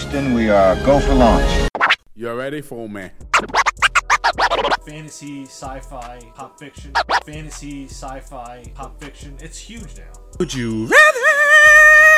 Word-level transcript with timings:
Houston, 0.00 0.32
we 0.32 0.48
are 0.48 0.76
go 0.76 0.98
for 0.98 1.12
launch. 1.12 1.68
You're 2.14 2.34
ready 2.34 2.62
for 2.62 2.88
me? 2.88 3.10
fantasy, 4.86 5.42
sci-fi, 5.42 6.18
pop 6.34 6.58
fiction, 6.58 6.94
fantasy, 7.26 7.84
sci-fi, 7.84 8.64
pop 8.74 8.98
fiction. 8.98 9.36
It's 9.42 9.58
huge 9.58 9.98
now. 9.98 10.10
Would 10.38 10.54
you 10.54 10.86
rather? 10.86 11.20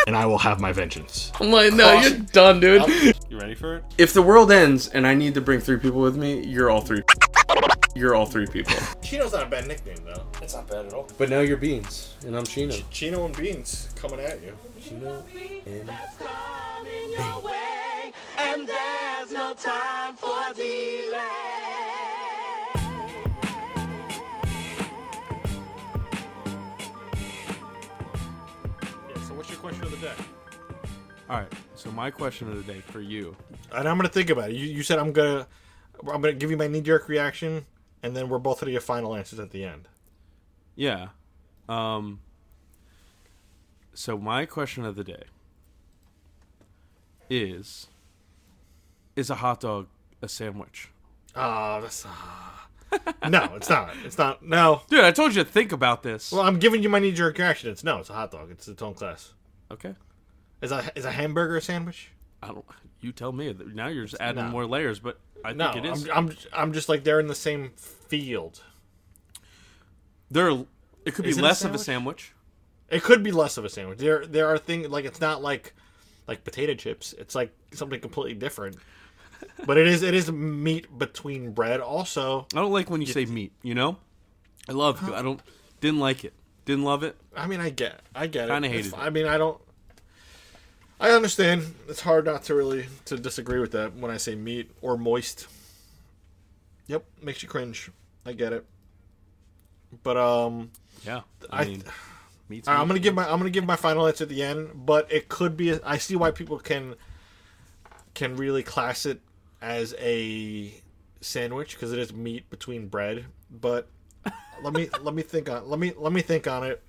and 0.06 0.16
I 0.16 0.26
will 0.26 0.38
have 0.38 0.60
my 0.60 0.70
vengeance. 0.70 1.32
I'm 1.40 1.50
like, 1.50 1.72
no, 1.72 2.00
you're 2.00 2.18
done, 2.18 2.60
dude. 2.60 3.16
You 3.28 3.40
ready 3.40 3.56
for 3.56 3.78
it? 3.78 3.84
If 3.98 4.12
the 4.12 4.22
world 4.22 4.52
ends 4.52 4.86
and 4.86 5.04
I 5.04 5.14
need 5.14 5.34
to 5.34 5.40
bring 5.40 5.58
three 5.58 5.78
people 5.78 6.00
with 6.00 6.16
me, 6.16 6.46
you're 6.46 6.70
all 6.70 6.82
three. 6.82 7.02
You're 7.96 8.14
all 8.14 8.26
three 8.26 8.46
people. 8.46 8.76
Chino's 9.02 9.32
not 9.32 9.42
a 9.42 9.46
bad 9.46 9.66
nickname 9.66 10.04
though. 10.04 10.22
It's 10.40 10.54
not 10.54 10.68
bad 10.68 10.86
at 10.86 10.92
all. 10.92 11.08
But 11.18 11.30
now 11.30 11.40
you're 11.40 11.56
Beans, 11.56 12.14
and 12.24 12.36
I'm 12.36 12.44
Chino. 12.44 12.76
Chino 12.92 13.26
and 13.26 13.36
Beans 13.36 13.88
coming 13.96 14.20
at 14.20 14.40
you. 14.40 14.56
Chino 14.80 15.24
and 15.66 15.90
and 18.62 18.68
there's 18.68 19.32
no 19.32 19.54
time 19.54 20.14
for 20.14 20.54
delay. 20.54 21.18
So 29.26 29.34
what's 29.34 29.50
your 29.50 29.58
question 29.58 29.84
of 29.84 29.90
the 29.90 29.96
day? 29.96 30.12
All 31.28 31.38
right. 31.40 31.52
So 31.74 31.90
my 31.90 32.10
question 32.10 32.48
of 32.48 32.64
the 32.64 32.72
day 32.72 32.80
for 32.80 33.00
you. 33.00 33.36
And 33.72 33.88
I'm 33.88 33.96
gonna 33.96 34.08
think 34.08 34.30
about 34.30 34.50
it. 34.50 34.56
You, 34.56 34.66
you 34.66 34.82
said 34.82 34.98
I'm 34.98 35.12
gonna 35.12 35.46
I'm 36.00 36.20
gonna 36.20 36.32
give 36.32 36.50
you 36.50 36.56
my 36.56 36.68
knee 36.68 36.82
jerk 36.82 37.08
reaction, 37.08 37.66
and 38.02 38.14
then 38.14 38.28
we're 38.28 38.38
both 38.38 38.60
gonna 38.60 38.72
give 38.72 38.84
final 38.84 39.16
answers 39.16 39.40
at 39.40 39.50
the 39.50 39.64
end. 39.64 39.88
Yeah. 40.76 41.08
Um. 41.68 42.20
So 43.94 44.18
my 44.18 44.46
question 44.46 44.84
of 44.84 44.94
the 44.94 45.04
day 45.04 45.24
is: 47.28 47.88
Is 49.16 49.30
a 49.30 49.34
hot 49.36 49.60
dog 49.60 49.88
a 50.22 50.28
sandwich? 50.28 50.88
Oh, 51.34 51.80
that's 51.80 52.06
uh... 52.06 53.28
no, 53.28 53.54
it's 53.56 53.68
not. 53.70 53.94
It's 54.04 54.18
not. 54.18 54.42
No. 54.44 54.82
Dude, 54.88 55.00
I 55.04 55.10
told 55.12 55.34
you 55.34 55.42
to 55.44 55.48
think 55.50 55.72
about 55.72 56.02
this. 56.02 56.30
Well, 56.32 56.42
I'm 56.42 56.58
giving 56.58 56.82
you 56.82 56.88
my 56.88 56.98
knee 56.98 57.12
jerk 57.12 57.38
reaction. 57.38 57.70
It's 57.70 57.82
no. 57.84 57.98
It's 57.98 58.10
a 58.10 58.14
hot 58.14 58.30
dog. 58.30 58.50
It's 58.50 58.68
its 58.68 58.82
own 58.82 58.94
class. 58.94 59.32
okay. 59.70 59.94
Is 60.60 60.70
a 60.72 60.90
is 60.94 61.04
a 61.04 61.10
hamburger 61.10 61.56
a 61.56 61.60
sandwich? 61.62 62.10
I 62.42 62.48
don't. 62.48 62.64
You 63.00 63.12
tell 63.12 63.32
me. 63.32 63.54
Now 63.74 63.88
you're 63.88 64.04
just 64.06 64.20
adding 64.20 64.44
No. 64.44 64.50
more 64.50 64.66
layers, 64.66 64.98
but 65.00 65.18
I 65.44 65.52
No, 65.52 65.72
think 65.72 65.84
it 65.86 65.88
is. 65.90 66.04
I'm, 66.08 66.28
I'm 66.28 66.36
I'm 66.54 66.72
just 66.72 66.88
like 66.88 67.02
they're 67.04 67.18
in 67.20 67.26
the 67.26 67.34
same 67.34 67.70
field. 67.76 68.62
there. 70.30 70.50
It 71.04 71.14
could 71.14 71.24
be 71.24 71.30
it 71.32 71.38
a 71.38 71.42
less 71.42 71.64
of 71.64 71.74
a 71.74 71.78
sandwich? 71.78 72.32
sandwich. 72.32 72.34
It 72.90 73.02
could 73.02 73.22
be 73.24 73.32
less 73.32 73.56
of 73.56 73.64
a 73.64 73.68
sandwich. 73.68 73.98
There 73.98 74.24
there 74.26 74.46
are 74.48 74.58
things 74.58 74.88
like 74.88 75.04
it's 75.04 75.20
not 75.20 75.42
like 75.42 75.74
like 76.28 76.44
potato 76.44 76.74
chips. 76.74 77.12
It's 77.18 77.34
like 77.34 77.52
something 77.72 78.00
completely 78.00 78.34
different. 78.34 78.76
But 79.66 79.78
it 79.78 79.86
is 79.86 80.02
it 80.02 80.14
is 80.14 80.30
meat 80.30 80.98
between 80.98 81.52
bread. 81.52 81.80
Also, 81.80 82.46
I 82.54 82.56
don't 82.56 82.72
like 82.72 82.90
when 82.90 83.00
you 83.00 83.06
say 83.06 83.24
meat. 83.24 83.52
You 83.62 83.74
know, 83.74 83.96
I 84.68 84.72
love. 84.72 85.02
I 85.12 85.22
don't. 85.22 85.40
Didn't 85.80 86.00
like 86.00 86.24
it. 86.24 86.32
Didn't 86.64 86.84
love 86.84 87.02
it. 87.02 87.16
I 87.36 87.46
mean, 87.46 87.60
I 87.60 87.70
get 87.70 88.00
I 88.14 88.26
get 88.26 88.48
it. 88.48 88.52
Kinda 88.52 88.68
It's 88.68 88.86
hated 88.86 88.92
it. 88.94 88.98
I 88.98 89.10
mean, 89.10 89.26
I 89.26 89.38
don't. 89.38 89.60
I 91.00 91.10
understand. 91.10 91.74
It's 91.88 92.00
hard 92.00 92.24
not 92.24 92.44
to 92.44 92.54
really 92.54 92.86
to 93.06 93.16
disagree 93.16 93.58
with 93.58 93.72
that 93.72 93.94
when 93.96 94.10
I 94.10 94.16
say 94.16 94.34
meat 94.34 94.70
or 94.80 94.96
moist. 94.96 95.48
Yep, 96.86 97.04
makes 97.22 97.42
you 97.42 97.48
cringe. 97.48 97.90
I 98.24 98.32
get 98.32 98.52
it. 98.52 98.64
But 100.02 100.16
um, 100.16 100.70
Yeah. 101.04 101.22
I, 101.50 101.62
I- 101.62 101.64
mean, 101.64 101.82
meat's 102.48 102.68
right, 102.68 102.78
I'm 102.78 102.86
gonna 102.86 103.00
give 103.00 103.14
my 103.14 103.28
I'm 103.28 103.38
gonna 103.38 103.50
give 103.50 103.64
my 103.64 103.76
final 103.76 104.06
answer 104.06 104.24
at 104.24 104.30
the 104.30 104.42
end, 104.42 104.70
but 104.86 105.10
it 105.12 105.28
could 105.28 105.56
be. 105.56 105.72
I 105.82 105.98
see 105.98 106.16
why 106.16 106.30
people 106.30 106.58
can 106.58 106.94
can 108.14 108.36
really 108.36 108.62
class 108.62 109.06
it 109.06 109.20
as 109.62 109.94
a 109.98 110.74
sandwich 111.20 111.74
because 111.74 111.92
it 111.92 111.98
is 111.98 112.12
meat 112.12 112.50
between 112.50 112.88
bread. 112.88 113.24
But 113.50 113.88
let 114.62 114.74
me 114.74 114.90
let 115.00 115.14
me 115.14 115.22
think 115.22 115.48
on 115.48 115.68
let 115.70 115.78
me 115.78 115.92
let 115.96 116.12
me 116.12 116.20
think 116.20 116.46
on 116.46 116.64
it. 116.64 116.82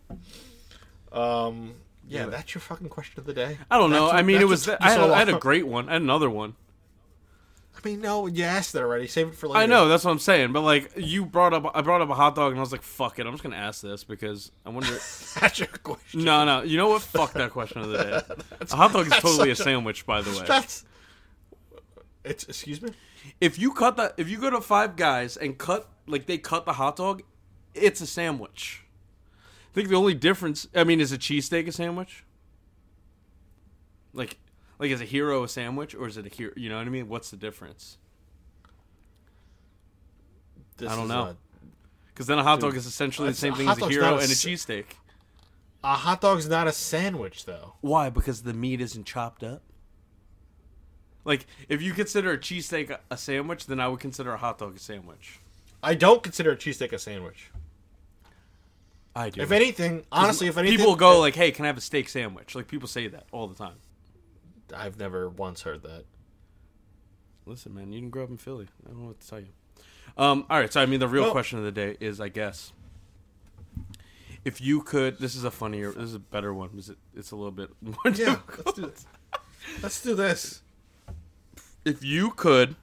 Um, 1.11 1.75
yeah, 2.07 2.25
that's 2.25 2.53
your 2.53 2.61
fucking 2.61 2.89
question 2.89 3.19
of 3.19 3.25
the 3.25 3.33
day. 3.33 3.57
I 3.71 3.77
don't 3.77 3.91
know. 3.91 4.07
That's 4.07 4.17
I 4.17 4.21
mean, 4.23 4.41
it 4.41 4.47
was. 4.47 4.67
I 4.67 4.77
had, 4.81 4.99
I 4.99 5.19
had 5.19 5.29
a 5.29 5.39
great 5.39 5.67
one. 5.67 5.87
I 5.87 5.93
had 5.93 6.01
another 6.01 6.29
one. 6.29 6.55
I 7.75 7.87
mean, 7.87 8.01
no, 8.01 8.27
you 8.27 8.43
asked 8.43 8.75
it 8.75 8.79
already. 8.79 9.07
Save 9.07 9.29
it 9.29 9.35
for 9.35 9.47
later. 9.47 9.59
I 9.59 9.65
know 9.65 9.87
that's 9.87 10.05
what 10.05 10.11
I'm 10.11 10.19
saying, 10.19 10.53
but 10.53 10.61
like 10.61 10.91
you 10.95 11.25
brought 11.25 11.53
up, 11.53 11.71
I 11.73 11.81
brought 11.81 12.01
up 12.01 12.09
a 12.09 12.13
hot 12.13 12.35
dog, 12.35 12.51
and 12.51 12.59
I 12.59 12.61
was 12.61 12.71
like, 12.71 12.81
"Fuck 12.81 13.19
it, 13.19 13.25
I'm 13.25 13.33
just 13.33 13.43
gonna 13.43 13.55
ask 13.55 13.81
this 13.81 14.03
because 14.03 14.51
I 14.65 14.69
wonder." 14.69 14.91
That's 15.39 15.59
your 15.59 15.67
question. 15.67 16.23
no, 16.23 16.45
no, 16.45 16.61
you 16.61 16.77
know 16.77 16.89
what? 16.89 17.01
Fuck 17.01 17.33
that 17.33 17.51
question 17.51 17.81
of 17.81 17.89
the 17.89 17.97
day. 17.97 18.35
a 18.71 18.75
hot 18.75 18.93
dog 18.93 19.07
is 19.07 19.13
totally 19.13 19.49
a 19.49 19.53
a- 19.53 19.55
sandwich, 19.55 20.05
by 20.05 20.21
the 20.21 20.31
way. 20.31 20.45
That's 20.47 20.85
it's. 22.23 22.43
Excuse 22.45 22.81
me. 22.81 22.91
If 23.39 23.57
you 23.57 23.73
cut 23.73 23.97
that, 23.97 24.13
if 24.17 24.29
you 24.29 24.39
go 24.39 24.49
to 24.49 24.61
Five 24.61 24.95
Guys 24.95 25.37
and 25.37 25.57
cut 25.57 25.89
like 26.07 26.25
they 26.25 26.37
cut 26.37 26.65
the 26.65 26.73
hot 26.73 26.95
dog, 26.95 27.23
it's 27.73 28.01
a 28.01 28.07
sandwich. 28.07 28.83
I 29.71 29.73
think 29.73 29.89
the 29.89 29.95
only 29.95 30.13
difference, 30.13 30.67
I 30.75 30.83
mean, 30.83 31.01
is 31.01 31.11
a 31.11 31.17
cheesesteak 31.17 31.67
a 31.67 31.71
sandwich? 31.71 32.23
Like, 34.13 34.37
like 34.77 34.91
is 34.91 35.01
a 35.01 35.05
hero 35.05 35.43
a 35.43 35.47
sandwich 35.47 35.95
or 35.95 36.07
is 36.07 36.15
it 36.17 36.27
a 36.27 36.29
hero? 36.29 36.53
You 36.55 36.69
know 36.69 36.77
what 36.77 36.85
I 36.85 36.91
mean? 36.91 37.09
What's 37.09 37.31
the 37.31 37.37
difference? 37.37 37.97
This 40.77 40.91
I 40.91 40.95
don't 40.95 41.07
know. 41.07 41.35
Because 42.13 42.27
then 42.27 42.37
a 42.37 42.43
hot 42.43 42.59
dog 42.59 42.75
is 42.75 42.85
essentially 42.85 43.29
the 43.29 43.35
same 43.35 43.55
thing 43.55 43.67
as 43.67 43.81
a 43.81 43.89
hero 43.89 44.09
a 44.09 44.13
and 44.13 44.23
a 44.23 44.35
cheesesteak. 44.35 44.85
A 45.83 45.95
hot 45.95 46.21
dog's 46.21 46.47
not 46.47 46.67
a 46.67 46.71
sandwich, 46.71 47.45
though. 47.45 47.73
Why? 47.81 48.09
Because 48.09 48.43
the 48.43 48.53
meat 48.53 48.79
isn't 48.79 49.05
chopped 49.05 49.43
up. 49.43 49.63
Like, 51.25 51.45
if 51.69 51.81
you 51.81 51.93
consider 51.93 52.31
a 52.33 52.37
cheesesteak 52.37 52.97
a- 53.09 53.17
sandwich, 53.17 53.65
then 53.65 53.79
I 53.79 53.87
would 53.87 53.99
consider 53.99 54.33
a 54.33 54.37
hot 54.37 54.57
dog 54.57 54.75
a 54.75 54.79
sandwich. 54.79 55.39
I 55.81 55.95
don't 55.95 56.21
consider 56.23 56.51
a 56.51 56.55
cheesesteak 56.57 56.91
a 56.91 56.99
sandwich. 56.99 57.49
I 59.15 59.29
do. 59.29 59.41
If 59.41 59.51
anything, 59.51 60.05
honestly, 60.11 60.47
if 60.47 60.57
anything, 60.57 60.77
people 60.77 60.95
go 60.95 61.19
like, 61.19 61.35
"Hey, 61.35 61.51
can 61.51 61.65
I 61.65 61.67
have 61.67 61.77
a 61.77 61.81
steak 61.81 62.09
sandwich?" 62.09 62.55
Like 62.55 62.67
people 62.67 62.87
say 62.87 63.07
that 63.07 63.25
all 63.31 63.47
the 63.47 63.55
time. 63.55 63.75
I've 64.75 64.97
never 64.97 65.29
once 65.29 65.61
heard 65.61 65.83
that. 65.83 66.05
Listen, 67.45 67.75
man, 67.75 67.91
you 67.93 67.99
didn't 67.99 68.11
grow 68.11 68.23
up 68.23 68.29
in 68.29 68.37
Philly. 68.37 68.67
I 68.85 68.89
don't 68.89 69.01
know 69.01 69.07
what 69.07 69.19
to 69.19 69.29
tell 69.29 69.39
you. 69.39 69.49
Um, 70.17 70.45
all 70.49 70.59
right, 70.59 70.71
so 70.71 70.81
I 70.81 70.85
mean, 70.87 70.99
the 70.99 71.07
real 71.07 71.23
Well- 71.23 71.31
question 71.31 71.59
of 71.59 71.65
the 71.65 71.71
day 71.71 71.95
is, 71.99 72.19
I 72.19 72.29
guess, 72.29 72.71
if 74.45 74.59
you 74.61 74.81
could. 74.81 75.19
This 75.19 75.35
is 75.35 75.43
a 75.43 75.51
funnier. 75.51 75.91
This 75.91 76.05
is 76.05 76.15
a 76.15 76.19
better 76.19 76.53
one. 76.53 76.71
Is 76.77 76.89
it? 76.89 76.97
It's 77.15 77.31
a 77.31 77.35
little 77.35 77.51
bit 77.51 77.69
more. 77.81 77.95
Yeah, 78.05 78.11
difficult. 78.11 78.65
let's 78.65 78.73
do 78.77 78.81
this. 78.87 79.05
Let's 79.83 80.01
do 80.01 80.15
this. 80.15 80.61
If 81.85 82.03
you 82.03 82.31
could, 82.31 82.75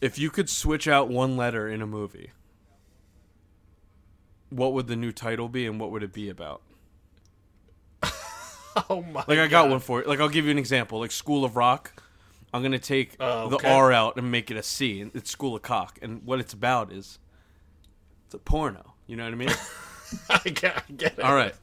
if 0.00 0.18
you 0.18 0.30
could 0.30 0.48
switch 0.48 0.88
out 0.88 1.08
one 1.08 1.36
letter 1.36 1.68
in 1.68 1.82
a 1.82 1.86
movie, 1.86 2.30
what 4.50 4.72
would 4.72 4.86
the 4.86 4.96
new 4.96 5.12
title 5.12 5.48
be, 5.48 5.66
and 5.66 5.78
what 5.80 5.90
would 5.90 6.02
it 6.02 6.12
be 6.12 6.28
about? 6.28 6.62
Oh 8.90 9.02
my! 9.02 9.22
Like 9.28 9.38
I 9.38 9.46
got 9.46 9.70
one 9.70 9.78
for 9.78 10.00
you. 10.02 10.08
Like 10.08 10.18
I'll 10.18 10.28
give 10.28 10.46
you 10.46 10.50
an 10.50 10.58
example. 10.58 10.98
Like 10.98 11.12
School 11.12 11.44
of 11.44 11.54
Rock. 11.54 12.02
I'm 12.52 12.60
gonna 12.60 12.80
take 12.80 13.14
Oh, 13.20 13.48
the. 13.48 13.68
R 13.68 13.92
out 13.92 14.16
and 14.16 14.32
make 14.32 14.50
it 14.50 14.56
a 14.56 14.64
C. 14.64 15.00
and 15.00 15.12
It's 15.14 15.30
School 15.30 15.54
of 15.54 15.62
Cock, 15.62 16.00
and 16.02 16.24
what 16.24 16.40
it's 16.40 16.52
about 16.52 16.90
is 16.92 17.20
it's 18.26 18.34
a 18.34 18.38
porno. 18.38 18.94
You 19.06 19.14
know 19.16 19.22
what 19.24 19.32
I 19.32 19.36
mean? 19.36 19.50
I 20.28 20.48
get, 20.50 20.76
I 20.76 20.92
get 20.92 21.18
it. 21.18 21.24
All 21.24 21.36
right. 21.36 21.54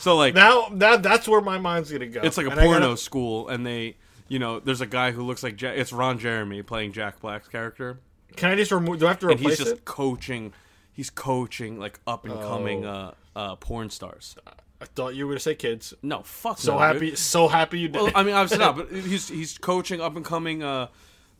So 0.00 0.16
like 0.16 0.34
Now, 0.34 0.68
that 0.72 1.00
that's 1.04 1.28
where 1.28 1.40
my 1.40 1.58
mind's 1.58 1.92
gonna 1.92 2.06
go. 2.08 2.22
it's 2.22 2.36
like 2.36 2.46
a 2.48 2.50
And 2.50 2.58
porno 2.60 2.80
gotta- 2.80 2.96
school, 2.96 3.46
and 3.48 3.64
they, 3.64 3.96
you 4.28 4.38
know, 4.38 4.60
there's 4.60 4.80
a 4.80 4.86
guy 4.86 5.10
who 5.12 5.22
looks 5.22 5.42
like 5.42 5.56
Jack, 5.56 5.76
it's 5.76 5.92
Ron 5.92 6.18
Jeremy 6.18 6.62
playing 6.62 6.92
Jack 6.92 7.20
Black's 7.20 7.48
character, 7.48 7.98
Can 8.36 8.50
I 8.50 8.54
just 8.56 8.70
remove? 8.70 9.00
Do 9.00 9.06
I 9.06 9.10
have 9.10 9.18
to 9.20 9.28
and 9.28 9.40
replace 9.40 9.58
he's 9.58 9.66
just 9.66 9.78
it? 9.78 9.84
coaching. 9.84 10.52
He's 10.92 11.10
coaching 11.10 11.78
like 11.78 11.98
up 12.06 12.24
and 12.24 12.34
coming 12.34 12.84
Oh. 12.84 13.14
uh, 13.36 13.38
uh, 13.38 13.56
porn 13.56 13.90
stars. 13.90 14.36
I 14.80 14.84
thought 14.84 15.14
you 15.14 15.26
were 15.26 15.32
gonna 15.32 15.40
say 15.40 15.54
kids. 15.56 15.92
No, 16.02 16.22
fuck. 16.22 16.58
So 16.58 16.72
no, 16.74 16.78
happy, 16.78 17.10
dude. 17.10 17.18
so 17.18 17.48
happy 17.48 17.80
you 17.80 17.88
did. 17.88 18.00
Well, 18.02 18.12
I 18.14 18.22
mean, 18.22 18.34
obviously 18.34 18.64
not, 18.64 18.76
but 18.76 18.90
he's 18.92 19.28
he's 19.28 19.58
coaching 19.58 20.00
up 20.00 20.14
and 20.14 20.24
coming 20.24 20.62
uh, 20.62 20.88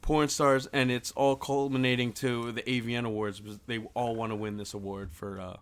porn 0.03 0.29
stars, 0.29 0.67
and 0.73 0.91
it's 0.91 1.11
all 1.13 1.37
culminating 1.37 2.13
to 2.15 2.51
the 2.53 2.63
AVN 2.63 3.05
Awards. 3.05 3.41
They 3.67 3.79
all 3.95 4.17
want 4.17 4.31
to 4.33 4.37
win 4.37 4.57
this 4.57 4.75
award 4.75 5.13
for 5.13 5.41
uh, 5.41 5.57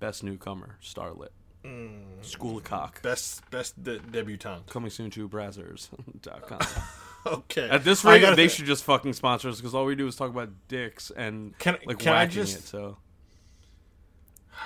best 0.00 0.24
newcomer 0.24 0.78
starlet. 0.82 1.28
School 2.22 2.58
of 2.58 2.64
Cock. 2.64 3.02
best 3.02 3.48
best 3.50 3.82
de- 3.82 3.98
debutante. 3.98 4.66
Coming 4.70 4.90
soon 4.90 5.10
to 5.10 5.28
Brazzers.com. 5.28 6.60
Okay. 7.26 7.68
At 7.68 7.84
this 7.84 8.02
rate, 8.02 8.34
they 8.34 8.48
should 8.48 8.64
just 8.64 8.82
fucking 8.84 9.12
sponsor 9.12 9.50
us 9.50 9.58
because 9.58 9.74
all 9.74 9.84
we 9.84 9.94
do 9.94 10.06
is 10.06 10.16
talk 10.16 10.30
about 10.30 10.48
dicks 10.68 11.10
and 11.14 11.56
Can- 11.58 11.76
like 11.84 11.98
can 11.98 12.14
I 12.14 12.24
just- 12.24 12.56
it. 12.60 12.62
So 12.62 12.96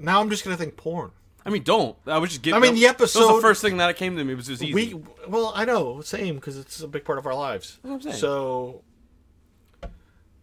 Now 0.00 0.20
I'm 0.20 0.28
just 0.30 0.42
gonna 0.44 0.56
think 0.56 0.76
porn. 0.76 1.12
I 1.44 1.50
mean, 1.50 1.62
don't. 1.62 1.96
I 2.06 2.18
was 2.18 2.30
just 2.30 2.42
getting. 2.42 2.56
I 2.56 2.60
mean, 2.60 2.74
the 2.74 2.82
That 2.82 2.98
was 3.00 3.14
episode- 3.16 3.36
the 3.36 3.40
first 3.42 3.62
thing 3.62 3.76
that 3.76 3.90
it 3.90 3.96
came 3.96 4.16
to 4.16 4.24
me. 4.24 4.34
Was 4.34 4.46
just 4.46 4.62
easy. 4.62 4.94
We 4.94 5.02
well, 5.28 5.52
I 5.54 5.64
know, 5.64 6.00
same 6.00 6.36
because 6.36 6.56
it's 6.58 6.80
a 6.80 6.88
big 6.88 7.04
part 7.04 7.18
of 7.18 7.26
our 7.26 7.34
lives. 7.34 7.78
what 7.82 7.92
I'm 7.94 8.00
saying. 8.00 8.16
So 8.16 8.82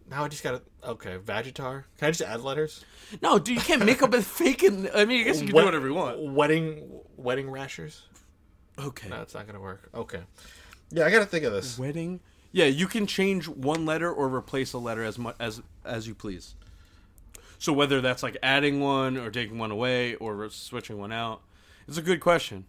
now 0.09 0.23
I 0.23 0.27
just 0.27 0.43
gotta 0.43 0.61
okay, 0.83 1.17
Vagitar. 1.17 1.83
Can 1.97 2.07
I 2.07 2.11
just 2.11 2.21
add 2.21 2.41
letters? 2.41 2.83
no, 3.21 3.39
dude, 3.39 3.55
you 3.55 3.61
can't 3.61 3.85
make 3.85 4.01
up 4.01 4.13
a 4.13 4.21
fake. 4.23 4.63
I 4.63 4.69
mean, 4.69 5.21
I 5.21 5.23
guess 5.23 5.41
you 5.41 5.47
can 5.47 5.55
do 5.55 5.65
whatever 5.65 5.87
you 5.87 5.93
want. 5.93 6.33
Wedding 6.33 7.01
wedding 7.17 7.49
rashers. 7.49 8.03
Okay. 8.77 9.09
No, 9.09 9.21
it's 9.21 9.33
not 9.33 9.45
gonna 9.45 9.59
work. 9.59 9.89
Okay. 9.93 10.21
Yeah, 10.91 11.05
I 11.05 11.11
gotta 11.11 11.25
think 11.25 11.45
of 11.45 11.53
this. 11.53 11.77
Wedding. 11.77 12.19
Yeah, 12.51 12.65
you 12.65 12.87
can 12.87 13.05
change 13.05 13.47
one 13.47 13.85
letter 13.85 14.11
or 14.11 14.33
replace 14.33 14.73
a 14.73 14.79
letter 14.79 15.03
as 15.03 15.19
much 15.19 15.35
as 15.39 15.61
as 15.85 16.07
you 16.07 16.15
please. 16.15 16.55
So 17.59 17.73
whether 17.73 17.99
that's 18.01 18.23
like 18.23 18.37
adding 18.41 18.79
one 18.79 19.17
or 19.17 19.29
taking 19.29 19.57
one 19.57 19.69
away 19.69 20.15
or 20.15 20.49
switching 20.49 20.97
one 20.97 21.11
out, 21.11 21.41
it's 21.87 21.97
a 21.97 22.01
good 22.01 22.21
question. 22.21 22.65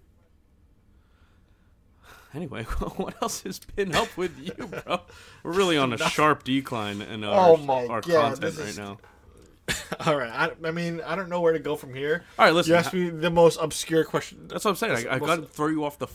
Anyway, 2.35 2.62
what 2.97 3.15
else 3.23 3.43
has 3.43 3.59
been 3.59 3.94
up 3.94 4.17
with 4.17 4.38
you, 4.38 4.67
bro? 4.67 5.00
We're 5.43 5.53
really 5.53 5.77
on 5.77 5.93
a 5.93 5.99
sharp 6.11 6.44
decline 6.44 7.03
in 7.03 7.25
our, 7.25 7.50
Oh 7.50 7.56
my 7.56 7.87
our 7.87 8.00
God, 8.00 8.35
content 8.41 8.59
right 8.59 8.69
is- 8.69 8.79
now. 8.79 8.99
All 10.06 10.17
right. 10.17 10.31
I, 10.31 10.69
I 10.69 10.71
mean, 10.73 11.00
I 11.06 11.15
don't 11.15 11.29
know 11.29 11.41
where 11.41 11.53
to 11.53 11.59
go 11.61 11.77
from 11.77 11.94
here. 11.94 12.25
All 12.38 12.44
right, 12.44 12.55
listen. 12.55 12.71
You 12.73 12.77
asked 12.77 12.93
me 12.93 13.09
the 13.11 13.31
most 13.31 13.56
obscure 13.61 14.05
question. 14.05 14.49
That's 14.49 14.65
what 14.65 14.71
I'm 14.73 14.77
saying. 14.77 15.09
I, 15.09 15.19
got 15.21 15.37
to 15.37 15.43
throw 15.43 15.69
you 15.69 15.85
off 15.85 15.99
the 15.99 16.09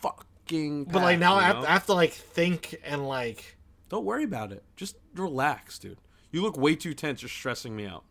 fucking. 0.00 0.84
But 0.84 1.02
like 1.02 1.18
now, 1.18 1.36
I 1.36 1.42
have. 1.44 1.56
I 1.64 1.72
have 1.72 1.86
to 1.86 1.94
like 1.94 2.12
think 2.12 2.80
and 2.84 3.06
like. 3.08 3.56
Don't 3.88 4.04
worry 4.04 4.24
about 4.24 4.52
it. 4.52 4.62
Just 4.76 4.96
relax, 5.14 5.78
dude. 5.78 5.98
You 6.30 6.42
look 6.42 6.56
way 6.56 6.74
too 6.74 6.94
tense. 6.94 7.22
You're 7.22 7.28
stressing 7.28 7.74
me 7.76 7.86
out. 7.86 8.04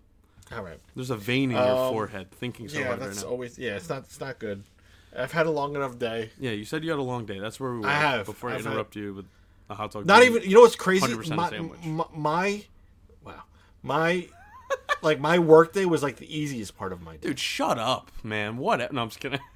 All 0.55 0.63
right. 0.63 0.79
There's 0.95 1.09
a 1.09 1.15
vein 1.17 1.51
in 1.51 1.57
your 1.57 1.65
Um, 1.65 1.93
forehead 1.93 2.31
thinking 2.31 2.67
so 2.67 2.77
yeah, 2.79 2.87
hard 2.87 2.99
right 2.99 3.07
that's 3.07 3.23
now. 3.23 3.29
always 3.29 3.57
yeah. 3.57 3.75
It's 3.75 3.89
not. 3.89 3.99
It's 4.03 4.19
not 4.19 4.37
good. 4.39 4.63
I've 5.17 5.31
had 5.31 5.45
a 5.45 5.51
long 5.51 5.75
enough 5.75 5.99
day. 5.99 6.29
Yeah, 6.39 6.51
you 6.51 6.63
said 6.65 6.83
you 6.83 6.89
had 6.91 6.99
a 6.99 7.03
long 7.03 7.25
day. 7.25 7.39
That's 7.39 7.59
where 7.59 7.71
we 7.73 7.79
were. 7.79 7.87
I 7.87 7.93
have. 7.93 8.25
Before 8.25 8.49
I 8.49 8.55
I've 8.55 8.63
had- 8.63 8.71
interrupt 8.71 8.95
you 8.95 9.13
with 9.13 9.25
a 9.69 9.75
hot 9.75 9.91
dog. 9.91 10.05
Not 10.05 10.23
even. 10.23 10.43
You 10.43 10.55
know 10.55 10.61
what's 10.61 10.75
crazy? 10.75 11.05
100% 11.07 11.35
My, 11.35 11.49
sandwich. 11.49 11.79
my, 11.83 12.05
my 12.15 12.63
wow, 13.25 13.43
my 13.83 14.27
like 15.01 15.19
my 15.19 15.39
work 15.39 15.73
day 15.73 15.85
was 15.85 16.01
like 16.03 16.17
the 16.17 16.37
easiest 16.37 16.77
part 16.77 16.93
of 16.93 17.01
my 17.01 17.13
day. 17.17 17.27
Dude, 17.29 17.39
shut 17.39 17.77
up, 17.77 18.11
man. 18.23 18.57
What? 18.57 18.79
No, 18.93 19.01
I'm 19.01 19.09
just 19.09 19.19
kidding. 19.19 19.39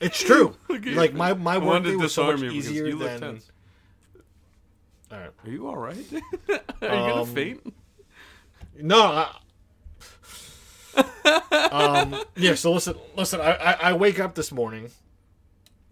It's 0.00 0.20
true. 0.20 0.56
Like 0.68 1.14
my 1.14 1.32
my 1.34 1.58
work 1.58 1.84
day 1.84 1.94
was 1.94 2.12
so 2.12 2.32
much 2.32 2.42
easier 2.42 2.92
than. 2.96 3.20
tense. 3.20 3.50
All 5.12 5.18
right. 5.18 5.30
Are 5.44 5.50
you 5.50 5.68
all 5.68 5.76
right? 5.76 6.04
Are 6.12 6.18
you 6.50 6.58
gonna 6.80 7.22
Um, 7.22 7.28
faint? 7.28 7.74
No. 8.80 9.00
I, 9.00 9.36
um. 11.72 12.16
Yeah. 12.36 12.54
So 12.54 12.72
listen. 12.72 12.96
Listen. 13.16 13.40
I, 13.40 13.52
I 13.54 13.72
I 13.72 13.92
wake 13.94 14.20
up 14.20 14.34
this 14.34 14.52
morning. 14.52 14.90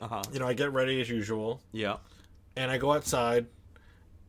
Uh 0.01 0.09
huh. 0.09 0.23
You 0.33 0.39
know, 0.39 0.47
I 0.47 0.55
get 0.55 0.73
ready 0.73 1.01
as 1.01 1.09
usual, 1.11 1.61
Yeah. 1.73 1.97
and 2.57 2.71
I 2.71 2.79
go 2.79 2.93
outside, 2.93 3.47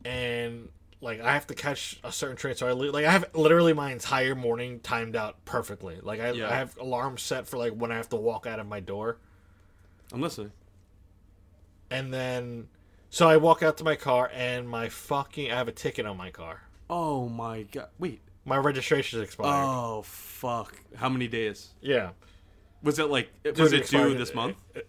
and 0.04 0.68
like 1.00 1.20
I 1.20 1.32
have 1.32 1.46
to 1.48 1.54
catch 1.54 1.98
a 2.04 2.12
certain 2.12 2.36
train. 2.36 2.54
So 2.54 2.68
I 2.68 2.72
li- 2.72 2.90
like 2.90 3.04
I 3.06 3.10
have 3.10 3.24
literally 3.34 3.72
my 3.72 3.90
entire 3.92 4.34
morning 4.34 4.80
timed 4.80 5.16
out 5.16 5.42
perfectly. 5.44 5.98
Like 6.02 6.20
I, 6.20 6.30
Yeah. 6.32 6.50
I 6.50 6.54
have 6.54 6.76
alarms 6.78 7.22
set 7.22 7.46
for 7.48 7.56
like 7.56 7.72
when 7.72 7.90
I 7.90 7.96
have 7.96 8.08
to 8.10 8.16
walk 8.16 8.46
out 8.46 8.60
of 8.60 8.66
my 8.66 8.80
door, 8.80 9.16
I'm 10.12 10.20
listening. 10.20 10.52
and 11.90 12.12
then 12.12 12.68
so 13.10 13.28
I 13.28 13.36
walk 13.38 13.62
out 13.62 13.76
to 13.78 13.84
my 13.84 13.96
car, 13.96 14.30
and 14.34 14.68
my 14.68 14.88
fucking 14.88 15.50
I 15.50 15.56
have 15.56 15.68
a 15.68 15.72
ticket 15.72 16.06
on 16.06 16.16
my 16.16 16.30
car. 16.30 16.62
Oh 16.90 17.28
my 17.28 17.62
god. 17.62 17.88
Wait. 17.98 18.20
My 18.44 18.56
registration 18.56 19.20
is 19.20 19.24
expired. 19.24 19.64
Oh 19.68 20.02
fuck. 20.02 20.74
How 20.96 21.08
many 21.08 21.28
days? 21.28 21.68
yeah. 21.80 22.10
Was 22.82 22.98
it 22.98 23.08
like? 23.10 23.30
Was 23.56 23.72
it 23.72 23.82
it 23.82 23.86
due 23.88 24.14
this 24.14 24.34
month? 24.34 24.56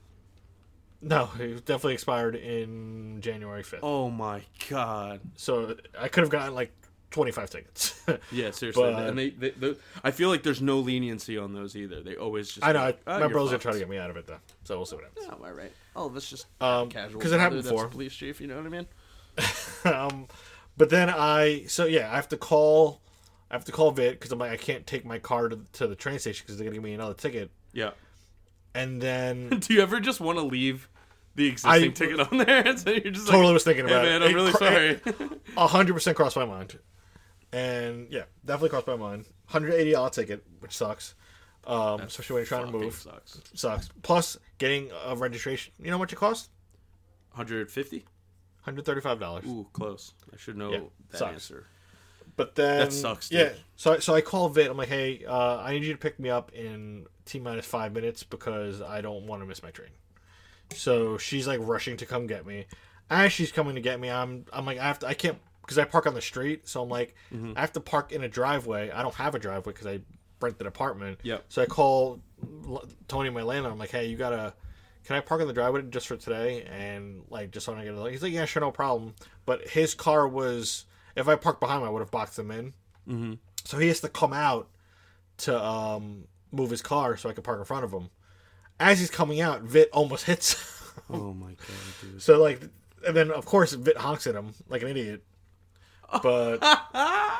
No, 1.05 1.29
it 1.37 1.65
definitely 1.65 1.95
expired 1.95 2.35
in 2.35 3.19
January 3.19 3.61
fifth. 3.63 3.81
Oh 3.83 4.09
my 4.09 4.41
god. 4.69 5.19
So 5.35 5.75
I 5.99 6.07
could 6.07 6.21
have 6.21 6.29
gotten 6.29 6.55
like 6.55 6.71
twenty 7.11 7.31
five 7.31 7.49
tickets. 7.49 7.99
Yeah, 8.31 8.51
seriously. 8.51 8.83
But- 8.93 9.07
and 9.09 9.17
they, 9.17 9.29
they, 9.31 9.49
they, 9.51 9.75
I 10.03 10.11
feel 10.11 10.29
like 10.29 10.43
there's 10.43 10.61
no 10.61 10.79
leniency 10.79 11.37
on 11.37 11.53
those 11.53 11.75
either. 11.75 12.01
They 12.01 12.15
always 12.15 12.47
just. 12.53 12.65
I 12.65 12.71
know. 12.71 12.79
like, 12.85 13.01
"Oh, 13.05 13.13
my 13.15 13.19
you're 13.19 13.29
brother's 13.29 13.49
gonna 13.51 13.59
try 13.59 13.73
to 13.73 13.79
get 13.79 13.89
me 13.89 13.97
out 13.97 14.09
of 14.11 14.17
it 14.17 14.27
though. 14.27 14.39
So 14.63 14.77
we'll 14.77 14.85
see 14.85 14.95
what 14.95 15.03
happens. 15.05 15.27
Oh, 15.29 15.45
all 15.45 15.51
right. 15.51 15.71
Oh, 15.95 16.07
that's 16.09 16.29
just 16.29 16.45
Um, 16.61 16.89
casual. 16.89 17.19
'cause 17.21 17.31
it 17.33 17.39
happened 17.41 17.63
before. 17.63 17.87
police 17.89 18.13
chief. 18.15 18.39
You 18.39 18.47
know 18.47 18.55
what 18.57 18.65
I 18.65 18.69
mean? 18.69 18.87
um, 19.93 20.27
but 20.77 20.89
then 20.89 21.09
I 21.09 21.65
so 21.67 21.83
yeah, 21.85 22.09
I 22.11 22.15
have 22.15 22.29
to 22.29 22.37
call. 22.37 23.01
I 23.53 23.55
have 23.55 23.65
to 23.65 23.71
call 23.71 23.91
Vit 23.91 24.13
because 24.19 24.31
I'm 24.31 24.39
like 24.39 24.49
I 24.51 24.57
can't 24.57 24.87
take 24.87 25.05
my 25.05 25.19
car 25.19 25.47
to, 25.47 25.59
to 25.73 25.85
the 25.85 25.95
train 25.95 26.17
station 26.17 26.43
because 26.43 26.57
they're 26.57 26.65
gonna 26.65 26.75
give 26.75 26.83
me 26.83 26.93
another 26.95 27.13
ticket. 27.13 27.51
Yeah. 27.71 27.91
And 28.73 28.99
then 28.99 29.49
Do 29.59 29.73
you 29.75 29.81
ever 29.81 29.99
just 29.99 30.19
want 30.19 30.39
to 30.39 30.43
leave 30.43 30.89
the 31.35 31.45
existing 31.49 31.91
I- 31.91 31.93
ticket 31.93 32.19
on 32.19 32.37
there? 32.39 32.63
And 32.67 32.79
so 32.79 32.89
you're 32.89 33.11
just 33.11 33.27
totally 33.27 33.45
like, 33.45 33.53
was 33.53 33.63
thinking 33.63 33.87
hey 33.87 33.93
about 33.93 34.05
man, 34.05 34.21
it. 34.23 34.25
I'm 34.25 34.31
It 34.31 34.33
really 34.33 34.51
cr- 34.51 34.57
sorry. 34.57 35.01
A 35.55 35.67
hundred 35.67 35.93
percent 35.93 36.17
crossed 36.17 36.35
my 36.35 36.45
mind. 36.45 36.79
And 37.51 38.07
yeah, 38.11 38.23
definitely 38.43 38.69
crossed 38.69 38.87
my 38.87 38.95
mind. 38.95 39.25
Hundred 39.45 39.73
eighty 39.75 39.91
dollar 39.91 40.09
ticket, 40.09 40.43
which 40.59 40.75
sucks. 40.75 41.13
Um, 41.67 42.01
especially 42.01 42.33
when 42.33 42.39
you're 42.41 42.47
trying 42.47 42.61
to 42.65 42.71
Fucking 42.71 42.81
move, 42.81 42.95
sucks. 42.95 43.39
sucks. 43.53 43.89
Plus 44.01 44.37
getting 44.57 44.89
a 45.05 45.15
registration. 45.15 45.71
You 45.77 45.85
know 45.85 45.93
how 45.93 45.99
much 45.99 46.11
it 46.11 46.15
costs? 46.17 46.49
150? 47.31 48.05
Hundred 48.61 48.85
thirty 48.85 49.01
five 49.01 49.19
dollars. 49.19 49.45
Ooh, 49.45 49.67
close. 49.73 50.13
I 50.33 50.37
should 50.37 50.57
know 50.57 50.71
Yeah, 50.71 50.79
that 51.11 51.17
sucks. 51.17 51.33
answer. 51.33 51.67
But 52.35 52.55
then 52.55 52.79
That 52.79 52.93
sucks, 52.93 53.29
dude. 53.29 53.39
Yeah. 53.39 53.49
So 53.75 53.99
so 53.99 54.15
I 54.15 54.21
call 54.21 54.49
Vit. 54.49 54.69
I'm 54.71 54.77
like, 54.77 54.89
hey, 54.89 55.23
uh, 55.27 55.57
I 55.59 55.73
need 55.73 55.83
you 55.83 55.93
to 55.93 55.99
pick 55.99 56.19
me 56.19 56.29
up 56.29 56.51
in 56.53 57.05
t 57.25 57.39
minus 57.39 57.65
five 57.65 57.93
minutes 57.93 58.23
because 58.23 58.81
I 58.81 59.01
don't 59.01 59.27
want 59.27 59.41
to 59.41 59.45
miss 59.45 59.61
my 59.61 59.71
train. 59.71 59.89
So 60.73 61.17
she's 61.17 61.47
like 61.47 61.59
rushing 61.61 61.97
to 61.97 62.05
come 62.05 62.27
get 62.27 62.45
me. 62.45 62.65
As 63.09 63.31
she's 63.31 63.51
coming 63.51 63.75
to 63.75 63.81
get 63.81 63.99
me, 63.99 64.09
I'm 64.09 64.45
I'm 64.51 64.65
like 64.65 64.79
I 64.79 64.83
have 64.83 64.99
to 64.99 65.07
I 65.07 65.13
can't 65.13 65.37
because 65.61 65.77
I 65.77 65.85
park 65.85 66.07
on 66.07 66.13
the 66.13 66.21
street. 66.21 66.67
So 66.67 66.81
I'm 66.81 66.89
like 66.89 67.15
Mm-hmm. 67.33 67.53
I 67.55 67.61
have 67.61 67.73
to 67.73 67.79
park 67.79 68.11
in 68.11 68.23
a 68.23 68.29
driveway. 68.29 68.89
I 68.91 69.01
don't 69.01 69.15
have 69.15 69.35
a 69.35 69.39
driveway 69.39 69.73
because 69.73 69.87
I 69.87 69.99
rent 70.41 70.57
an 70.59 70.67
apartment. 70.67 71.19
Yep. 71.23 71.45
So 71.49 71.61
I 71.61 71.65
call 71.65 72.19
Tony, 73.07 73.29
my 73.29 73.43
landlord. 73.43 73.71
I'm 73.73 73.79
like, 73.79 73.91
hey, 73.91 74.07
you 74.07 74.17
gotta. 74.17 74.53
Can 75.05 75.17
I 75.17 75.19
park 75.19 75.41
in 75.41 75.47
the 75.47 75.53
driveway 75.53 75.81
just 75.89 76.07
for 76.07 76.15
today? 76.15 76.63
And 76.63 77.23
like, 77.29 77.51
just 77.51 77.65
so 77.65 77.75
I 77.75 77.83
get. 77.83 78.11
He's 78.11 78.23
like, 78.23 78.31
yeah, 78.31 78.45
sure, 78.45 78.61
no 78.61 78.71
problem. 78.71 79.13
But 79.45 79.67
his 79.67 79.93
car 79.93 80.27
was. 80.27 80.85
If 81.15 81.27
I 81.27 81.35
parked 81.35 81.59
behind 81.59 81.81
him, 81.81 81.87
I 81.87 81.91
would 81.91 81.99
have 81.99 82.11
boxed 82.11 82.37
him 82.39 82.51
in. 82.51 82.73
Mhm. 83.07 83.37
So 83.65 83.77
he 83.77 83.87
has 83.87 83.99
to 84.01 84.09
come 84.09 84.33
out 84.33 84.67
to 85.39 85.61
um, 85.63 86.25
move 86.51 86.69
his 86.69 86.81
car 86.81 87.17
so 87.17 87.29
I 87.29 87.33
could 87.33 87.43
park 87.43 87.59
in 87.59 87.65
front 87.65 87.83
of 87.85 87.91
him. 87.91 88.09
As 88.79 88.99
he's 88.99 89.09
coming 89.11 89.39
out, 89.41 89.61
Vit 89.61 89.89
almost 89.93 90.25
hits. 90.31 90.53
him. 90.53 90.59
Oh 91.09 91.33
my 91.33 91.47
god, 91.51 91.57
dude. 92.01 92.21
so 92.21 92.41
like, 92.41 92.61
and 93.07 93.15
then 93.15 93.31
of 93.31 93.45
course 93.45 93.73
Vit 93.73 93.97
honks 93.97 94.27
at 94.27 94.35
him 94.35 94.53
like 94.69 94.81
an 94.81 94.89
idiot. 94.89 95.23
But 96.21 96.59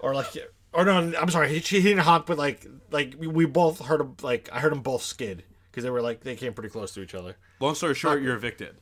or 0.00 0.14
like, 0.14 0.26
or 0.72 0.84
no, 0.84 1.12
I'm 1.18 1.30
sorry, 1.30 1.48
he, 1.48 1.58
he 1.60 1.82
didn't 1.82 2.00
honk, 2.00 2.26
but 2.26 2.36
like, 2.38 2.66
like 2.90 3.14
we, 3.18 3.26
we 3.26 3.46
both 3.46 3.80
heard 3.84 4.00
him. 4.00 4.16
Like 4.22 4.48
I 4.52 4.60
heard 4.60 4.72
them 4.72 4.82
both 4.82 5.02
skid 5.02 5.44
because 5.70 5.84
they 5.84 5.90
were 5.90 6.02
like 6.02 6.20
they 6.20 6.36
came 6.36 6.52
pretty 6.52 6.68
close 6.70 6.92
to 6.94 7.02
each 7.02 7.14
other. 7.14 7.36
Long 7.60 7.74
story 7.74 7.94
short, 7.94 8.22
you're 8.22 8.34
evicted. 8.36 8.76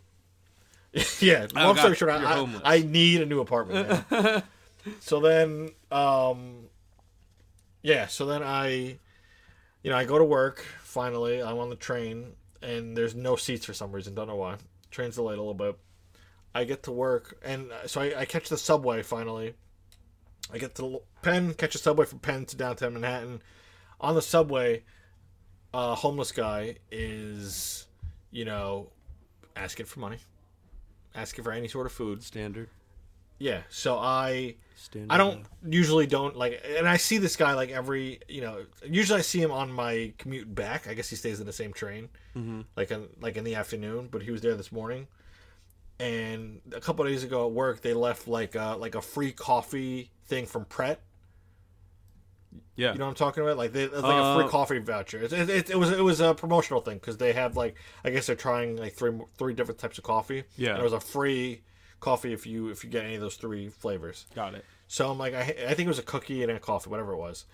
yeah, 1.20 1.46
long 1.54 1.74
God, 1.74 1.78
story 1.78 1.96
short, 1.96 2.10
I, 2.10 2.40
I. 2.40 2.48
I 2.64 2.82
need 2.82 3.20
a 3.20 3.26
new 3.26 3.40
apartment. 3.40 4.04
so 5.00 5.20
then, 5.20 5.70
um, 5.90 6.66
yeah, 7.82 8.06
so 8.06 8.26
then 8.26 8.42
I, 8.42 8.98
you 9.82 9.90
know, 9.90 9.96
I 9.96 10.04
go 10.04 10.18
to 10.18 10.24
work. 10.24 10.64
Finally, 10.82 11.42
I'm 11.42 11.58
on 11.58 11.68
the 11.68 11.76
train, 11.76 12.32
and 12.62 12.96
there's 12.96 13.14
no 13.14 13.36
seats 13.36 13.66
for 13.66 13.74
some 13.74 13.92
reason. 13.92 14.14
Don't 14.14 14.28
know 14.28 14.36
why. 14.36 14.56
Train's 14.90 15.16
delayed 15.16 15.38
a 15.38 15.42
little 15.42 15.54
bit. 15.54 15.78
I 16.54 16.64
get 16.64 16.84
to 16.84 16.92
work, 16.92 17.38
and 17.44 17.70
uh, 17.70 17.86
so 17.86 18.00
I, 18.00 18.20
I 18.20 18.24
catch 18.24 18.48
the 18.48 18.56
subway. 18.56 19.02
Finally, 19.02 19.54
I 20.52 20.58
get 20.58 20.74
to 20.76 21.02
Penn, 21.22 21.54
catch 21.54 21.74
a 21.74 21.78
subway 21.78 22.06
from 22.06 22.20
Penn 22.20 22.46
to 22.46 22.56
downtown 22.56 22.94
Manhattan. 22.94 23.42
On 24.00 24.14
the 24.14 24.22
subway, 24.22 24.84
a 25.74 25.94
homeless 25.94 26.32
guy 26.32 26.76
is, 26.90 27.86
you 28.30 28.44
know, 28.44 28.90
asking 29.56 29.86
for 29.86 30.00
money, 30.00 30.18
asking 31.18 31.44
for 31.44 31.52
any 31.52 31.68
sort 31.68 31.86
of 31.86 31.92
food. 31.92 32.22
Standard. 32.22 32.68
Yeah, 33.38 33.62
so 33.68 33.98
I 33.98 34.56
Standard. 34.74 35.12
I 35.12 35.18
don't 35.18 35.44
usually 35.66 36.06
don't 36.06 36.36
like, 36.36 36.62
and 36.76 36.88
I 36.88 36.96
see 36.96 37.18
this 37.18 37.36
guy 37.36 37.54
like 37.54 37.70
every 37.70 38.20
you 38.28 38.40
know. 38.40 38.64
Usually 38.88 39.18
I 39.18 39.22
see 39.22 39.40
him 39.40 39.52
on 39.52 39.72
my 39.72 40.12
commute 40.18 40.52
back. 40.54 40.88
I 40.88 40.94
guess 40.94 41.08
he 41.08 41.16
stays 41.16 41.40
in 41.40 41.46
the 41.46 41.52
same 41.52 41.72
train, 41.72 42.08
mm-hmm. 42.36 42.62
like 42.76 42.90
in, 42.90 43.08
like 43.20 43.36
in 43.36 43.44
the 43.44 43.54
afternoon. 43.54 44.08
But 44.10 44.22
he 44.22 44.30
was 44.30 44.40
there 44.40 44.54
this 44.54 44.72
morning, 44.72 45.06
and 46.00 46.60
a 46.74 46.80
couple 46.80 47.04
of 47.04 47.10
days 47.10 47.24
ago 47.24 47.46
at 47.46 47.52
work 47.52 47.80
they 47.80 47.94
left 47.94 48.28
like 48.28 48.54
a, 48.54 48.76
like 48.78 48.94
a 48.94 49.02
free 49.02 49.32
coffee 49.32 50.10
thing 50.26 50.46
from 50.46 50.64
Pret. 50.64 51.00
Yeah. 52.78 52.92
You 52.92 52.98
know 52.98 53.06
what 53.06 53.10
I'm 53.10 53.14
talking 53.16 53.42
about? 53.42 53.56
Like 53.58 53.72
they 53.72 53.84
it's 53.84 53.92
like 53.92 54.04
a 54.04 54.34
free 54.36 54.44
Uh, 54.44 54.48
coffee 54.48 54.78
voucher. 54.78 55.20
It, 55.22 55.32
it, 55.32 55.50
it, 55.50 55.70
it 55.70 55.76
was 55.78 55.90
it 55.90 56.00
was 56.02 56.20
a 56.20 56.32
promotional 56.32 56.80
thing 56.80 56.96
because 56.98 57.16
they 57.18 57.32
have 57.32 57.56
like 57.56 57.74
I 58.04 58.10
guess 58.10 58.26
they're 58.26 58.36
trying 58.36 58.76
like 58.76 58.94
three 58.94 59.12
three 59.36 59.52
different 59.52 59.80
types 59.80 59.98
of 59.98 60.04
coffee. 60.04 60.44
Yeah. 60.56 60.70
and 60.70 60.78
it 60.78 60.84
was 60.84 60.92
a 60.92 61.00
free 61.00 61.62
coffee 62.00 62.32
if 62.32 62.46
you 62.46 62.68
if 62.68 62.84
you 62.84 62.90
get 62.90 63.04
any 63.04 63.16
of 63.16 63.20
those 63.20 63.34
three 63.36 63.68
flavors. 63.68 64.26
Got 64.34 64.54
it. 64.54 64.64
So 64.86 65.10
I'm 65.10 65.18
like, 65.18 65.34
I, 65.34 65.40
I 65.40 65.74
think 65.74 65.80
it 65.80 65.88
was 65.88 65.98
a 65.98 66.02
cookie 66.02 66.42
and 66.42 66.50
a 66.52 66.58
coffee, 66.60 66.88
whatever 66.88 67.12
it 67.12 67.18
was. 67.18 67.44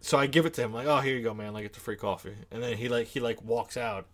So 0.00 0.16
I 0.18 0.26
give 0.26 0.46
it 0.46 0.54
to 0.54 0.62
him, 0.62 0.72
like, 0.72 0.86
oh, 0.86 1.00
here 1.00 1.14
you 1.16 1.22
go, 1.22 1.34
man. 1.34 1.52
Like, 1.52 1.64
it's 1.66 1.76
a 1.78 1.80
free 1.80 1.96
coffee. 1.96 2.34
And 2.50 2.62
then 2.62 2.76
he 2.76 2.88
like 2.88 3.08
he 3.08 3.20
like 3.20 3.42
walks 3.42 3.76
out, 3.76 4.06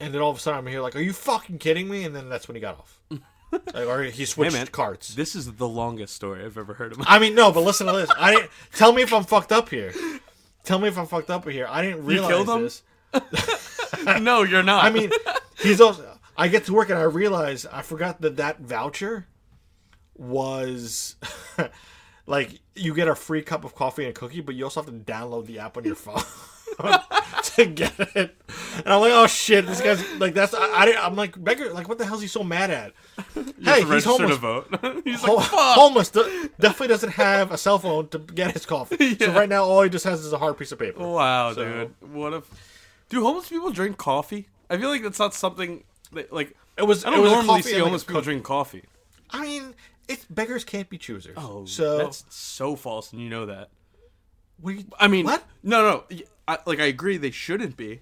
and 0.00 0.14
then 0.14 0.20
all 0.22 0.30
of 0.30 0.36
a 0.36 0.40
sudden 0.40 0.58
I'm 0.60 0.66
here, 0.66 0.80
like, 0.80 0.96
are 0.96 1.00
you 1.00 1.12
fucking 1.12 1.58
kidding 1.58 1.88
me? 1.88 2.04
And 2.04 2.14
then 2.14 2.28
that's 2.28 2.48
when 2.48 2.54
he 2.54 2.60
got 2.60 2.78
off. 2.78 3.00
or 3.74 4.02
he 4.04 4.24
switched 4.24 4.52
man. 4.52 4.66
carts. 4.68 5.14
This 5.14 5.34
is 5.34 5.54
the 5.54 5.68
longest 5.68 6.14
story 6.14 6.44
I've 6.44 6.58
ever 6.58 6.74
heard 6.74 6.92
of. 6.92 7.02
I 7.06 7.18
mean, 7.18 7.34
no, 7.34 7.52
but 7.52 7.60
listen 7.60 7.86
to 7.86 7.92
this. 7.92 8.10
I 8.18 8.34
didn't 8.34 8.50
tell 8.74 8.92
me 8.92 9.02
if 9.02 9.12
I'm 9.12 9.24
fucked 9.24 9.52
up 9.52 9.68
here. 9.68 9.92
Tell 10.64 10.78
me 10.78 10.88
if 10.88 10.98
I'm 10.98 11.06
fucked 11.06 11.30
up 11.30 11.48
here. 11.48 11.66
I 11.68 11.82
didn't 11.82 12.04
realize 12.04 12.82
this. 13.12 14.02
no, 14.20 14.42
you're 14.42 14.62
not. 14.62 14.84
I 14.84 14.90
mean, 14.90 15.10
he's 15.58 15.80
also. 15.80 16.18
I 16.36 16.48
get 16.48 16.66
to 16.66 16.74
work 16.74 16.90
and 16.90 16.98
I 16.98 17.04
realize 17.04 17.64
I 17.64 17.80
forgot 17.82 18.20
that 18.20 18.36
that 18.36 18.60
voucher 18.60 19.26
was 20.16 21.16
like 22.26 22.60
you 22.74 22.94
get 22.94 23.08
a 23.08 23.14
free 23.14 23.42
cup 23.42 23.64
of 23.64 23.74
coffee 23.74 24.04
and 24.04 24.10
a 24.10 24.12
cookie, 24.12 24.42
but 24.42 24.54
you 24.54 24.64
also 24.64 24.82
have 24.82 24.90
to 24.90 25.12
download 25.12 25.46
the 25.46 25.60
app 25.60 25.76
on 25.76 25.84
your 25.84 25.94
phone 25.94 26.22
to 27.56 27.66
get 27.80 27.92
it. 27.98 28.36
And 28.76 28.86
I'm 28.86 29.00
like, 29.00 29.12
oh 29.12 29.26
shit, 29.26 29.66
this 29.66 29.80
guy's 29.80 30.02
like 30.20 30.34
that's. 30.34 30.54
I, 30.54 30.66
I 30.66 31.06
am 31.06 31.16
like 31.16 31.42
beggar 31.42 31.72
like 31.72 31.88
what 31.88 31.98
the 31.98 32.04
hell 32.06 32.16
is 32.16 32.22
he 32.22 32.28
so 32.28 32.42
mad 32.44 32.70
at? 32.70 32.92
hey, 33.62 33.82
he's 33.84 34.04
homeless. 34.04 34.30
to 34.32 34.36
vote. 34.36 34.68
He's 35.04 35.22
Ho- 35.22 35.34
like, 35.36 35.46
fuck. 35.46 35.74
homeless 35.76 36.10
de- 36.10 36.48
definitely 36.60 36.88
doesn't 36.88 37.12
have 37.12 37.50
a 37.50 37.58
cell 37.58 37.78
phone 37.78 38.08
to 38.08 38.18
get 38.18 38.52
his 38.52 38.64
coffee. 38.66 39.14
So 39.18 39.32
right 39.32 39.48
now, 39.48 39.64
all 39.64 39.82
he 39.82 39.88
just 39.88 40.04
has 40.04 40.24
is 40.24 40.32
a 40.32 40.38
hard 40.38 40.58
piece 40.58 40.72
of 40.72 40.78
paper. 40.78 41.06
Wow, 41.06 41.52
So- 41.54 41.64
dude. 42.00 42.12
What 42.12 42.32
if? 42.34 42.44
Do 43.08 43.22
homeless 43.24 43.48
people 43.48 43.70
drink 43.70 43.96
coffee? 43.98 44.48
I 44.68 44.76
feel 44.78 44.88
like 44.90 45.02
that's 45.02 45.18
not 45.18 45.32
something 45.34 45.84
that, 46.12 46.32
like. 46.32 46.54
It 46.76 46.82
was. 46.82 47.04
I 47.04 47.10
don't 47.10 47.22
was 47.22 47.32
normally 47.32 47.62
see 47.62 47.78
homeless 47.78 48.04
people 48.04 48.20
drink 48.20 48.44
coffee. 48.44 48.84
I 49.30 49.40
mean, 49.42 49.74
it's 50.08 50.24
beggars 50.26 50.62
can't 50.64 50.88
be 50.90 50.98
choosers. 50.98 51.34
Oh, 51.38 51.64
so 51.64 51.96
that's 51.98 52.24
so 52.28 52.76
false, 52.76 53.12
and 53.12 53.20
you 53.22 53.30
know 53.30 53.46
that. 53.46 53.70
You- 54.64 54.84
I 54.98 55.08
mean, 55.08 55.24
what? 55.26 55.44
No, 55.62 56.04
no. 56.10 56.18
I, 56.48 56.58
like 56.66 56.78
I 56.80 56.84
agree, 56.86 57.16
they 57.16 57.30
shouldn't 57.32 57.76
be, 57.76 58.00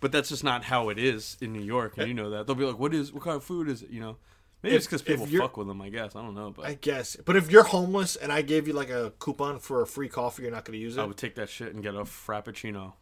but 0.00 0.10
that's 0.12 0.28
just 0.28 0.42
not 0.44 0.64
how 0.64 0.88
it 0.88 0.98
is 0.98 1.36
in 1.40 1.52
New 1.52 1.62
York, 1.62 1.94
and 1.96 2.04
eh. 2.04 2.08
you 2.08 2.14
know 2.14 2.30
that. 2.30 2.46
They'll 2.46 2.56
be 2.56 2.64
like, 2.64 2.78
"What 2.78 2.92
is? 2.94 3.12
What 3.12 3.22
kind 3.22 3.36
of 3.36 3.44
food 3.44 3.68
is 3.68 3.82
it?" 3.82 3.90
You 3.90 4.00
know. 4.00 4.16
Maybe 4.62 4.76
If- 4.76 4.78
it's 4.80 4.86
because 4.86 5.02
people 5.02 5.26
fuck 5.26 5.56
with 5.58 5.66
them. 5.68 5.80
I 5.82 5.90
guess 5.90 6.16
I 6.16 6.22
don't 6.22 6.34
know, 6.34 6.50
but 6.50 6.64
I 6.66 6.74
guess. 6.74 7.16
But 7.24 7.36
if 7.36 7.50
you're 7.50 7.64
homeless 7.64 8.16
and 8.16 8.32
I 8.32 8.40
gave 8.42 8.66
you 8.66 8.72
like 8.72 8.88
a 8.88 9.12
coupon 9.18 9.58
for 9.58 9.82
a 9.82 9.86
free 9.86 10.08
coffee, 10.08 10.42
you're 10.42 10.50
not 10.52 10.64
going 10.64 10.72
to 10.78 10.82
use 10.82 10.96
it. 10.96 11.00
I 11.02 11.04
would 11.04 11.18
take 11.18 11.34
that 11.34 11.50
shit 11.50 11.74
and 11.74 11.82
get 11.82 11.94
a 11.94 11.98
frappuccino 12.04 12.94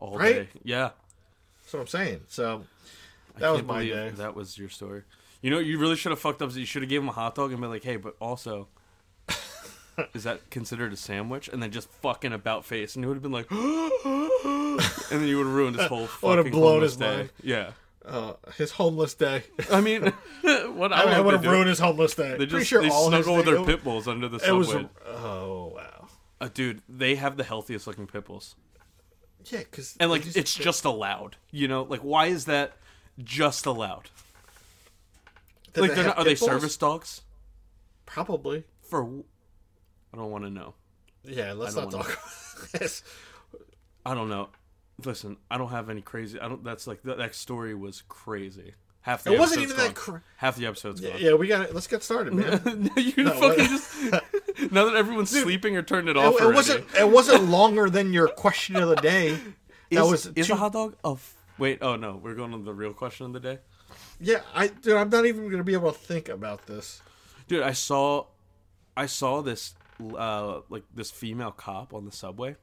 all 0.00 0.18
Right? 0.18 0.34
day. 0.34 0.48
Yeah, 0.64 0.90
That's 1.62 1.72
what 1.72 1.80
I'm 1.80 1.86
saying. 1.86 2.20
So 2.26 2.64
I 3.36 3.40
that 3.40 3.48
was 3.50 3.58
can't 3.58 3.68
my 3.68 3.84
day. 3.86 4.10
That 4.16 4.34
was 4.34 4.58
your 4.58 4.68
story. 4.68 5.02
You 5.40 5.50
know, 5.50 5.60
you 5.60 5.78
really 5.78 5.94
should 5.96 6.10
have 6.10 6.18
fucked 6.18 6.42
up. 6.42 6.52
You 6.54 6.66
should 6.66 6.82
have 6.82 6.88
gave 6.88 7.00
him 7.00 7.08
a 7.08 7.12
hot 7.12 7.36
dog 7.36 7.52
and 7.52 7.60
been 7.60 7.70
like, 7.70 7.84
"Hey, 7.84 7.96
but 7.96 8.16
also." 8.20 8.66
Is 10.14 10.24
that 10.24 10.50
considered 10.50 10.92
a 10.92 10.96
sandwich? 10.96 11.48
And 11.48 11.62
then 11.62 11.70
just 11.70 11.88
fucking 12.02 12.32
about 12.32 12.64
face, 12.64 12.96
and 12.96 13.04
it 13.04 13.08
would 13.08 13.14
have 13.14 13.22
been 13.22 13.32
like, 13.32 13.50
and 13.50 15.20
then 15.20 15.28
you 15.28 15.36
would 15.38 15.46
have 15.46 15.54
ruined 15.54 15.76
his 15.76 15.86
whole 15.86 16.06
fucking 16.08 16.28
Would 16.28 16.38
have 16.38 16.52
blown 16.52 16.72
homeless 16.72 16.92
his 16.92 16.96
day. 16.98 17.16
mind. 17.16 17.30
Yeah, 17.42 17.70
Uh, 18.04 18.32
his 18.56 18.70
homeless 18.72 19.14
day. 19.14 19.44
I 19.70 19.80
mean, 19.80 20.02
what 20.74 20.92
I, 20.92 21.02
I, 21.02 21.12
I 21.16 21.20
would 21.20 21.34
have 21.34 21.44
ruined 21.44 21.68
his 21.68 21.78
homeless 21.78 22.14
day. 22.14 22.30
They 22.30 22.36
Pretty 22.38 22.50
just 22.58 22.66
sure 22.68 22.82
they 22.82 22.88
all 22.90 23.08
snuggle 23.08 23.36
with 23.36 23.46
their 23.46 23.56
it- 23.56 23.66
pit 23.66 23.84
bulls 23.84 24.08
under 24.08 24.28
the 24.28 24.36
It 24.38 24.42
subway. 24.42 24.82
was. 24.82 24.86
Oh 25.06 25.72
wow. 25.76 26.08
Uh, 26.40 26.48
dude, 26.52 26.82
they 26.88 27.14
have 27.14 27.36
the 27.36 27.44
healthiest 27.44 27.86
looking 27.86 28.06
pit 28.06 28.24
bulls, 28.26 28.56
Yeah, 29.46 29.60
because 29.60 29.96
and 30.00 30.10
like 30.10 30.26
it's 30.36 30.54
just 30.54 30.84
allowed. 30.84 31.36
You 31.52 31.68
know, 31.68 31.82
like 31.84 32.00
why 32.00 32.26
is 32.26 32.46
that 32.46 32.72
just 33.22 33.64
allowed? 33.66 34.10
Like 35.76 35.94
they're 35.94 36.04
not, 36.04 36.18
are 36.18 36.24
they 36.24 36.34
service 36.34 36.76
dogs? 36.76 37.22
Probably. 38.06 38.64
For 38.82 39.22
I 40.14 40.16
don't 40.16 40.30
want 40.30 40.44
to 40.44 40.50
know. 40.50 40.74
Yeah, 41.24 41.54
let's 41.54 41.74
not 41.74 41.90
talk 41.90 42.06
about 42.06 42.70
this. 42.80 43.02
I 44.06 44.14
don't 44.14 44.28
know. 44.28 44.50
Listen, 45.04 45.38
I 45.50 45.58
don't 45.58 45.70
have 45.70 45.90
any 45.90 46.02
crazy. 46.02 46.38
I 46.38 46.48
don't. 46.48 46.62
That's 46.62 46.86
like 46.86 47.02
that, 47.02 47.18
that 47.18 47.34
story 47.34 47.74
was 47.74 48.02
crazy. 48.08 48.74
Half 49.00 49.24
the 49.24 49.32
It 49.32 49.40
wasn't 49.40 49.62
episode's 49.62 49.80
even 49.80 49.86
that. 49.88 49.94
gone. 49.96 50.04
Cra- 50.14 50.22
Half 50.36 50.56
the 50.56 50.66
episode's 50.66 51.00
gone. 51.00 51.12
yeah, 51.18 51.34
we 51.34 51.48
got 51.48 51.62
it. 51.62 51.74
Let's 51.74 51.88
get 51.88 52.02
started, 52.04 52.32
man. 52.32 52.90
you 52.96 53.24
what- 53.24 53.56
fucking 53.58 53.64
just 53.66 54.02
now 54.72 54.84
that 54.84 54.94
everyone's 54.94 55.30
sleeping 55.30 55.76
or 55.76 55.82
turned 55.82 56.08
it 56.08 56.16
off 56.16 56.34
it, 56.40 56.44
it 56.44 56.54
wasn't. 56.54 56.86
It 56.96 57.08
wasn't 57.10 57.44
longer 57.50 57.90
than 57.90 58.12
your 58.12 58.28
question 58.28 58.76
of 58.76 58.88
the 58.88 58.96
day. 58.96 59.30
Is, 59.90 59.98
that 59.98 60.06
was 60.06 60.26
is 60.34 60.46
two- 60.46 60.52
a 60.54 60.56
hot 60.56 60.72
dog 60.72 60.96
a 61.04 61.10
f- 61.10 61.36
wait? 61.58 61.78
Oh 61.82 61.96
no, 61.96 62.16
we're 62.16 62.34
going 62.34 62.52
to 62.52 62.58
the 62.58 62.72
real 62.72 62.92
question 62.94 63.26
of 63.26 63.32
the 63.32 63.40
day. 63.40 63.58
Yeah, 64.20 64.40
I 64.54 64.68
dude, 64.68 64.94
I'm 64.96 65.10
not 65.10 65.26
even 65.26 65.50
gonna 65.50 65.62
be 65.64 65.74
able 65.74 65.92
to 65.92 65.98
think 65.98 66.28
about 66.28 66.66
this. 66.66 67.02
Dude, 67.48 67.62
I 67.62 67.72
saw, 67.72 68.26
I 68.96 69.04
saw 69.06 69.42
this, 69.42 69.74
uh, 70.16 70.60
like 70.68 70.84
this 70.94 71.10
female 71.10 71.52
cop 71.52 71.92
on 71.94 72.04
the 72.04 72.12
subway. 72.12 72.56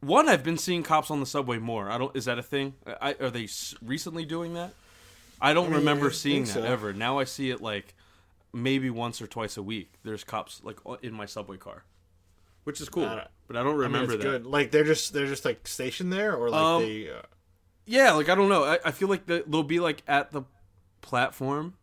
One, 0.00 0.28
I've 0.28 0.44
been 0.44 0.58
seeing 0.58 0.82
cops 0.82 1.10
on 1.10 1.20
the 1.20 1.26
subway 1.26 1.58
more. 1.58 1.90
I 1.90 1.96
don't. 1.98 2.14
Is 2.14 2.26
that 2.26 2.38
a 2.38 2.42
thing? 2.42 2.74
I, 3.00 3.14
are 3.20 3.30
they 3.30 3.44
s- 3.44 3.74
recently 3.80 4.24
doing 4.26 4.54
that? 4.54 4.72
I 5.40 5.54
don't 5.54 5.66
mean, 5.70 5.78
remember 5.78 6.08
I 6.08 6.12
seeing 6.12 6.44
that 6.44 6.52
so. 6.52 6.62
ever. 6.62 6.92
Now 6.92 7.18
I 7.18 7.24
see 7.24 7.50
it 7.50 7.60
like 7.62 7.94
maybe 8.52 8.90
once 8.90 9.22
or 9.22 9.26
twice 9.26 9.56
a 9.56 9.62
week. 9.62 9.92
There's 10.04 10.22
cops 10.22 10.60
like 10.62 10.78
in 11.02 11.14
my 11.14 11.24
subway 11.26 11.56
car, 11.56 11.84
which 12.64 12.80
is 12.80 12.88
cool. 12.88 13.04
I 13.06 13.14
don't- 13.16 13.28
but 13.46 13.56
I 13.58 13.62
don't 13.62 13.72
I 13.72 13.72
mean, 13.72 13.80
remember 13.82 14.12
it's 14.14 14.24
that. 14.24 14.30
good. 14.30 14.46
Like 14.46 14.70
they're 14.70 14.84
just 14.84 15.12
they're 15.12 15.26
just 15.26 15.44
like 15.44 15.66
stationed 15.68 16.12
there, 16.12 16.34
or 16.34 16.48
like 16.50 16.60
Um, 16.60 16.82
they. 16.82 17.10
Uh, 17.10 17.22
Yeah, 17.86 18.12
like 18.12 18.28
I 18.30 18.34
don't 18.34 18.48
know. 18.48 18.64
I, 18.64 18.78
I 18.86 18.90
feel 18.90 19.08
like 19.08 19.26
the, 19.26 19.44
they'll 19.46 19.62
be 19.62 19.80
like 19.80 20.02
at 20.08 20.32
the 20.32 20.42
platform, 21.02 21.74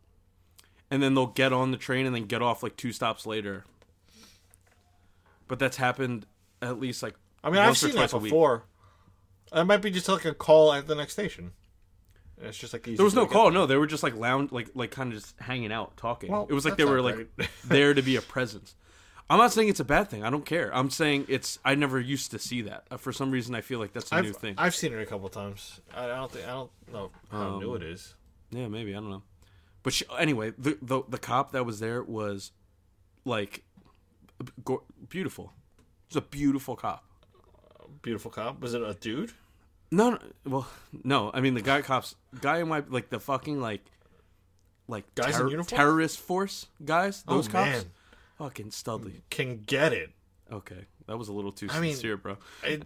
and 0.89 1.01
then 1.03 1.13
they'll 1.13 1.27
get 1.27 1.53
on 1.53 1.69
the 1.71 1.77
train 1.77 2.05
and 2.07 2.15
then 2.15 2.25
get 2.25 2.41
off 2.41 2.63
like 2.63 2.75
two 2.77 2.91
stops 2.91 3.25
later. 3.27 3.63
But 5.51 5.59
that's 5.59 5.75
happened 5.75 6.25
at 6.61 6.79
least 6.79 7.03
like 7.03 7.15
I 7.43 7.49
mean, 7.49 7.59
I've 7.59 7.77
seen 7.77 7.89
that 7.89 7.97
twice 7.97 8.13
a 8.13 8.19
week. 8.19 8.31
before. 8.31 8.63
It 9.51 9.65
might 9.65 9.81
be 9.81 9.91
just 9.91 10.07
like 10.07 10.23
a 10.23 10.33
call 10.33 10.71
at 10.71 10.87
the 10.87 10.95
next 10.95 11.11
station. 11.11 11.51
It's 12.41 12.57
just 12.57 12.71
like 12.71 12.87
easy 12.87 12.95
There 12.95 13.03
was 13.03 13.15
no 13.15 13.25
call. 13.25 13.51
No, 13.51 13.65
they 13.65 13.75
were 13.75 13.85
just 13.85 14.01
like 14.01 14.15
lounge, 14.15 14.53
like 14.53 14.69
like 14.75 14.91
kind 14.91 15.11
of 15.11 15.19
just 15.19 15.37
hanging 15.41 15.73
out, 15.73 15.97
talking. 15.97 16.31
Well, 16.31 16.47
it 16.49 16.53
was 16.53 16.63
like 16.63 16.77
they 16.77 16.85
were 16.85 17.01
like 17.01 17.27
there 17.65 17.93
to 17.93 18.01
be 18.01 18.15
a 18.15 18.21
presence. 18.21 18.75
I'm 19.29 19.39
not 19.39 19.51
saying 19.51 19.67
it's 19.67 19.81
a 19.81 19.83
bad 19.83 20.09
thing. 20.09 20.23
I 20.23 20.29
don't 20.29 20.45
care. 20.45 20.73
I'm 20.73 20.89
saying 20.89 21.25
it's. 21.27 21.59
I 21.65 21.75
never 21.75 21.99
used 21.99 22.31
to 22.31 22.39
see 22.39 22.61
that. 22.61 22.85
Uh, 22.89 22.95
For 22.95 23.11
some 23.11 23.29
reason, 23.29 23.53
I 23.53 23.59
feel 23.59 23.79
like 23.79 23.91
that's 23.91 24.09
a 24.13 24.21
new 24.21 24.31
thing. 24.31 24.55
I've 24.57 24.73
seen 24.73 24.93
it 24.93 25.01
a 25.01 25.05
couple 25.05 25.27
times. 25.27 25.81
I, 25.93 26.05
I 26.05 26.15
don't 26.15 26.31
think 26.31 26.45
I 26.47 26.51
don't 26.51 26.71
know 26.93 27.11
how 27.29 27.41
Um, 27.41 27.59
new 27.59 27.75
it 27.75 27.83
is. 27.83 28.15
Yeah, 28.51 28.69
maybe 28.69 28.91
I 28.91 29.01
don't 29.01 29.09
know. 29.09 29.23
But 29.83 29.91
she, 29.91 30.05
anyway, 30.17 30.53
the, 30.57 30.77
the 30.81 31.01
the 31.09 31.17
cop 31.17 31.51
that 31.51 31.65
was 31.65 31.81
there 31.81 32.01
was 32.01 32.53
like 33.25 33.63
go, 34.63 34.83
beautiful. 35.09 35.53
It 36.09 36.15
was 36.15 36.17
a 36.17 36.21
beautiful 36.27 36.75
cop. 36.75 37.03
Beautiful 38.01 38.31
cop. 38.31 38.59
Was 38.61 38.73
it 38.73 38.81
a 38.81 38.93
dude? 38.93 39.31
No, 39.91 40.11
no, 40.11 40.19
well, 40.45 40.67
no. 41.03 41.31
I 41.33 41.41
mean, 41.41 41.53
the 41.53 41.61
guy 41.61 41.81
cops, 41.81 42.15
guy 42.39 42.59
in 42.59 42.67
my 42.69 42.83
like 42.87 43.09
the 43.09 43.19
fucking 43.19 43.59
like 43.59 43.81
like 44.87 45.03
Guys 45.15 45.39
in 45.39 45.49
uniform? 45.49 45.77
terrorist 45.77 46.19
force 46.19 46.67
guys. 46.83 47.23
Oh, 47.27 47.35
Those 47.35 47.47
oh 47.49 47.51
cops, 47.51 47.69
man, 47.69 47.83
fucking 48.37 48.69
studly. 48.69 49.21
can 49.29 49.57
get 49.65 49.91
it. 49.93 50.09
Okay, 50.51 50.85
that 51.07 51.17
was 51.17 51.27
a 51.27 51.33
little 51.33 51.51
too 51.51 51.67
I 51.69 51.79
mean- 51.79 51.93
sincere, 51.93 52.17
bro. 52.17 52.37
I- 52.63 52.79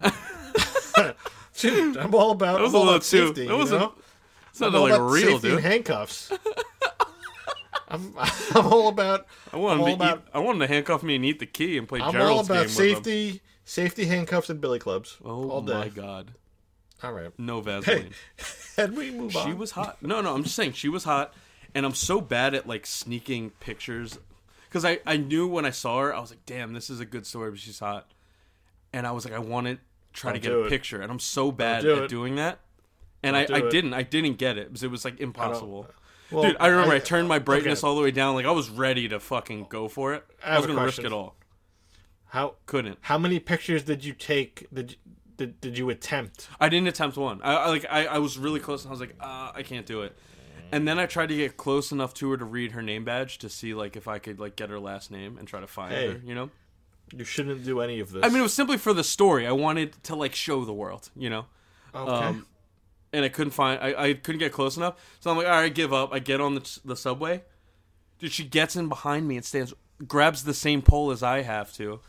Dude, 1.58 1.96
I'm 1.96 2.14
all 2.14 2.32
about. 2.32 2.56
That 2.58 2.62
was 2.64 2.74
a 2.74 2.78
little 2.78 2.94
too. 3.00 3.26
Safety, 3.28 3.46
that 3.46 3.56
wasn't. 3.56 3.80
know? 3.82 3.94
It's 4.50 4.60
not 4.60 4.72
like 4.72 4.98
real, 5.00 5.38
dude. 5.38 5.60
handcuffs. 5.62 6.32
I'm, 7.88 8.14
I'm 8.54 8.66
all 8.66 8.88
about. 8.88 9.26
I 9.52 9.56
want 9.56 9.80
all 9.80 9.86
him 9.86 9.98
to 9.98 10.04
about. 10.04 10.18
eat, 10.18 10.24
I 10.34 10.38
want 10.40 10.56
him 10.56 10.60
to 10.60 10.66
handcuff 10.74 11.02
me 11.02 11.16
and 11.16 11.24
eat 11.24 11.38
the 11.38 11.46
key 11.46 11.78
and 11.78 11.86
play 11.88 12.00
I'm 12.00 12.06
all 12.06 12.12
Gerald's 12.12 12.50
about 12.50 12.64
with 12.66 12.70
him. 12.78 12.94
safety, 12.94 13.40
safety 13.64 14.06
handcuffs 14.06 14.50
and 14.50 14.60
billy 14.60 14.78
clubs. 14.78 15.16
Oh 15.24 15.50
all 15.50 15.62
day. 15.62 15.74
my 15.74 15.88
god, 15.88 16.32
All 17.02 17.12
right. 17.12 17.30
no 17.38 17.60
Vaseline. 17.60 18.10
And 18.78 18.94
we 18.94 19.10
move 19.10 19.34
on. 19.34 19.46
She 19.46 19.54
was 19.54 19.70
hot. 19.70 20.02
No, 20.02 20.20
no, 20.20 20.34
I'm 20.34 20.42
just 20.42 20.54
saying 20.54 20.72
she 20.72 20.90
was 20.90 21.04
hot, 21.04 21.32
and 21.74 21.86
I'm 21.86 21.94
so 21.94 22.20
bad 22.20 22.54
at 22.54 22.66
like 22.68 22.84
sneaking 22.84 23.50
pictures 23.58 24.18
because 24.68 24.84
I 24.84 24.98
I 25.06 25.16
knew 25.16 25.46
when 25.48 25.64
I 25.64 25.70
saw 25.70 26.00
her 26.00 26.14
I 26.14 26.20
was 26.20 26.28
like, 26.30 26.44
damn, 26.44 26.74
this 26.74 26.90
is 26.90 27.00
a 27.00 27.06
good 27.06 27.26
story, 27.26 27.50
but 27.50 27.58
she's 27.60 27.78
hot, 27.78 28.10
and 28.92 29.06
I 29.06 29.12
was 29.12 29.24
like, 29.24 29.32
I 29.32 29.38
want 29.38 29.66
to 29.66 29.78
try 30.12 30.32
to 30.32 30.38
Don't 30.38 30.42
get 30.52 30.58
a 30.60 30.64
it. 30.66 30.68
picture, 30.68 31.00
and 31.00 31.10
I'm 31.10 31.18
so 31.18 31.50
bad 31.50 31.82
do 31.82 31.96
at 31.96 32.02
it. 32.02 32.08
doing 32.10 32.34
that, 32.36 32.58
and 33.22 33.36
I, 33.36 33.40
I 33.40 33.58
it. 33.58 33.70
didn't 33.70 33.94
I 33.94 34.02
didn't 34.02 34.34
get 34.34 34.56
it 34.58 34.68
because 34.68 34.82
it 34.82 34.90
was 34.90 35.04
like 35.04 35.20
impossible. 35.20 35.88
Well, 36.30 36.42
Dude, 36.44 36.56
I 36.58 36.66
remember 36.68 36.94
I, 36.94 36.98
turned 36.98 37.28
my 37.28 37.38
brightness 37.38 37.84
okay. 37.84 37.88
all 37.88 37.94
the 37.96 38.02
way 38.02 38.10
down, 38.10 38.34
like 38.34 38.46
I 38.46 38.50
was 38.50 38.68
ready 38.68 39.08
to 39.08 39.20
fucking 39.20 39.66
go 39.68 39.86
for 39.88 40.14
it. 40.14 40.24
I 40.44 40.56
I, 40.56 40.58
was 40.58 40.66
gonna 40.66 40.84
risk 40.84 41.02
it 41.04 41.12
all. 41.12 41.36
How 42.26 42.54
Couldn't. 42.66 42.98
how 43.02 43.18
many 43.18 43.38
pictures 43.38 43.84
did 43.84 44.04
you 44.04 44.12
take? 44.12 44.66
Did 44.72 44.92
you- 44.92 44.96
did, 45.36 45.60
did 45.60 45.76
you 45.76 45.90
attempt? 45.90 46.48
I 46.58 46.70
didn't 46.70 46.88
attempt 46.88 47.18
one. 47.18 47.42
I, 47.42 47.54
I 47.56 47.68
like 47.68 47.84
I, 47.90 48.06
I 48.06 48.18
was 48.18 48.38
really 48.38 48.58
close 48.58 48.84
and 48.84 48.88
I 48.90 48.92
was 48.92 49.00
like, 49.00 49.14
uh, 49.20 49.52
I 49.54 49.62
can't 49.62 49.84
do 49.84 50.00
it. 50.00 50.16
And 50.72 50.88
then 50.88 50.98
I 50.98 51.04
tried 51.06 51.28
to 51.28 51.36
get 51.36 51.56
close 51.58 51.92
enough 51.92 52.14
to 52.14 52.30
her 52.30 52.36
to 52.38 52.44
read 52.46 52.72
her 52.72 52.80
name 52.82 53.04
badge 53.04 53.38
to 53.38 53.48
see 53.50 53.74
like 53.74 53.96
if 53.96 54.08
I 54.08 54.18
could 54.18 54.40
like 54.40 54.56
get 54.56 54.70
her 54.70 54.80
last 54.80 55.10
name 55.10 55.36
and 55.38 55.46
try 55.46 55.60
to 55.60 55.66
find 55.66 55.92
Hey. 55.92 56.06
her, 56.12 56.20
you 56.24 56.34
know? 56.34 56.50
You 57.14 57.24
shouldn't 57.24 57.64
do 57.64 57.80
any 57.80 58.00
of 58.00 58.10
this. 58.12 58.24
I 58.24 58.28
mean 58.28 58.38
it 58.38 58.42
was 58.42 58.54
simply 58.54 58.78
for 58.78 58.92
the 58.94 59.04
story. 59.04 59.46
I 59.46 59.52
wanted 59.52 60.02
to 60.04 60.16
like 60.16 60.34
show 60.34 60.64
the 60.64 60.72
world, 60.72 61.10
you 61.14 61.28
know? 61.30 61.44
okay. 61.94 62.10
Um 62.10 62.46
and 63.16 63.24
I 63.24 63.30
couldn't 63.30 63.52
find 63.52 63.80
I, 63.82 64.08
I 64.08 64.14
couldn't 64.14 64.40
get 64.40 64.52
close 64.52 64.76
enough. 64.76 64.94
So 65.20 65.30
I'm 65.30 65.38
like, 65.38 65.46
all 65.46 65.52
right, 65.52 65.74
give 65.74 65.92
up. 65.92 66.12
I 66.12 66.18
get 66.18 66.40
on 66.40 66.54
the 66.54 66.80
the 66.84 66.96
subway. 66.96 67.42
Dude, 68.18 68.30
she 68.30 68.44
gets 68.44 68.76
in 68.76 68.88
behind 68.88 69.26
me 69.26 69.36
and 69.36 69.44
stands 69.44 69.72
grabs 70.06 70.44
the 70.44 70.54
same 70.54 70.82
pole 70.82 71.10
as 71.10 71.22
I 71.22 71.40
have 71.40 71.72
to. 71.74 72.00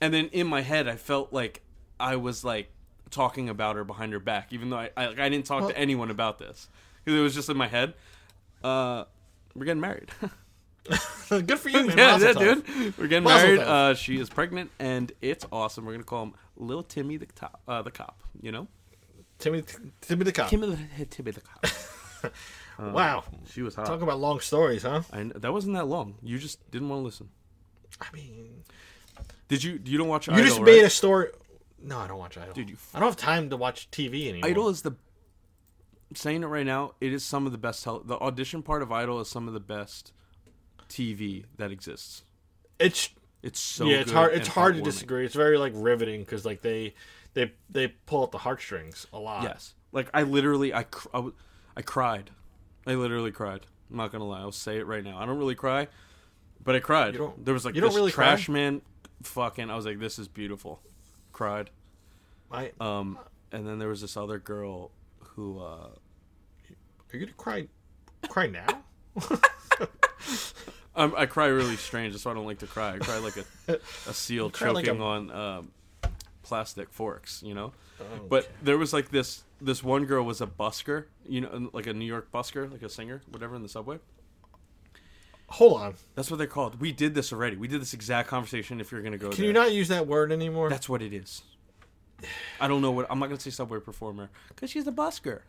And 0.00 0.12
then 0.12 0.26
in 0.26 0.48
my 0.48 0.62
head 0.62 0.88
I 0.88 0.96
felt 0.96 1.32
like 1.32 1.62
I 2.00 2.16
was 2.16 2.44
like 2.44 2.68
talking 3.10 3.48
about 3.48 3.76
her 3.76 3.84
behind 3.84 4.12
her 4.12 4.18
back, 4.18 4.52
even 4.52 4.70
though 4.70 4.78
I 4.78 4.90
I, 4.96 5.06
like, 5.06 5.20
I 5.20 5.28
didn't 5.28 5.46
talk 5.46 5.68
to 5.68 5.78
anyone 5.78 6.10
about 6.10 6.38
this 6.38 6.68
because 7.04 7.18
it 7.18 7.22
was 7.22 7.34
just 7.34 7.48
in 7.48 7.56
my 7.56 7.68
head. 7.68 7.94
Uh 8.64 9.04
we're 9.54 9.66
getting 9.66 9.80
married. 9.80 10.10
Good 11.28 11.58
for 11.58 11.68
you, 11.68 11.86
man. 11.86 11.98
yeah, 11.98 12.18
yeah, 12.18 12.32
dude. 12.32 12.98
We're 12.98 13.08
getting 13.08 13.24
married. 13.24 13.58
Uh, 13.58 13.94
she 13.94 14.20
is 14.20 14.28
pregnant, 14.28 14.70
and 14.78 15.10
it's 15.20 15.44
awesome. 15.50 15.84
We're 15.84 15.92
gonna 15.92 16.04
call 16.04 16.24
him 16.24 16.34
Little 16.56 16.84
Timmy 16.84 17.16
the 17.16 17.26
top, 17.26 17.60
uh, 17.66 17.82
the 17.82 17.90
cop. 17.90 18.22
You 18.40 18.52
know, 18.52 18.68
Timmy, 19.38 19.62
Timmy 20.00 20.24
the 20.24 20.32
cop. 20.32 20.48
Timmy 20.48 20.66
the 20.96 21.04
Timmy 21.10 21.30
the 21.32 21.40
cop. 21.40 22.32
Um, 22.78 22.92
wow. 22.92 23.24
She 23.50 23.62
was 23.62 23.74
hot. 23.74 23.86
Talk 23.86 24.02
about 24.02 24.18
long 24.20 24.40
stories, 24.40 24.82
huh? 24.82 25.00
And 25.12 25.32
that 25.32 25.50
wasn't 25.52 25.76
that 25.76 25.86
long. 25.86 26.16
You 26.22 26.38
just 26.38 26.70
didn't 26.70 26.90
want 26.90 27.00
to 27.00 27.04
listen. 27.04 27.28
I 28.00 28.06
mean, 28.12 28.64
Did 29.48 29.64
you? 29.64 29.80
You 29.82 29.96
don't 29.96 30.08
watch 30.08 30.28
Idol? 30.28 30.38
you 30.40 30.44
Idol, 30.44 30.56
just 30.56 30.60
right? 30.66 30.76
made 30.76 30.84
a 30.84 30.90
story. 30.90 31.28
No, 31.82 31.98
I 31.98 32.06
don't 32.06 32.18
watch 32.18 32.36
Idol. 32.36 32.52
Dude, 32.52 32.68
you 32.68 32.76
I 32.94 33.00
don't 33.00 33.08
have 33.08 33.16
time 33.16 33.48
to 33.48 33.56
watch 33.56 33.90
TV 33.90 34.28
anymore. 34.28 34.50
Idol 34.50 34.68
is 34.68 34.82
the. 34.82 34.90
I'm 34.90 36.16
saying 36.16 36.42
it 36.42 36.46
right 36.48 36.66
now. 36.66 36.92
It 37.00 37.14
is 37.14 37.24
some 37.24 37.46
of 37.46 37.52
the 37.52 37.58
best. 37.58 37.82
Tel- 37.82 38.00
the 38.00 38.16
audition 38.18 38.62
part 38.62 38.82
of 38.82 38.92
Idol 38.92 39.20
is 39.20 39.28
some 39.28 39.48
of 39.48 39.54
the 39.54 39.60
best 39.60 40.12
TV 40.90 41.44
that 41.56 41.70
exists. 41.70 42.24
It's 42.78 43.08
It's 43.42 43.58
so 43.58 43.86
yeah, 43.86 43.98
it's 44.00 44.12
hard. 44.12 44.34
It's 44.34 44.48
hard 44.48 44.76
to 44.76 44.82
disagree. 44.82 45.24
It's 45.24 45.34
very 45.34 45.56
like 45.56 45.72
riveting 45.74 46.20
because 46.20 46.44
like 46.44 46.60
they 46.60 46.92
they 47.36 47.52
they 47.70 47.88
pull 48.06 48.24
at 48.24 48.30
the 48.32 48.38
heartstrings 48.38 49.06
a 49.12 49.18
lot. 49.18 49.42
Yes, 49.44 49.74
like 49.92 50.08
I 50.12 50.22
literally, 50.24 50.72
I, 50.74 50.82
cr- 50.84 51.08
I, 51.14 51.18
w- 51.18 51.34
I 51.76 51.82
cried. 51.82 52.30
I 52.86 52.94
literally 52.94 53.30
cried. 53.30 53.66
I'm 53.90 53.98
not 53.98 54.10
gonna 54.10 54.24
lie. 54.26 54.40
I'll 54.40 54.50
say 54.52 54.78
it 54.78 54.86
right 54.86 55.04
now. 55.04 55.18
I 55.18 55.26
don't 55.26 55.38
really 55.38 55.54
cry, 55.54 55.86
but 56.64 56.74
I 56.74 56.80
cried. 56.80 57.12
You 57.12 57.18
don't- 57.20 57.44
there 57.44 57.54
was 57.54 57.64
like 57.64 57.74
you 57.74 57.80
don't 57.82 57.90
this 57.90 57.96
really 57.96 58.10
cry? 58.10 58.24
trash 58.28 58.48
man, 58.48 58.80
fucking. 59.22 59.70
I 59.70 59.76
was 59.76 59.84
like, 59.86 59.98
this 60.00 60.18
is 60.18 60.26
beautiful. 60.28 60.80
Cried. 61.32 61.70
I, 62.50 62.72
Um, 62.80 63.18
and 63.52 63.66
then 63.66 63.78
there 63.78 63.88
was 63.88 64.00
this 64.00 64.16
other 64.16 64.38
girl 64.38 64.90
who. 65.20 65.60
uh 65.60 65.88
are 67.12 67.16
you 67.16 67.20
gonna 67.20 67.32
cry? 67.36 67.68
Cry 68.28 68.46
now? 68.48 68.66
Um, 70.98 71.12
I 71.14 71.26
cry 71.26 71.48
really 71.48 71.76
strange. 71.76 72.14
That's 72.14 72.24
why 72.24 72.30
I 72.30 72.34
don't 72.34 72.46
like 72.46 72.60
to 72.60 72.66
cry. 72.66 72.94
I 72.94 72.98
cry 72.98 73.18
like 73.18 73.36
a, 73.36 73.78
a 74.08 74.14
seal 74.14 74.48
cry 74.58 74.70
like 74.70 74.86
choking 74.86 74.98
a- 75.02 75.04
on 75.04 75.30
um, 75.30 75.70
plastic 76.46 76.92
forks, 76.92 77.42
you 77.44 77.54
know. 77.54 77.72
Oh, 78.00 78.04
But 78.28 78.48
there 78.62 78.78
was 78.78 78.92
like 78.92 79.10
this 79.10 79.44
this 79.60 79.82
one 79.82 80.04
girl 80.04 80.22
was 80.24 80.40
a 80.40 80.46
busker, 80.46 81.04
you 81.26 81.40
know, 81.40 81.70
like 81.72 81.86
a 81.86 81.92
New 81.94 82.04
York 82.04 82.30
busker, 82.32 82.70
like 82.70 82.82
a 82.82 82.88
singer, 82.88 83.22
whatever, 83.30 83.56
in 83.56 83.62
the 83.62 83.68
subway. 83.68 83.98
Hold 85.48 85.80
on. 85.80 85.94
That's 86.14 86.30
what 86.30 86.38
they're 86.38 86.46
called. 86.46 86.80
We 86.80 86.90
did 86.92 87.14
this 87.14 87.32
already. 87.32 87.56
We 87.56 87.68
did 87.68 87.80
this 87.80 87.94
exact 87.94 88.28
conversation. 88.28 88.80
If 88.80 88.90
you're 88.90 89.02
gonna 89.02 89.16
go, 89.18 89.28
Can 89.30 89.38
there. 89.38 89.46
you 89.46 89.52
not 89.52 89.72
use 89.72 89.88
that 89.88 90.06
word 90.06 90.32
anymore? 90.32 90.68
That's 90.68 90.88
what 90.88 91.02
it 91.02 91.12
is. 91.12 91.42
I 92.60 92.68
don't 92.68 92.82
know 92.82 92.90
what 92.90 93.06
I'm 93.10 93.18
not 93.18 93.26
gonna 93.28 93.40
say 93.40 93.50
subway 93.50 93.78
performer 93.80 94.30
because 94.48 94.70
she's 94.70 94.86
a 94.86 94.92
busker. 94.92 95.40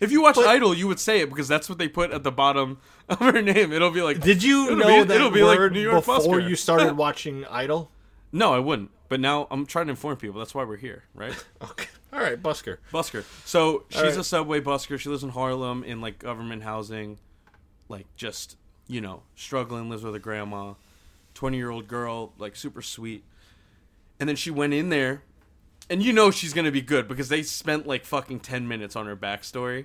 If 0.00 0.12
you 0.12 0.22
watch 0.22 0.36
But- 0.36 0.46
Idol, 0.46 0.74
you 0.74 0.86
would 0.86 1.00
say 1.00 1.20
it 1.20 1.28
because 1.30 1.48
that's 1.48 1.68
what 1.68 1.78
they 1.78 1.88
put 1.88 2.12
at 2.12 2.22
the 2.22 2.30
bottom 2.30 2.78
of 3.08 3.18
her 3.18 3.42
name. 3.42 3.72
It'll 3.72 3.90
be 3.90 4.02
like. 4.02 4.20
Did 4.20 4.42
you 4.42 4.76
know 4.76 4.86
be, 5.02 5.08
that 5.08 5.14
it'll 5.16 5.30
be 5.30 5.42
like 5.42 5.58
word 5.58 5.72
New 5.72 5.80
York 5.80 6.04
before 6.04 6.18
busker. 6.38 6.48
you 6.48 6.54
started 6.54 6.96
watching 6.96 7.44
Idol? 7.46 7.90
No, 8.32 8.52
I 8.54 8.58
wouldn't. 8.60 8.90
But 9.12 9.20
now 9.20 9.46
I'm 9.50 9.66
trying 9.66 9.88
to 9.88 9.90
inform 9.90 10.16
people. 10.16 10.38
That's 10.38 10.54
why 10.54 10.64
we're 10.64 10.78
here, 10.78 11.04
right? 11.14 11.34
Okay. 11.62 11.84
All 12.14 12.18
right, 12.18 12.42
Busker. 12.42 12.78
busker. 12.90 13.24
So 13.44 13.84
she's 13.90 14.00
right. 14.00 14.16
a 14.16 14.24
subway 14.24 14.62
busker. 14.62 14.98
She 14.98 15.10
lives 15.10 15.22
in 15.22 15.28
Harlem 15.28 15.84
in 15.84 16.00
like 16.00 16.18
government 16.18 16.62
housing, 16.62 17.18
like 17.90 18.06
just 18.16 18.56
you 18.86 19.02
know 19.02 19.24
struggling. 19.36 19.90
Lives 19.90 20.02
with 20.02 20.14
her 20.14 20.18
grandma. 20.18 20.72
Twenty 21.34 21.58
year 21.58 21.68
old 21.68 21.88
girl, 21.88 22.32
like 22.38 22.56
super 22.56 22.80
sweet. 22.80 23.22
And 24.18 24.30
then 24.30 24.36
she 24.36 24.50
went 24.50 24.72
in 24.72 24.88
there, 24.88 25.24
and 25.90 26.02
you 26.02 26.14
know 26.14 26.30
she's 26.30 26.54
gonna 26.54 26.72
be 26.72 26.80
good 26.80 27.06
because 27.06 27.28
they 27.28 27.42
spent 27.42 27.86
like 27.86 28.06
fucking 28.06 28.40
ten 28.40 28.66
minutes 28.66 28.96
on 28.96 29.04
her 29.04 29.16
backstory, 29.16 29.84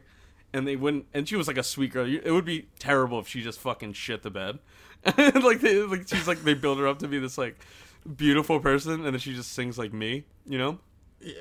and 0.53 0.65
they 0.65 0.77
wouldn't. 0.77 1.05
And 1.13 1.27
she 1.27 1.35
was 1.35 1.49
like 1.49 1.57
a 1.57 1.63
sweet 1.63 1.91
girl. 1.91 2.07
It 2.07 2.31
would 2.31 2.45
be 2.45 2.69
terrible 2.79 3.19
if 3.19 3.27
she 3.27 3.41
just 3.41 3.59
fucking 3.59 3.91
shit 3.91 4.23
the 4.23 4.31
bed. 4.31 4.59
Like 5.17 5.59
they 5.59 5.81
like 5.81 6.07
she's 6.07 6.29
like 6.29 6.43
they 6.43 6.53
build 6.53 6.79
her 6.79 6.87
up 6.87 6.99
to 6.99 7.09
be 7.09 7.19
this 7.19 7.37
like 7.37 7.59
beautiful 8.15 8.59
person, 8.59 8.93
and 9.05 9.13
then 9.13 9.19
she 9.19 9.33
just 9.33 9.53
sings 9.53 9.77
like 9.77 9.93
me, 9.93 10.23
you 10.45 10.57
know. 10.57 10.79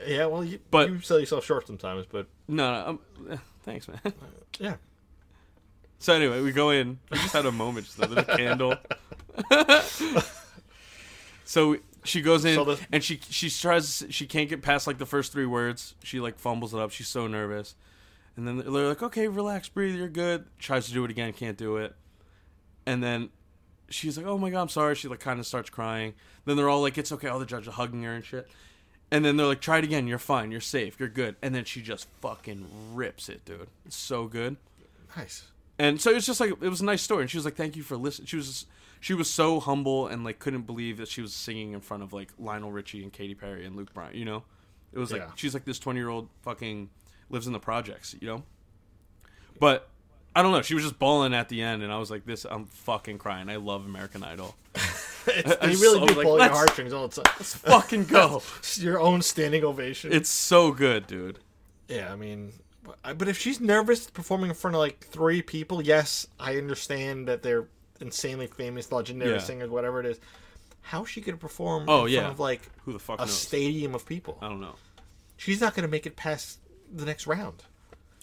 Yeah, 0.07 0.27
well, 0.27 0.43
you, 0.45 0.59
But- 0.71 0.91
you 0.91 1.01
sell 1.01 1.21
yourself 1.21 1.45
short 1.45 1.67
sometimes, 1.67 2.07
but 2.07 2.27
No, 2.49 2.73
no, 2.73 2.89
um, 2.89 2.99
eh, 3.31 3.37
thanks, 3.63 3.87
man. 3.89 4.01
yeah. 4.59 4.77
So 5.99 6.13
anyway, 6.15 6.41
we 6.43 6.53
go 6.53 6.71
in. 6.71 6.99
We 7.11 7.19
just 7.19 7.33
had 7.33 7.47
a 7.47 7.53
moment, 7.53 7.87
just 7.87 7.99
a 7.99 8.07
little 8.07 8.25
candle. 8.37 8.77
so 11.45 11.77
she 12.05 12.21
goes 12.23 12.45
in 12.45 12.55
So 12.55 12.77
and 12.93 13.03
she 13.03 13.21
she 13.31 13.51
tries. 13.51 14.05
She 14.11 14.27
can't 14.27 14.49
get 14.49 14.63
past 14.63 14.87
like 14.87 14.99
the 14.99 15.07
first 15.07 15.33
three 15.33 15.47
words. 15.47 15.95
She 16.03 16.21
like 16.21 16.39
fumbles 16.39 16.75
it 16.75 16.81
up. 16.81 16.91
She's 16.91 17.09
so 17.09 17.27
nervous. 17.27 17.75
And 18.37 18.47
then 18.47 18.59
they're 18.59 18.89
like, 18.89 19.03
"Okay, 19.03 19.29
relax, 19.29 19.69
breathe. 19.69 19.95
You're 19.97 20.09
good." 20.09 20.45
Tries 20.59 20.87
to 20.89 20.93
do 20.93 21.05
it 21.05 21.11
again, 21.11 21.33
can't 21.33 21.57
do 21.57 21.79
it. 21.79 21.95
And 22.85 23.03
then 23.03 23.31
she's 23.89 24.17
like, 24.17 24.27
"Oh 24.27 24.39
my 24.39 24.51
god, 24.51 24.63
I'm 24.63 24.69
sorry." 24.69 24.95
She 24.95 25.09
like 25.09 25.21
kind 25.21 25.39
of 25.41 25.47
starts 25.47 25.71
crying. 25.71 26.15
Then 26.45 26.57
they're 26.57 26.69
all 26.69 26.81
like, 26.83 26.99
"It's 26.99 27.13
okay." 27.13 27.29
All 27.29 27.39
the 27.39 27.47
judges 27.47 27.69
are 27.69 27.73
hugging 27.73 28.03
her 28.03 28.13
and 28.15 28.25
shit. 28.25 28.49
And 29.11 29.25
then 29.25 29.37
they're 29.37 29.47
like, 29.47 29.61
"Try 29.61 29.79
it 29.79 29.85
again. 29.85 30.07
You're 30.07 30.19
fine. 30.19 30.51
You're 30.51 30.61
safe. 30.61 30.99
You're 30.99 31.09
good." 31.09 31.37
And 31.43 31.55
then 31.55 31.65
she 31.65 31.81
just 31.83 32.09
fucking 32.21 32.67
rips 32.95 33.29
it, 33.29 33.45
dude. 33.45 33.69
It's 33.85 33.97
so 33.97 34.27
good. 34.27 34.57
Nice. 35.17 35.45
And 35.79 36.01
so 36.01 36.11
it 36.11 36.15
was 36.15 36.27
just 36.27 36.41
like 36.41 36.51
it 36.51 36.69
was 36.69 36.81
a 36.81 36.85
nice 36.85 37.03
story. 37.03 37.23
And 37.23 37.31
she 37.31 37.37
was 37.37 37.45
like, 37.45 37.57
"Thank 37.57 37.77
you 37.77 37.83
for 37.83 37.97
listening." 37.97 38.27
She 38.27 38.37
was 38.37 38.67
she 38.99 39.15
was 39.15 39.31
so 39.31 39.61
humble 39.61 40.07
and 40.09 40.25
like 40.25 40.39
couldn't 40.39 40.63
believe 40.63 40.97
that 40.97 41.09
she 41.09 41.21
was 41.21 41.35
singing 41.35 41.73
in 41.73 41.81
front 41.81 42.03
of 42.03 42.13
like 42.13 42.31
Lionel 42.39 42.73
Richie 42.73 43.03
and 43.03 43.13
Katy 43.13 43.35
Perry 43.35 43.65
and 43.67 43.77
Luke 43.77 43.93
Bryan. 43.95 44.17
You 44.17 44.25
know, 44.25 44.43
it 44.93 44.99
was 44.99 45.13
like 45.13 45.21
Yeah. 45.21 45.31
she's 45.37 45.55
like 45.55 45.65
this 45.67 45.79
twenty 45.79 46.01
year 46.01 46.09
old 46.09 46.29
fucking 46.43 46.89
lives 47.31 47.47
in 47.47 47.53
the 47.53 47.61
projects. 47.61 48.15
You 48.21 48.27
know, 48.29 48.43
but 49.61 49.89
I 50.37 50.43
don't 50.43 50.53
know. 50.53 50.63
She 50.63 50.75
was 50.75 50.85
just 50.85 50.99
bawling 50.99 51.33
at 51.35 51.49
the 51.49 51.63
end, 51.63 51.83
and 51.83 51.91
I 51.93 51.99
was 51.99 52.11
like, 52.11 52.25
"This, 52.27 52.45
I'm 52.45 52.67
fucking 52.67 53.19
crying." 53.19 53.49
I 53.49 53.57
love 53.57 53.85
American 53.87 54.23
Idol. 54.23 54.55
It's, 55.29 55.51
I- 55.51 55.57
I'm 55.61 55.81
really 55.81 55.99
so, 55.99 56.07
do 56.07 56.15
like, 56.15 56.25
pull 56.25 56.39
your 56.39 56.49
heartstrings 56.51 56.93
all 56.93 57.09
the 57.09 57.21
time. 57.21 57.35
Let's 57.37 57.55
fucking 57.57 58.05
go! 58.05 58.43
Your 58.77 59.01
own 59.01 59.23
standing 59.23 59.65
ovation. 59.65 60.13
It's 60.13 60.29
so 60.31 60.71
good, 60.71 61.09
dude. 61.09 61.41
yeah, 61.89 62.13
I 62.13 62.15
mean, 62.15 62.53
but- 63.03 63.27
if 63.27 63.37
she's 63.37 63.59
nervous 63.61 64.09
performing 64.09 64.51
in 64.51 64.55
front 64.55 64.77
of 64.77 64.79
like 64.81 65.01
three 65.01 65.43
people, 65.43 65.83
yes, 65.83 66.29
I 66.39 66.59
understand 66.59 67.27
that 67.27 67.43
they're 67.43 67.67
insanely 68.01 68.47
famous, 68.47 68.93
legendary 68.93 69.33
Yeah. 69.33 69.39
singers, 69.39 69.69
whatever 69.69 69.99
it 69.99 70.07
is. 70.07 70.21
How's 70.83 71.09
she 71.11 71.21
gonna 71.23 71.39
perform 71.39 71.87
Oh, 71.89 72.05
in 72.07 72.13
yeah. 72.13 72.21
front 72.21 72.35
of 72.35 72.39
like 72.41 72.71
Who 72.85 72.93
the 72.93 73.01
fuck 73.01 73.19
a 73.19 73.23
knows? 73.23 73.37
stadium 73.37 73.97
of 73.97 74.07
people? 74.07 74.39
I 74.41 74.49
don't 74.49 74.61
know. 74.61 74.77
She's 75.37 75.61
not 75.61 75.75
gonna 75.75 75.89
make 75.89 76.07
it 76.07 76.15
past 76.15 76.61
the 76.95 77.05
next 77.05 77.27
round. 77.27 77.65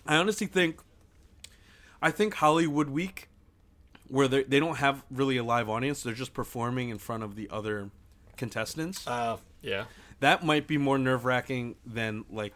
I 0.07 0.15
honestly 0.15 0.47
think, 0.47 0.79
I 2.03 2.11
think 2.11 2.35
Hollywood 2.35 2.89
Week, 2.89 3.29
where 4.09 4.27
they 4.27 4.43
they 4.43 4.59
don't 4.59 4.75
have 4.75 5.03
really 5.09 5.37
a 5.37 5.43
live 5.43 5.69
audience, 5.69 6.03
they're 6.03 6.13
just 6.13 6.33
performing 6.33 6.89
in 6.89 6.97
front 6.99 7.23
of 7.23 7.35
the 7.35 7.49
other 7.49 7.89
contestants. 8.37 9.07
Uh, 9.07 9.37
yeah. 9.61 9.85
that 10.19 10.43
might 10.43 10.67
be 10.67 10.77
more 10.77 10.97
nerve 10.97 11.23
wracking 11.23 11.75
than 11.85 12.25
like 12.29 12.53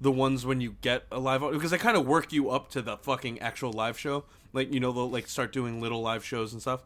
the 0.00 0.12
ones 0.12 0.44
when 0.44 0.60
you 0.60 0.76
get 0.82 1.04
a 1.10 1.18
live 1.18 1.42
audience 1.42 1.58
because 1.58 1.70
they 1.70 1.78
kind 1.78 1.96
of 1.96 2.06
work 2.06 2.32
you 2.32 2.50
up 2.50 2.70
to 2.70 2.82
the 2.82 2.98
fucking 2.98 3.40
actual 3.40 3.72
live 3.72 3.98
show. 3.98 4.24
Like 4.52 4.72
you 4.72 4.78
know 4.78 4.92
they'll 4.92 5.10
like 5.10 5.26
start 5.26 5.50
doing 5.52 5.80
little 5.80 6.02
live 6.02 6.24
shows 6.24 6.52
and 6.52 6.60
stuff. 6.60 6.84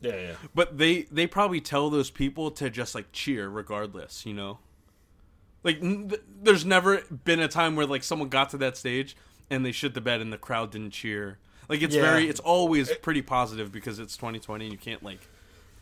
Yeah, 0.00 0.16
yeah. 0.16 0.34
But 0.54 0.78
they 0.78 1.02
they 1.02 1.26
probably 1.26 1.60
tell 1.60 1.90
those 1.90 2.10
people 2.10 2.50
to 2.52 2.70
just 2.70 2.94
like 2.94 3.12
cheer 3.12 3.50
regardless, 3.50 4.24
you 4.24 4.32
know. 4.32 4.58
Like 5.62 5.82
n- 5.82 6.12
there's 6.42 6.64
never 6.64 7.02
been 7.24 7.40
a 7.40 7.48
time 7.48 7.76
where 7.76 7.84
like 7.86 8.02
someone 8.02 8.30
got 8.30 8.48
to 8.50 8.56
that 8.58 8.78
stage 8.78 9.14
and 9.50 9.64
they 9.66 9.72
shit 9.72 9.94
the 9.94 10.00
bed 10.00 10.20
and 10.20 10.32
the 10.32 10.38
crowd 10.38 10.70
didn't 10.70 10.90
cheer. 10.92 11.38
Like 11.68 11.82
it's 11.82 11.94
Yeah. 11.94 12.02
very 12.02 12.28
it's 12.28 12.40
always 12.40 12.90
pretty 13.02 13.22
positive 13.22 13.70
because 13.72 13.98
it's 13.98 14.16
2020 14.16 14.64
and 14.66 14.72
you 14.72 14.78
can't 14.78 15.02
like 15.02 15.20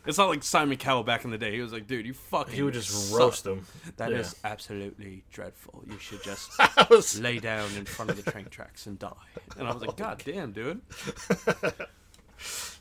it's 0.05 0.17
not 0.17 0.29
like 0.29 0.43
Simon 0.43 0.77
Cowell 0.77 1.03
back 1.03 1.25
in 1.25 1.29
the 1.29 1.37
day. 1.37 1.53
He 1.53 1.61
was 1.61 1.73
like, 1.73 1.85
dude, 1.85 2.05
you 2.05 2.13
fucking 2.13 2.53
He 2.55 2.61
would 2.63 2.73
just 2.73 2.89
suck. 2.89 3.19
roast 3.19 3.43
them. 3.43 3.65
That 3.97 4.11
is 4.13 4.33
Yeah. 4.43 4.51
absolutely 4.51 5.23
dreadful. 5.31 5.83
You 5.87 5.99
should 5.99 6.23
just 6.23 6.51
was- 6.89 7.19
lay 7.21 7.39
down 7.39 7.69
in 7.75 7.85
front 7.85 8.09
of 8.11 8.23
the 8.23 8.31
train 8.31 8.45
tracks 8.45 8.85
and 8.87 8.97
die. 8.97 9.11
And 9.57 9.67
I 9.67 9.73
was 9.73 9.81
like, 9.83 9.97
God 9.97 10.21
damn, 10.25 10.51
dude. 10.51 10.81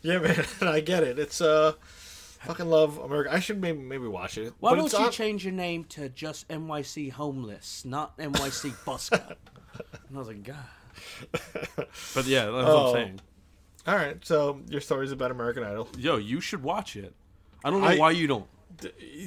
Yeah, 0.02 0.18
man, 0.20 0.44
I 0.62 0.78
get 0.80 1.02
it. 1.02 1.18
It's 1.18 1.40
uh, 1.40 1.72
fucking 2.46 2.66
love 2.70 2.98
America. 2.98 3.32
I 3.32 3.40
should 3.40 3.60
maybe 3.60 3.78
maybe 3.80 4.06
watch 4.06 4.38
it. 4.38 4.54
Why 4.60 4.70
But 4.70 4.76
don't 4.76 4.92
you 4.92 5.06
on- 5.06 5.10
change 5.12 5.44
your 5.44 5.52
name 5.54 5.84
to 5.84 6.08
just 6.08 6.46
NYC 6.48 7.10
Homeless, 7.10 7.84
not 7.84 8.16
NYC 8.18 8.70
Busker? 8.84 9.34
and 10.08 10.14
I 10.14 10.18
was 10.18 10.28
like, 10.28 10.44
God. 10.44 10.56
But 12.14 12.26
yeah, 12.26 12.44
that's 12.46 12.52
what 12.52 12.64
Oh. 12.66 12.86
I'm 12.88 12.92
saying. 12.94 13.20
All 13.86 13.94
right, 13.96 14.22
so 14.24 14.60
your 14.68 14.80
story's 14.80 15.12
about 15.12 15.30
American 15.30 15.64
Idol, 15.64 15.88
Yo, 15.96 16.16
you 16.16 16.40
should 16.40 16.62
watch 16.62 16.94
it. 16.96 17.14
I 17.64 17.70
don't 17.70 17.80
know 17.80 17.86
I- 17.88 17.96
why 17.98 18.10
you 18.10 18.26
don't. 18.26 18.46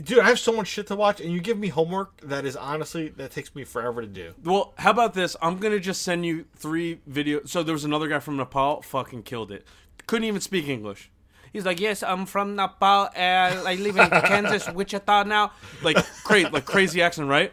dude. 0.03 0.19
I 0.19 0.25
have 0.27 0.39
so 0.39 0.51
much 0.53 0.67
shit 0.67 0.87
to 0.87 0.95
watch, 0.95 1.19
and 1.19 1.31
you 1.31 1.41
give 1.41 1.57
me 1.57 1.67
homework 1.69 2.21
that 2.21 2.45
is 2.45 2.55
honestly 2.55 3.09
that 3.17 3.31
takes 3.31 3.53
me 3.55 3.63
forever 3.63 4.01
to 4.01 4.07
do. 4.07 4.33
Well, 4.43 4.73
how 4.77 4.91
about 4.91 5.13
this? 5.13 5.35
I'm 5.41 5.57
gonna 5.57 5.79
just 5.79 6.03
send 6.03 6.25
you 6.25 6.45
three 6.55 6.99
videos. 7.09 7.49
So 7.49 7.63
there 7.63 7.73
was 7.73 7.83
another 7.83 8.07
guy 8.07 8.19
from 8.19 8.37
Nepal, 8.37 8.81
fucking 8.83 9.23
killed 9.23 9.51
it. 9.51 9.65
Couldn't 10.07 10.25
even 10.25 10.41
speak 10.41 10.67
English. 10.67 11.09
He's 11.51 11.65
like, 11.65 11.81
yes, 11.81 12.01
I'm 12.01 12.25
from 12.25 12.55
Nepal. 12.55 13.09
and 13.13 13.67
I 13.67 13.75
live 13.75 13.97
in 13.97 14.09
Kansas, 14.25 14.69
Wichita 14.69 15.23
now. 15.23 15.51
Like, 15.83 15.97
crazy, 16.23 16.47
like 16.49 16.63
crazy 16.65 17.01
accent, 17.01 17.27
right? 17.27 17.51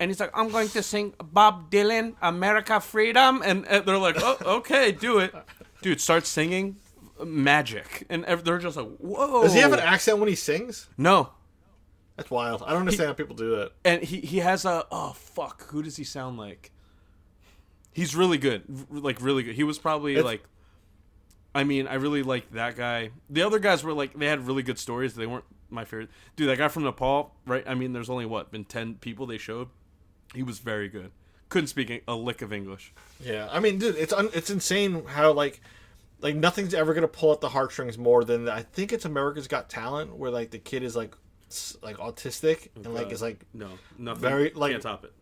And 0.00 0.10
he's 0.10 0.20
like, 0.20 0.30
I'm 0.32 0.48
going 0.50 0.68
to 0.68 0.82
sing 0.82 1.14
Bob 1.22 1.70
Dylan, 1.70 2.14
America 2.22 2.80
Freedom, 2.80 3.42
and, 3.44 3.66
and 3.66 3.84
they're 3.84 3.98
like, 3.98 4.16
oh, 4.20 4.36
okay, 4.58 4.92
do 4.92 5.18
it, 5.18 5.34
dude. 5.82 6.00
Start 6.00 6.24
singing, 6.24 6.76
magic, 7.24 8.06
and 8.08 8.24
ev- 8.26 8.44
they're 8.44 8.58
just 8.58 8.76
like, 8.76 8.86
whoa. 8.98 9.42
Does 9.42 9.54
he 9.54 9.58
have 9.60 9.72
an 9.72 9.80
accent 9.80 10.18
when 10.18 10.28
he 10.28 10.36
sings? 10.36 10.88
No, 10.96 11.30
That's 12.16 12.30
wild. 12.30 12.62
I 12.64 12.70
don't 12.70 12.80
understand 12.80 13.08
how 13.08 13.14
people 13.14 13.34
do 13.34 13.56
that. 13.56 13.72
and 13.84 14.02
he 14.02 14.20
he 14.20 14.38
has 14.38 14.64
a 14.64 14.86
oh 14.92 15.12
fuck. 15.14 15.64
Who 15.70 15.82
does 15.82 15.96
he 15.96 16.04
sound 16.04 16.38
like? 16.38 16.70
He's 17.92 18.14
really 18.14 18.38
good. 18.38 18.62
R- 18.92 18.98
like 19.00 19.20
really 19.20 19.42
good. 19.42 19.54
He 19.56 19.64
was 19.64 19.78
probably 19.78 20.12
It's- 20.12 20.24
like 20.24 20.44
i 21.54 21.64
mean 21.64 21.88
i 21.88 21.94
really 21.94 22.22
like 22.22 22.52
that 22.52 22.76
guy. 22.76 23.10
The 23.30 23.42
other 23.42 23.58
guys 23.58 23.82
were 23.82 23.94
like 23.94 24.12
they 24.16 24.26
had 24.26 24.46
really 24.46 24.62
good 24.62 24.78
stories. 24.78 25.14
They 25.14 25.26
weren't 25.26 25.44
my 25.70 25.84
favorite. 25.84 26.10
Dude 26.36 26.48
that 26.50 26.58
guy 26.58 26.68
from 26.68 26.84
nepal 26.84 27.34
right? 27.46 27.64
I 27.66 27.74
mean 27.74 27.92
there's 27.92 28.10
only 28.10 28.26
what 28.26 28.52
been 28.52 28.64
10 28.64 28.96
people 28.96 29.26
they 29.26 29.38
showed 29.38 29.68
he 30.34 30.42
was 30.42 30.58
very 30.58 30.88
good 30.88 31.10
couldn't 31.48 31.68
speak 31.68 32.02
a 32.06 32.14
lick 32.14 32.42
of 32.42 32.52
english 32.52 32.92
Yeah, 33.20 33.48
I 33.50 33.58
mean, 33.60 33.78
dude, 33.78 33.96
it's 33.96 34.12
un- 34.12 34.30
it's 34.34 34.50
insane 34.50 35.04
how 35.06 35.32
like 35.32 35.60
like 36.20 36.34
nothing's 36.36 36.74
ever 36.74 36.94
gonna 36.94 37.08
pull 37.08 37.32
at 37.32 37.40
the 37.40 37.48
heartstrings 37.48 37.96
more 37.96 38.24
than 38.24 38.48
I 38.48 38.62
think 38.62 38.92
it's 38.92 39.04
America's 39.04 39.46
Got 39.48 39.68
Talent, 39.70 40.16
where 40.16 40.30
like 40.30 40.50
the 40.50 40.58
kid 40.58 40.82
is 40.82 40.94
like 40.96 41.14
s- 41.48 41.76
like 41.82 41.96
autistic 41.98 42.68
and 42.76 42.92
like 42.94 43.10
is 43.12 43.22
like 43.22 43.40
no 43.54 43.68
nothing 43.98 44.20
Very, 44.22 44.50
like- 44.54 44.72
can't 44.72 44.82
top 44.82 45.04
it 45.04 45.12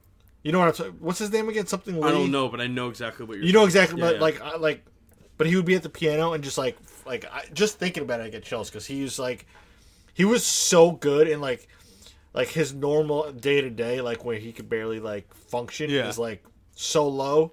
you 0.43 0.53
know 0.53 0.59
what 0.61 0.69
I'm 0.69 0.75
saying? 0.75 0.97
What's 1.01 1.19
his 1.19 1.33
name 1.33 1.49
again? 1.49 1.67
Something 1.67 2.01
Lee. 2.01 2.09
i 2.09 2.11
don't 2.13 2.31
know 2.31 2.49
but 2.49 2.61
i 2.61 2.67
know 2.67 2.89
exactly 2.89 3.25
what 3.27 3.37
you're 3.37 3.47
You 3.47 3.53
know 3.53 3.65
exactly, 3.65 3.99
Yeah, 4.01 4.07
but 4.07 4.15
yeah. 4.17 4.21
like 4.23 4.41
I, 4.41 4.57
like, 4.57 4.85
but 5.39 5.47
he 5.47 5.55
would 5.57 5.65
be 5.65 5.75
at 5.75 5.83
the 5.83 5.89
piano 5.89 6.33
and 6.35 6.43
just 6.43 6.57
like 6.59 6.77
like 7.05 7.25
I, 7.33 7.45
just 7.53 7.79
thinking 7.79 8.03
about 8.03 8.21
it, 8.21 8.25
I 8.25 8.29
get 8.31 8.43
chills 8.45 8.69
because 8.71 8.87
he 8.87 9.03
was 9.03 9.19
like 9.19 9.47
he 10.15 10.25
was 10.25 10.45
so 10.45 10.91
good 10.93 11.29
and 11.29 11.41
like 11.43 11.69
like 12.37 12.49
his 12.49 12.73
normal 12.73 13.33
day 13.33 13.61
to 13.61 13.71
day, 13.71 14.01
like 14.01 14.25
when 14.25 14.41
he 14.41 14.53
could 14.53 14.69
barely 14.69 15.01
like 15.01 15.35
function, 15.35 15.91
Yeah. 15.91 16.09
is 16.09 16.19
like 16.19 16.45
so 16.77 17.09
low. 17.09 17.53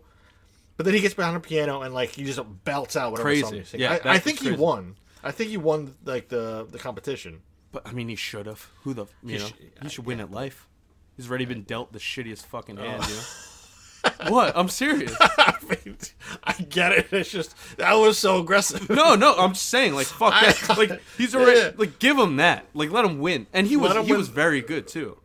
But 0.78 0.86
then 0.86 0.94
he 0.94 1.02
gets 1.02 1.16
behind 1.16 1.36
a 1.36 1.40
piano 1.40 1.82
and 1.82 1.94
like 1.94 2.10
he 2.12 2.24
just 2.24 2.40
belts 2.64 2.96
out 2.96 3.12
whatever 3.12 3.36
song 3.36 3.50
Crazy. 3.50 3.58
he's 3.60 3.70
singing. 3.70 3.84
Yeah, 3.86 4.00
I, 4.06 4.16
I 4.16 4.20
think 4.20 4.40
he 4.40 4.52
won. 4.52 4.96
I 5.24 5.32
think 5.32 5.50
he 5.50 5.58
won 5.58 5.96
like 6.06 6.28
the 6.30 6.68
the 6.70 6.78
competition. 6.78 7.42
but 7.72 7.82
i 7.88 7.92
mean 7.92 8.08
he 8.08 8.16
should 8.16 8.46
have 8.46 8.70
who 8.84 8.94
the 8.94 9.06
you 9.24 9.40
know 9.40 9.48
sh- 9.48 9.54
he 9.82 9.90
should 9.90 10.06
win 10.06 10.20
at 10.20 10.30
life 10.30 10.68
he's 11.18 11.28
already 11.28 11.46
been 11.46 11.64
dealt 11.64 11.92
the 11.92 11.98
shittiest 12.00 12.46
fucking 12.46 12.78
oh. 12.78 12.84
hand 12.84 13.04
you 13.08 13.16
know 13.16 13.22
what 14.28 14.56
i'm 14.58 14.70
serious 14.70 15.16
I 15.22 15.54
mean, 15.86 15.98
I 16.44 16.54
get 16.54 16.92
it. 16.92 17.08
It's 17.12 17.32
just 17.32 17.56
that 17.78 17.94
was 17.94 18.18
so 18.20 18.40
aggressive. 18.40 18.90
No, 18.90 19.16
no, 19.16 19.34
I'm 19.36 19.54
just 19.54 19.70
saying, 19.70 19.94
like, 19.94 20.08
fuck 20.08 20.34
that. 20.34 20.78
Like, 20.78 21.02
he's 21.18 21.34
already, 21.34 21.60
Yeah. 21.60 21.72
like, 21.78 22.00
give 22.00 22.18
him 22.18 22.36
that. 22.38 22.66
Like, 22.74 22.92
let 22.92 23.06
him 23.06 23.20
win. 23.20 23.48
And 23.54 23.66
he 23.66 23.78
was, 23.78 23.94
he 23.94 24.00
win. 24.12 24.18
was 24.18 24.28
very 24.28 24.62
good 24.62 24.88
too. 24.88 25.18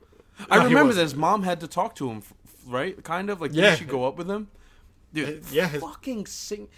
I 0.49 0.59
No, 0.59 0.65
remember 0.65 0.93
that 0.95 1.03
his 1.03 1.15
mom 1.15 1.43
had 1.43 1.61
to 1.61 1.67
talk 1.69 1.95
to 1.97 2.09
him, 2.09 2.23
right? 2.67 3.03
Kind 3.03 3.31
of 3.31 3.41
like, 3.41 3.51
Yeah. 3.53 3.75
she 3.75 3.85
go 3.85 4.07
up 4.07 4.17
with 4.17 4.31
him? 4.31 4.49
Dude, 5.13 5.29
uh, 5.29 5.47
yeah, 5.51 5.69
his- 5.69 5.83
fucking 5.83 6.27
sing. 6.27 6.69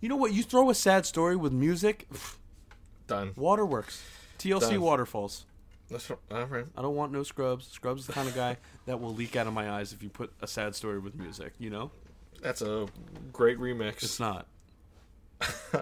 You 0.00 0.08
know 0.08 0.16
what? 0.16 0.32
You 0.32 0.42
throw 0.44 0.70
a 0.70 0.74
sad 0.74 1.04
story 1.06 1.36
with 1.36 1.52
music, 1.52 2.08
Done. 3.08 3.32
waterworks, 3.36 4.02
TLC 4.38 4.60
Done. 4.72 4.80
waterfalls. 4.80 5.44
That's 5.90 6.10
all 6.10 6.18
right. 6.46 6.66
I 6.76 6.82
don't 6.82 6.94
want 6.94 7.12
no 7.12 7.22
scrubs. 7.22 7.66
Scrubs 7.66 8.02
is 8.02 8.06
the 8.06 8.12
kind 8.12 8.28
of 8.28 8.34
guy 8.34 8.56
that 8.86 9.00
will 9.00 9.14
leak 9.14 9.36
out 9.36 9.46
of 9.46 9.52
my 9.54 9.70
eyes 9.70 9.92
if 9.92 10.02
you 10.02 10.08
put 10.10 10.32
a 10.42 10.46
sad 10.46 10.74
story 10.74 10.98
with 10.98 11.14
music. 11.14 11.54
You 11.58 11.70
know, 11.70 11.90
That's 12.42 12.60
a 12.62 12.86
great 13.32 13.58
remix. 13.58 14.02
it's 14.02 14.20
not. 14.20 14.46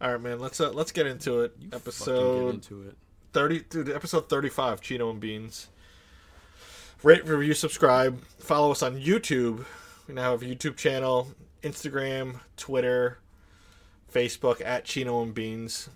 All 0.00 0.10
right, 0.12 0.20
man. 0.20 0.40
Let's 0.40 0.60
uh, 0.60 0.70
let's 0.72 0.92
get 0.92 1.06
into 1.06 1.42
it. 1.42 1.58
Get 1.60 1.74
episode 1.74 2.54
into 2.54 2.82
it. 2.82 2.96
thirty, 3.32 3.60
dude. 3.60 3.88
Episode 3.90 4.28
thirty-five. 4.28 4.80
Chino 4.80 5.10
and 5.10 5.20
Beans. 5.20 5.68
Rate, 7.02 7.26
review, 7.26 7.54
subscribe. 7.54 8.20
Follow 8.38 8.70
us 8.72 8.82
on 8.82 8.98
YouTube. 9.00 9.64
We 10.08 10.14
now 10.14 10.32
have 10.32 10.42
a 10.42 10.46
YouTube 10.46 10.76
channel, 10.76 11.28
Instagram, 11.62 12.40
Twitter, 12.56 13.18
Facebook 14.12 14.64
at 14.64 14.84
Chino 14.84 15.22
and 15.22 15.34
Beans. 15.34 15.88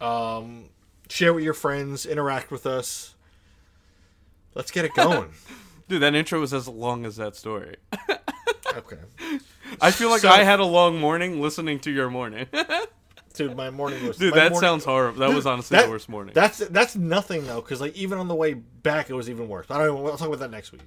Um, 0.00 0.68
share 1.10 1.32
with 1.34 1.44
your 1.44 1.54
friends. 1.54 2.06
Interact 2.06 2.50
with 2.50 2.66
us. 2.66 3.14
Let's 4.54 4.70
get 4.70 4.84
it 4.84 4.94
going. 4.94 5.30
Dude, 5.88 6.02
that 6.02 6.14
intro 6.14 6.40
was 6.40 6.54
as 6.54 6.68
long 6.68 7.04
as 7.04 7.16
that 7.16 7.34
story. 7.34 7.76
okay, 8.76 8.98
I 9.80 9.90
feel 9.90 10.08
like 10.08 10.20
So- 10.20 10.28
I 10.28 10.44
had 10.44 10.60
a 10.60 10.64
long 10.64 11.00
morning 11.00 11.40
listening 11.40 11.80
to 11.80 11.90
your 11.90 12.08
morning. 12.08 12.46
dude. 13.34 13.56
My 13.56 13.70
morning 13.70 14.06
was. 14.06 14.16
Dude, 14.16 14.34
that 14.34 14.52
morning- 14.52 14.60
sounds 14.60 14.84
horrible. 14.84 15.18
That 15.18 15.34
was 15.34 15.46
honestly 15.46 15.76
That- 15.76 15.86
the 15.86 15.90
worst 15.90 16.08
morning. 16.08 16.32
That's 16.34 16.58
that's 16.58 16.94
nothing 16.94 17.44
though, 17.46 17.60
because 17.60 17.80
like 17.80 17.96
even 17.96 18.18
on 18.18 18.28
the 18.28 18.36
way 18.36 18.54
back, 18.54 19.10
it 19.10 19.14
was 19.14 19.28
even 19.28 19.48
worse. 19.48 19.66
I 19.68 19.78
don't. 19.84 20.00
We'll 20.00 20.16
talk 20.16 20.28
about 20.28 20.38
that 20.40 20.52
next 20.52 20.70
week. 20.70 20.82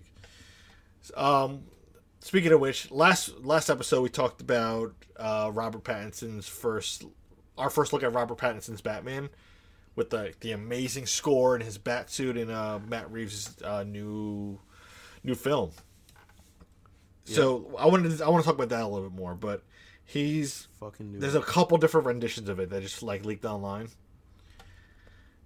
Um, 1.17 1.63
speaking 2.21 2.53
of 2.53 2.62
which, 2.62 2.89
last 2.89 3.39
last 3.43 3.69
episode 3.69 4.01
we 4.03 4.09
talked 4.09 4.39
about 4.39 4.93
uh, 5.17 5.51
Robert 5.53 5.83
Pattinson's 5.83 6.47
first, 6.47 7.03
our 7.57 7.69
first 7.69 7.91
look 7.91 8.03
at 8.03 8.13
Robert 8.13 8.38
Pattinson's 8.38 8.79
Batman, 8.79 9.27
with 9.95 10.10
the 10.10 10.34
the 10.39 10.51
amazing 10.51 11.06
score 11.06 11.56
and 11.56 11.63
his 11.63 11.77
bat 11.77 12.10
suit 12.10 12.38
in 12.38 12.49
uh, 12.49 12.79
Matt 12.88 13.12
Reeves' 13.12 13.56
uh, 13.63 13.84
new 13.84 14.60
new 15.23 15.36
film. 15.36 15.71
So 17.25 17.73
I 17.79 17.86
wanted 17.86 18.17
to, 18.17 18.25
I 18.25 18.27
want 18.29 18.43
to 18.43 18.45
talk 18.45 18.56
about 18.56 18.69
that 18.69 18.82
a 18.82 18.88
little 18.88 19.10
bit 19.10 19.17
more, 19.17 19.34
but 19.34 19.63
he's 20.03 20.67
fucking 20.79 21.13
new. 21.13 21.19
there's 21.19 21.36
a 21.36 21.41
couple 21.41 21.77
different 21.77 22.06
renditions 22.06 22.49
of 22.49 22.60
it 22.60 22.69
that 22.69 22.82
just 22.82 23.01
like 23.01 23.23
leaked 23.23 23.45
online. 23.45 23.88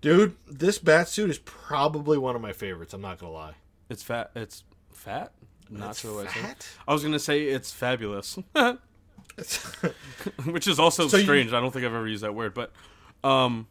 Dude, 0.02 0.36
this 0.48 0.80
bat 0.80 1.08
suit 1.08 1.30
is 1.30 1.38
probably 1.40 2.18
one 2.18 2.36
of 2.36 2.42
my 2.42 2.52
favorites. 2.54 2.94
I'm 2.94 3.02
not 3.02 3.20
gonna 3.20 3.32
lie. 3.32 3.54
It's 3.90 4.02
fat. 4.04 4.32
It's 4.36 4.64
fat. 4.92 5.34
Not 5.70 5.92
It's 5.92 6.00
sure 6.02 6.16
what 6.16 6.28
I 6.28 6.30
fat? 6.32 6.68
I 6.88 6.94
was 6.94 7.04
gonna 7.04 7.20
say 7.20 7.44
it's 7.44 7.72
fabulous, 7.72 8.38
which 10.46 10.68
is 10.68 10.80
also 10.80 11.08
So 11.08 11.18
you- 11.18 11.24
strange. 11.24 11.54
I 11.54 11.60
don't 11.60 11.72
think 11.72 11.86
I've 11.86 11.94
ever 11.94 12.08
used 12.08 12.24
that 12.24 12.34
word, 12.34 12.54
but 12.54 12.72
um, 13.24 13.68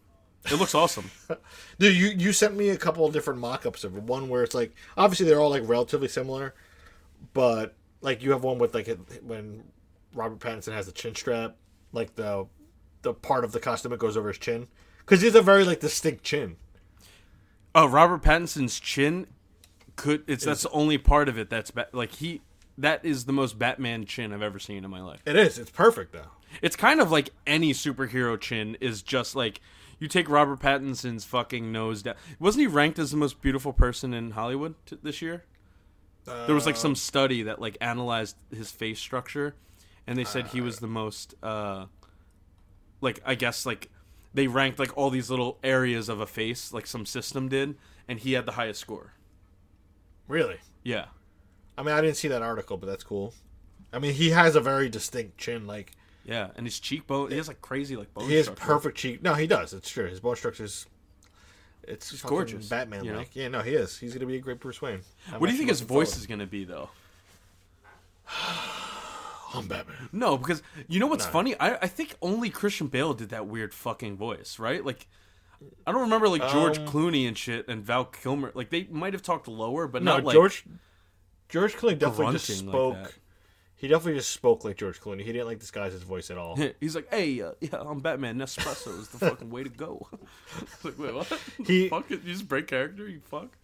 it 0.51 0.59
looks 0.59 0.75
awesome. 0.75 1.11
dude, 1.79 1.97
you 1.97 2.09
you 2.09 2.33
sent 2.33 2.57
me 2.57 2.71
a 2.71 2.77
couple 2.77 3.05
of 3.05 3.13
different 3.13 3.41
mock-ups 3.41 3.85
of 3.85 3.97
it. 3.97 4.03
One 4.03 4.29
where 4.29 4.43
it's 4.43 4.55
like 4.55 4.75
obviously 4.97 5.27
they're 5.27 5.41
all 5.41 5.51
like 5.51 5.63
relatively 5.67 6.09
similar, 6.09 6.55
but 7.33 7.75
like 8.01 8.23
you 8.23 8.31
have 8.33 8.45
one 8.45 8.59
with 8.59 8.75
like 8.75 8.89
when 9.23 9.65
Robert 10.15 10.39
Pattinson 10.39 10.73
has 10.73 10.87
the 10.87 10.93
chin 10.93 11.15
strap, 11.15 11.57
like 11.93 12.15
the 12.15 12.47
the 13.03 13.15
part 13.15 13.45
of 13.45 13.53
the 13.53 13.61
costume 13.61 13.91
that 13.91 13.99
goes 13.99 14.17
over 14.17 14.29
his 14.29 14.39
chin, 14.39 14.69
because 14.99 15.21
he's 15.21 15.35
a 15.35 15.43
very 15.43 15.65
like 15.65 15.81
distinct 15.81 16.25
chin. 16.25 16.57
Oh, 17.75 17.87
Robert 17.87 18.23
Pattinson's 18.23 18.81
chin 18.81 19.27
could. 19.97 20.25
It's 20.27 20.45
that's 20.45 20.63
the 20.63 20.71
only 20.71 20.99
part 20.99 21.29
of 21.29 21.39
it 21.39 21.51
that's 21.51 21.71
ba- 21.71 21.89
like 21.93 22.13
he. 22.13 22.43
That 22.79 23.05
is 23.05 23.25
the 23.25 23.33
most 23.33 23.59
Batman 23.59 24.05
chin 24.05 24.35
I've 24.35 24.43
ever 24.43 24.59
seen 24.59 24.85
in 24.85 24.91
my 24.91 25.01
life. 25.01 25.23
It 25.25 25.37
is. 25.37 25.59
It's 25.59 25.71
perfect 25.71 26.13
though. 26.13 26.31
It's 26.63 26.77
kind 26.77 27.01
of 27.01 27.11
like 27.11 27.31
any 27.47 27.73
superhero 27.73 28.39
chin 28.39 28.77
is 28.81 29.03
just 29.03 29.35
like 29.35 29.61
you 29.99 30.09
take 30.09 30.29
Robert 30.29 30.61
Pattinson's 30.61 31.25
fucking 31.25 31.73
nose 31.73 32.03
down. 32.03 32.15
Wasn't 32.39 32.61
he 32.61 32.67
ranked 32.67 32.99
as 32.99 33.11
the 33.11 33.17
most 33.17 33.41
beautiful 33.41 33.73
person 33.73 34.13
in 34.13 34.33
Hollywood 34.33 34.75
t- 34.87 34.99
this 35.03 35.23
year? 35.23 35.45
there 36.27 36.55
was 36.55 36.67
like 36.67 36.77
some 36.77 36.95
study 36.97 37.45
that 37.45 37.61
like 37.61 37.77
analyzed 37.81 38.37
his 38.55 38.71
face 38.71 38.99
structure, 38.99 39.55
and 40.07 40.19
they 40.19 40.25
said 40.25 40.49
he 40.49 40.61
was 40.61 40.81
the 40.81 40.87
most 40.87 41.35
uh, 41.43 41.87
like 43.01 43.21
I 43.25 43.35
guess 43.35 43.65
like 43.65 43.91
they 44.35 44.49
ranked 44.49 44.79
like 44.79 44.97
all 44.97 45.11
these 45.11 45.31
little 45.31 45.59
areas 45.63 46.09
of 46.09 46.21
a 46.21 46.27
face 46.27 46.73
like 46.73 46.87
some 46.87 47.07
system 47.07 47.49
did, 47.49 47.77
and 48.09 48.19
he 48.19 48.33
had 48.33 48.45
the 48.45 48.53
highest 48.53 48.81
score. 48.81 49.13
Really. 50.29 50.59
Yeah. 50.83 51.07
I 51.79 51.83
mean, 51.83 51.95
I 51.95 52.01
didn't 52.01 52.17
see 52.17 52.29
that 52.29 52.43
article, 52.43 52.77
but 52.77 52.87
that's 52.87 53.05
cool. 53.05 53.35
I 53.93 53.99
mean, 53.99 54.15
he 54.15 54.31
has 54.31 54.57
a 54.57 54.61
very 54.61 54.89
distinct 54.89 55.39
chin. 55.39 55.67
Like 55.67 55.93
Yeah, 56.27 56.49
and 56.57 56.67
his 56.67 56.81
cheekbone, 56.81 57.31
he 57.31 57.37
has 57.37 57.47
like 57.49 57.63
crazy 57.63 57.95
like 57.97 58.13
bone 58.13 58.29
he 58.29 58.35
has 58.35 58.47
structure. 58.47 58.65
perfect 58.65 58.99
cheek. 58.99 59.23
No, 59.23 59.35
he 59.35 59.47
does. 59.47 59.73
It's 59.73 59.89
true. 59.89 60.07
His 60.09 60.19
bone 60.21 60.35
structure's 60.37 60.87
it's 61.85 62.11
fucking 62.19 62.29
gorgeous, 62.37 62.69
Batman 62.69 63.05
you 63.05 63.13
know? 63.13 63.19
like. 63.19 63.37
Yeah, 63.37 63.47
no, 63.49 63.61
he 63.63 63.71
is. 63.75 63.97
He's 63.97 64.13
gonna 64.13 64.27
be 64.27 64.35
a 64.37 64.41
great 64.41 64.59
Bruce 64.59 64.83
Wayne. 64.83 65.03
I'm 65.33 65.41
What 65.41 65.47
do 65.47 65.53
you 65.53 65.59
think 65.59 65.71
his 65.71 65.83
voice 65.83 66.11
forward. 66.11 66.21
is 66.21 66.27
gonna 66.27 66.47
be 66.47 66.65
though? 66.65 66.91
I'm 69.55 69.69
Batman. 69.69 70.09
No, 70.13 70.37
because 70.37 70.63
you 70.89 70.99
know 71.01 71.07
what's 71.07 71.25
funny? 71.25 71.55
I, 71.59 71.77
I 71.77 71.87
think 71.87 72.17
only 72.21 72.51
Christian 72.51 72.89
Bale 72.89 73.15
did 73.15 73.29
that 73.31 73.47
weird 73.47 73.73
fucking 73.73 74.17
voice, 74.17 74.59
right? 74.59 74.85
Like, 74.85 75.07
I 75.87 75.93
don't 75.93 76.03
remember 76.03 76.29
like 76.29 76.43
George 76.51 76.79
Um, 76.79 76.87
Clooney 76.89 77.27
and 77.29 77.39
shit 77.39 77.67
and 77.69 77.83
Val 77.85 78.05
Kilmer. 78.05 78.51
Like 78.55 78.71
they 78.71 78.89
might 78.91 79.13
have 79.13 79.23
talked 79.23 79.47
lower, 79.49 79.87
but 79.87 80.03
No, 80.03 80.17
not 80.17 80.25
like 80.25 80.35
George. 80.35 80.65
George 81.49 81.75
Clooney 81.77 81.99
definitely 81.99 82.33
just 82.33 82.49
like 82.51 82.59
spoke. 82.59 82.95
that. 82.95 83.13
He 83.77 83.89
definitely 83.89 84.19
just 84.19 84.31
spoke 84.31 84.65
like 84.65 84.77
George 84.77 85.01
Clooney. 85.01 85.21
He 85.21 85.33
didn't 85.33 85.47
like 85.47 85.59
disguise 85.59 85.93
his 85.93 86.03
voice 86.03 86.31
at 86.31 86.39
all. 86.39 86.57
He's 86.81 86.95
like, 86.97 87.09
"Hey, 87.13 87.41
uh, 87.43 87.53
yeah, 87.61 87.77
I'm 87.81 88.01
Batman. 88.01 88.39
Nespresso 88.39 88.99
is 88.99 89.09
the 89.09 89.19
fucking 89.19 89.51
way 89.51 89.63
to 89.65 89.69
go." 89.69 90.09
like, 90.85 90.99
wait, 90.99 91.15
what? 91.15 91.41
He- 91.67 91.89
fuck 91.91 92.11
it, 92.11 92.23
you 92.25 92.33
just 92.33 92.49
break 92.49 92.67
character. 92.67 93.09
You 93.09 93.21
fuck. 93.21 93.57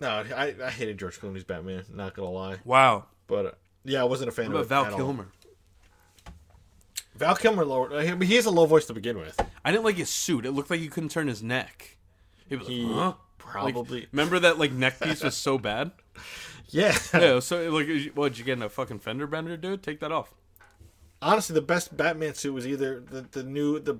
No, 0.00 0.08
I, 0.36 0.54
I 0.62 0.70
hated 0.70 0.98
George 0.98 1.18
Clooney's 1.18 1.44
Batman. 1.44 1.84
Not 1.92 2.14
gonna 2.14 2.28
lie, 2.30 2.56
Wow. 2.64 3.06
but 3.26 3.46
uh, 3.46 3.50
yeah, 3.84 4.02
I 4.02 4.04
wasn't 4.04 4.28
a 4.28 4.32
fan 4.32 4.52
What 4.52 4.60
of 4.60 4.66
about 4.66 4.84
Val 4.84 4.86
at 4.86 4.92
all. 4.92 4.98
Kilmer? 4.98 5.28
Val 7.16 7.34
Kilmer 7.34 7.64
lower. 7.64 7.94
I 7.96 8.14
mean, 8.14 8.28
he 8.28 8.34
has 8.36 8.44
a 8.44 8.50
low 8.50 8.66
voice 8.66 8.84
to 8.86 8.92
begin 8.92 9.16
with. 9.16 9.40
I 9.64 9.70
didn't 9.72 9.84
like 9.84 9.96
his 9.96 10.10
suit. 10.10 10.44
It 10.44 10.52
looked 10.52 10.68
like 10.68 10.80
he 10.80 10.88
couldn't 10.88 11.08
turn 11.10 11.28
his 11.28 11.42
neck. 11.42 11.96
He 12.48 12.56
was 12.56 12.68
He 12.68 12.82
like, 12.84 12.94
huh? 12.94 13.12
Probably. 13.46 14.00
Like, 14.00 14.08
remember 14.12 14.38
that 14.40 14.58
like 14.58 14.72
neck 14.72 15.00
piece 15.00 15.22
was 15.22 15.36
so 15.36 15.58
bad. 15.58 15.92
yeah. 16.68 16.96
Yeah. 17.14 17.40
So 17.40 17.70
like, 17.70 17.88
what 18.14 18.30
did 18.30 18.38
you 18.38 18.44
get 18.44 18.54
in 18.54 18.62
a 18.62 18.68
fucking 18.68 18.98
fender 19.00 19.26
bender, 19.26 19.56
dude? 19.56 19.82
Take 19.82 20.00
that 20.00 20.12
off. 20.12 20.34
Honestly, 21.22 21.54
the 21.54 21.62
best 21.62 21.96
Batman 21.96 22.34
suit 22.34 22.52
was 22.52 22.66
either 22.66 23.00
the 23.00 23.22
the 23.22 23.42
new 23.42 23.78
the 23.80 23.98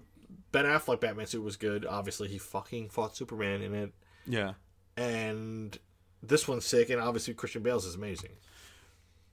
Ben 0.52 0.64
Affleck 0.64 1.00
Batman 1.00 1.26
suit 1.26 1.42
was 1.42 1.56
good. 1.56 1.84
Obviously, 1.86 2.28
he 2.28 2.38
fucking 2.38 2.88
fought 2.90 3.16
Superman 3.16 3.62
in 3.62 3.74
it. 3.74 3.92
Yeah. 4.26 4.52
and 4.96 5.78
this 6.22 6.48
one's 6.48 6.64
sick, 6.66 6.90
and 6.90 7.00
obviously 7.00 7.34
Christian 7.34 7.62
Bale's 7.62 7.84
is 7.84 7.94
amazing. 7.94 8.30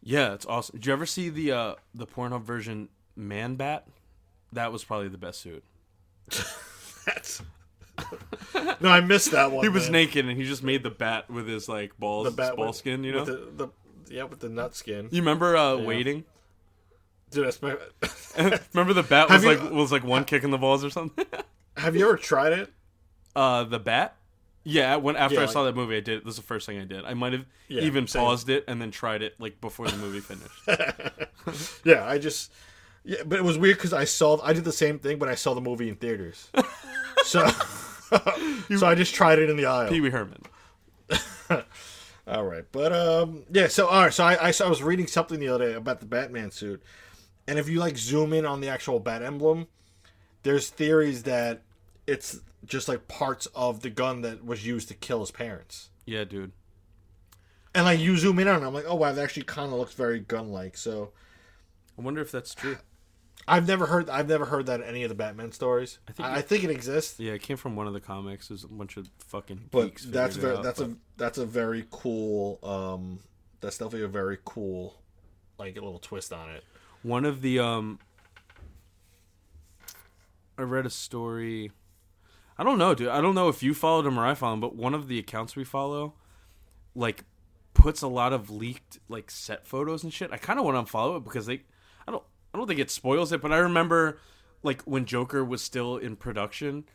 Yeah, 0.03 0.33
it's 0.33 0.45
awesome. 0.45 0.75
Did 0.75 0.85
you 0.85 0.93
ever 0.93 1.05
see 1.05 1.29
the 1.29 1.51
uh 1.51 1.75
the 1.95 2.05
Pornhub 2.05 2.43
version 2.43 2.89
Man 3.15 3.55
Bat? 3.55 3.87
That 4.51 4.71
was 4.71 4.83
probably 4.83 5.07
the 5.07 5.17
best 5.17 5.39
suit. 5.41 5.63
That's 7.05 7.41
no, 8.81 8.89
I 8.89 9.01
missed 9.01 9.31
that 9.31 9.51
one. 9.51 9.63
He 9.63 9.69
was 9.69 9.83
man. 9.85 9.91
naked 9.93 10.25
and 10.27 10.37
he 10.37 10.45
just 10.45 10.63
made 10.63 10.83
the 10.83 10.89
bat 10.89 11.29
with 11.29 11.47
his 11.47 11.69
like 11.69 11.97
balls, 11.99 12.25
The 12.25 12.31
bat 12.31 12.55
ball 12.55 12.67
with- 12.67 12.75
skin. 12.75 13.03
You 13.03 13.11
know. 13.13 13.25
the, 13.25 13.49
the 13.55 13.67
yeah 14.09 14.23
with 14.23 14.39
the 14.39 14.49
nut 14.49 14.75
skin. 14.75 15.09
you 15.11 15.21
remember 15.21 15.55
uh, 15.55 15.77
waiting? 15.77 16.23
Dude, 17.31 17.45
that's 17.47 17.61
my, 17.63 17.75
remember 18.73 18.93
the 18.93 19.03
bat 19.07 19.29
was 19.29 19.43
you- 19.43 19.49
like 19.55 19.71
was 19.71 19.91
like 19.91 20.03
one 20.03 20.23
kick 20.25 20.43
in 20.43 20.51
the 20.51 20.57
balls 20.57 20.83
or 20.83 20.89
something. 20.89 21.25
have 21.77 21.95
you 21.95 22.05
ever 22.05 22.17
tried 22.17 22.53
it? 22.53 22.71
uh, 23.35 23.63
the 23.63 23.79
bat. 23.79 24.15
Yeah, 24.65 24.95
when 24.95 25.15
after 25.17 25.35
Yeah, 25.35 25.43
I 25.43 25.45
saw 25.47 25.63
that 25.65 25.75
movie, 25.75 25.97
I 25.97 25.99
did. 25.99 26.23
This 26.23 26.31
is 26.31 26.35
the 26.37 26.43
first 26.43 26.65
thing 26.65 26.79
I 26.79 26.85
did. 26.85 27.03
I 27.03 27.13
might 27.15 27.33
have 27.33 27.45
Yeah, 27.67 27.81
even 27.81 28.07
same. 28.07 28.21
paused 28.21 28.47
it 28.49 28.63
and 28.67 28.81
then 28.81 28.91
tried 28.91 29.21
it 29.21 29.33
like 29.39 29.59
before 29.59 29.87
the 29.87 29.97
movie 29.97 30.21
finished. 30.21 31.81
Yeah, 31.83 32.07
I 32.07 32.17
just 32.17 32.51
yeah, 33.03 33.17
but 33.25 33.37
it 33.39 33.43
was 33.43 33.57
weird 33.57 33.75
because 33.77 33.91
I 33.91 34.05
saw 34.05 34.39
I 34.41 34.53
did 34.53 34.63
the 34.63 34.71
same 34.71 34.99
thing, 34.99 35.17
but 35.19 35.27
I 35.27 35.35
saw 35.35 35.53
the 35.53 35.59
movie 35.61 35.89
in 35.89 35.95
theaters. 35.97 36.49
so 37.25 37.45
so 38.77 38.87
I 38.87 38.95
just 38.95 39.13
tried 39.13 39.39
it 39.39 39.49
in 39.49 39.57
the 39.57 39.65
aisle. 39.65 39.89
Pee 39.89 40.01
Wee 40.01 40.09
Herman. 40.09 40.41
All 42.27 42.45
right, 42.45 42.63
but 42.71 42.93
um, 42.93 43.43
yeah. 43.51 43.67
So 43.67 43.87
all 43.87 44.03
right, 44.03 44.13
so 44.13 44.23
I, 44.23 44.47
I 44.47 44.51
saw- 44.51 44.65
I 44.67 44.69
was 44.69 44.81
reading 44.81 45.07
something 45.07 45.39
the 45.39 45.49
other 45.49 45.71
day 45.71 45.73
about 45.75 45.99
the 45.99 46.05
Batman 46.05 46.51
suit, 46.51 46.81
and 47.47 47.59
if 47.59 47.67
you 47.67 47.79
like 47.79 47.97
zoom 47.97 48.31
in 48.31 48.45
on 48.45 48.61
the 48.61 48.69
actual 48.69 48.99
bat 49.01 49.21
emblem, 49.21 49.67
there's 50.43 50.69
theories 50.69 51.23
that 51.23 51.63
it's 52.07 52.39
just 52.65 52.87
like 52.87 53.09
parts 53.09 53.45
of 53.47 53.81
the 53.81 53.89
gun 53.89 54.21
that 54.21 54.45
was 54.45 54.65
used 54.65 54.87
to 54.87 54.93
kill 54.93 55.19
his 55.19 55.31
parents. 55.31 55.89
Yeah, 56.05 56.23
dude. 56.23 56.53
And 57.75 57.83
like 57.83 57.99
you 57.99 58.15
zoom 58.17 58.39
in 58.39 58.47
on 58.47 58.63
it, 58.63 58.67
I'm 58.67 58.73
like, 58.73 58.85
oh 58.87 58.95
wow, 58.95 59.11
that 59.11 59.21
actually 59.21 59.43
kind 59.43 59.73
of 59.73 59.77
looks 59.77 59.93
very 59.93 60.21
gun-like. 60.21 60.77
So 60.77 61.11
I 61.97 62.01
wonder 62.01 62.21
if 62.21 62.31
that's 62.31 62.55
true. 62.55 62.77
I've 63.47 63.67
never 63.67 63.85
heard 63.85 64.09
I've 64.09 64.27
never 64.29 64.45
heard 64.45 64.67
that 64.67 64.79
in 64.81 64.87
any 64.87 65.03
of 65.03 65.09
the 65.09 65.15
Batman 65.15 65.51
stories. 65.51 65.99
I 66.07 66.11
think 66.11 66.27
think 66.27 66.37
I, 66.37 66.41
think 66.41 66.63
it 66.63 66.69
exists, 66.69 67.19
Yeah, 67.19 67.33
it 67.33 67.41
came 67.41 67.57
from 67.57 67.75
one 67.75 67.87
of 67.87 67.93
the 67.93 67.99
comics. 67.99 68.47
There's 68.47 68.63
a 68.63 68.67
bunch 68.67 68.97
of 68.97 69.09
fucking 69.27 69.69
but 69.71 69.97
that's 70.07 70.37
it 70.37 70.41
very 70.41 70.57
out, 70.57 70.63
that's 70.63 70.79
but- 70.79 70.89
a 70.89 70.95
that's 71.17 71.37
a 71.37 71.45
very 71.45 71.85
cool 71.91 72.59
um 72.63 73.19
that's 73.61 73.77
definitely 73.77 74.03
a 74.03 74.07
very 74.07 74.37
cool 74.45 74.95
like 75.59 75.77
a 75.77 75.81
little 75.81 75.99
twist 75.99 76.33
on 76.33 76.49
it. 76.51 76.63
one 77.03 77.25
of 77.25 77.41
the 77.41 77.59
um 77.59 77.99
I 80.57 80.61
read 80.63 80.85
a 80.85 80.89
story 80.89 81.71
I 82.57 82.63
don't 82.63 82.77
know, 82.77 82.93
dude. 82.93 83.07
I 83.07 83.19
don't 83.19 83.33
know 83.33 83.49
if 83.49 83.63
you 83.63 83.73
followed 83.73 84.05
him 84.05 84.19
or 84.19 84.25
I 84.27 84.35
followed 84.35 84.53
him, 84.55 84.59
but 84.61 84.75
one 84.75 84.93
of 84.93 85.07
the 85.07 85.17
accounts 85.17 85.55
we 85.55 85.63
follow 85.63 86.13
like 86.95 87.23
puts 87.73 88.03
a 88.03 88.07
lot 88.07 88.31
of 88.31 88.49
leaked 88.51 88.99
like 89.09 89.31
set 89.31 89.65
photos 89.65 90.03
and 90.03 90.13
shit. 90.13 90.31
I 90.31 90.37
kind 90.37 90.59
of 90.59 90.65
want 90.65 90.87
to 90.87 90.91
unfollow 90.93 91.17
it 91.17 91.23
because 91.23 91.47
they 91.47 91.63
I 92.53 92.57
don't 92.57 92.67
think 92.67 92.79
it 92.79 92.91
spoils 92.91 93.31
it, 93.31 93.41
but 93.41 93.51
I 93.51 93.57
remember 93.57 94.19
like 94.61 94.81
when 94.83 95.05
Joker 95.05 95.43
was 95.43 95.61
still 95.61 95.97
in 95.97 96.15
production 96.15 96.85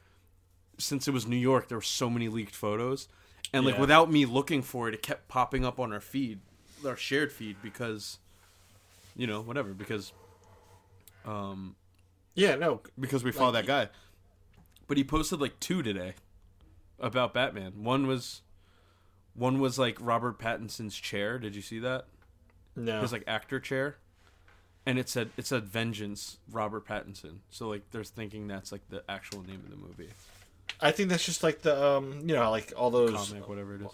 since 0.78 1.08
it 1.08 1.10
was 1.12 1.26
New 1.26 1.36
York, 1.36 1.68
there 1.68 1.78
were 1.78 1.82
so 1.82 2.08
many 2.08 2.28
leaked 2.28 2.54
photos. 2.54 3.08
And 3.52 3.64
like 3.64 3.74
Yeah. 3.74 3.80
without 3.80 4.10
me 4.10 4.24
looking 4.26 4.62
for 4.62 4.88
it, 4.88 4.94
it 4.94 5.02
kept 5.02 5.28
popping 5.28 5.64
up 5.64 5.80
on 5.80 5.92
our 5.92 6.00
feed, 6.00 6.40
our 6.86 6.96
shared 6.96 7.32
feed 7.32 7.56
because 7.62 8.18
you 9.16 9.26
know, 9.26 9.40
whatever, 9.40 9.74
because 9.74 10.12
um 11.24 11.74
Yeah, 12.34 12.54
no, 12.54 12.80
because 12.98 13.24
we 13.24 13.32
follow 13.32 13.52
that 13.52 13.66
guy. 13.66 13.88
But 14.86 14.96
he 14.96 15.04
posted 15.04 15.40
like 15.40 15.58
two 15.60 15.82
today 15.82 16.14
about 17.00 17.34
Batman. 17.34 17.82
One 17.82 18.06
was 18.06 18.42
one 19.34 19.60
was 19.60 19.78
like 19.78 19.96
Robert 20.00 20.38
Pattinson's 20.38 20.96
chair. 20.96 21.38
Did 21.38 21.54
you 21.54 21.62
see 21.62 21.78
that? 21.80 22.06
no. 22.76 23.00
His 23.00 23.12
like 23.12 23.24
actor 23.26 23.58
chair. 23.58 23.96
And 24.88 24.98
it 24.98 25.06
said 25.10 25.28
it 25.36 25.46
said 25.46 25.64
Vengeance 25.64 26.38
Robert 26.50 26.88
Pattinson. 26.88 27.40
So 27.50 27.68
like 27.68 27.82
they're 27.90 28.04
thinking 28.04 28.48
that's 28.48 28.72
like 28.72 28.80
the 28.88 29.02
actual 29.06 29.42
name 29.42 29.60
of 29.62 29.70
the 29.70 29.76
movie. 29.76 30.08
I 30.80 30.92
think 30.92 31.10
that's 31.10 31.26
just 31.26 31.42
like 31.42 31.60
the 31.60 31.96
um, 31.96 32.20
you 32.20 32.34
know, 32.34 32.50
like 32.50 32.72
all 32.74 32.90
those. 32.90 33.12
Comic, 33.12 33.46
whatever 33.50 33.74
it 33.74 33.82
is. 33.82 33.88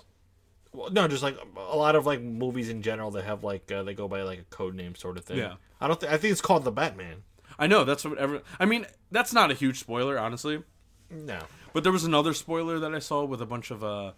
well, 0.73 0.91
no, 0.91 1.09
just 1.09 1.25
like 1.25 1.37
a 1.57 1.77
lot 1.77 1.97
of 1.97 2.07
like 2.07 2.21
movies 2.21 2.69
in 2.69 2.81
general 2.81 3.11
that 3.11 3.25
have 3.25 3.43
like 3.43 3.73
uh, 3.73 3.83
they 3.83 3.93
go 3.93 4.07
by 4.07 4.23
like 4.23 4.39
a 4.39 4.45
code 4.45 4.77
name 4.77 4.95
sort 4.95 5.19
of 5.19 5.25
thing. 5.25 5.39
Yeah. 5.39 5.55
I 5.81 5.89
don't. 5.89 5.99
think 5.99 6.13
I 6.13 6.17
think 6.17 6.31
it's 6.31 6.41
called 6.41 6.63
the 6.63 6.71
Batman. 6.71 7.25
I 7.59 7.67
know, 7.67 7.83
that's 7.83 8.05
what 8.05 8.17
every 8.19 8.43
I 8.61 8.65
mean, 8.65 8.87
that's 9.11 9.33
not 9.33 9.51
a 9.51 9.55
huge 9.55 9.81
spoiler, 9.81 10.17
honestly. 10.17 10.63
No. 11.11 11.41
But 11.73 11.83
there 11.83 11.93
was 11.93 12.05
another 12.05 12.35
spoiler 12.35 12.79
that 12.79 12.95
I 12.95 13.01
saw 13.01 13.25
with 13.25 13.43
a 13.43 13.47
bunch 13.47 13.73
of 13.73 13.83
uh 13.83 14.13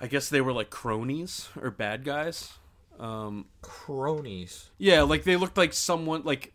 I 0.00 0.08
guess 0.08 0.28
they 0.28 0.40
were 0.40 0.52
like 0.52 0.70
cronies 0.70 1.48
or 1.60 1.70
bad 1.70 2.04
guys. 2.04 2.54
Um 2.98 3.46
Cronies. 3.62 4.70
Yeah, 4.78 5.02
like 5.02 5.24
they 5.24 5.36
looked 5.36 5.56
like 5.56 5.72
someone 5.72 6.22
like 6.24 6.52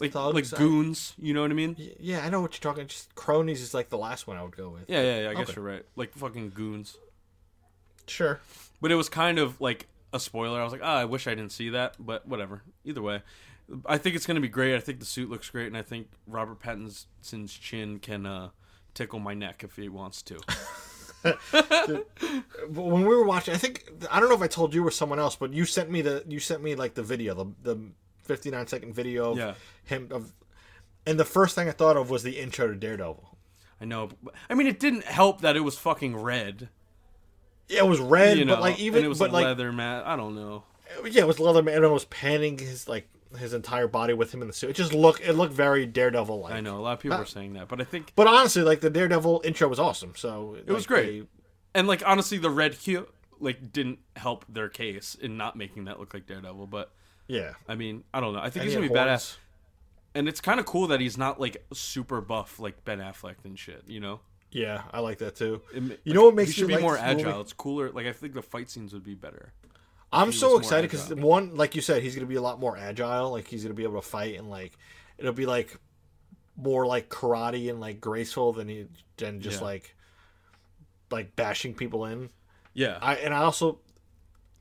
like 0.00 0.12
Thugs, 0.12 0.34
like 0.52 0.60
I- 0.60 0.62
goons. 0.64 1.14
You 1.18 1.34
know 1.34 1.42
what 1.42 1.50
I 1.50 1.54
mean? 1.54 1.76
Yeah, 1.98 2.24
I 2.24 2.30
know 2.30 2.40
what 2.40 2.52
you're 2.54 2.72
talking. 2.72 2.86
Just 2.86 3.14
cronies 3.16 3.60
is 3.60 3.74
like 3.74 3.88
the 3.88 3.98
last 3.98 4.26
one 4.26 4.36
I 4.36 4.42
would 4.42 4.56
go 4.56 4.68
with. 4.70 4.84
Yeah, 4.88 5.02
yeah, 5.02 5.20
yeah. 5.22 5.30
I 5.30 5.34
guess 5.34 5.50
Okay. 5.50 5.54
you're 5.56 5.64
right. 5.64 5.84
Like 5.96 6.14
fucking 6.14 6.50
goons. 6.50 6.96
Sure. 8.06 8.40
But 8.80 8.92
it 8.92 8.94
was 8.94 9.08
kind 9.08 9.38
of 9.38 9.60
like 9.60 9.88
a 10.12 10.20
spoiler. 10.20 10.60
I 10.60 10.64
was 10.64 10.72
like, 10.72 10.82
ah, 10.84 10.96
I 10.98 11.04
wish 11.04 11.26
I 11.26 11.34
didn't 11.34 11.52
see 11.52 11.70
that, 11.70 11.96
but 11.98 12.26
whatever. 12.28 12.62
Either 12.84 13.02
way, 13.02 13.22
I 13.84 13.98
think 13.98 14.14
it's 14.16 14.24
gonna 14.24 14.40
be 14.40 14.48
great. 14.48 14.74
I 14.76 14.80
think 14.80 15.00
the 15.00 15.04
suit 15.04 15.28
looks 15.28 15.50
great, 15.50 15.66
and 15.66 15.76
I 15.76 15.82
think 15.82 16.08
Robert 16.26 16.60
Pattinson's 16.60 17.52
chin 17.52 17.98
can 17.98 18.24
uh, 18.24 18.50
tickle 18.94 19.18
my 19.18 19.34
neck 19.34 19.64
if 19.64 19.74
he 19.76 19.88
wants 19.88 20.22
to. 20.22 20.38
But 22.70 22.82
when 22.82 23.00
we 23.02 23.08
were 23.08 23.24
watching, 23.24 23.54
I 23.54 23.56
think 23.56 23.84
I 24.10 24.20
don't 24.20 24.28
know 24.28 24.34
if 24.34 24.42
I 24.42 24.46
told 24.46 24.74
you 24.74 24.86
or 24.86 24.90
someone 24.90 25.18
else, 25.18 25.36
but 25.36 25.52
you 25.52 25.64
sent 25.64 25.90
me 25.90 26.02
the 26.02 26.24
you 26.28 26.38
sent 26.40 26.62
me 26.62 26.74
like 26.74 26.94
the 26.94 27.02
video, 27.02 27.34
the 27.34 27.46
the 27.62 27.80
59 28.24 28.66
second 28.66 28.94
video 28.94 29.32
of 29.32 29.38
Yeah. 29.38 29.54
him 29.84 30.08
of, 30.10 30.32
and 31.06 31.18
the 31.18 31.24
first 31.24 31.54
thing 31.54 31.68
I 31.68 31.72
thought 31.72 31.96
of 31.96 32.10
was 32.10 32.22
the 32.22 32.38
intro 32.38 32.68
to 32.68 32.74
Daredevil. 32.74 33.36
I 33.80 33.84
know. 33.84 34.10
I 34.50 34.54
mean, 34.54 34.66
it 34.66 34.78
didn't 34.80 35.04
help 35.04 35.40
that 35.42 35.56
it 35.56 35.60
was 35.60 35.78
fucking 35.78 36.16
red. 36.16 36.68
Yeah, 37.68 37.80
it 37.84 37.86
was 37.86 38.00
red, 38.00 38.38
You 38.38 38.44
know, 38.44 38.54
but 38.56 38.60
like 38.62 38.78
even 38.78 39.04
it 39.04 39.08
was 39.08 39.18
but 39.18 39.30
a 39.30 39.32
like 39.32 39.44
leather 39.44 39.72
mat. 39.72 40.06
I 40.06 40.16
don't 40.16 40.34
know. 40.34 40.64
yeah, 41.08 41.22
it 41.22 41.26
was 41.26 41.38
leather 41.40 41.62
man 41.62 41.76
and 41.76 41.84
it 41.84 41.88
was 41.90 42.04
panning 42.06 42.58
his 42.58 42.88
like 42.88 43.08
his 43.36 43.52
entire 43.52 43.88
body 43.88 44.14
with 44.14 44.32
him 44.32 44.40
in 44.42 44.48
the 44.48 44.54
suit. 44.54 44.70
It 44.70 44.76
just 44.76 44.94
looked 44.94 45.20
it 45.20 45.34
looked 45.34 45.52
very 45.52 45.84
Daredevil 45.86 46.40
like. 46.40 46.54
I 46.54 46.60
know 46.60 46.78
a 46.78 46.80
lot 46.80 46.92
of 46.94 47.00
people 47.00 47.18
were 47.18 47.24
saying 47.26 47.52
that, 47.54 47.68
but 47.68 47.80
I 47.80 47.84
think 47.84 48.12
But 48.16 48.26
honestly, 48.26 48.62
like 48.62 48.80
the 48.80 48.90
Daredevil 48.90 49.42
intro 49.44 49.68
was 49.68 49.78
awesome. 49.78 50.14
So 50.16 50.56
It 50.66 50.72
was 50.72 50.86
great. 50.86 51.26
and 51.74 51.86
like 51.86 52.02
honestly, 52.06 52.38
the 52.38 52.50
red 52.50 52.74
hue 52.74 53.08
like 53.40 53.72
didn't 53.72 53.98
help 54.16 54.44
their 54.48 54.68
case 54.68 55.14
in 55.14 55.36
not 55.36 55.56
making 55.56 55.84
that 55.84 56.00
look 56.00 56.14
like 56.14 56.26
Daredevil. 56.26 56.66
But 56.68 56.90
yeah, 57.26 57.52
I 57.68 57.74
mean, 57.74 58.04
I 58.14 58.20
don't 58.20 58.32
know. 58.32 58.40
I 58.40 58.50
think 58.50 58.62
And 58.62 58.64
he's 58.64 58.74
gonna 58.74 58.88
be 58.88 58.94
had 58.98 59.08
badass, 59.08 59.36
and 60.14 60.28
it's 60.28 60.40
kind 60.40 60.58
of 60.58 60.66
cool 60.66 60.86
that 60.88 61.00
he's 61.00 61.18
not 61.18 61.38
like 61.40 61.62
super 61.72 62.20
buff 62.20 62.58
like 62.58 62.84
Ben 62.84 62.98
Affleck 62.98 63.36
and 63.44 63.58
shit. 63.58 63.84
You 63.86 64.00
know, 64.00 64.20
yeah, 64.50 64.82
I 64.92 65.00
like 65.00 65.18
that 65.18 65.36
too. 65.36 65.60
It 65.74 66.00
You 66.04 66.14
know 66.14 66.24
what 66.24 66.34
makes 66.34 66.50
he 66.50 66.54
should 66.54 66.68
be 66.68 66.74
like 66.74 66.82
more 66.82 66.96
agile. 66.96 67.26
movie? 67.32 67.40
It's 67.42 67.52
cooler. 67.52 67.90
Like 67.90 68.06
I 68.06 68.12
think 68.12 68.32
the 68.32 68.42
fight 68.42 68.70
scenes 68.70 68.92
would 68.94 69.04
be 69.04 69.14
better. 69.14 69.52
I'm 70.12 70.32
so 70.32 70.58
excited 70.58 70.90
because 70.90 71.12
one, 71.14 71.54
like 71.56 71.74
you 71.74 71.82
said, 71.82 72.02
he's 72.02 72.14
gonna 72.14 72.26
be 72.26 72.36
a 72.36 72.42
lot 72.42 72.58
more 72.60 72.76
agile. 72.76 73.30
Like 73.30 73.46
he's 73.48 73.62
gonna 73.62 73.74
be 73.74 73.82
able 73.84 74.00
to 74.00 74.06
fight 74.08 74.38
and 74.38 74.48
like 74.50 74.72
it'll 75.18 75.32
be 75.32 75.46
like 75.46 75.76
more 76.56 76.86
like 76.86 77.08
karate 77.08 77.70
and 77.70 77.80
like 77.80 78.00
graceful 78.00 78.52
than 78.52 78.68
he 78.68 78.86
than 79.16 79.40
just 79.40 79.60
Yeah. 79.60 79.66
like 79.66 79.94
like 81.10 81.36
bashing 81.36 81.74
people 81.74 82.04
in. 82.06 82.30
Yeah, 82.74 82.98
I 83.00 83.16
and 83.16 83.34
I 83.34 83.38
also 83.38 83.78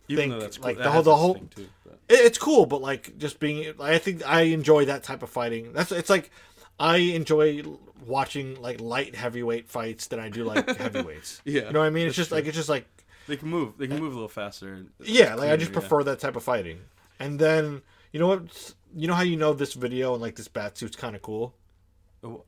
even 0.08 0.30
think, 0.32 0.42
that's 0.42 0.58
cool. 0.58 0.66
like, 0.66 0.78
the 0.78 0.90
whole- 0.92 1.04
the 1.04 1.12
its 1.12 1.20
whole- 1.20 1.36
too, 1.36 1.68
it, 2.10 2.14
it's 2.26 2.38
cool, 2.38 2.66
but 2.66 2.82
like 2.82 3.18
just 3.18 3.40
being, 3.40 3.74
I 3.80 3.98
think 3.98 4.28
I 4.28 4.42
enjoy 4.44 4.86
that 4.86 5.04
type 5.04 5.22
of 5.24 5.30
fighting. 5.30 5.74
That's 5.74 5.92
it's 5.92 6.10
like 6.10 6.32
I 6.80 6.98
enjoy 6.98 7.64
watching 8.06 8.62
like 8.62 8.80
light 8.80 9.16
heavyweight 9.16 9.68
fights 9.70 10.08
than 10.08 10.20
I 10.20 10.30
do 10.30 10.44
like 10.46 10.70
heavyweights. 10.78 11.42
Yeah, 11.46 11.68
you 11.68 11.72
know 11.74 11.80
what 11.80 11.86
I 11.88 11.90
mean? 11.90 12.08
It's 12.08 12.16
just 12.16 12.32
like 12.32 12.46
it's 12.46 12.56
just 12.56 12.70
like 12.70 12.86
They 13.28 13.38
can 13.38 13.50
move. 13.50 13.78
They 13.78 13.88
can 13.88 14.00
move 14.00 14.12
a 14.12 14.16
little 14.16 14.30
faster. 14.30 14.86
Yeah, 15.04 15.36
like 15.36 15.50
I 15.50 15.58
just 15.58 15.72
yeah. 15.72 15.80
prefer 15.80 16.04
that 16.04 16.20
type 16.20 16.36
of 16.36 16.44
fighting. 16.44 16.80
And 17.20 17.40
then 17.40 17.82
you 18.12 18.20
know 18.20 18.28
what? 18.28 18.74
You 18.96 19.08
know 19.08 19.13
how 19.13 19.24
you 19.24 19.36
know 19.36 19.54
this 19.54 19.74
video 19.74 20.13
and 20.13 20.22
like 20.22 20.36
this 20.36 20.48
bat 20.48 20.78
suit's 20.78 20.96
kind 20.96 21.16
of 21.16 21.22
cool. 21.22 21.54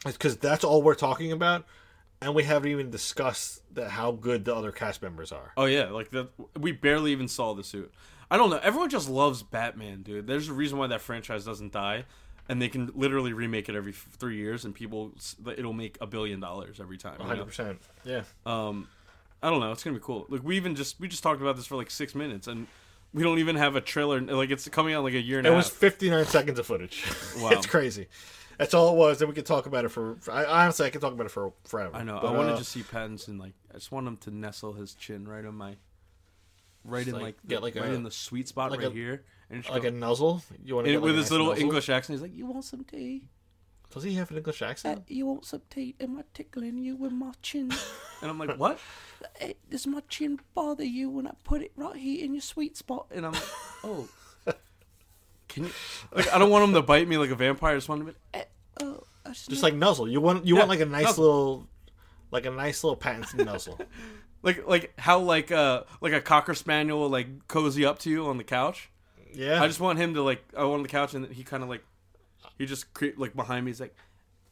It's 0.06 0.18
because 0.18 0.38
that's 0.38 0.63
all 0.63 0.82
we're 0.82 0.96
talking 0.96 1.32
about, 1.32 1.65
and 2.22 2.34
we 2.34 2.44
haven't 2.44 2.72
even 2.72 2.89
discussed 2.89 3.62
that 3.76 3.92
how 3.92 4.12
good 4.12 4.46
the 4.46 4.56
other 4.56 4.72
cast 4.72 5.02
members 5.02 5.32
are. 5.32 5.52
Oh 5.58 5.65
yeah, 5.65 5.89
like 5.89 6.10
the 6.10 6.30
we 6.58 6.72
barely 6.72 7.12
even 7.12 7.28
saw 7.28 7.54
the 7.54 7.63
suit. 7.63 7.94
I 8.32 8.38
don't 8.38 8.50
know. 8.50 8.60
Everyone 8.62 8.89
just 8.89 9.10
loves 9.10 9.44
Batman, 9.44 10.02
dude. 10.04 10.28
There's 10.28 10.50
a 10.50 10.54
reason 10.54 10.78
why 10.78 10.88
that 10.88 11.02
franchise 11.02 11.46
doesn't 11.46 11.72
die, 11.72 12.06
and 12.48 12.62
they 12.62 12.70
can 12.70 12.92
literally 12.96 13.34
remake 13.34 13.70
it 13.70 13.76
every 13.76 13.94
three 13.94 14.38
years, 14.38 14.65
and 14.65 14.74
people 14.74 15.13
it'll 15.58 15.74
make 15.74 15.98
a 16.02 16.08
billion 16.08 16.39
dollars 16.39 16.80
every 16.80 16.98
time. 16.98 17.20
Hundred 17.20 17.46
percent. 17.46 17.80
Yeah. 18.04 18.24
Um, 18.46 18.88
I 19.41 19.49
don't 19.49 19.60
know. 19.60 19.71
It's 19.71 19.84
gonna 19.84 19.95
be 19.97 20.04
cool. 20.04 20.25
Like 20.30 20.43
we 20.43 20.56
even 20.58 20.75
just 20.75 20.99
we 20.99 21.08
just 21.08 21.23
talked 21.23 21.41
about 21.41 21.56
this 21.56 21.65
for 21.65 21.75
like 21.75 21.89
six 21.91 22.13
minutes, 22.15 22.47
and 22.47 22.67
we 23.13 23.23
don't 23.23 23.39
even 23.39 23.56
have 23.56 23.75
a 23.75 23.82
trailer. 23.82 24.19
Like 24.21 24.49
it's 24.52 24.67
coming 24.69 24.93
out 24.93 25.04
like 25.04 25.13
a 25.13 25.21
year 25.21 25.38
and 25.39 25.47
It 25.47 25.52
was 25.52 25.69
59 25.69 26.25
seconds 26.25 26.60
of 26.60 26.65
footage. 26.65 27.04
Wow. 27.39 27.49
it's 27.52 27.65
crazy. 27.65 28.08
That's 28.58 28.73
all 28.73 28.93
it 28.93 28.97
was. 28.97 29.19
Then 29.19 29.30
we 29.30 29.34
could 29.34 29.45
talk 29.45 29.65
about 29.67 29.86
it 29.86 29.89
for. 29.89 30.17
I, 30.30 30.43
honestly, 30.43 30.86
I 30.86 30.89
could 30.89 30.99
talk 30.99 31.13
about 31.13 31.25
it 31.25 31.32
for 31.32 31.54
forever. 31.63 31.95
I 31.95 32.04
know. 32.04 32.19
But, 32.21 32.34
I 32.34 32.38
want 32.38 32.49
to 32.49 32.56
uh, 32.56 32.58
just 32.58 32.71
see 32.73 32.82
Pattinson 32.82 33.39
like. 33.39 33.54
I 33.71 33.75
just 33.75 33.91
want 33.91 34.06
him 34.06 34.17
to 34.17 34.32
nestle 34.32 34.73
his 34.73 34.93
chin 34.95 35.25
right 35.25 35.45
on 35.45 35.56
my, 35.56 35.78
right 36.84 37.08
in 37.08 37.13
like, 37.13 37.21
like, 37.21 37.36
get 37.47 37.56
the, 37.56 37.62
like 37.62 37.75
right 37.75 37.89
a- 37.89 37.93
in 37.93 38.04
the 38.04 38.12
sweet 38.12 38.49
spot 38.49 38.71
like 38.71 38.82
right 38.82 38.89
a- 38.89 38.93
here, 38.93 39.23
and 39.49 39.67
like 39.69 39.84
go- 39.84 39.88
a 39.88 39.91
nuzzle. 39.91 40.43
You 40.65 40.75
want 40.75 40.88
with 40.88 40.95
like 40.97 41.06
his 41.13 41.15
nice 41.25 41.32
little 41.32 41.47
nuzzle? 41.47 41.63
English 41.63 41.89
accent. 41.89 42.15
He's 42.15 42.21
like, 42.21 42.36
"You 42.36 42.47
want 42.47 42.65
some 42.65 42.84
tea? 42.84 43.30
Does 43.93 44.04
he 44.04 44.13
have 44.15 44.30
an 44.30 44.38
English 44.38 44.62
accent? 44.62 45.04
you 45.08 45.25
want 45.25 45.45
some 45.45 45.62
tea? 45.69 45.95
Am 46.02 46.17
I 46.19 46.23
tickling 46.34 46.78
you 46.80 46.97
with 46.97 47.13
my 47.13 47.32
chin?" 47.41 47.71
and 48.21 48.30
I'm 48.30 48.38
like, 48.38 48.58
"What? 48.58 48.78
Does 49.69 49.86
my 49.88 50.01
chin 50.10 50.39
bother 50.53 50.84
you 50.84 51.10
when 51.10 51.27
I 51.27 51.32
put 51.43 51.62
it 51.62 51.71
right 51.75 51.95
here 51.95 52.23
in 52.25 52.34
your 52.34 52.41
sweet 52.41 52.77
spot?" 52.77 53.08
And 53.12 53.25
I'm 53.25 53.34
like, 53.34 53.43
"Oh." 53.84 54.08
Can 55.47 55.63
you? 55.65 55.71
Like, 56.13 56.32
I 56.32 56.38
don't 56.38 56.51
want 56.51 56.63
him 56.65 56.73
to 56.75 56.82
bite 56.84 57.08
me 57.08 57.17
like 57.17 57.32
a 57.32 57.36
vampire. 57.36 57.71
I 57.71 57.75
just 57.75 57.89
want 57.89 58.01
him 58.01 58.08
to. 58.08 58.13
Be, 58.13 58.19
eh, 58.36 58.43
oh, 58.82 59.03
I 59.25 59.29
just, 59.29 59.49
Just 59.49 59.63
like 59.63 59.73
nuzzle. 59.73 60.08
You 60.08 60.21
want 60.21 60.45
you 60.45 60.53
Yeah, 60.55 60.60
want 60.60 60.69
like 60.69 60.79
a 60.79 60.86
nice 60.86 61.05
nuzzle. 61.05 61.23
little, 61.25 61.67
like 62.32 62.45
a 62.45 62.51
nice 62.51 62.84
little 62.84 62.97
Pattinson 62.97 63.43
nuzzle. 63.45 63.79
like 64.43 64.67
like 64.67 64.93
how 64.99 65.19
like 65.19 65.51
uh 65.51 65.84
like 66.01 66.13
a 66.13 66.21
cocker 66.21 66.53
spaniel 66.53 66.99
will 66.99 67.10
like 67.10 67.47
cozy 67.47 67.84
up 67.86 67.97
to 67.99 68.10
you 68.12 68.27
on 68.27 68.38
the 68.38 68.43
couch. 68.43 68.91
Yeah. 69.34 69.62
I 69.62 69.65
just 69.67 69.79
want 69.79 69.97
him 69.97 70.13
to 70.13 70.21
like 70.21 70.43
I 70.55 70.63
want 70.65 70.75
on 70.75 70.84
the 70.84 70.89
couch 70.89 71.15
and 71.15 71.25
he 71.34 71.43
kind 71.43 71.63
of 71.63 71.69
like 71.69 71.84
he 72.60 72.67
just 72.67 72.93
creep 72.93 73.17
like 73.17 73.36
behind 73.36 73.65
me. 73.65 73.71
He's 73.71 73.82
like, 73.82 73.95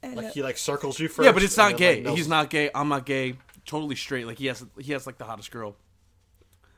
like 0.02 0.32
he 0.32 0.42
like 0.42 0.58
circles 0.58 1.00
you 1.00 1.10
first. 1.10 1.26
yeah, 1.28 1.32
but 1.32 1.44
it's 1.44 1.58
not 1.58 1.78
gay. 1.78 2.02
like, 2.04 2.16
He's 2.16 2.28
not 2.28 2.50
gay. 2.50 2.72
I'm 2.74 2.90
not 2.90 3.06
gay. 3.06 3.36
Totally 3.68 3.96
straight. 3.96 4.26
Like 4.26 4.40
he 4.40 4.48
has 4.48 4.66
he 4.80 4.94
has 4.94 5.06
like 5.06 5.20
the 5.20 5.26
hottest 5.26 5.52
girl. 5.52 5.76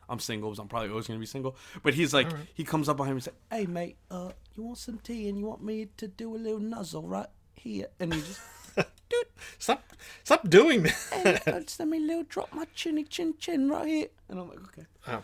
I'm 0.10 0.20
single. 0.20 0.54
So 0.56 0.62
I'm 0.64 0.68
probably 0.68 0.90
always 0.90 1.08
gonna 1.08 1.20
be 1.20 1.26
single. 1.26 1.56
But 1.84 1.94
he's 1.94 2.14
like 2.14 2.28
he 2.54 2.66
comes 2.66 2.90
up 2.90 2.98
behind 2.98 3.14
me 3.14 3.18
and 3.20 3.24
says, 3.24 3.34
"Hey 3.50 3.66
mate, 3.66 3.96
uh, 4.12 4.32
you 4.56 4.64
want 4.64 4.80
some 4.80 4.98
tea 4.98 5.30
and 5.30 5.38
you 5.38 5.46
want 5.46 5.64
me 5.64 5.88
to 5.98 6.08
do 6.08 6.36
a 6.36 6.38
little 6.38 6.60
nuzzle 6.60 7.04
right 7.08 7.30
here?" 7.54 7.88
And 8.00 8.14
he 8.14 8.20
just. 8.20 8.42
Dude, 9.10 9.26
Stop! 9.58 9.84
Stop 10.24 10.48
doing 10.50 10.84
that. 10.84 10.96
hey, 11.12 11.52
uh, 11.52 11.60
just 11.62 11.80
let 11.80 11.88
me 11.88 12.00
little 12.00 12.24
drop 12.30 12.54
my 12.54 12.66
chinny 12.76 13.04
chin 13.04 13.34
chin 13.40 13.68
right 13.70 13.88
here. 13.88 14.08
And 14.30 14.40
I'm 14.40 14.48
like, 14.50 14.60
okay. 14.68 14.86
Oh. 15.08 15.24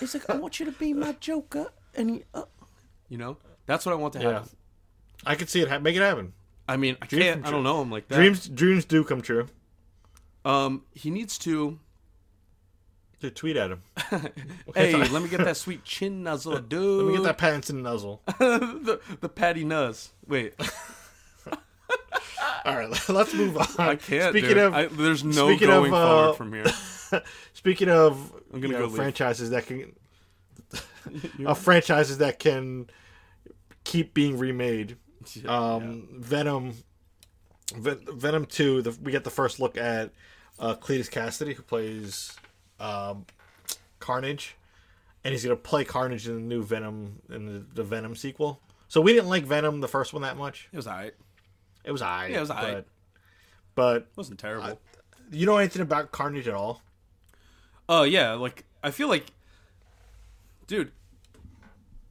He's 0.00 0.14
like, 0.14 0.28
I 0.30 0.36
want 0.36 0.58
you 0.58 0.64
to 0.66 0.72
be 0.72 0.94
my 0.94 1.12
Joker. 1.20 1.66
And 1.94 2.08
he, 2.08 2.24
uh, 2.32 2.44
you 3.10 3.18
know, 3.18 3.36
that's 3.66 3.84
what 3.84 3.92
I 3.92 3.96
want 3.96 4.14
to 4.14 4.20
Yeah. 4.22 4.44
I 5.26 5.34
can 5.34 5.46
see 5.46 5.60
it. 5.60 5.68
ha- 5.68 5.78
Make 5.78 5.94
it 5.94 6.00
happen. 6.00 6.32
I 6.66 6.78
mean, 6.78 6.96
I 7.02 7.06
Dreams 7.06 7.24
can't. 7.24 7.46
I 7.46 7.50
don't 7.50 7.62
know 7.64 7.82
him 7.82 7.90
like 7.90 8.08
that. 8.08 8.14
Dreams, 8.16 8.48
dreams 8.48 8.84
do 8.86 9.04
come 9.04 9.20
true. 9.20 9.46
Um, 10.44 10.84
he 10.92 11.10
needs 11.10 11.38
to. 11.38 11.78
To 13.20 13.30
tweet 13.30 13.56
at 13.56 13.70
him. 13.70 13.82
Hey, 14.74 14.96
let 14.96 15.22
me 15.22 15.28
get 15.28 15.44
that 15.44 15.56
sweet 15.64 15.84
chin 15.84 16.22
nuzzle, 16.22 16.58
dude. 16.58 17.04
Let 17.04 17.06
me 17.06 17.24
get 17.24 17.24
that 17.24 17.38
Pattinson 17.38 17.82
nuzzle. 17.82 18.22
the 18.38 19.00
the 19.20 19.28
patty 19.28 19.64
nuzz. 19.64 20.08
Wait, 20.26 20.54
All 22.64 22.76
right, 22.76 22.88
let's 23.08 23.34
move 23.34 23.56
on. 23.56 23.66
I 23.78 23.96
can't. 23.96 24.32
Speaking 24.32 24.50
dude. 24.50 24.58
of, 24.58 24.74
I, 24.74 24.86
there's 24.86 25.24
no 25.24 25.48
speaking 25.48 25.68
going 25.68 25.92
of, 25.92 25.94
uh, 25.94 26.06
forward 26.06 26.36
from 26.36 26.52
here. 26.52 27.22
speaking 27.52 27.88
of, 27.88 28.32
I'm 28.52 28.60
gonna 28.60 28.68
you 28.68 28.72
go 28.74 28.78
know, 28.80 28.86
leave. 28.86 28.96
franchises 28.96 29.50
that 29.50 29.66
can, 29.66 29.92
of 31.44 31.58
franchises 31.58 32.18
that 32.18 32.38
can 32.38 32.88
keep 33.84 34.14
being 34.14 34.38
remade. 34.38 34.96
Um, 35.46 36.08
Venom, 36.18 36.74
Ven- 37.76 38.04
Venom 38.12 38.46
Two. 38.46 38.82
The, 38.82 38.96
we 39.02 39.12
get 39.12 39.24
the 39.24 39.30
first 39.30 39.60
look 39.60 39.76
at 39.76 40.10
uh, 40.58 40.74
Cletus 40.74 41.10
Kasady, 41.10 41.54
who 41.54 41.62
plays 41.62 42.36
um, 42.80 43.26
Carnage, 44.00 44.56
and 45.24 45.32
he's 45.32 45.42
gonna 45.44 45.56
play 45.56 45.84
Carnage 45.84 46.26
in 46.28 46.34
the 46.34 46.40
new 46.40 46.62
Venom 46.62 47.20
in 47.30 47.46
the, 47.46 47.64
the 47.74 47.82
Venom 47.84 48.14
sequel. 48.16 48.60
So 48.88 49.00
we 49.00 49.12
didn't 49.12 49.28
like 49.28 49.44
Venom, 49.44 49.80
the 49.80 49.88
first 49.88 50.12
one, 50.12 50.22
that 50.22 50.36
much. 50.36 50.68
It 50.72 50.76
was 50.76 50.86
alright. 50.86 51.14
It 51.84 51.92
was 51.92 52.02
alright. 52.02 52.30
Yeah, 52.30 52.38
it 52.38 52.40
was 52.40 52.50
alright. 52.50 52.74
But, 52.74 52.86
but 53.74 53.96
It 54.02 54.08
wasn't 54.16 54.38
terrible. 54.38 54.78
you 55.30 55.46
know 55.46 55.56
anything 55.56 55.82
about 55.82 56.12
Carnage 56.12 56.46
at 56.46 56.54
all? 56.54 56.82
Oh 57.88 58.02
yeah, 58.02 58.34
like 58.34 58.64
I 58.82 58.90
feel 58.90 59.08
like, 59.08 59.26
dude, 60.66 60.92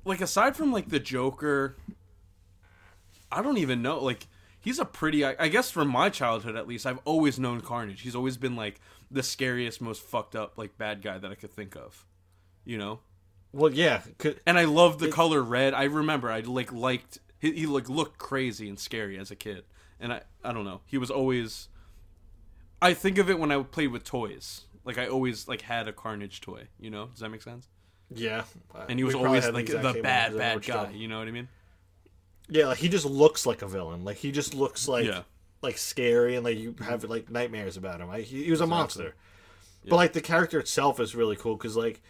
like 0.06 0.21
aside 0.21 0.56
from 0.56 0.71
like 0.71 0.89
the 0.89 1.00
Joker, 1.00 1.76
I 3.32 3.41
don't 3.41 3.58
even 3.58 3.82
know. 3.82 4.00
Like 4.04 4.28
he's 4.62 4.80
a 4.80 4.86
pretty. 4.86 5.26
I, 5.26 5.36
I 5.38 5.47
guess 5.50 5.69
from 5.69 5.89
my 5.89 6.10
childhood 6.10 6.56
at 6.56 6.67
least, 6.67 6.86
I've 6.86 7.00
always 7.04 7.38
known 7.38 7.62
Carnage. 7.62 8.02
He's 8.02 8.15
always 8.15 8.38
been 8.38 8.56
like 8.56 8.80
the 9.10 9.24
scariest, 9.24 9.82
most 9.82 10.02
fucked 10.02 10.36
up 10.36 10.58
like 10.58 10.78
bad 10.78 11.02
guy 11.02 11.17
that 11.17 11.30
I 11.30 11.36
could 11.36 11.52
think 11.52 11.76
of. 11.76 12.06
You 12.63 12.78
know, 12.78 13.00
Well, 13.52 13.74
yeah, 13.74 14.04
and 14.45 14.58
I 14.58 14.65
love 14.65 15.00
the 15.00 15.10
color 15.10 15.41
red. 15.41 15.74
I 15.74 15.84
remember 15.86 16.32
I 16.32 16.41
like 16.41 16.71
liked 16.71 17.17
he, 17.39 17.52
he 17.52 17.65
like 17.65 17.89
looked 17.89 18.17
crazy 18.19 18.69
and 18.69 18.80
scary 18.80 19.17
as 19.17 19.32
a 19.32 19.36
kid, 19.36 19.63
and 20.00 20.13
I 20.13 20.21
I 20.43 20.54
don't 20.54 20.63
know. 20.65 20.82
He 20.86 20.97
was 20.97 21.10
always. 21.12 21.67
I 22.82 22.93
think 22.93 23.17
of 23.17 23.30
it 23.30 23.38
when 23.39 23.52
I 23.52 23.62
played 23.63 23.91
with 23.91 24.04
toys. 24.04 24.65
Like 24.86 24.97
I 24.97 25.08
always 25.08 25.47
like 25.47 25.62
had 25.62 25.88
a 25.88 25.93
Carnage 25.93 26.41
toy. 26.41 26.67
You 26.80 26.89
know, 26.89 27.08
does 27.08 27.19
that 27.19 27.30
make 27.30 27.41
sense? 27.41 27.67
Yeah, 28.13 28.43
And 28.89 29.00
he 29.00 29.04
was 29.04 29.15
always 29.15 29.47
like 29.50 29.67
the 29.67 29.78
bad 29.78 30.34
ones. 30.34 30.36
I 30.36 30.54
know 30.54 30.60
bad 30.60 30.62
guy. 30.65 30.91
You 30.91 31.08
know 31.08 31.19
what 31.19 31.28
I 31.28 31.32
mean? 31.32 31.47
Yeah, 32.51 32.67
like 32.67 32.77
he 32.77 32.89
just 32.89 33.05
looks 33.05 33.45
like 33.47 33.61
a 33.63 33.67
villain. 33.67 34.03
Like 34.03 34.17
he 34.17 34.31
just 34.31 34.53
looks 34.53 34.87
like 34.87 35.05
Yeah. 35.05 35.23
like 35.63 35.77
scary 35.77 36.35
and 36.35 36.43
like 36.43 36.57
you 36.59 36.75
have 36.85 37.03
like 37.05 37.31
nightmares 37.31 37.77
about 37.77 38.01
him. 38.01 38.09
Like, 38.09 38.25
he, 38.25 38.43
he 38.43 38.51
was 38.51 38.61
a 38.61 38.67
monster. 38.67 39.15
But 39.87 39.95
like 39.95 40.13
the 40.13 40.21
character 40.21 40.59
itself 40.59 40.99
is 40.99 41.15
really 41.15 41.35
cool 41.35 41.55
because 41.55 41.75
like 41.77 42.01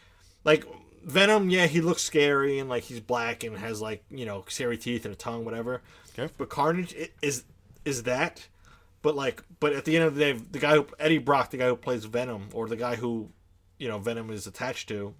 like 0.44 0.66
Venom, 1.04 1.50
yeah, 1.50 1.68
he 1.68 1.80
looks 1.82 2.02
scary 2.04 2.60
and 2.60 2.70
like 2.70 2.84
he's 2.84 3.00
black 3.00 3.44
and 3.44 3.58
has 3.58 3.82
like 3.82 4.04
you 4.10 4.26
know 4.26 4.44
scary 4.50 4.78
teeth 4.78 5.06
and 5.06 5.14
a 5.14 5.18
tongue, 5.18 5.46
whatever. 5.46 5.82
Okay. 6.18 6.32
But 6.38 6.50
Carnage 6.50 6.94
is 7.22 7.44
is 7.86 8.04
that. 8.04 8.48
But 9.04 9.16
like, 9.16 9.44
but 9.60 9.74
at 9.74 9.86
the 9.86 9.96
end 9.96 10.06
of 10.06 10.16
the 10.16 10.22
day, 10.22 10.34
the 10.34 10.60
guy 10.60 10.76
who 10.76 10.86
Eddie 11.00 11.18
Brock, 11.18 11.50
the 11.52 11.58
guy 11.58 11.68
who 11.68 11.76
plays 11.76 12.06
Venom, 12.06 12.50
or 12.54 12.68
the 12.68 12.76
guy 12.76 12.96
who, 12.96 13.30
you 13.80 13.88
know, 13.88 13.98
Venom 13.98 14.30
is 14.30 14.46
attached 14.46 14.90
to, 14.90 15.16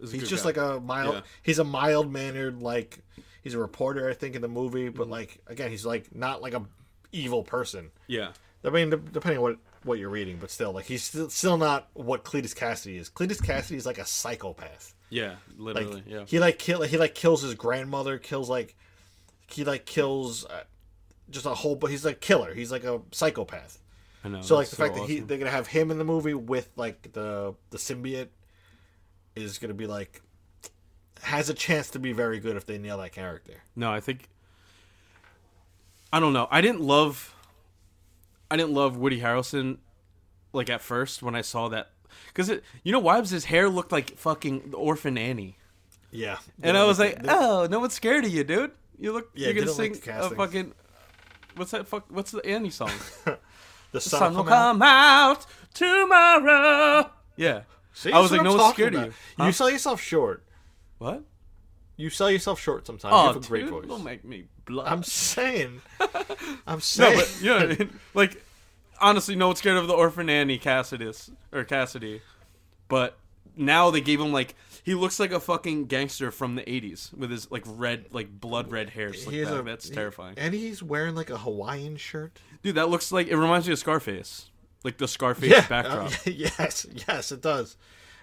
is 0.00 0.10
he's 0.12 0.26
just 0.28 0.42
guy. 0.44 0.48
like 0.50 0.56
a 0.56 0.80
mild 0.80 1.14
Yeah. 1.16 1.20
he's 1.42 1.58
a 1.58 1.64
mild 1.64 2.10
mannered 2.10 2.62
like 2.62 3.00
he's 3.42 3.54
a 3.54 3.58
reporter 3.58 4.08
i 4.08 4.14
think 4.14 4.34
in 4.36 4.42
the 4.42 4.48
movie 4.48 4.88
but 4.88 5.04
Mm-hmm. 5.04 5.12
like 5.12 5.38
again 5.46 5.70
he's 5.70 5.86
like 5.86 6.14
not 6.14 6.42
like 6.42 6.54
a 6.54 6.62
evil 7.12 7.42
person 7.42 7.90
yeah. 8.06 8.32
i 8.64 8.70
mean 8.70 8.90
de- 8.90 8.96
depending 8.96 9.38
on 9.38 9.42
what 9.42 9.56
what 9.84 9.98
you're 9.98 10.10
reading 10.10 10.36
but 10.38 10.50
still 10.50 10.72
like 10.72 10.84
he's 10.84 11.02
still, 11.02 11.30
still 11.30 11.56
not 11.56 11.88
what 11.94 12.22
Cletus 12.22 12.54
Kasady 12.54 12.98
is 13.00 13.08
Cletus 13.08 13.40
Kasady 13.40 13.76
is 13.76 13.86
like 13.86 13.96
a 13.98 14.04
psychopath 14.04 14.94
Yeah, 15.08 15.36
like 15.56 15.76
literally. 15.76 16.02
yeah. 16.06 16.24
he 16.26 16.38
like 16.38 16.58
kill 16.58 16.82
he 16.82 16.98
like 16.98 17.14
kills 17.14 17.40
his 17.42 17.54
grandmother 17.54 18.18
kills 18.18 18.50
like 18.50 18.76
he 19.48 19.64
like 19.64 19.86
kills 19.86 20.44
uh, 20.44 20.64
just 21.30 21.46
a 21.46 21.54
whole 21.54 21.76
but 21.76 21.90
he's 21.90 22.04
a 22.04 22.12
killer 22.12 22.52
he's 22.54 22.70
like 22.70 22.84
a 22.84 23.00
psychopath 23.10 23.78
I 24.22 24.28
know. 24.28 24.42
so 24.42 24.54
like 24.56 24.68
the 24.68 24.76
fact 24.76 24.94
that 24.96 25.08
he 25.08 25.20
they're 25.20 25.38
gonna 25.38 25.50
have 25.50 25.66
him 25.66 25.90
in 25.90 25.96
the 25.96 26.04
movie 26.04 26.34
with 26.34 26.68
like 26.76 27.12
the 27.12 27.54
the 27.70 27.78
symbiote 27.78 28.28
is 29.34 29.56
gonna 29.58 29.72
be 29.74 29.86
like 29.86 30.20
has 31.22 31.48
a 31.48 31.54
chance 31.54 31.90
to 31.90 31.98
be 31.98 32.12
very 32.12 32.38
good 32.38 32.56
if 32.56 32.66
they 32.66 32.78
nail 32.78 32.98
that 32.98 33.12
character. 33.12 33.54
No, 33.76 33.92
I 33.92 34.00
think 34.00 34.28
I 36.12 36.20
don't 36.20 36.32
know. 36.32 36.48
I 36.50 36.60
didn't 36.60 36.80
love 36.80 37.34
I 38.50 38.56
didn't 38.56 38.72
love 38.72 38.96
Woody 38.96 39.20
Harrelson 39.20 39.78
like 40.52 40.68
at 40.68 40.80
first 40.80 41.22
when 41.22 41.34
I 41.34 41.40
saw 41.42 41.68
that 41.68 41.90
cuz 42.34 42.48
it 42.48 42.64
you 42.82 42.92
know 42.92 42.98
why 42.98 43.20
his 43.20 43.44
hair 43.46 43.68
looked 43.68 43.92
like 43.92 44.16
fucking 44.16 44.70
the 44.70 44.76
orphan 44.76 45.16
Annie. 45.16 45.56
Yeah, 46.12 46.38
And 46.60 46.76
I 46.76 46.84
was 46.86 46.98
like, 46.98 47.20
"Oh, 47.28 47.68
no 47.70 47.78
one's 47.78 47.94
scared 47.94 48.24
of 48.24 48.32
you, 48.32 48.42
dude. 48.42 48.72
You 48.98 49.12
look 49.12 49.30
Yeah, 49.32 49.46
you're 49.46 49.54
going 49.54 49.68
to 49.68 49.72
don't 49.72 49.78
like 49.78 50.02
sing 50.02 50.12
a 50.12 50.30
fucking 50.30 50.72
What's 51.54 51.70
that 51.70 51.86
fuck 51.86 52.06
what's 52.08 52.32
the 52.32 52.44
Annie 52.44 52.70
song? 52.70 52.90
the 53.92 54.00
sun, 54.00 54.18
Sun 54.18 54.34
will 54.34 54.44
come 54.44 54.82
out. 54.82 55.38
out 55.38 55.46
tomorrow. 55.72 57.10
Yeah. 57.36 57.62
See, 57.92 58.12
I 58.12 58.18
was 58.20 58.32
like, 58.32 58.42
no 58.42 58.56
one's 58.56 58.74
scared 58.74 58.94
of 58.94 59.02
about. 59.02 59.12
you. 59.38 59.44
You 59.46 59.52
sell 59.52 59.70
yourself 59.70 60.00
short. 60.00 60.44
What? 61.00 61.24
You 61.96 62.10
sell 62.10 62.30
yourself 62.30 62.60
short 62.60 62.86
sometimes. 62.86 63.12
Oh, 63.14 63.22
you 63.22 63.26
have 63.34 63.36
a 63.44 63.46
great 63.48 63.60
dude, 63.62 63.70
voice. 63.70 63.86
don't 63.86 64.04
make 64.04 64.24
me 64.24 64.44
blush. 64.64 64.86
I'm 64.90 65.02
saying. 65.02 65.80
I'm 66.66 66.80
saying. 66.80 67.16
No, 67.16 67.20
but 67.20 67.38
you 67.40 67.46
know 67.48 67.54
what 67.56 67.64
I 67.64 67.84
mean? 67.84 68.00
Like, 68.14 68.42
honestly, 69.00 69.34
no 69.34 69.48
one's 69.48 69.58
scared 69.60 69.76
of 69.78 69.86
the 69.88 69.94
orphan 69.94 70.28
Annie 70.30 70.58
Kasady 70.58 71.30
or 71.52 71.64
Kasady, 71.64 72.20
but 72.88 73.18
now 73.56 73.90
they 73.90 74.00
gave 74.00 74.20
him 74.20 74.30
like 74.32 74.54
he 74.82 74.94
looks 74.94 75.18
like 75.20 75.32
a 75.32 75.40
fucking 75.40 75.86
gangster 75.86 76.30
from 76.30 76.54
the 76.54 76.62
'80s 76.62 77.12
with 77.14 77.30
his 77.30 77.50
like 77.50 77.64
red, 77.66 78.06
like 78.12 78.30
blood 78.40 78.70
red 78.70 78.90
hair. 78.90 79.08
Like 79.10 79.24
that. 79.44 79.60
a- 79.60 79.62
That's 79.62 79.88
he- 79.88 79.94
terrifying, 79.94 80.34
And 80.38 80.54
he's 80.54 80.82
wearing 80.82 81.14
like 81.14 81.30
a 81.30 81.38
Hawaiian 81.38 81.96
shirt. 81.96 82.38
dude. 82.62 82.74
That 82.76 82.88
looks 82.90 83.10
like 83.12 83.28
it 83.28 83.36
reminds 83.36 83.66
me 83.66 83.72
of 83.74 83.78
Scarface, 83.78 84.50
like 84.84 84.96
the 84.98 85.08
Scarface 85.08 85.50
yeah. 85.50 85.66
backdrop. 85.66 86.12
uh, 86.12 86.16
yes, 86.30 86.86
yes, 87.08 87.32
it 87.32 87.40
does. 87.42 87.76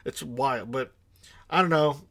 It's 0.06 0.22
wild, 0.24 0.72
but 0.72 0.94
I 1.50 1.62
don't 1.62 1.70
know. 1.70 2.02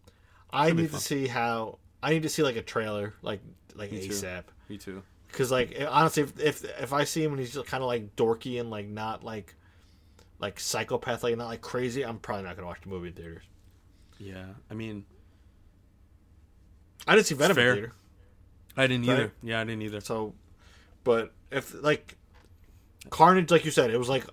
I 0.50 0.72
need 0.72 0.92
to 0.92 1.00
see 1.00 1.26
how. 1.26 1.78
I 2.02 2.10
need 2.10 2.22
to 2.22 2.28
see 2.28 2.42
like 2.42 2.56
a 2.56 2.62
trailer, 2.62 3.14
like 3.22 3.40
like 3.74 3.92
Me 3.92 4.06
too. 4.06 4.14
ASAP. 4.14 4.44
Me 4.68 4.78
too. 4.78 5.02
Because 5.28 5.50
like 5.50 5.72
eh, 5.76 5.86
honestly, 5.86 6.22
if, 6.22 6.40
if 6.40 6.64
if 6.82 6.92
I 6.92 7.04
see 7.04 7.22
him 7.22 7.32
and 7.32 7.40
he's 7.40 7.54
kind 7.66 7.82
of 7.82 7.88
like 7.88 8.16
dorky 8.16 8.60
and 8.60 8.70
like 8.70 8.88
not 8.88 9.24
like 9.24 9.54
like 10.38 10.60
psychopath, 10.60 11.22
like 11.22 11.36
not 11.36 11.48
like 11.48 11.60
crazy, 11.62 12.04
I'm 12.04 12.18
probably 12.18 12.44
not 12.44 12.56
gonna 12.56 12.68
watch 12.68 12.80
the 12.82 12.88
movie 12.88 13.08
in 13.08 13.14
theaters. 13.14 13.44
Yeah, 14.18 14.46
I 14.70 14.74
mean, 14.74 15.04
I 17.06 17.14
didn't 17.14 17.26
see 17.26 17.34
Venom 17.34 17.58
in 17.58 17.74
theater, 17.74 17.92
I 18.76 18.86
didn't 18.86 19.06
Right? 19.06 19.12
either. 19.14 19.32
Yeah, 19.42 19.60
I 19.60 19.64
didn't 19.64 19.82
either. 19.82 20.00
so 20.00 20.34
but 21.04 21.32
if 21.50 21.74
like 21.82 22.16
Carnage, 23.10 23.50
like 23.50 23.64
you 23.64 23.70
said, 23.70 23.90
it 23.90 23.98
was 23.98 24.08
like 24.08 24.24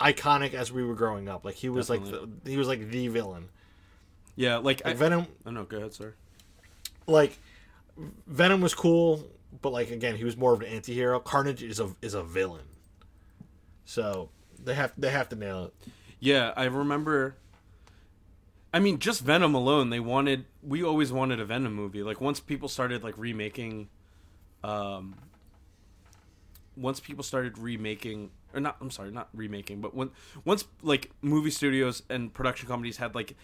iconic 0.00 0.54
as 0.54 0.72
we 0.72 0.82
were 0.82 0.94
growing 0.94 1.28
up. 1.28 1.44
Like 1.44 1.54
he 1.54 1.68
was 1.68 1.88
like 1.88 2.04
the, 2.04 2.28
he 2.44 2.56
was 2.56 2.68
like 2.68 2.90
the 2.90 3.08
villain. 3.08 3.48
Yeah, 4.36 4.56
like, 4.58 4.82
I, 4.84 4.94
Venom, 4.94 5.26
I 5.44 5.50
know. 5.50 5.64
Go 5.64 5.76
ahead, 5.76 5.92
sir. 5.92 6.14
like 7.06 7.38
Venom 8.26 8.60
was 8.60 8.74
cool, 8.74 9.24
but 9.60 9.70
like 9.70 9.90
again, 9.90 10.16
he 10.16 10.24
was 10.24 10.36
more 10.36 10.52
of 10.52 10.60
an 10.60 10.68
anti-hero. 10.68 11.20
Carnage 11.20 11.62
is 11.62 11.80
a 11.80 11.94
is 12.00 12.14
a 12.14 12.22
villain. 12.22 12.64
So 13.84 14.30
they 14.62 14.74
have 14.74 14.92
they 14.96 15.10
have 15.10 15.28
to 15.30 15.36
nail 15.36 15.64
it. 15.64 15.92
Yeah, 16.20 16.52
I 16.56 16.64
remember. 16.64 17.36
I 18.74 18.78
mean, 18.78 18.98
just 18.98 19.20
Venom 19.20 19.54
alone, 19.54 19.90
they 19.90 20.00
wanted. 20.00 20.46
We 20.62 20.82
always 20.82 21.12
wanted 21.12 21.40
a 21.40 21.44
Venom 21.44 21.74
movie. 21.74 22.02
Like 22.02 22.20
once 22.20 22.40
people 22.40 22.68
started 22.68 23.04
like 23.04 23.18
remaking, 23.18 23.88
um, 24.64 25.14
once 26.74 27.00
people 27.00 27.22
started 27.22 27.58
remaking, 27.58 28.30
or 28.54 28.60
not. 28.60 28.76
I'm 28.80 28.90
sorry, 28.90 29.10
not 29.10 29.28
remaking, 29.34 29.82
but 29.82 29.94
when 29.94 30.10
once 30.46 30.64
like 30.82 31.10
movie 31.20 31.50
studios 31.50 32.02
and 32.08 32.32
production 32.32 32.66
companies 32.66 32.96
had 32.96 33.14
like 33.14 33.36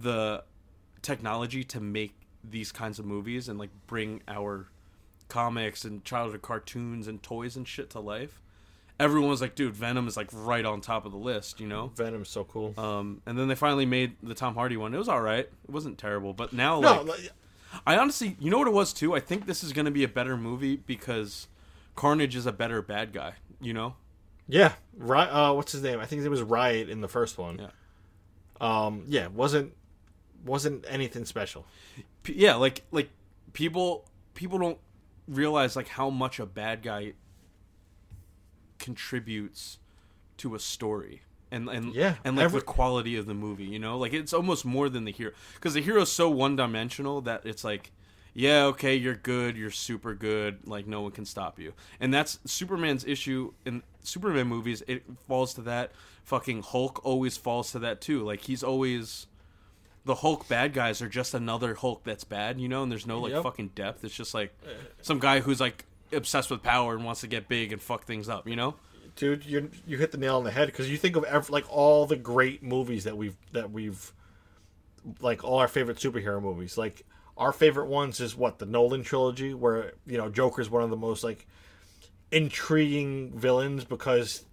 the 0.00 0.44
technology 1.02 1.64
to 1.64 1.80
make 1.80 2.14
these 2.42 2.72
kinds 2.72 2.98
of 2.98 3.04
movies 3.04 3.48
and 3.48 3.58
like 3.58 3.70
bring 3.86 4.22
our 4.26 4.68
comics 5.28 5.84
and 5.84 6.04
childhood 6.04 6.42
cartoons 6.42 7.08
and 7.08 7.22
toys 7.22 7.56
and 7.56 7.66
shit 7.66 7.90
to 7.90 8.00
life. 8.00 8.40
Everyone 9.00 9.30
was 9.30 9.40
like, 9.40 9.54
"Dude, 9.54 9.74
Venom 9.74 10.06
is 10.06 10.16
like 10.16 10.28
right 10.32 10.64
on 10.64 10.80
top 10.80 11.06
of 11.06 11.12
the 11.12 11.18
list," 11.18 11.60
you 11.60 11.66
know. 11.66 11.90
Venom's 11.96 12.28
so 12.28 12.44
cool. 12.44 12.74
Um, 12.78 13.22
and 13.26 13.38
then 13.38 13.48
they 13.48 13.54
finally 13.54 13.86
made 13.86 14.16
the 14.22 14.34
Tom 14.34 14.54
Hardy 14.54 14.76
one. 14.76 14.94
It 14.94 14.98
was 14.98 15.08
all 15.08 15.20
right. 15.20 15.46
It 15.46 15.70
wasn't 15.70 15.98
terrible, 15.98 16.32
but 16.34 16.52
now 16.52 16.80
no, 16.80 17.02
like 17.02 17.06
like, 17.06 17.30
I 17.86 17.96
honestly, 17.96 18.36
you 18.38 18.50
know 18.50 18.58
what 18.58 18.68
it 18.68 18.74
was 18.74 18.92
too. 18.92 19.14
I 19.14 19.20
think 19.20 19.46
this 19.46 19.64
is 19.64 19.72
going 19.72 19.86
to 19.86 19.90
be 19.90 20.04
a 20.04 20.08
better 20.08 20.36
movie 20.36 20.76
because 20.76 21.48
Carnage 21.96 22.36
is 22.36 22.46
a 22.46 22.52
better 22.52 22.82
bad 22.82 23.12
guy. 23.12 23.34
You 23.60 23.72
know? 23.72 23.94
yeah, 24.48 24.72
right. 24.96 25.28
Uh, 25.28 25.54
what's 25.54 25.72
his 25.72 25.82
name? 25.82 26.00
I 26.00 26.06
think 26.06 26.22
it 26.22 26.28
was 26.28 26.42
Riot 26.42 26.88
in 26.90 27.00
the 27.00 27.08
first 27.08 27.38
one. 27.38 27.58
Yeah. 27.58 27.68
Um, 28.60 29.04
yeah, 29.08 29.28
wasn't 29.28 29.72
wasn't 30.44 30.84
anything 30.88 31.24
special. 31.24 31.66
P- 32.22 32.34
yeah, 32.36 32.54
like 32.54 32.82
like 32.90 33.10
people 33.52 34.08
people 34.34 34.58
don't 34.58 34.78
realize 35.28 35.76
like 35.76 35.88
how 35.88 36.10
much 36.10 36.38
a 36.40 36.46
bad 36.46 36.82
guy 36.82 37.12
contributes 38.78 39.78
to 40.38 40.54
a 40.54 40.58
story. 40.58 41.22
And, 41.50 41.68
and 41.68 41.94
Yeah, 41.94 42.14
and 42.24 42.36
like 42.36 42.44
every- 42.44 42.60
the 42.60 42.64
quality 42.66 43.16
of 43.16 43.26
the 43.26 43.34
movie, 43.34 43.64
you 43.66 43.78
know, 43.78 43.98
like 43.98 44.12
it's 44.14 44.32
almost 44.32 44.64
more 44.64 44.88
than 44.88 45.04
the 45.04 45.12
hero 45.12 45.32
because 45.54 45.74
the 45.74 45.82
hero's 45.82 46.10
so 46.10 46.30
one 46.30 46.56
dimensional 46.56 47.20
that 47.22 47.42
it's 47.44 47.62
like, 47.62 47.92
yeah, 48.32 48.64
okay, 48.64 48.94
you're 48.96 49.14
good, 49.14 49.58
you're 49.58 49.70
super 49.70 50.14
good, 50.14 50.66
like 50.66 50.86
no 50.86 51.02
one 51.02 51.12
can 51.12 51.26
stop 51.26 51.58
you, 51.60 51.74
and 52.00 52.12
that's 52.14 52.38
Superman's 52.46 53.04
issue 53.04 53.52
in 53.66 53.82
Superman 54.02 54.46
movies. 54.46 54.82
It 54.88 55.02
falls 55.28 55.52
to 55.54 55.60
that. 55.62 55.92
Fucking 56.24 56.62
Hulk 56.62 57.04
always 57.04 57.36
falls 57.36 57.72
to 57.72 57.78
that 57.80 58.00
too. 58.00 58.22
Like 58.24 58.40
he's 58.40 58.62
always 58.62 59.26
the 60.04 60.16
Hulk 60.16 60.48
bad 60.48 60.72
guys 60.72 61.00
are 61.02 61.08
just 61.08 61.32
another 61.34 61.74
Hulk 61.74 62.02
that's 62.04 62.24
bad, 62.24 62.60
you 62.60 62.68
know, 62.68 62.82
and 62.82 62.90
there's 62.90 63.06
no 63.06 63.20
like 63.20 63.32
Yep. 63.32 63.42
fucking 63.44 63.68
depth. 63.74 64.04
It's 64.04 64.14
just 64.14 64.34
like 64.34 64.52
eh. 64.66 64.70
some 65.02 65.18
guy 65.18 65.40
who's 65.40 65.60
like 65.60 65.84
obsessed 66.12 66.50
with 66.50 66.62
power 66.62 66.94
and 66.94 67.04
wants 67.04 67.20
to 67.22 67.26
get 67.26 67.48
big 67.48 67.72
and 67.72 67.80
fuck 67.80 68.04
things 68.04 68.28
up, 68.28 68.48
you 68.48 68.56
know? 68.56 68.74
dude 69.14 69.44
you 69.44 69.70
you 69.86 69.98
hit 69.98 70.10
the 70.10 70.16
nail 70.16 70.38
on 70.38 70.44
the 70.44 70.50
head 70.50 70.64
because 70.68 70.90
you 70.90 70.96
think 70.96 71.16
of 71.16 71.24
ev- 71.24 71.50
like 71.50 71.66
all 71.70 72.06
the 72.06 72.16
great 72.16 72.62
movies 72.62 73.04
that 73.04 73.14
we've 73.14 73.36
that 73.52 73.70
we've 73.70 74.10
like 75.20 75.44
all 75.44 75.58
our 75.58 75.68
favorite 75.68 75.98
superhero 75.98 76.40
movies 76.40 76.78
like 76.78 77.04
our 77.36 77.52
favorite 77.52 77.88
ones 77.88 78.20
is 78.20 78.34
what 78.34 78.58
the 78.58 78.64
Nolan 78.64 79.02
trilogy 79.02 79.52
where 79.52 79.92
you 80.06 80.16
know 80.16 80.30
Joker's 80.30 80.70
one 80.70 80.82
of 80.82 80.88
the 80.88 80.96
most 80.96 81.22
like 81.22 81.46
intriguing 82.30 83.30
villains 83.38 83.84
because 83.84 84.44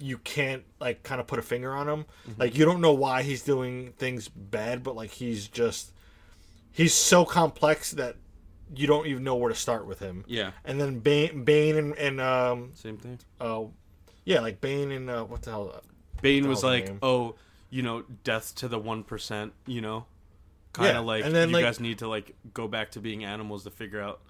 you 0.00 0.18
can't 0.18 0.62
like 0.80 1.02
kind 1.02 1.20
of 1.20 1.26
put 1.26 1.38
a 1.38 1.42
finger 1.42 1.72
on 1.72 1.88
him 1.88 2.04
like 2.38 2.56
you 2.56 2.64
don't 2.64 2.80
know 2.80 2.92
why 2.92 3.22
he's 3.22 3.42
doing 3.42 3.92
things 3.98 4.28
bad 4.28 4.82
but 4.82 4.94
like 4.96 5.10
he's 5.10 5.48
just 5.48 5.92
he's 6.72 6.92
so 6.94 7.24
complex 7.24 7.92
that 7.92 8.16
you 8.74 8.86
don't 8.86 9.06
even 9.06 9.22
know 9.24 9.36
where 9.36 9.48
to 9.48 9.54
start 9.54 9.86
with 9.86 10.00
him 10.00 10.24
Yeah. 10.26 10.50
and 10.64 10.80
then 10.80 10.98
Bane, 10.98 11.44
Bane 11.44 11.76
and, 11.76 11.94
and 11.96 12.20
um 12.20 12.70
Same 12.74 12.96
thing. 12.98 13.18
uh, 13.40 13.64
yeah, 14.24 14.40
like 14.40 14.60
Bane 14.60 14.90
and 14.90 15.08
uh, 15.08 15.22
what 15.24 15.42
the 15.42 15.50
hell? 15.52 15.80
Bane 16.20 16.42
the 16.42 16.48
was 16.48 16.64
like, 16.64 16.86
name? 16.88 16.98
"Oh, 17.00 17.36
you 17.70 17.82
know, 17.82 18.02
death 18.24 18.56
to 18.56 18.66
the 18.66 18.80
1%, 18.80 19.52
you 19.66 19.80
know?" 19.80 20.06
Kind 20.72 20.88
of 20.88 20.94
Yeah, 20.94 20.98
like 21.00 21.24
and 21.24 21.32
then, 21.32 21.50
you 21.50 21.54
like- 21.54 21.64
guys 21.64 21.78
need 21.78 21.98
to 22.00 22.08
like 22.08 22.34
go 22.52 22.66
back 22.66 22.90
to 22.92 23.00
being 23.00 23.24
animals 23.24 23.62
to 23.64 23.70
figure 23.70 24.00
out 24.02 24.20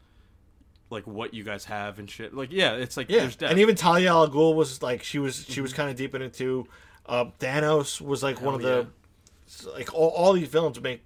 like 0.90 1.06
what 1.06 1.34
you 1.34 1.42
guys 1.44 1.64
have 1.66 1.98
and 1.98 2.08
shit. 2.10 2.34
Like 2.34 2.52
yeah, 2.52 2.74
it's 2.74 2.96
like 2.96 3.10
Yeah, 3.10 3.20
there's 3.20 3.36
death. 3.36 3.50
and 3.50 3.60
even 3.60 3.74
Talia 3.74 4.10
al 4.10 4.28
Ghul 4.28 4.54
was 4.54 4.82
like 4.82 5.02
she 5.02 5.18
was 5.18 5.44
she 5.48 5.60
was 5.60 5.72
kind 5.72 5.90
of 5.90 5.96
deep 5.96 6.14
in 6.14 6.22
it 6.22 6.32
too. 6.32 6.66
Uh, 7.06 7.26
Thanos 7.40 8.00
was 8.00 8.22
like 8.22 8.40
one 8.40 8.54
of 8.54 8.60
Hell 8.62 8.86
the 9.64 9.70
like 9.72 9.94
all, 9.94 10.08
all 10.10 10.32
these 10.32 10.48
villains 10.48 10.80
make 10.80 11.02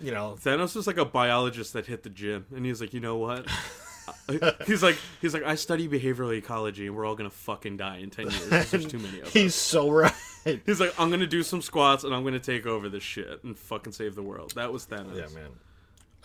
you 0.00 0.10
know 0.10 0.36
Thanos 0.42 0.74
was 0.74 0.86
like 0.86 0.96
a 0.98 1.04
biologist 1.04 1.72
that 1.74 1.86
hit 1.86 2.02
the 2.02 2.10
gym, 2.10 2.46
and 2.54 2.64
he's 2.64 2.80
like, 2.80 2.94
you 2.94 3.00
know 3.00 3.16
what? 3.16 3.46
he's 4.66 4.84
like, 4.84 4.96
he's 5.20 5.34
like, 5.34 5.42
I 5.42 5.56
study 5.56 5.88
behavioral 5.88 6.36
ecology, 6.36 6.86
and 6.86 6.94
we're 6.94 7.04
all 7.04 7.16
gonna 7.16 7.28
fucking 7.30 7.76
die 7.76 7.98
in 7.98 8.10
ten 8.10 8.30
years. 8.30 8.70
There's 8.70 8.86
too 8.86 8.98
many 8.98 9.20
of 9.20 9.26
us. 9.26 9.32
he's 9.32 9.54
so 9.54 9.90
right. 9.90 10.12
He's 10.64 10.78
like, 10.78 10.94
I'm 10.98 11.10
gonna 11.10 11.26
do 11.26 11.42
some 11.42 11.60
squats, 11.60 12.04
and 12.04 12.14
I'm 12.14 12.22
gonna 12.22 12.38
take 12.38 12.66
over 12.66 12.88
this 12.88 13.02
shit 13.02 13.42
and 13.42 13.58
fucking 13.58 13.92
save 13.92 14.14
the 14.14 14.22
world. 14.22 14.52
That 14.54 14.72
was 14.72 14.86
Thanos. 14.86 15.16
yeah, 15.16 15.26
man. 15.34 15.50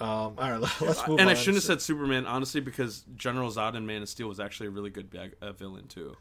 Um, 0.01 0.33
all 0.37 0.51
right, 0.51 0.59
let's 0.81 1.07
move 1.07 1.19
and. 1.19 1.29
I 1.29 1.33
shouldn't 1.33 1.57
have 1.57 1.63
said 1.63 1.81
Superman, 1.81 2.25
honestly, 2.25 2.61
because 2.61 3.03
General 3.15 3.49
Zod 3.51 3.75
in 3.75 3.85
Man 3.85 4.01
of 4.01 4.09
Steel 4.09 4.27
was 4.27 4.39
actually 4.39 4.67
a 4.67 4.71
really 4.71 4.89
good 4.89 5.09
bag, 5.09 5.33
uh, 5.41 5.51
villain 5.51 5.87
too. 5.87 6.15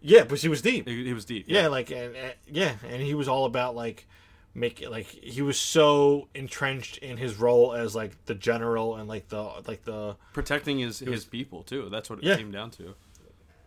yeah, 0.00 0.24
but 0.24 0.38
he 0.40 0.48
was 0.48 0.62
deep. 0.62 0.86
He, 0.88 1.04
he 1.04 1.12
was 1.12 1.24
deep. 1.24 1.46
Yeah, 1.48 1.68
like 1.68 1.90
and, 1.90 2.14
and 2.16 2.34
yeah, 2.46 2.74
and 2.88 3.02
he 3.02 3.14
was 3.14 3.28
all 3.28 3.44
about 3.44 3.74
like 3.74 4.06
make 4.54 4.84
like 4.88 5.06
he 5.06 5.40
was 5.42 5.58
so 5.58 6.28
entrenched 6.34 6.98
in 6.98 7.16
his 7.16 7.36
role 7.40 7.72
as 7.74 7.94
like 7.96 8.22
the 8.26 8.34
general 8.34 8.96
and 8.96 9.08
like 9.08 9.28
the 9.28 9.42
like 9.66 9.82
the 9.84 10.16
protecting 10.32 10.78
his 10.78 10.98
his 11.00 11.24
people 11.24 11.62
too. 11.62 11.88
That's 11.90 12.08
what 12.10 12.18
it 12.20 12.24
Yeah. 12.24 12.36
came 12.36 12.50
down 12.52 12.70
to. 12.72 12.94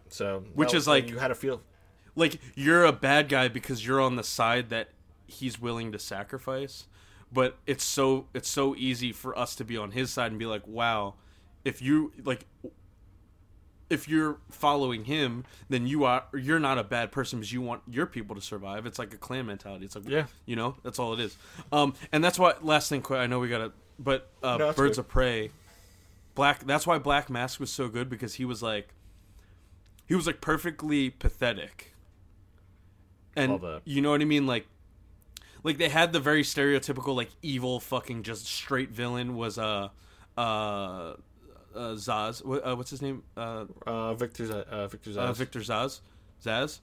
so 0.10 0.44
Which 0.54 0.72
that 0.72 0.78
is 0.78 0.82
was, 0.82 0.88
like- 0.88 1.10
you 1.10 1.18
had 1.20 1.30
to 1.30 1.36
feel 1.36 1.62
like 2.16 2.40
you're 2.56 2.86
a 2.86 2.92
bad 2.94 3.28
guy 3.30 3.48
because 3.48 3.86
you're 3.86 4.00
on 4.00 4.16
the 4.16 4.24
side 4.24 4.70
that 4.70 4.90
he's 5.28 5.60
willing 5.60 5.92
to 5.92 6.00
sacrifice 6.00 6.86
but 7.36 7.58
it's 7.68 7.84
so 7.84 8.26
it's 8.34 8.50
so 8.50 8.76
easy 8.76 9.12
for 9.12 9.38
us 9.38 9.56
to 9.56 9.64
be 9.64 9.78
on 9.78 9.92
his 9.92 10.10
side 10.10 10.32
and 10.32 10.40
be 10.40 10.46
like 10.48 10.66
wow 10.66 11.14
if 11.64 11.82
you 11.82 12.12
like 12.24 12.46
if 13.90 14.08
you're 14.10 14.38
following 14.50 15.06
him 15.06 15.44
then 15.70 15.86
you 15.86 16.04
are 16.06 16.24
you're 16.34 16.60
not 16.60 16.78
a 16.80 16.84
bad 16.84 17.12
person 17.12 17.40
because 17.40 17.54
you 17.54 17.62
want 17.62 17.82
your 17.88 18.08
people 18.08 18.36
to 18.36 18.42
survive 18.42 18.86
it's 18.88 18.98
like 18.98 19.14
a 19.14 19.18
clan 19.18 19.46
mentality 19.46 19.86
it's 19.86 19.96
like 19.96 20.08
Yeah. 20.10 20.26
you 20.48 20.56
know 20.56 20.76
that's 20.84 20.98
all 20.98 21.14
it 21.14 21.20
is 21.20 21.38
um 21.72 21.94
and 22.12 22.24
that's 22.24 22.40
why 22.40 22.54
last 22.62 22.90
thing 22.90 23.02
quick 23.04 23.20
i 23.20 23.28
know 23.28 23.40
we 23.40 23.48
gotta 23.50 23.72
but 24.00 24.32
uh 24.42 24.58
No, 24.58 24.74
birds 24.74 24.98
good. 24.98 25.00
of 25.02 25.08
prey 25.08 25.52
black 26.34 26.66
that's 26.66 26.88
why 26.88 26.98
black 26.98 27.30
mask 27.30 27.60
was 27.60 27.70
so 27.72 27.88
good 27.88 28.10
because 28.10 28.34
he 28.36 28.46
was 28.46 28.64
like 28.64 28.90
he 30.08 30.16
was 30.16 30.26
like 30.26 30.42
perfectly 30.42 31.10
pathetic 31.12 31.92
and 33.38 33.60
you 33.84 34.02
know 34.02 34.12
what 34.12 34.22
I 34.22 34.26
mean? 34.26 34.48
Like, 34.48 34.66
like 35.66 35.80
they 35.80 35.90
had 35.90 36.14
the 36.14 36.20
very 36.20 36.44
stereotypical 36.44 37.16
like 37.16 37.30
evil 37.42 37.80
fucking 37.80 38.22
just 38.22 38.46
straight 38.46 38.92
villain 38.92 39.36
was 39.36 39.58
uh 39.58 39.90
uh, 40.38 40.42
uh 40.42 41.16
Zsasz. 41.76 42.46
What, 42.46 42.66
uh, 42.66 42.76
what's 42.76 42.92
his 42.92 43.02
name? 43.02 43.24
Uh, 43.36 43.66
uh 43.86 44.14
Victor 44.14 44.46
Z- 44.46 44.54
uh 44.54 44.88
Victor 44.88 45.10
Zsasz. 45.10 45.18
uh, 45.18 45.34
Victor 45.34 45.60
Zsasz. 45.60 46.02
Zsasz. 46.44 46.80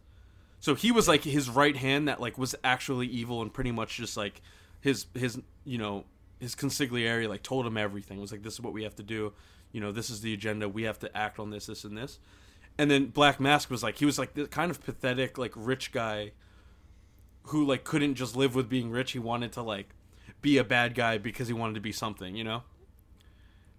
So 0.58 0.74
he 0.74 0.90
was 0.90 1.06
like 1.06 1.22
his 1.22 1.48
right 1.48 1.76
hand 1.76 2.08
that 2.08 2.20
like 2.20 2.36
was 2.36 2.54
actually 2.64 3.06
evil 3.06 3.40
and 3.40 3.52
pretty 3.52 3.70
much 3.70 3.96
just 3.96 4.16
like 4.16 4.42
his 4.80 5.06
his 5.14 5.38
you 5.64 5.78
know 5.78 6.04
his 6.40 6.54
consigliere 6.56 7.28
like 7.28 7.42
told 7.42 7.66
him 7.66 7.76
everything. 7.76 8.18
It 8.18 8.20
was 8.20 8.32
like 8.32 8.42
this 8.42 8.54
is 8.54 8.60
what 8.60 8.72
we 8.72 8.82
have 8.82 8.96
to 8.96 9.02
do. 9.02 9.32
You 9.70 9.80
know 9.80 9.92
this 9.92 10.10
is 10.10 10.22
the 10.22 10.34
agenda. 10.34 10.68
We 10.68 10.82
have 10.82 10.98
to 11.00 11.16
act 11.16 11.38
on 11.38 11.50
this, 11.50 11.66
this, 11.66 11.84
and 11.84 11.96
this. 11.96 12.18
And 12.78 12.90
then 12.90 13.06
Black 13.06 13.38
Mask 13.38 13.70
was 13.70 13.82
like 13.82 13.98
he 13.98 14.04
was 14.04 14.18
like 14.18 14.34
the 14.34 14.46
kind 14.46 14.70
of 14.70 14.82
pathetic 14.82 15.38
like 15.38 15.52
rich 15.54 15.92
guy 15.92 16.32
who 17.44 17.64
like 17.66 17.84
couldn't 17.84 18.14
just 18.14 18.36
live 18.36 18.54
with 18.54 18.68
being 18.68 18.90
rich. 18.90 19.12
He 19.12 19.18
wanted 19.18 19.52
to 19.52 19.62
like 19.62 19.90
be 20.40 20.58
a 20.58 20.64
bad 20.64 20.94
guy 20.94 21.18
because 21.18 21.48
he 21.48 21.54
wanted 21.54 21.74
to 21.74 21.80
be 21.80 21.92
something, 21.92 22.34
you 22.36 22.44
know. 22.44 22.62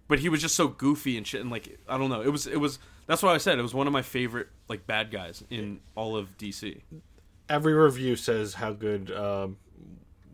But 0.06 0.18
he 0.18 0.28
was 0.28 0.40
just 0.42 0.54
so 0.54 0.68
goofy 0.68 1.16
and 1.16 1.26
shit, 1.26 1.40
and 1.40 1.50
like 1.50 1.78
I 1.88 1.96
don't 1.96 2.10
know. 2.10 2.20
It 2.20 2.28
was 2.30 2.46
it 2.46 2.60
was 2.60 2.78
that's 3.06 3.22
why 3.22 3.34
I 3.34 3.38
said 3.38 3.58
it 3.58 3.62
was 3.62 3.74
one 3.74 3.86
of 3.86 3.92
my 3.92 4.02
favorite 4.02 4.48
like 4.68 4.86
bad 4.86 5.10
guys 5.10 5.42
in 5.50 5.80
all 5.94 6.16
of 6.16 6.36
DC. 6.38 6.80
Every 7.48 7.72
review 7.74 8.16
says 8.16 8.54
how 8.54 8.72
good 8.72 9.10
um 9.10 9.56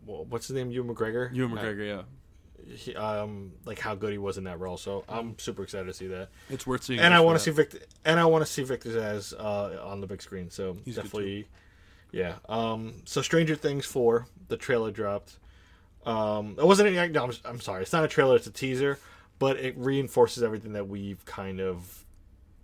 what's 0.05 0.47
his 0.47 0.55
name? 0.55 0.71
Ewan 0.71 0.93
McGregor. 0.93 1.33
Ewan 1.33 1.51
McGregor, 1.51 1.87
yeah, 1.87 2.73
he, 2.75 2.95
um 2.95 3.53
like 3.65 3.79
how 3.79 3.95
good 3.95 4.11
he 4.11 4.17
was 4.17 4.37
in 4.37 4.43
that 4.43 4.59
role. 4.59 4.75
So 4.77 5.03
I'm 5.07 5.37
super 5.39 5.63
excited 5.63 5.85
to 5.85 5.93
see 5.93 6.07
that. 6.07 6.29
it's 6.49 6.67
worth 6.67 6.83
seeing. 6.83 6.99
and 6.99 7.13
I 7.13 7.21
want 7.21 7.37
to 7.37 7.43
see. 7.43 7.51
Victor 7.51 7.79
and 8.03 8.19
I 8.19 8.25
want 8.25 8.45
to 8.45 8.51
see 8.51 8.63
Victor 8.63 8.99
as 9.01 9.33
uh 9.33 9.81
on 9.85 10.01
the 10.01 10.07
big 10.07 10.21
screen. 10.21 10.49
So 10.49 10.77
He's 10.83 10.95
definitely 10.95 11.47
yeah. 12.11 12.35
Um 12.47 12.93
so 13.05 13.21
Stranger 13.21 13.55
Things 13.55 13.85
4, 13.85 14.27
the 14.47 14.57
trailer 14.57 14.91
dropped. 14.91 15.37
Um 16.05 16.55
it 16.57 16.65
wasn't 16.65 16.95
any 16.95 17.11
no, 17.11 17.23
I'm, 17.25 17.31
I'm 17.45 17.59
sorry. 17.61 17.81
It's 17.81 17.93
not 17.93 18.03
a 18.03 18.07
trailer, 18.07 18.35
it's 18.35 18.47
a 18.47 18.51
teaser, 18.51 18.99
but 19.39 19.57
it 19.57 19.75
reinforces 19.77 20.43
everything 20.43 20.73
that 20.73 20.87
we've 20.87 21.25
kind 21.25 21.59
of 21.59 22.05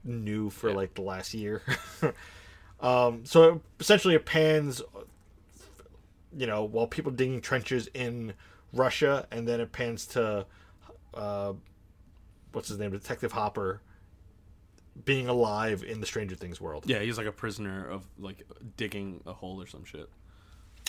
knew 0.08 0.50
for 0.50 0.72
like 0.72 0.94
the 0.96 1.02
last 1.02 1.34
year. 1.34 1.62
um, 2.80 3.26
so 3.26 3.62
essentially, 3.80 4.16
it 4.16 4.26
pans, 4.26 4.82
you 6.36 6.48
know, 6.48 6.64
while 6.64 6.88
people 6.88 7.12
digging 7.12 7.42
trenches 7.42 7.90
in 7.94 8.34
Russia, 8.74 9.28
and 9.32 9.48
then 9.48 9.60
it 9.60 9.72
pans 9.72 10.06
to, 10.08 10.46
uh, 11.14 11.54
what's 12.52 12.70
his 12.70 12.80
name, 12.80 12.92
Detective 12.92 13.32
Hopper, 13.32 13.82
being 15.06 15.28
alive 15.28 15.84
in 15.84 16.00
the 16.00 16.06
Stranger 16.06 16.36
Things 16.36 16.60
world. 16.62 16.86
Yeah, 16.88 17.00
he's 17.00 17.18
like 17.18 17.28
a 17.28 17.32
prisoner 17.32 17.88
of 17.90 18.06
like 18.20 18.44
digging 18.78 19.22
a 19.26 19.34
hole 19.34 19.62
or 19.62 19.68
some 19.68 19.86
shit. 19.86 20.10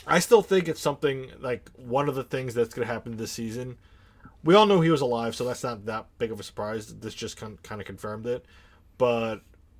I 0.06 0.20
still 0.20 0.42
think 0.42 0.68
it's 0.68 0.80
something 0.80 1.30
like 1.40 1.70
one 1.76 2.08
of 2.08 2.14
the 2.14 2.24
things 2.24 2.54
that's 2.54 2.72
going 2.74 2.86
to 2.86 2.92
happen 2.92 3.16
this 3.16 3.32
season. 3.32 3.76
We 4.44 4.54
all 4.54 4.66
know 4.66 4.80
he 4.80 4.90
was 4.90 5.00
alive, 5.00 5.34
so 5.34 5.44
that's 5.44 5.62
not 5.64 5.86
that 5.86 6.06
big 6.18 6.30
of 6.30 6.38
a 6.40 6.42
surprise. 6.42 6.94
This 6.94 7.14
just 7.14 7.36
kind 7.36 7.60
kind 7.62 7.80
of 7.80 7.86
confirmed 7.86 8.26
it. 8.26 8.46
But 8.96 9.38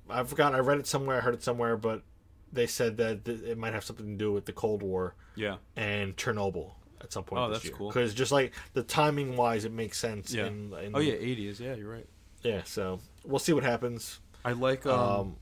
I 0.09 0.23
forgot. 0.23 0.53
I 0.53 0.59
read 0.59 0.79
it 0.79 0.87
somewhere. 0.87 1.17
I 1.17 1.21
heard 1.21 1.33
it 1.33 1.43
somewhere, 1.43 1.77
but 1.77 2.03
they 2.51 2.67
said 2.67 2.97
that 2.97 3.25
th- 3.25 3.41
it 3.41 3.57
might 3.57 3.73
have 3.73 3.83
something 3.83 4.05
to 4.05 4.15
do 4.17 4.31
with 4.33 4.45
the 4.45 4.51
Cold 4.53 4.81
War 4.83 5.15
Yeah. 5.35 5.57
and 5.75 6.15
Chernobyl 6.17 6.71
at 7.01 7.13
some 7.13 7.23
point. 7.23 7.41
Oh, 7.41 7.47
this 7.49 7.59
that's 7.59 7.65
year. 7.65 7.75
cool. 7.77 7.87
Because 7.89 8.13
just 8.13 8.31
like 8.31 8.53
the 8.73 8.81
timing 8.83 9.37
wise, 9.37 9.65
it 9.65 9.71
makes 9.71 9.97
sense. 9.99 10.33
Yeah. 10.33 10.47
In, 10.47 10.73
in, 10.83 10.95
Oh 10.95 10.99
yeah, 10.99 11.13
80s. 11.13 11.59
Yeah, 11.59 11.75
you're 11.75 11.89
right. 11.91 12.07
yeah. 12.43 12.61
So 12.65 12.99
we'll 13.25 13.39
see 13.39 13.53
what 13.53 13.63
happens. 13.63 14.19
I 14.43 14.53
like. 14.53 14.85
Um, 14.85 14.99
Um, 15.09 15.35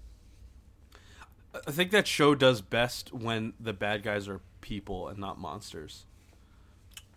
I 1.67 1.71
think 1.71 1.91
that 1.91 2.07
show 2.07 2.35
does 2.35 2.61
best 2.61 3.13
when 3.13 3.53
the 3.59 3.73
bad 3.73 4.03
guys 4.03 4.27
are 4.27 4.41
people 4.61 5.07
and 5.07 5.17
not 5.17 5.39
monsters. 5.39 6.05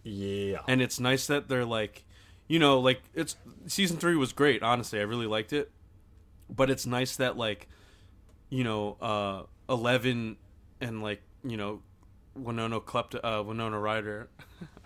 yeah. 0.03 0.61
And 0.67 0.81
it's 0.81 0.99
nice 0.99 1.27
that 1.27 1.49
they're 1.49 1.65
like, 1.65 2.05
you 2.49 2.59
know, 2.59 2.81
like 2.81 3.03
it's 3.15 3.37
season 3.67 3.97
three 3.99 4.17
was 4.17 4.33
great. 4.33 4.63
Honestly, 4.63 4.99
I 4.99 5.03
really 5.03 5.27
liked 5.27 5.53
it. 5.53 5.71
But 6.49 6.71
it's 6.71 6.87
nice 6.87 7.17
that 7.17 7.37
like, 7.37 7.69
you 8.49 8.65
know, 8.65 8.97
uh, 9.01 9.43
Eleven 9.69 10.37
and 10.81 11.03
like 11.03 11.23
you 11.45 11.57
know, 11.57 11.83
Winona 12.35 12.81
Klepto, 12.81 13.21
uh, 13.23 13.43
Winona 13.43 13.79
Ryder. 13.79 14.29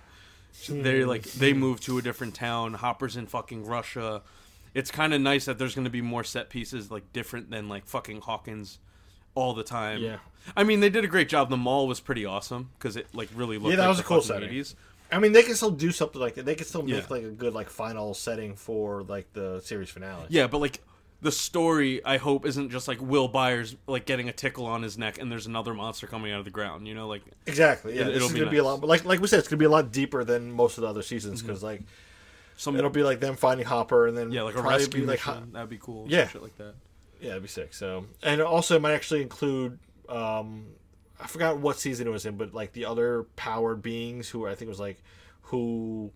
they 0.68 1.04
like 1.04 1.22
they 1.22 1.52
move 1.52 1.80
to 1.82 1.98
a 1.98 2.02
different 2.02 2.34
town. 2.34 2.74
Hopper's 2.74 3.16
in 3.16 3.26
fucking 3.26 3.64
Russia. 3.64 4.22
It's 4.74 4.90
kind 4.90 5.14
of 5.14 5.20
nice 5.20 5.44
that 5.44 5.58
there's 5.58 5.74
going 5.74 5.84
to 5.84 5.90
be 5.90 6.02
more 6.02 6.24
set 6.24 6.50
pieces 6.50 6.90
like 6.90 7.12
different 7.12 7.50
than 7.50 7.68
like 7.68 7.86
fucking 7.86 8.22
Hawkins 8.22 8.80
all 9.34 9.54
the 9.54 9.62
time. 9.62 10.00
Yeah. 10.00 10.16
I 10.56 10.64
mean, 10.64 10.80
they 10.80 10.90
did 10.90 11.04
a 11.04 11.08
great 11.08 11.28
job. 11.28 11.48
The 11.48 11.56
mall 11.56 11.86
was 11.86 12.00
pretty 12.00 12.24
awesome 12.24 12.70
because 12.78 12.96
it 12.96 13.06
like 13.14 13.28
really 13.34 13.56
looked. 13.56 13.70
Yeah, 13.70 13.76
that 13.76 13.82
like 13.82 13.88
was 13.88 13.98
the 13.98 14.04
a 14.04 14.06
cool 14.06 14.20
setting. 14.20 14.50
80s. 14.50 14.74
I 15.12 15.18
mean, 15.20 15.32
they 15.32 15.42
can 15.44 15.54
still 15.54 15.70
do 15.70 15.92
something 15.92 16.20
like 16.20 16.34
that. 16.34 16.44
They 16.44 16.54
can 16.56 16.66
still 16.66 16.82
make 16.82 16.94
Yeah. 16.94 17.06
like 17.08 17.22
a 17.22 17.30
good 17.30 17.54
like 17.54 17.70
final 17.70 18.14
setting 18.14 18.56
for 18.56 19.02
like 19.04 19.32
the 19.32 19.60
series 19.60 19.90
finale. 19.90 20.26
Yeah, 20.28 20.48
but 20.48 20.58
like 20.58 20.80
the 21.22 21.30
story, 21.32 22.04
I 22.04 22.16
hope 22.16 22.44
isn't 22.44 22.70
just 22.70 22.88
like 22.88 23.00
Will 23.00 23.28
Byers 23.28 23.76
like 23.86 24.06
getting 24.06 24.28
a 24.28 24.32
tickle 24.32 24.66
on 24.66 24.82
his 24.82 24.98
neck 24.98 25.18
and 25.18 25.30
there's 25.30 25.46
another 25.46 25.72
monster 25.72 26.06
coming 26.06 26.32
out 26.32 26.40
of 26.40 26.44
the 26.44 26.50
ground. 26.50 26.88
You 26.88 26.94
know, 26.94 27.06
like 27.06 27.22
Exactly. 27.46 27.94
Yeah, 27.96 28.02
it, 28.08 28.16
it'll 28.16 28.28
be 28.28 28.40
gonna 28.40 28.50
be 28.50 28.58
a 28.58 28.62
nice. 28.62 28.72
Mm-hmm. 28.72 28.80
lot. 28.82 28.88
Like 28.88 29.04
like 29.04 29.20
we 29.20 29.28
said, 29.28 29.38
it's 29.38 29.48
gonna 29.48 29.58
be 29.60 29.64
a 29.66 29.70
lot 29.70 29.92
deeper 29.92 30.24
than 30.24 30.50
most 30.52 30.78
of 30.78 30.82
the 30.82 30.88
other 30.88 31.02
seasons 31.02 31.42
because 31.42 31.62
like 31.62 31.82
some 32.56 32.76
it'll 32.76 32.90
be 32.90 33.02
like 33.02 33.20
them 33.20 33.36
finding 33.36 33.66
Hopper 33.66 34.06
and 34.06 34.16
then 34.16 34.30
yeah, 34.32 34.42
like 34.42 34.56
a 34.56 34.62
rescue 34.62 35.00
be 35.02 35.06
like 35.06 35.26
mission. 35.26 35.52
That'd 35.52 35.68
be 35.70 35.78
cool. 35.78 36.06
Yeah. 36.08 36.28
shit 36.28 36.42
like 36.42 36.56
that. 36.58 36.74
yeah, 37.20 37.30
it'd 37.30 37.42
be 37.42 37.48
sick. 37.48 37.74
So 37.74 38.06
and 38.22 38.40
also 38.40 38.76
it 38.76 38.82
might 38.82 38.94
actually 38.94 39.22
include 39.22 39.78
um 40.08 40.66
I 41.20 41.26
forgot 41.26 41.58
what 41.58 41.78
season 41.78 42.06
it 42.06 42.10
was 42.10 42.26
in, 42.26 42.36
but 42.36 42.52
like 42.54 42.72
the 42.72 42.84
other 42.86 43.24
powered 43.36 43.82
beings 43.82 44.28
who 44.28 44.46
I 44.46 44.54
think 44.54 44.68
was 44.68 44.80
like 44.80 45.02
who 45.42 46.10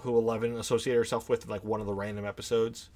who 0.00 0.16
Eleven 0.16 0.56
associated 0.56 0.98
herself 0.98 1.28
with 1.28 1.46
like 1.48 1.62
one 1.64 1.80
of 1.80 1.86
the 1.86 1.92
random 1.94 2.24
episodes. 2.24 2.88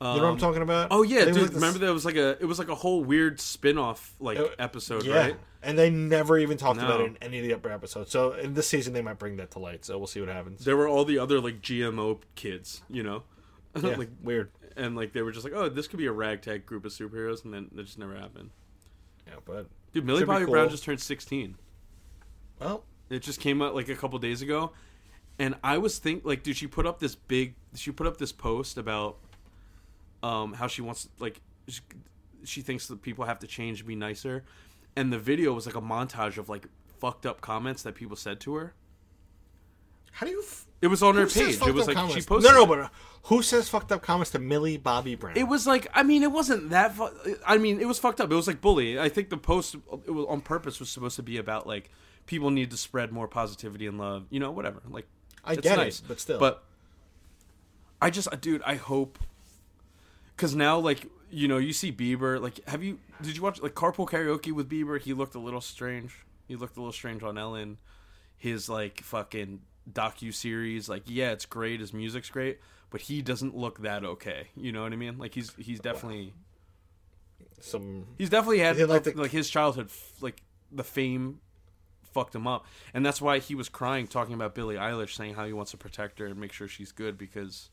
you 0.00 0.06
know 0.06 0.14
what 0.14 0.24
I'm 0.24 0.38
talking 0.38 0.62
about? 0.62 0.88
Oh 0.92 1.02
yeah, 1.02 1.24
dude. 1.24 1.34
like, 1.36 1.42
this- 1.46 1.54
remember 1.54 1.80
that 1.80 1.92
was 1.92 2.04
like 2.04 2.14
a 2.16 2.30
it 2.40 2.44
was 2.44 2.58
like 2.58 2.68
a 2.68 2.74
whole 2.74 3.02
weird 3.02 3.40
spin-off 3.40 4.14
like 4.20 4.38
Uh, 4.38 4.48
episode, 4.58 5.04
Yeah, 5.04 5.16
right? 5.18 5.36
And 5.62 5.78
they 5.78 5.90
never 5.90 6.38
even 6.38 6.56
talked 6.56 6.78
about 6.80 7.00
it 7.00 7.06
in 7.06 7.16
any 7.22 7.38
of 7.38 7.44
the 7.44 7.52
upper 7.54 7.70
episodes. 7.70 8.10
So 8.10 8.32
in 8.32 8.54
this 8.54 8.68
season, 8.68 8.92
they 8.92 9.02
might 9.02 9.18
bring 9.18 9.36
that 9.38 9.50
to 9.52 9.58
light. 9.58 9.84
So 9.84 9.98
we'll 9.98 10.06
see 10.06 10.20
what 10.20 10.28
happens. 10.28 10.64
There 10.64 10.76
were 10.76 10.88
all 10.88 11.04
the 11.04 11.18
other 11.18 11.40
like 11.40 11.60
GMO 11.60 12.20
kids, 12.34 12.82
you 12.88 13.02
know, 13.02 13.22
Yeah, 13.82 13.96
like 13.96 14.10
weird. 14.22 14.50
and 14.76 14.94
like 14.96 15.12
they 15.12 15.22
were 15.22 15.32
just 15.32 15.44
like, 15.44 15.54
oh, 15.54 15.68
this 15.68 15.86
could 15.88 15.98
be 15.98 16.06
a 16.06 16.12
ragtag 16.12 16.64
group 16.66 16.84
of 16.84 16.92
superheroes, 16.92 17.44
and 17.44 17.52
then 17.52 17.70
it 17.76 17.84
just 17.84 17.98
never 17.98 18.14
happened. 18.14 18.50
Yeah, 19.26 19.34
but 19.44 19.66
Dude, 19.92 20.04
Millie 20.04 20.24
Bobby 20.24 20.44
cool. 20.44 20.52
Brown 20.52 20.68
just 20.68 20.84
turned 20.84 21.00
16. 21.00 21.56
well, 22.60 22.84
It 23.10 23.20
just 23.22 23.40
came 23.40 23.60
out 23.62 23.74
like 23.74 23.88
a 23.88 23.94
couple 23.94 24.18
days 24.18 24.42
ago, 24.42 24.72
and 25.38 25.54
I 25.64 25.78
was 25.78 25.98
think 25.98 26.24
like, 26.24 26.42
dude, 26.42 26.56
she 26.56 26.66
put 26.66 26.86
up 26.86 26.98
this 27.00 27.14
big, 27.14 27.54
she 27.74 27.90
put 27.90 28.06
up 28.06 28.16
this 28.18 28.32
post 28.32 28.78
about 28.78 29.16
um 30.22 30.52
how 30.54 30.66
she 30.66 30.82
wants 30.82 31.08
like 31.20 31.40
she, 31.68 31.80
she 32.44 32.60
thinks 32.60 32.86
that 32.88 33.02
people 33.02 33.24
have 33.24 33.38
to 33.40 33.46
change 33.46 33.78
to 33.78 33.84
be 33.84 33.94
nicer, 33.94 34.44
and 34.96 35.12
the 35.12 35.18
video 35.18 35.52
was 35.52 35.66
like 35.66 35.76
a 35.76 35.80
montage 35.80 36.38
of 36.38 36.48
like 36.48 36.66
fucked 37.00 37.24
up 37.26 37.40
comments 37.40 37.82
that 37.82 37.94
people 37.94 38.16
said 38.16 38.40
to 38.40 38.54
her. 38.54 38.74
how 40.12 40.26
do 40.26 40.32
you? 40.32 40.42
F- 40.42 40.66
It 40.82 40.88
was 40.88 41.02
on 41.02 41.14
her 41.16 41.26
page. 41.26 41.60
It 41.62 41.74
was 41.74 41.86
like 41.86 41.96
she 42.10 42.22
posted. 42.22 42.50
No, 42.52 42.58
no, 42.60 42.66
but 42.66 42.78
uh, 42.80 42.88
who 43.24 43.42
says 43.42 43.68
fucked 43.68 43.92
up 43.92 44.02
comments 44.02 44.30
to 44.32 44.38
Millie 44.38 44.76
Bobby 44.76 45.14
Brown? 45.14 45.36
It 45.36 45.44
was 45.48 45.66
like 45.66 45.86
I 45.94 46.02
mean 46.02 46.22
it 46.22 46.32
wasn't 46.32 46.70
that 46.70 46.94
fu- 46.96 47.36
I 47.46 47.58
mean 47.58 47.80
it 47.80 47.86
was 47.86 47.98
fucked 47.98 48.20
up. 48.20 48.30
It 48.30 48.34
was 48.34 48.46
like 48.48 48.60
bully. 48.60 48.98
I 48.98 49.08
think 49.08 49.28
the 49.30 49.36
post 49.36 49.74
it 50.06 50.10
was 50.10 50.26
on 50.28 50.40
purpose 50.40 50.80
was 50.80 50.88
supposed 50.90 51.16
to 51.16 51.22
be 51.22 51.36
about 51.36 51.66
like 51.66 51.90
people 52.26 52.50
need 52.50 52.70
to 52.72 52.76
spread 52.76 53.12
more 53.12 53.28
positivity 53.28 53.86
and 53.86 53.98
love. 53.98 54.26
You 54.30 54.40
know, 54.40 54.50
whatever. 54.50 54.82
Like 54.88 55.06
I 55.44 55.52
it's 55.52 55.62
get 55.62 55.76
nice. 55.78 56.00
it, 56.00 56.04
but 56.08 56.20
still. 56.20 56.38
But 56.40 56.64
I 58.00 58.10
just 58.10 58.28
dude, 58.40 58.62
I 58.62 58.74
hope 58.76 59.18
cuz 60.36 60.54
now 60.54 60.78
like 60.78 61.06
you 61.30 61.46
know, 61.46 61.58
you 61.58 61.72
see 61.72 61.92
Bieber 61.92 62.40
like 62.40 62.66
have 62.68 62.82
you 62.82 62.98
did 63.22 63.36
you 63.36 63.42
watch 63.42 63.60
like 63.60 63.74
Carpool 63.74 64.08
Karaoke 64.08 64.52
with 64.52 64.68
Bieber? 64.68 65.00
He 65.00 65.12
looked 65.12 65.34
a 65.34 65.38
little 65.40 65.60
strange. 65.60 66.14
He 66.46 66.56
looked 66.56 66.76
a 66.76 66.80
little 66.80 66.92
strange 66.92 67.22
on 67.22 67.36
Ellen. 67.38 67.78
His 68.36 68.68
like 68.68 69.00
fucking 69.02 69.60
docu 69.90 70.32
series 70.34 70.88
like 70.88 71.02
yeah, 71.06 71.30
it's 71.32 71.46
great. 71.46 71.80
His 71.80 71.92
music's 71.92 72.30
great, 72.30 72.58
but 72.90 73.02
he 73.02 73.22
doesn't 73.22 73.56
look 73.56 73.80
that 73.82 74.04
okay. 74.04 74.48
You 74.56 74.72
know 74.72 74.82
what 74.82 74.92
I 74.92 74.96
mean? 74.96 75.18
Like 75.18 75.34
he's 75.34 75.52
he's 75.58 75.80
definitely 75.80 76.34
some 77.60 78.06
he's 78.16 78.30
definitely 78.30 78.60
had 78.60 78.78
like, 78.88 79.02
the- 79.04 79.12
like 79.14 79.30
his 79.30 79.50
childhood 79.50 79.90
like 80.20 80.42
the 80.70 80.84
fame 80.84 81.40
fucked 82.04 82.34
him 82.34 82.46
up 82.46 82.64
and 82.94 83.04
that's 83.04 83.20
why 83.20 83.38
he 83.38 83.54
was 83.54 83.68
crying 83.68 84.06
talking 84.06 84.34
about 84.34 84.54
Billie 84.54 84.76
Eilish 84.76 85.14
saying 85.14 85.34
how 85.34 85.44
he 85.44 85.52
wants 85.52 85.72
to 85.72 85.76
protect 85.76 86.18
her 86.20 86.26
and 86.26 86.36
make 86.38 86.52
sure 86.52 86.68
she's 86.68 86.92
good 86.92 87.18
because 87.18 87.68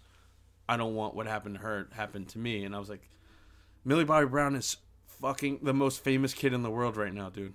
I 0.67 0.75
don't 0.77 0.95
want 0.95 1.15
what 1.15 1.27
happened 1.27 1.55
to 1.55 1.61
her 1.61 1.87
happen 1.93 2.25
to 2.25 2.39
me 2.39 2.63
and 2.63 2.75
I 2.75 2.79
was 2.79 2.89
like 2.89 3.09
Millie 3.83 4.03
Bobby 4.03 4.25
Brown 4.27 4.55
is 4.55 4.77
fucking 5.21 5.59
the 5.61 5.73
most 5.73 6.03
famous 6.03 6.33
kid 6.33 6.53
in 6.53 6.63
the 6.63 6.69
world 6.69 6.97
right 6.97 7.13
now 7.13 7.29
dude 7.29 7.53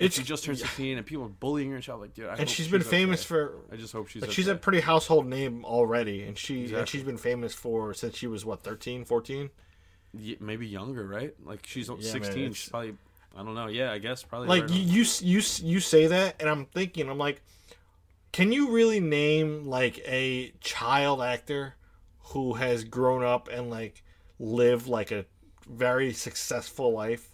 she 0.00 0.22
just 0.22 0.44
turned 0.44 0.58
16 0.58 0.98
and 0.98 1.06
people 1.06 1.24
are 1.24 1.28
bullying 1.28 1.70
her 1.70 1.76
and 1.76 1.84
shit 1.84 1.94
like 1.96 2.14
dude 2.14 2.26
I 2.26 2.34
and 2.36 2.48
she's 2.48 2.68
been 2.68 2.82
famous 2.82 3.20
okay. 3.20 3.28
for 3.28 3.54
I 3.72 3.76
just 3.76 3.92
hope 3.92 4.08
she's 4.08 4.22
like 4.22 4.28
okay. 4.28 4.34
she's 4.34 4.48
a 4.48 4.56
pretty 4.56 4.80
household 4.80 5.26
name 5.26 5.64
already, 5.64 6.22
and 6.22 6.36
she 6.36 6.74
and 6.74 6.88
she's 6.88 7.04
been 7.04 7.18
famous 7.18 7.54
for 7.54 7.94
since 7.94 8.16
she 8.16 8.26
was 8.26 8.44
what 8.44 8.62
13, 8.62 9.04
14? 9.04 9.50
Ye- 10.16 10.36
maybe 10.40 10.66
younger 10.66 11.06
right 11.06 11.34
like 11.44 11.66
she's 11.66 11.88
man, 11.88 12.00
16 12.00 12.38
it's- 12.38 12.56
she's 12.56 12.68
probably 12.68 12.96
I 13.36 13.42
don't 13.42 13.54
know 13.54 13.66
yeah 13.68 13.92
I 13.92 13.98
guess 13.98 14.22
probably 14.22 14.48
Like 14.48 14.70
you, 14.70 14.80
you 14.80 15.04
you 15.20 15.42
you 15.62 15.80
say 15.80 16.06
that, 16.06 16.36
and 16.40 16.48
I'm 16.48 16.66
thinking, 16.66 17.08
I'm 17.08 17.18
like, 17.18 17.42
can 18.32 18.52
you 18.52 18.70
really 18.70 19.00
name 19.00 19.64
like 19.64 19.98
a 20.06 20.52
child 20.60 21.20
actor 21.20 21.74
who 22.26 22.54
has 22.54 22.84
grown 22.84 23.24
up 23.24 23.48
and 23.48 23.70
like 23.70 24.02
lived 24.38 24.86
like 24.86 25.10
a 25.10 25.24
very 25.68 26.12
successful 26.12 26.92
life? 26.92 27.28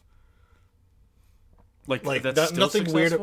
like 1.86 2.04
like, 2.04 2.22
that's 2.22 2.52
nothing 2.52 2.92
weird- 2.92 3.20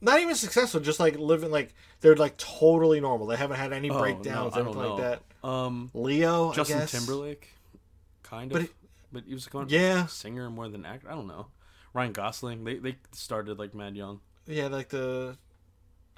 Not 0.00 0.20
even 0.20 0.34
successful, 0.34 0.80
just 0.80 0.98
like 0.98 1.16
living 1.18 1.50
like 1.50 1.74
they're 2.00 2.16
like 2.16 2.36
totally 2.36 3.00
normal. 3.00 3.26
They 3.26 3.36
haven't 3.36 3.58
had 3.58 3.72
any 3.72 3.90
Oh, 3.90 3.98
breakdowns, 3.98 4.56
no, 4.56 4.62
anything 4.62 4.82
like 4.82 5.00
that. 5.42 5.48
Um, 5.48 5.90
Leo, 5.94 6.52
Justin. 6.52 6.86
Timberlake, 6.86 7.50
kind 8.22 8.50
But 8.50 8.62
of, 8.62 8.64
it- 8.66 8.72
but 9.12 9.24
he 9.26 9.34
was 9.34 9.46
going 9.46 9.68
Yeah. 9.68 10.06
singer 10.06 10.50
more 10.50 10.68
than 10.68 10.84
actor. 10.84 11.08
I 11.10 11.14
don't 11.14 11.26
know. 11.28 11.46
Ryan 11.94 12.12
Gosling, 12.12 12.64
they 12.64 12.76
they 12.78 12.96
started 13.12 13.58
like 13.58 13.74
mad 13.74 13.94
young, 13.96 14.20
Yeah, 14.46 14.68
like 14.68 14.88
the. 14.88 15.36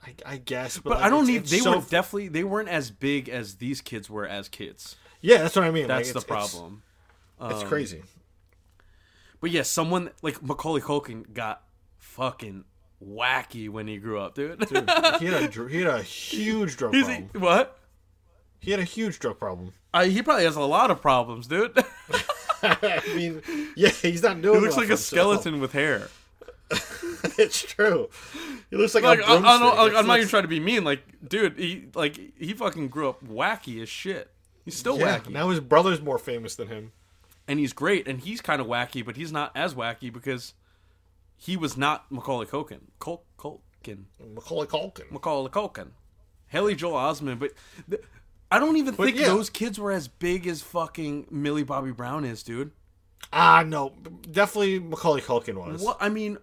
I, 0.07 0.15
I 0.27 0.37
guess, 0.37 0.77
but, 0.79 0.91
but 0.91 0.97
like, 0.99 1.05
I 1.07 1.09
don't 1.11 1.27
need. 1.27 1.47
They 1.47 1.59
so- 1.59 1.77
were 1.79 1.85
definitely 1.85 2.29
they 2.29 2.45
weren't 2.45 2.69
as 2.69 2.91
big 2.91 3.29
as 3.29 3.57
these 3.57 3.81
kids 3.81 4.09
were 4.09 4.27
as 4.27 4.49
kids. 4.49 4.97
Yeah, 5.21 5.39
that's 5.39 5.57
what 5.57 5.65
I 5.65 5.71
mean. 5.71 5.89
That's 5.89 6.15
like, 6.15 6.23
the 6.25 6.29
problem. 6.29 6.83
It's, 7.41 7.63
Um, 7.63 7.69
crazy. 7.69 8.03
But 9.41 9.51
yeah, 9.51 9.63
someone 9.63 10.11
like 10.23 10.43
Macaulay 10.43 10.81
Culkin 10.81 11.33
got 11.35 11.63
fucking 11.99 12.65
wacky 13.05 13.69
when 13.69 13.87
he 13.87 13.99
grew 13.99 14.19
up, 14.19 14.35
dude. 14.35 14.59
Dude, 14.61 14.89
he 15.21 15.27
had 15.27 15.57
a 15.57 15.69
he 15.69 15.81
had 15.83 15.87
a 15.95 16.03
huge 16.03 16.77
drug 16.77 16.95
He's- 16.95 17.07
problem. 17.07 17.43
what? 17.43 17.79
He 18.61 18.71
had 18.71 18.81
a 18.81 18.85
huge 18.85 19.19
drug 19.19 19.39
problem. 19.39 19.73
Uh, 19.93 20.05
he 20.05 20.23
probably 20.23 20.45
has 20.45 20.57
a 20.57 20.61
lot 20.63 20.91
of 20.91 21.03
problems, 21.03 21.47
dude. 21.47 21.77
I 22.63 23.03
mean, 23.15 23.43
yeah, 23.77 23.91
he's 23.91 24.23
not 24.23 24.41
doing. 24.41 24.55
he 24.55 24.61
looks 24.63 24.79
like 24.79 24.89
a 24.89 24.97
skeleton 24.97 25.61
with 25.61 25.73
hair. 25.73 26.09
it's 27.39 27.61
true. 27.61 28.09
He 28.71 28.77
looks 28.77 28.95
like, 28.95 29.05
like 29.05 29.19
a 29.21 29.23
I, 29.23 29.27
I 29.27 29.39
broomstick. 29.39 29.61
don't, 29.61 29.77
like, 29.77 29.89
It's 29.91 29.97
I'm 29.99 30.07
not 30.07 30.17
even 30.17 30.29
trying 30.29 30.43
to 30.45 30.49
be 30.49 30.61
mean. 30.61 30.83
Like, 30.83 31.03
dude, 31.29 31.59
he 31.59 31.89
like 31.95 32.17
he 32.39 32.55
fucking 32.55 32.89
grew 32.89 33.11
up 33.11 33.23
wacky 33.23 33.83
as 33.83 33.91
shit. 33.91 34.31
He's 34.65 34.77
still 34.77 34.99
yeah, 34.99 35.19
wacky. 35.19 35.29
now 35.31 35.51
his 35.51 35.61
brother's 35.61 36.01
more 36.01 36.17
famous 36.19 36.55
than 36.55 36.69
him. 36.69 36.93
And 37.47 37.59
he's 37.59 37.73
great, 37.73 38.07
and 38.09 38.21
he's 38.21 38.41
kind 38.41 38.61
of 38.61 38.67
wacky, 38.67 39.05
but 39.05 39.17
he's 39.17 39.33
not 39.33 39.53
as 39.55 39.75
wacky 39.75 40.13
because 40.13 40.55
he 41.37 41.57
was 41.57 41.77
not 41.77 42.11
Macaulay 42.11 42.47
Culkin. 42.47 42.81
Cul- 42.99 43.25
Culkin. 43.39 44.05
Macaulay 44.35 44.67
Culkin. 44.67 45.11
Macaulay 45.11 45.51
Culkin. 45.51 45.89
Haley 46.49 46.75
Joel 46.75 46.95
Osment, 46.95 47.39
but 47.39 47.53
th- 47.91 48.03
I 48.51 48.59
don't 48.59 48.77
even 48.77 48.95
think 48.95 49.19
yeah. 49.19 49.27
those 49.27 49.51
kids 49.51 49.79
were 49.79 49.91
as 49.91 50.07
big 50.09 50.47
as 50.47 50.63
fucking 50.63 51.27
Millie 51.31 51.65
Bobby 51.65 51.91
Brown 51.91 52.25
is, 52.25 52.43
dude. 52.43 52.71
Ah, 53.33 53.65
no, 53.67 53.93
definitely 54.31 54.79
Macaulay 54.79 55.21
Culkin 55.21 55.55
was. 55.55 55.83
What 55.83 55.97
I 56.01 56.09
mean, 56.09 56.39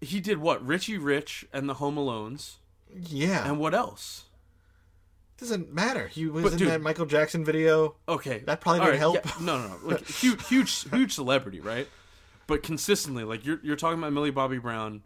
he 0.00 0.20
did 0.20 0.38
what? 0.38 0.64
Richie 0.66 0.98
Rich 0.98 1.46
and 1.52 1.68
the 1.68 1.74
Home 1.74 1.96
Alones, 1.96 2.56
Yeah, 2.94 3.46
and 3.46 3.58
what 3.58 3.74
else? 3.74 4.24
Doesn't 5.38 5.72
matter. 5.72 6.08
He 6.08 6.26
was 6.26 6.42
But, 6.44 6.52
in 6.52 6.58
dude- 6.58 6.68
that 6.68 6.80
Michael 6.80 7.06
Jackson 7.06 7.44
video. 7.44 7.96
Okay, 8.08 8.38
That 8.46 8.60
probably 8.60 8.84
didn't 8.86 8.98
help. 9.00 9.16
yeah, 9.24 9.32
no, 9.40 9.58
no, 9.60 9.68
no. 9.68 9.76
Like 9.82 10.06
huge, 10.06 10.46
huge, 10.48 10.88
huge 10.90 11.12
celebrity, 11.14 11.60
right? 11.60 11.88
But 12.46 12.62
consistently, 12.62 13.24
like 13.24 13.44
you're 13.44 13.60
you're 13.62 13.76
talking 13.76 13.98
about 13.98 14.12
Millie 14.12 14.30
Bobby 14.30 14.58
Brown, 14.58 15.02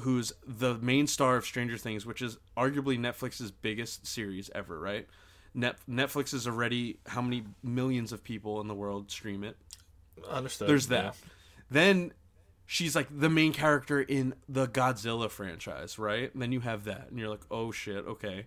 who's 0.00 0.32
the 0.46 0.74
main 0.78 1.06
star 1.06 1.36
of 1.36 1.44
Stranger 1.44 1.76
Things, 1.76 2.06
which 2.06 2.22
is 2.22 2.38
arguably 2.56 2.98
Netflix's 2.98 3.50
biggest 3.50 4.06
series 4.06 4.50
ever, 4.54 4.78
right? 4.78 5.06
Net, 5.54 5.76
Netflix 5.88 6.34
is 6.34 6.46
already 6.46 6.98
how 7.06 7.22
many 7.22 7.44
millions 7.62 8.12
of 8.12 8.22
people 8.22 8.60
in 8.60 8.68
the 8.68 8.74
world 8.74 9.10
stream 9.10 9.42
it. 9.42 9.56
Understood. 10.30 10.68
There's 10.68 10.88
that. 10.88 11.04
yeah. 11.04 11.12
Then 11.70 12.12
she's 12.66 12.94
like 12.94 13.08
the 13.10 13.30
main 13.30 13.52
character 13.52 14.00
in 14.00 14.34
the 14.48 14.66
Godzilla 14.68 15.30
franchise, 15.30 15.98
right? 15.98 16.32
And 16.32 16.40
then 16.42 16.52
you 16.52 16.60
have 16.60 16.84
that, 16.84 17.08
and 17.10 17.18
you're 17.18 17.28
like, 17.30 17.44
oh 17.50 17.70
shit, 17.72 18.04
okay. 18.06 18.46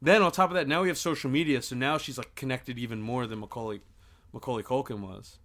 Then 0.00 0.22
on 0.22 0.30
top 0.30 0.50
of 0.50 0.54
that, 0.54 0.68
now 0.68 0.82
we 0.82 0.88
have 0.88 0.98
social 0.98 1.28
media, 1.30 1.60
so 1.62 1.74
now 1.74 1.98
she's 1.98 2.18
like 2.18 2.34
connected 2.34 2.78
even 2.78 3.00
more 3.02 3.26
than 3.26 3.40
Macaulay 3.40 3.80
Macaulay 4.32 4.62
Culkin 4.62 5.00
was. 5.00 5.38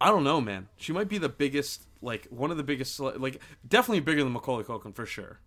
I 0.00 0.08
don't 0.08 0.24
know, 0.24 0.40
man. 0.40 0.68
She 0.76 0.92
might 0.94 1.08
be 1.08 1.18
the 1.18 1.28
biggest, 1.28 1.84
like 2.00 2.26
one 2.30 2.50
of 2.50 2.56
the 2.56 2.62
biggest, 2.62 2.98
like 3.00 3.40
definitely 3.68 4.00
bigger 4.00 4.24
than 4.24 4.32
Macaulay 4.32 4.64
Culkin 4.64 4.94
for 4.94 5.04
sure. 5.04 5.40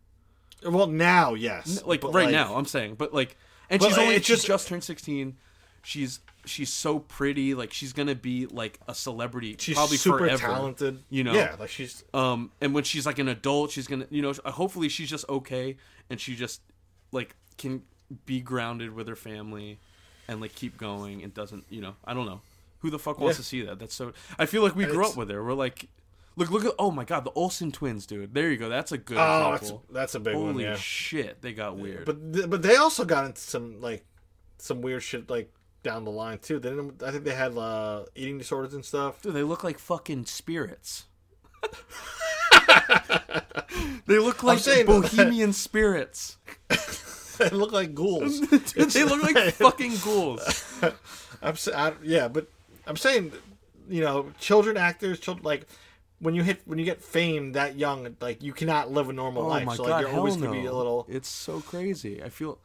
Well, 0.64 0.88
now, 0.88 1.34
yes. 1.34 1.84
Like 1.86 2.03
right 2.03 2.30
now, 2.32 2.55
I'm 2.55 2.66
saying, 2.66 2.95
but 2.95 3.14
like, 3.14 3.36
and 3.70 3.80
But, 3.80 3.88
she's 3.89 3.97
only 3.97 4.16
she's 4.16 4.28
just- 4.28 4.45
just 4.47 4.68
turned 4.68 4.84
16. 4.84 5.38
She's 5.86 6.20
she's 6.45 6.72
so 6.72 6.99
pretty, 6.99 7.55
like 7.55 7.74
she's 7.74 7.91
gonna 7.93 8.16
be 8.16 8.45
like 8.45 8.80
a 8.88 8.93
celebrity, 8.95 9.55
she's 9.59 9.76
probably 9.76 9.97
super 9.97 10.20
forever. 10.20 10.38
talented. 10.47 10.99
you 11.09 11.24
know? 11.26 11.34
Yeah, 11.34 11.55
like 11.59 11.70
she's. 11.70 12.03
Um, 12.14 12.51
and 12.61 12.74
when 12.74 12.84
she's 12.86 13.05
like 13.05 13.20
an 13.20 13.28
adult, 13.28 13.72
she's 13.72 13.88
gonna, 13.88 14.05
you 14.09 14.22
know, 14.22 14.34
hopefully 14.45 14.88
she's 14.88 15.09
just 15.09 15.28
okay, 15.28 15.76
and 16.09 16.22
she 16.22 16.36
just 16.36 16.61
like 17.11 17.36
can 17.57 17.82
be 18.26 18.41
grounded 18.41 18.93
with 18.93 19.08
her 19.08 19.16
family, 19.16 19.80
and 20.28 20.41
like 20.41 20.56
keep 20.56 20.78
going, 20.78 21.24
and 21.24 21.34
doesn't, 21.34 21.66
you 21.70 21.82
know, 21.82 21.95
I 22.06 22.14
don't 22.14 22.26
know, 22.26 22.41
who 22.80 22.89
the 22.89 22.99
fuck 22.99 23.20
wants 23.20 23.38
Yeah. 23.38 23.41
to 23.41 23.43
see 23.43 23.62
that? 23.64 23.80
That's 23.80 23.93
so. 23.95 24.14
I 24.38 24.45
feel 24.45 24.62
like 24.64 24.76
we 24.76 24.86
grew 24.86 24.99
it's- 24.99 25.12
up 25.12 25.18
with 25.18 25.30
her. 25.30 25.43
We're 25.43 25.54
like, 25.54 25.88
look, 26.36 26.49
look 26.51 26.66
at, 26.66 26.74
oh 26.80 26.91
my 26.91 27.06
god, 27.06 27.24
the 27.26 27.32
Olsen 27.32 27.72
twins, 27.72 28.06
dude. 28.06 28.34
There 28.34 28.49
you 28.51 28.58
go. 28.58 28.70
That's 28.70 28.91
a 28.91 28.97
good 28.97 29.18
Oh, 29.18 29.51
that's, 29.51 29.72
that's 29.91 30.16
a 30.16 30.20
big 30.20 30.34
Holy 30.36 30.45
one. 30.54 30.60
Yeah. 30.60 30.76
shit, 30.76 31.41
they 31.41 31.54
got 31.54 31.78
weird. 31.78 32.06
But 32.06 32.49
but 32.49 32.62
they 32.62 32.76
also 32.76 33.06
got 33.06 33.26
into 33.26 33.41
some 33.41 33.80
like 33.82 34.04
some 34.58 34.82
weird 34.82 35.04
shit 35.04 35.30
like 35.30 35.51
down 35.84 36.06
the 36.06 36.12
line 36.12 36.38
too. 36.39 36.60
They 36.60 36.70
didn't. 36.70 37.01
I 37.04 37.12
think 37.12 37.24
they 37.26 37.36
had 37.36 37.58
uh, 37.58 38.06
eating 38.16 38.38
disorders 38.38 38.74
and 38.74 38.84
stuff. 38.86 39.22
Dude, 39.22 39.34
they 39.34 39.43
look 39.43 39.64
like 39.64 39.78
fucking 39.80 40.26
spirits. 40.26 41.06
they 44.06 44.18
look 44.20 44.43
like 44.43 44.60
saying- 44.60 44.86
bohemian 44.86 45.54
spirits. 45.54 46.38
they 47.50 47.56
look 47.56 47.72
like 47.72 47.94
ghouls. 47.94 48.39
Dude, 48.50 48.89
they 48.89 49.04
look 49.04 49.24
like 49.24 49.54
fucking 49.54 49.96
ghouls. 50.04 50.41
I'm 51.41 51.56
I, 51.76 51.94
yeah, 52.04 52.28
but 52.28 52.48
I'm 52.88 52.98
saying, 52.98 53.34
you 53.89 54.02
know, 54.02 54.32
children 54.39 54.78
actors, 54.78 55.20
children 55.20 55.44
like 55.44 55.68
when 56.20 56.36
you 56.36 56.44
hit 56.44 56.62
when 56.66 56.80
you 56.80 56.86
get 56.86 57.02
fame 57.02 57.52
that 57.54 57.76
young, 57.78 58.16
like 58.22 58.41
you 58.41 58.54
cannot 58.54 58.91
live 58.91 59.10
a 59.10 59.14
normal 59.14 59.44
Oh 59.44 59.48
life. 59.48 59.66
my 59.66 59.76
so 59.76 59.84
god, 59.84 59.91
like 59.91 60.02
you're 60.08 60.16
always 60.16 60.38
no. 60.38 60.48
gonna 60.48 60.62
be 60.62 60.66
a 60.66 60.74
little. 60.74 61.06
It's 61.10 61.28
so 61.28 61.60
crazy. 61.60 62.24
I 62.24 62.30
feel 62.30 62.60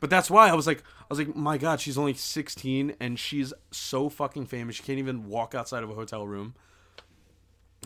But 0.00 0.10
that's 0.10 0.30
why 0.30 0.48
I 0.48 0.54
was 0.54 0.66
like 0.66 0.82
I 1.02 1.06
was 1.08 1.18
like, 1.18 1.34
my 1.34 1.58
god, 1.58 1.80
she's 1.80 1.98
only 1.98 2.14
16 2.14 2.94
and 3.00 3.18
she's 3.18 3.52
so 3.72 4.08
fucking 4.08 4.46
famous. 4.46 4.76
She 4.76 4.82
can't 4.84 4.98
even 4.98 5.28
walk 5.28 5.54
outside 5.54 5.82
of 5.82 5.90
a 5.90 5.94
hotel 5.94 6.26
room. 6.26 6.54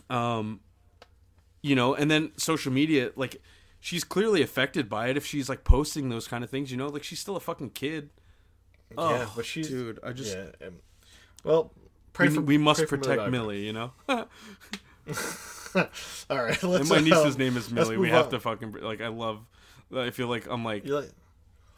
Um 0.09 0.59
you 1.63 1.73
know, 1.75 1.95
and 1.95 2.11
then 2.11 2.31
social 2.37 2.71
media 2.71 3.11
like 3.15 3.41
she's 3.85 4.03
clearly 4.03 4.41
affected 4.41 4.89
by 4.89 5.09
it 5.09 5.15
if 5.15 5.23
she's 5.23 5.47
like 5.47 5.63
posting 5.63 6.09
those 6.09 6.27
kind 6.27 6.43
of 6.43 6.49
things, 6.49 6.71
you 6.71 6.77
know? 6.77 6.87
Like 6.87 7.03
she's 7.03 7.19
still 7.19 7.35
a 7.35 7.39
fucking 7.39 7.69
kid. 7.69 8.09
yeah, 8.89 8.95
Oh, 8.97 9.33
but 9.35 9.45
she's 9.45 9.67
dude, 9.67 9.99
I 10.03 10.11
just 10.11 10.35
yeah. 10.35 10.67
um, 10.67 10.77
well, 11.43 11.71
pray 12.11 12.29
we, 12.29 12.33
for 12.33 12.41
we 12.41 12.57
must 12.57 12.87
protect. 12.87 13.29
Millie, 13.29 13.63
you 13.63 13.73
know? 13.73 13.91
All 14.09 14.25
right, 16.31 16.63
let's. 16.63 16.89
my 16.89 16.99
niece's 16.99 17.35
uh, 17.35 17.37
name 17.37 17.57
is 17.57 17.69
Millie. 17.69 17.97
We 17.97 18.09
have 18.09 18.25
on. 18.25 18.31
to 18.31 18.39
fucking 18.39 18.71
like 18.81 19.01
I 19.01 19.09
love 19.09 19.45
I 19.95 20.09
feel 20.09 20.29
like 20.29 20.47
I'm 20.49 20.65
like 20.65 20.87
like, 20.87 21.11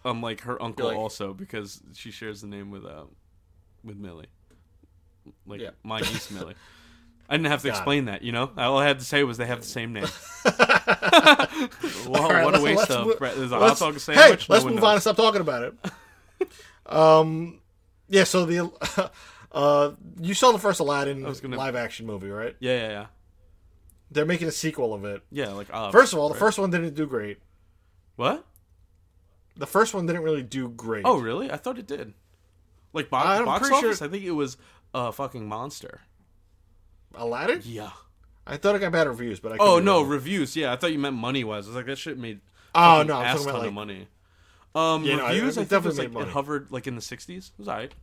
I'm 0.05 0.21
like 0.21 0.41
her 0.41 0.61
uncle 0.63 0.87
like- 0.87 0.95
also 0.95 1.33
because 1.33 1.81
she 1.93 2.11
shares 2.11 2.39
the 2.39 2.47
name 2.47 2.71
with 2.71 2.85
uh 2.85 3.03
with 3.83 3.97
Millie. 3.97 4.27
Like 5.45 5.59
Yeah. 5.59 5.71
my 5.83 5.99
niece 5.99 6.31
Millie. 6.31 6.55
I 7.29 7.35
didn't 7.35 7.47
have 7.51 7.61
to 7.63 7.67
Got 7.67 7.77
explain 7.77 8.05
that, 8.05 8.21
you 8.21 8.31
know. 8.31 8.51
All 8.57 8.77
I 8.77 8.87
had 8.87 8.99
to 8.99 9.05
say 9.05 9.23
was 9.23 9.37
they 9.37 9.45
have 9.47 9.59
the 9.61 9.67
same 9.67 9.91
name. 9.93 10.05
well, 10.45 12.29
right, 12.29 12.45
what 12.45 12.57
a 12.57 12.61
waste 12.61 12.89
of 12.89 13.07
move- 13.07 13.19
bre- 13.19 13.27
there's 13.27 13.51
a 13.51 13.55
hot 13.59 13.61
let's- 13.61 13.79
dog 13.79 13.93
Hey, 13.93 13.99
sandwich. 13.99 14.49
let's 14.49 14.63
no 14.63 14.67
one 14.67 14.75
move 14.75 14.83
on 14.83 14.93
and 14.93 15.01
stop 15.01 15.17
talking 15.17 15.41
about 15.41 15.63
it. 15.63 15.73
um, 16.85 17.59
yeah. 18.07 18.23
So 18.23 18.45
the 18.45 18.71
uh, 19.51 19.91
you 20.21 20.33
saw 20.33 20.51
the 20.51 20.59
first 20.59 20.79
Aladdin 20.79 21.21
gonna- 21.23 21.57
live 21.57 21.75
action 21.75 22.05
movie, 22.05 22.29
right? 22.29 22.55
Yeah, 22.59 22.77
yeah, 22.77 22.89
yeah. 22.89 23.05
They're 24.09 24.25
making 24.25 24.47
a 24.47 24.51
sequel 24.51 24.93
of 24.93 25.03
it. 25.03 25.21
Yeah, 25.31 25.49
like 25.49 25.67
uh, 25.71 25.91
First 25.91 26.13
of 26.13 26.19
all, 26.19 26.29
the 26.29 26.35
right? 26.35 26.39
first 26.39 26.57
one 26.59 26.69
didn't 26.71 26.93
do 26.95 27.05
great. 27.07 27.39
What? 28.15 28.45
The 29.57 29.67
first 29.67 29.93
one 29.93 30.05
didn't 30.05 30.21
really 30.23 30.43
do 30.43 30.69
great. 30.69 31.03
Oh, 31.05 31.17
really? 31.17 31.51
I 31.51 31.57
thought 31.57 31.77
it 31.77 31.87
did. 31.87 32.13
Like 32.93 33.09
bo- 33.09 33.17
I'm 33.17 33.45
box 33.45 33.67
pretty 33.67 33.79
sure- 33.81 33.89
office, 33.89 34.01
I 34.01 34.07
think 34.07 34.23
it 34.23 34.31
was 34.31 34.55
a 34.93 35.11
fucking 35.11 35.45
monster. 35.47 36.01
Aladdin? 37.17 37.61
Yeah. 37.63 37.91
I 38.45 38.57
thought 38.57 38.75
it 38.75 38.79
got 38.79 38.91
bad 38.93 39.07
reviews, 39.07 39.39
but 39.39 39.53
I 39.53 39.57
Oh 39.59 39.79
no, 39.79 39.99
wrong. 40.01 40.09
reviews. 40.09 40.55
Yeah, 40.55 40.71
I 40.71 40.77
thought 40.77 40.91
you 40.93 40.99
meant 40.99 41.15
money 41.15 41.43
wise. 41.43 41.65
I 41.65 41.69
was 41.69 41.75
like, 41.75 41.85
that 41.87 41.97
shit 41.97 42.17
made 42.17 42.39
Oh 42.73 43.03
no, 43.03 43.17
I'm 43.17 43.25
ass 43.25 43.37
talking 43.37 43.43
about 43.49 43.51
ton 43.51 43.59
like 43.61 43.67
of 43.67 43.73
money. 43.73 44.07
Um, 44.75 45.03
Yeah, 45.03 45.15
no, 45.17 45.27
reviews. 45.27 45.57
it 45.57 45.61
I 45.61 45.63
think 45.65 45.71
it 45.71 45.85
was 45.85 45.95
definitely 45.97 46.07
like 46.21 46.27
it 46.27 46.31
hovered 46.33 46.71
like 46.71 46.87
in 46.87 46.95
the 46.95 47.01
'60s. 47.01 47.29
It 47.29 47.51
was 47.57 47.67
alright. 47.67 47.93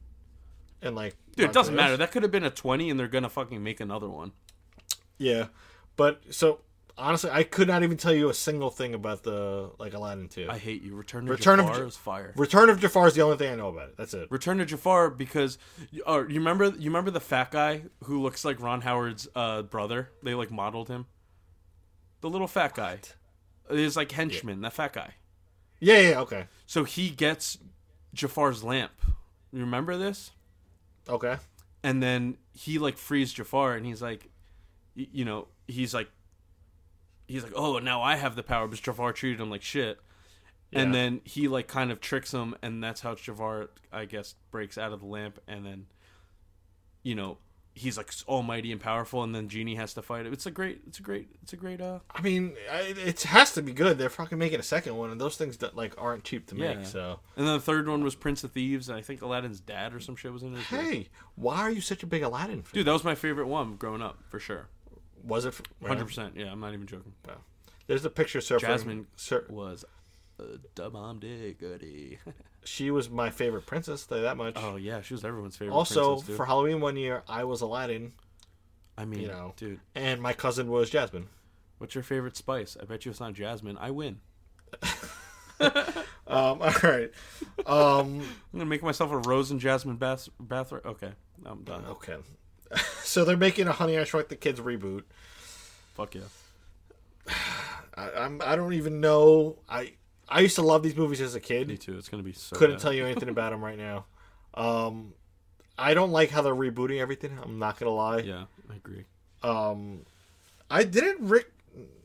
and 0.82 0.94
like 0.96 1.16
Dude, 1.36 1.46
it 1.46 1.52
doesn't 1.52 1.74
matter. 1.74 1.96
That 1.96 2.10
could 2.12 2.22
have 2.22 2.32
been 2.32 2.44
a 2.44 2.50
20, 2.50 2.90
and 2.90 2.98
they're 3.00 3.08
gonna 3.08 3.28
fucking 3.30 3.62
make 3.62 3.80
another 3.80 4.08
one. 4.08 4.32
Yeah, 5.18 5.46
but 5.96 6.20
so 6.30 6.60
honestly, 6.96 7.30
I 7.30 7.42
could 7.42 7.68
not 7.68 7.82
even 7.82 7.96
tell 7.96 8.12
you 8.12 8.28
a 8.28 8.34
single 8.34 8.70
thing 8.70 8.94
about 8.94 9.22
the 9.22 9.70
like 9.78 9.94
Aladdin 9.94 10.28
two. 10.28 10.46
I 10.48 10.58
hate 10.58 10.82
you. 10.82 10.94
Return 10.94 11.26
to 11.26 11.32
Return 11.32 11.60
of 11.60 11.66
Jafar 11.66 11.80
Ja- 11.80 11.86
is 11.86 11.96
fire. 11.96 12.32
Return 12.36 12.70
of 12.70 12.80
Jafar 12.80 13.08
is 13.08 13.14
the 13.14 13.22
only 13.22 13.36
thing 13.36 13.52
I 13.52 13.56
know 13.56 13.68
about 13.68 13.88
it. 13.90 13.96
That's 13.96 14.14
it. 14.14 14.30
Return 14.30 14.58
to 14.58 14.64
Jafar 14.66 15.10
because, 15.10 15.58
uh, 16.06 16.24
you 16.28 16.38
remember 16.38 16.66
you 16.66 16.90
remember 16.90 17.10
the 17.10 17.20
fat 17.20 17.50
guy 17.50 17.82
who 18.04 18.22
looks 18.22 18.44
like 18.44 18.60
Ron 18.60 18.82
Howard's 18.82 19.28
uh, 19.34 19.62
brother. 19.62 20.10
They 20.22 20.34
like 20.34 20.50
modeled 20.50 20.88
him. 20.88 21.06
The 22.20 22.30
little 22.30 22.48
fat 22.48 22.74
guy. 22.74 23.00
Is 23.70 23.96
like 23.96 24.12
henchman. 24.12 24.60
That 24.60 24.74
fat 24.74 24.92
guy. 24.92 25.14
Yeah, 25.80 25.98
yeah, 25.98 26.20
okay, 26.20 26.46
So 26.66 26.84
he 26.84 27.10
gets 27.10 27.58
Jafar's 28.14 28.62
lamp. 28.62 28.92
You 29.52 29.60
remember 29.60 29.96
this? 29.96 30.30
okay. 31.08 31.36
and 31.82 32.02
then 32.02 32.38
he 32.52 32.78
like 32.78 32.96
frees 32.96 33.32
Jafar, 33.32 33.74
and 33.74 33.84
he's 33.84 34.00
like, 34.00 34.28
you 34.94 35.24
know, 35.24 35.48
he's 35.66 35.92
like, 35.92 36.08
he's 37.26 37.42
like, 37.42 37.52
oh, 37.56 37.78
now 37.78 38.02
I 38.02 38.16
have 38.16 38.36
the 38.36 38.42
power, 38.42 38.66
but 38.68 38.80
Jafar 38.82 39.12
treated 39.12 39.40
him 39.40 39.50
like 39.50 39.62
shit. 39.62 39.98
And 40.72 40.88
Yeah. 40.88 41.00
then 41.00 41.20
he 41.24 41.46
like 41.48 41.68
kind 41.68 41.90
of 41.92 42.00
tricks 42.00 42.32
him, 42.32 42.54
and 42.62 42.82
that's 42.82 43.00
how 43.02 43.14
Jafar, 43.14 43.70
I 43.92 44.04
guess, 44.06 44.34
breaks 44.50 44.76
out 44.76 44.92
of 44.92 45.00
the 45.00 45.06
lamp, 45.06 45.38
and 45.46 45.64
then, 45.64 45.86
you 47.02 47.14
know, 47.14 47.38
he's 47.76 47.96
like 47.96 48.10
almighty 48.28 48.70
and 48.72 48.80
powerful, 48.80 49.22
and 49.22 49.34
then 49.34 49.48
Genie 49.48 49.74
has 49.76 49.94
to 49.94 50.02
fight 50.02 50.26
it. 50.26 50.32
It's 50.32 50.46
a 50.46 50.50
great, 50.50 50.82
it's 50.86 50.98
a 51.00 51.02
great, 51.02 51.28
it's 51.42 51.52
a 51.52 51.56
great, 51.56 51.80
uh, 51.80 52.00
I 52.14 52.22
mean, 52.22 52.54
it 52.70 53.22
has 53.22 53.52
to 53.54 53.62
be 53.62 53.72
good. 53.72 53.98
They're 53.98 54.08
fucking 54.08 54.38
making 54.38 54.60
a 54.60 54.64
second 54.64 54.96
one, 54.96 55.10
and 55.10 55.20
those 55.20 55.36
things 55.36 55.56
that 55.58 55.76
like 55.76 55.94
aren't 56.00 56.24
cheap 56.24 56.46
to 56.48 56.56
Yeah. 56.56 56.74
make. 56.74 56.86
So, 56.86 57.20
and 57.36 57.46
then 57.46 57.54
the 57.54 57.60
third 57.60 57.88
one 57.88 58.02
was 58.04 58.14
Prince 58.14 58.42
of 58.44 58.52
Thieves, 58.52 58.88
and 58.88 58.96
I 58.98 59.02
think 59.02 59.22
Aladdin's 59.22 59.60
dad 59.60 59.92
or 59.94 60.00
some 60.00 60.16
shit 60.16 60.32
was 60.32 60.42
in 60.42 60.54
it. 60.56 60.64
hey, 60.64 61.08
why 61.34 61.58
are 61.58 61.70
you 61.70 61.80
such 61.80 62.02
a 62.02 62.06
big 62.06 62.22
Aladdin 62.22 62.62
fan? 62.62 62.70
dude, 62.74 62.86
that 62.86 62.92
was 62.92 63.04
my 63.04 63.14
favorite 63.14 63.46
one 63.48 63.76
growing 63.76 64.02
up 64.02 64.22
for 64.28 64.38
sure, 64.40 64.68
was 65.26 65.44
it 65.44 65.54
hundred 65.84 66.06
percent. 66.06 66.34
Yeah, 66.36 66.50
I'm 66.52 66.60
not 66.60 66.74
even 66.74 66.86
joking. 66.86 67.12
There's 67.86 68.04
a 68.04 68.10
picture 68.10 68.38
surfing. 68.38 68.60
Jasmine 68.60 69.06
Sur- 69.16 69.46
was 69.48 69.84
a 70.38 70.58
dumb 70.74 71.18
diggity. 71.20 72.18
she 72.64 72.90
was 72.90 73.10
my 73.10 73.30
favorite 73.30 73.66
princess. 73.66 74.04
That 74.06 74.36
much. 74.36 74.54
oh 74.56 74.76
yeah, 74.76 75.02
she 75.02 75.14
was 75.14 75.24
everyone's 75.24 75.56
favorite. 75.56 75.74
also, 75.74 76.16
for 76.16 76.46
Halloween 76.46 76.80
one 76.80 76.96
year, 76.96 77.22
I 77.28 77.44
was 77.44 77.60
Aladdin, 77.60 78.12
I 78.96 79.04
mean, 79.04 79.20
you 79.20 79.28
know, 79.28 79.52
dude, 79.56 79.80
and 79.94 80.20
my 80.20 80.32
cousin 80.32 80.70
was 80.70 80.90
Jasmine. 80.90 81.28
what's 81.78 81.94
your 81.94 82.04
favorite 82.04 82.36
spice? 82.36 82.76
I 82.80 82.84
bet 82.84 83.04
you 83.04 83.10
it's 83.10 83.20
not 83.20 83.34
jasmine. 83.34 83.78
I 83.78 83.90
win. 83.90 84.20
Um, 86.26 86.62
all 86.62 86.72
right. 86.82 87.10
Um, 87.66 88.20
I'm 88.20 88.24
gonna 88.52 88.64
make 88.64 88.82
myself 88.82 89.10
a 89.12 89.18
rose 89.18 89.50
and 89.50 89.60
jasmine 89.60 89.96
bath 89.96 90.28
bath. 90.40 90.72
Okay, 90.72 91.12
I'm 91.44 91.62
done. 91.64 91.84
okay. 91.90 92.16
so 93.02 93.24
they're 93.24 93.36
making 93.36 93.68
a 93.68 93.72
Honey 93.72 93.98
I 93.98 94.04
Shrunk 94.04 94.28
the 94.28 94.36
Kids 94.36 94.60
reboot. 94.60 95.02
Fuck 95.94 96.14
yeah. 96.14 96.22
I, 97.96 98.10
I'm. 98.10 98.40
I 98.44 98.56
don't 98.56 98.72
even 98.72 99.00
know. 99.00 99.56
I 99.68 99.92
I 100.28 100.40
used 100.40 100.56
to 100.56 100.62
love 100.62 100.82
these 100.82 100.96
movies 100.96 101.20
as 101.20 101.34
a 101.34 101.40
kid. 101.40 101.68
Me 101.68 101.76
too. 101.76 101.96
It's 101.96 102.08
gonna 102.08 102.22
be 102.22 102.32
so. 102.32 102.56
Couldn't 102.56 102.76
bad. 102.76 102.82
tell 102.82 102.92
you 102.92 103.04
anything 103.04 103.28
about 103.28 103.52
them 103.52 103.62
right 103.62 103.78
now. 103.78 104.06
Um, 104.54 105.12
I 105.78 105.94
don't 105.94 106.10
like 106.10 106.30
how 106.30 106.42
they're 106.42 106.54
rebooting 106.54 107.00
everything. 107.00 107.38
I'm 107.42 107.58
not 107.58 107.78
gonna 107.78 107.92
lie. 107.92 108.18
Yeah, 108.18 108.44
I 108.70 108.76
agree. 108.76 109.04
Um, 109.42 110.00
I 110.70 110.84
didn't 110.84 111.28
Rick. 111.28 111.52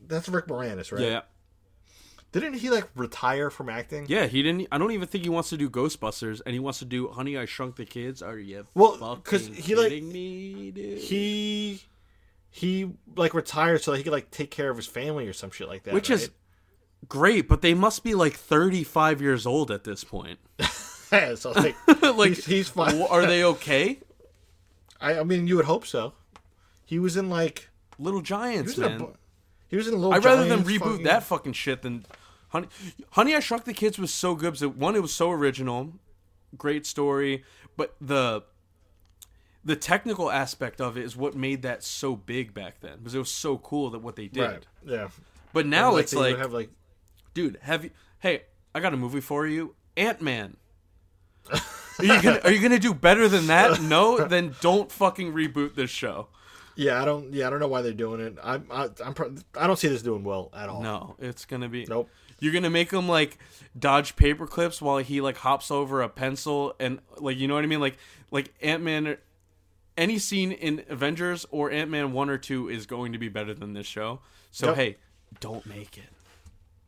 That's 0.07 0.27
Rick 0.29 0.47
Moranis, 0.47 0.91
right? 0.91 1.01
Yeah, 1.01 1.21
Didn't 2.31 2.53
he 2.55 2.69
like 2.69 2.87
retire 2.95 3.49
from 3.49 3.69
acting? 3.69 4.05
yeah. 4.07 4.27
He 4.27 4.43
didn't. 4.43 4.67
I 4.71 4.77
don't 4.77 4.91
even 4.91 5.07
think 5.07 5.23
he 5.23 5.29
wants 5.29 5.49
to 5.49 5.57
do 5.57 5.69
Ghostbusters, 5.69 6.41
and 6.45 6.53
he 6.53 6.59
wants 6.59 6.79
to 6.79 6.85
do 6.85 7.07
Honey 7.07 7.37
I 7.37 7.45
Shrunk 7.45 7.75
the 7.75 7.85
Kids. 7.85 8.21
Are 8.21 8.37
you 8.37 8.67
Well, 8.75 9.15
Because 9.15 9.47
he, 9.47 9.75
like- 9.75 10.03
me, 10.03 10.71
dude? 10.71 10.99
He 10.99 11.81
he 12.51 12.91
like 13.15 13.33
retired 13.33 13.81
so 13.83 13.91
that 13.91 13.97
he 13.97 14.03
could 14.03 14.11
like 14.13 14.31
take 14.31 14.51
care 14.51 14.69
of 14.69 14.77
his 14.77 14.87
family 14.87 15.27
or 15.27 15.33
some 15.33 15.51
shit 15.51 15.67
like 15.67 15.83
that. 15.83 15.93
Which 15.93 16.09
right? 16.09 16.19
is 16.19 16.29
great, 17.07 17.47
but 17.47 17.61
they 17.61 17.73
must 17.73 18.03
be 18.03 18.13
like 18.15 18.33
35 18.33 19.21
years 19.21 19.45
old 19.45 19.71
at 19.71 19.83
this 19.83 20.03
point. 20.03 20.39
yeah, 21.11 21.35
so 21.35 21.51
like, 21.51 21.75
like, 22.01 22.29
he's, 22.29 22.45
he's 22.45 22.69
fine. 22.69 23.01
Are 23.03 23.25
they 23.25 23.43
okay? 23.43 23.99
I, 25.01 25.19
I 25.19 25.23
mean, 25.23 25.47
you 25.47 25.55
would 25.55 25.65
hope 25.65 25.85
so. 25.85 26.13
He 26.85 26.99
was 26.99 27.17
in 27.17 27.29
like 27.29 27.69
Little 27.97 28.19
he 28.19 28.25
Giants, 28.25 28.75
was 28.75 28.85
in 28.85 28.93
a, 28.95 28.99
man. 28.99 29.07
he 29.67 29.77
was 29.77 29.87
in 29.87 29.93
Little. 29.95 30.13
I'd 30.13 30.25
rather 30.25 30.45
them 30.45 30.63
Giants, 30.63 30.71
reboot 30.83 30.89
fucking- 30.91 31.03
that 31.05 31.23
fucking 31.23 31.53
shit 31.53 31.81
than 31.83 32.05
Honey. 32.49 32.67
Honey, 33.11 33.35
I 33.35 33.39
Shrunk 33.39 33.63
the 33.65 33.73
Kids 33.73 33.97
was 33.99 34.13
so 34.13 34.35
good. 34.35 34.53
Because 34.53 34.67
one, 34.75 34.95
it 34.95 35.01
was 35.01 35.13
so 35.13 35.31
original, 35.31 35.93
great 36.57 36.85
story, 36.85 37.43
but 37.77 37.95
the 38.01 38.43
the 39.63 39.75
technical 39.75 40.31
aspect 40.31 40.79
of 40.81 40.97
it 40.97 41.03
is 41.03 41.15
what 41.15 41.35
made 41.35 41.61
that 41.63 41.83
so 41.83 42.15
big 42.15 42.53
back 42.53 42.79
then 42.79 42.97
because 42.97 43.13
it 43.13 43.19
was 43.19 43.29
so 43.31 43.57
cool 43.57 43.89
that 43.91 43.99
what 43.99 44.15
they 44.15 44.27
did. 44.27 44.41
Right. 44.41 44.65
Yeah. 44.85 45.09
But 45.53 45.65
now 45.65 45.93
Like, 45.93 46.03
it's 46.03 46.15
like, 46.15 46.37
have 46.37 46.53
like 46.53 46.69
dude, 47.33 47.59
have 47.61 47.83
you? 47.83 47.91
Hey, 48.19 48.43
I 48.73 48.79
got 48.79 48.93
a 48.93 48.97
movie 48.97 49.21
for 49.21 49.45
you, 49.47 49.75
Ant 49.97 50.21
Man. 50.21 50.57
Are 51.51 52.05
you 52.05 52.21
gonna 52.21 52.39
Are 52.43 52.51
you 52.51 52.61
gonna 52.61 52.79
do 52.79 52.93
better 52.93 53.27
than 53.27 53.47
that? 53.47 53.81
No, 53.81 54.25
then 54.25 54.55
don't 54.61 54.91
fucking 54.91 55.33
reboot 55.33 55.75
this 55.75 55.89
show. 55.89 56.27
yeah. 56.75 57.01
I 57.01 57.05
don't 57.05 57.33
yeah 57.33 57.47
I 57.47 57.49
don't 57.49 57.59
know 57.59 57.67
why 57.67 57.81
they're 57.81 57.91
doing 57.93 58.21
it. 58.21 58.37
I'm 58.41 58.65
I, 58.71 58.89
I'm 59.03 59.13
I 59.57 59.67
don't 59.67 59.77
see 59.77 59.87
this 59.89 60.01
doing 60.01 60.23
well 60.23 60.49
at 60.55 60.69
all. 60.69 60.81
No, 60.81 61.15
it's 61.19 61.45
gonna 61.45 61.67
be 61.69 61.85
Nope. 61.89 62.09
You're 62.39 62.53
gonna 62.53 62.69
make 62.69 62.91
him 62.91 63.07
like 63.07 63.37
dodge 63.77 64.15
paper 64.15 64.47
clips 64.47 64.81
while 64.81 64.97
he 64.97 65.21
like 65.21 65.37
hops 65.37 65.69
over 65.71 66.01
a 66.01 66.09
pencil 66.09 66.75
and 66.79 66.99
like 67.17 67.37
you 67.37 67.47
know 67.47 67.55
what 67.55 67.63
I 67.63 67.67
mean? 67.67 67.79
Like 67.81 67.97
like 68.31 68.53
Ant 68.61 68.83
Man. 68.83 69.17
Any 69.97 70.17
scene 70.17 70.53
in 70.53 70.85
Avengers 70.87 71.45
or 71.51 71.71
Ant 71.71 71.89
Man 71.91 72.13
one 72.13 72.29
or 72.29 72.37
two 72.37 72.69
is 72.69 72.85
going 72.85 73.11
to 73.11 73.17
be 73.17 73.27
better 73.27 73.53
than 73.53 73.73
this 73.73 73.85
show. 73.85 74.21
So 74.49 74.67
Yep. 74.67 74.75
hey, 74.77 74.97
don't 75.41 75.65
make 75.65 75.97
it. 75.97 76.05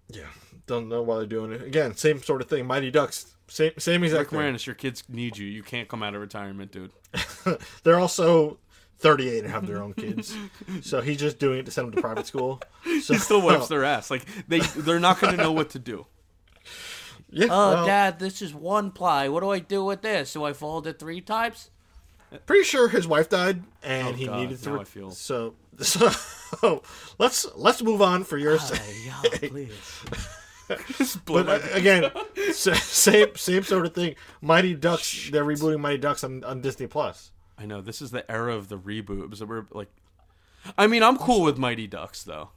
Yeah. 0.07 0.27
Don't 0.65 0.87
know 0.87 1.01
why 1.01 1.17
they're 1.17 1.25
doing 1.25 1.51
it. 1.51 1.61
Again, 1.61 1.95
same 1.97 2.23
sort 2.23 2.41
of 2.41 2.47
thing. 2.47 2.65
Mighty 2.65 2.89
Ducks. 2.89 3.33
Same 3.49 3.73
same 3.77 4.01
Rick 4.01 4.11
exact 4.11 4.29
thing. 4.29 4.39
Moranis, 4.39 4.65
your 4.65 4.75
kids 4.75 5.03
need 5.09 5.35
you. 5.37 5.45
You 5.45 5.61
can't 5.61 5.89
come 5.89 6.01
out 6.03 6.15
of 6.15 6.21
retirement, 6.21 6.71
dude. 6.71 6.91
They're 7.83 7.99
also 7.99 8.59
38 9.01 9.43
and 9.43 9.51
have 9.51 9.67
their 9.67 9.81
own 9.81 9.93
kids. 10.03 10.35
so 10.81 11.01
he's 11.01 11.17
just 11.17 11.39
doing 11.39 11.59
it 11.59 11.65
to 11.65 11.71
send 11.71 11.87
them 11.87 11.95
to 11.95 12.01
private 12.01 12.25
school. 12.27 12.61
So 13.01 13.13
He 13.13 13.19
still 13.19 13.41
wipes 13.41 13.67
their 13.67 13.83
ass. 13.83 14.09
Like 14.11 14.25
they 14.47 14.59
they're 14.59 14.99
not 14.99 15.19
going 15.19 15.35
to 15.35 15.41
know 15.43 15.51
what 15.51 15.69
to 15.71 15.79
do. 15.79 16.05
Yeah. 17.33 17.47
Oh, 17.49 17.73
well, 17.75 17.85
Dad, 17.85 18.19
this 18.19 18.41
is 18.41 18.53
one 18.53 18.91
ply. 18.91 19.29
What 19.29 19.39
do 19.39 19.51
I 19.51 19.59
do 19.59 19.85
with 19.85 20.01
this? 20.01 20.33
Do 20.33 20.43
I 20.43 20.51
fold 20.51 20.85
it 20.85 20.99
three 20.99 21.21
times? 21.21 21.69
pretty 22.45 22.63
sure 22.63 22.89
his 22.89 23.07
wife 23.07 23.29
died 23.29 23.63
and 23.83 24.09
Oh, 24.09 24.11
he 24.11 24.25
God, 24.25 24.37
needed 24.39 24.61
to 24.63 24.69
now 24.69 24.77
re- 24.79 24.83
feel- 24.85 25.11
so 25.11 25.53
so 25.79 26.11
let's 27.19 27.47
let's 27.55 27.81
move 27.81 28.01
on 28.01 28.25
for 28.25 28.37
your 28.37 28.59
sake. 28.59 28.81
yeah, 29.05 29.21
please. 29.47 29.71
But 31.25 31.47
uh, 31.49 31.59
again, 31.73 32.11
same 32.51 33.35
same 33.35 33.63
sort 33.63 33.85
of 33.85 33.93
thing. 33.93 34.15
Mighty 34.41 34.73
Ducks. 34.75 35.29
They're 35.31 35.45
rebooting 35.45 35.79
Mighty 35.79 35.97
Ducks 35.99 36.23
on, 36.25 36.43
on 36.43 36.59
Disney 36.61 36.87
Plus. 36.87 37.31
I 37.61 37.65
know 37.65 37.81
this 37.81 38.01
is 38.01 38.11
the 38.11 38.29
era 38.31 38.55
of 38.55 38.69
the 38.69 38.77
reboot. 38.77 39.29
Because 39.29 39.43
we're 39.43 39.65
like, 39.71 39.89
I 40.77 40.87
mean, 40.87 41.03
I'm 41.03 41.17
cool 41.17 41.41
with 41.43 41.57
Mighty 41.57 41.87
Ducks 41.87 42.23
though. 42.23 42.49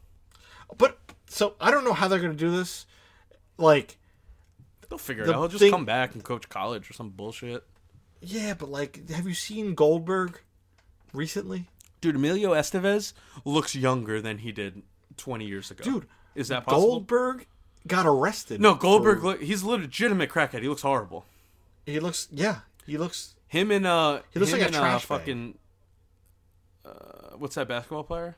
But 0.78 0.98
so 1.28 1.54
I 1.60 1.70
don't 1.70 1.84
know 1.84 1.92
how 1.92 2.08
they're 2.08 2.20
gonna 2.20 2.34
do 2.34 2.50
this. 2.50 2.86
Like, 3.58 3.98
They'll 4.88 4.98
figure 4.98 5.24
it 5.24 5.28
out. 5.30 5.34
He'll 5.36 5.48
just 5.48 5.60
thing- 5.60 5.70
come 5.70 5.84
back 5.84 6.14
and 6.14 6.22
coach 6.24 6.48
college 6.48 6.90
or 6.90 6.92
some 6.94 7.10
bullshit. 7.10 7.64
yeah, 8.20 8.54
but 8.54 8.70
like, 8.70 9.08
have 9.10 9.26
you 9.28 9.34
seen 9.34 9.74
Goldberg 9.74 10.40
recently? 11.12 11.68
Dude, 12.00 12.16
Emilio 12.16 12.52
Estevez 12.52 13.12
looks 13.44 13.74
younger 13.74 14.20
than 14.20 14.38
he 14.38 14.52
did 14.52 14.82
20 15.16 15.46
years 15.46 15.70
ago. 15.70 15.82
Dude, 15.84 16.06
is 16.34 16.48
that 16.48 16.64
possible? 16.64 16.86
Goldberg 17.00 17.46
got 17.86 18.06
arrested. 18.06 18.60
No, 18.60 18.74
Goldberg. 18.74 19.20
for- 19.22 19.36
he's 19.38 19.62
a 19.62 19.68
legitimate 19.68 20.28
crackhead. 20.30 20.62
He 20.62 20.68
looks 20.68 20.82
horrible. 20.82 21.24
he 21.86 21.98
looks. 22.00 22.28
Yeah, 22.30 22.58
he 22.86 22.98
looks. 22.98 23.33
Him 23.54 23.70
and 23.70 23.86
uh, 23.86 24.20
He 24.32 24.40
looks 24.40 24.52
him 24.52 24.58
like 24.58 24.62
a 24.62 24.66
and, 24.72 24.74
trash 24.74 25.04
uh, 25.04 25.06
fucking. 25.18 25.58
Uh, 26.84 27.36
what's 27.36 27.54
that 27.54 27.68
basketball 27.68 28.02
player? 28.02 28.36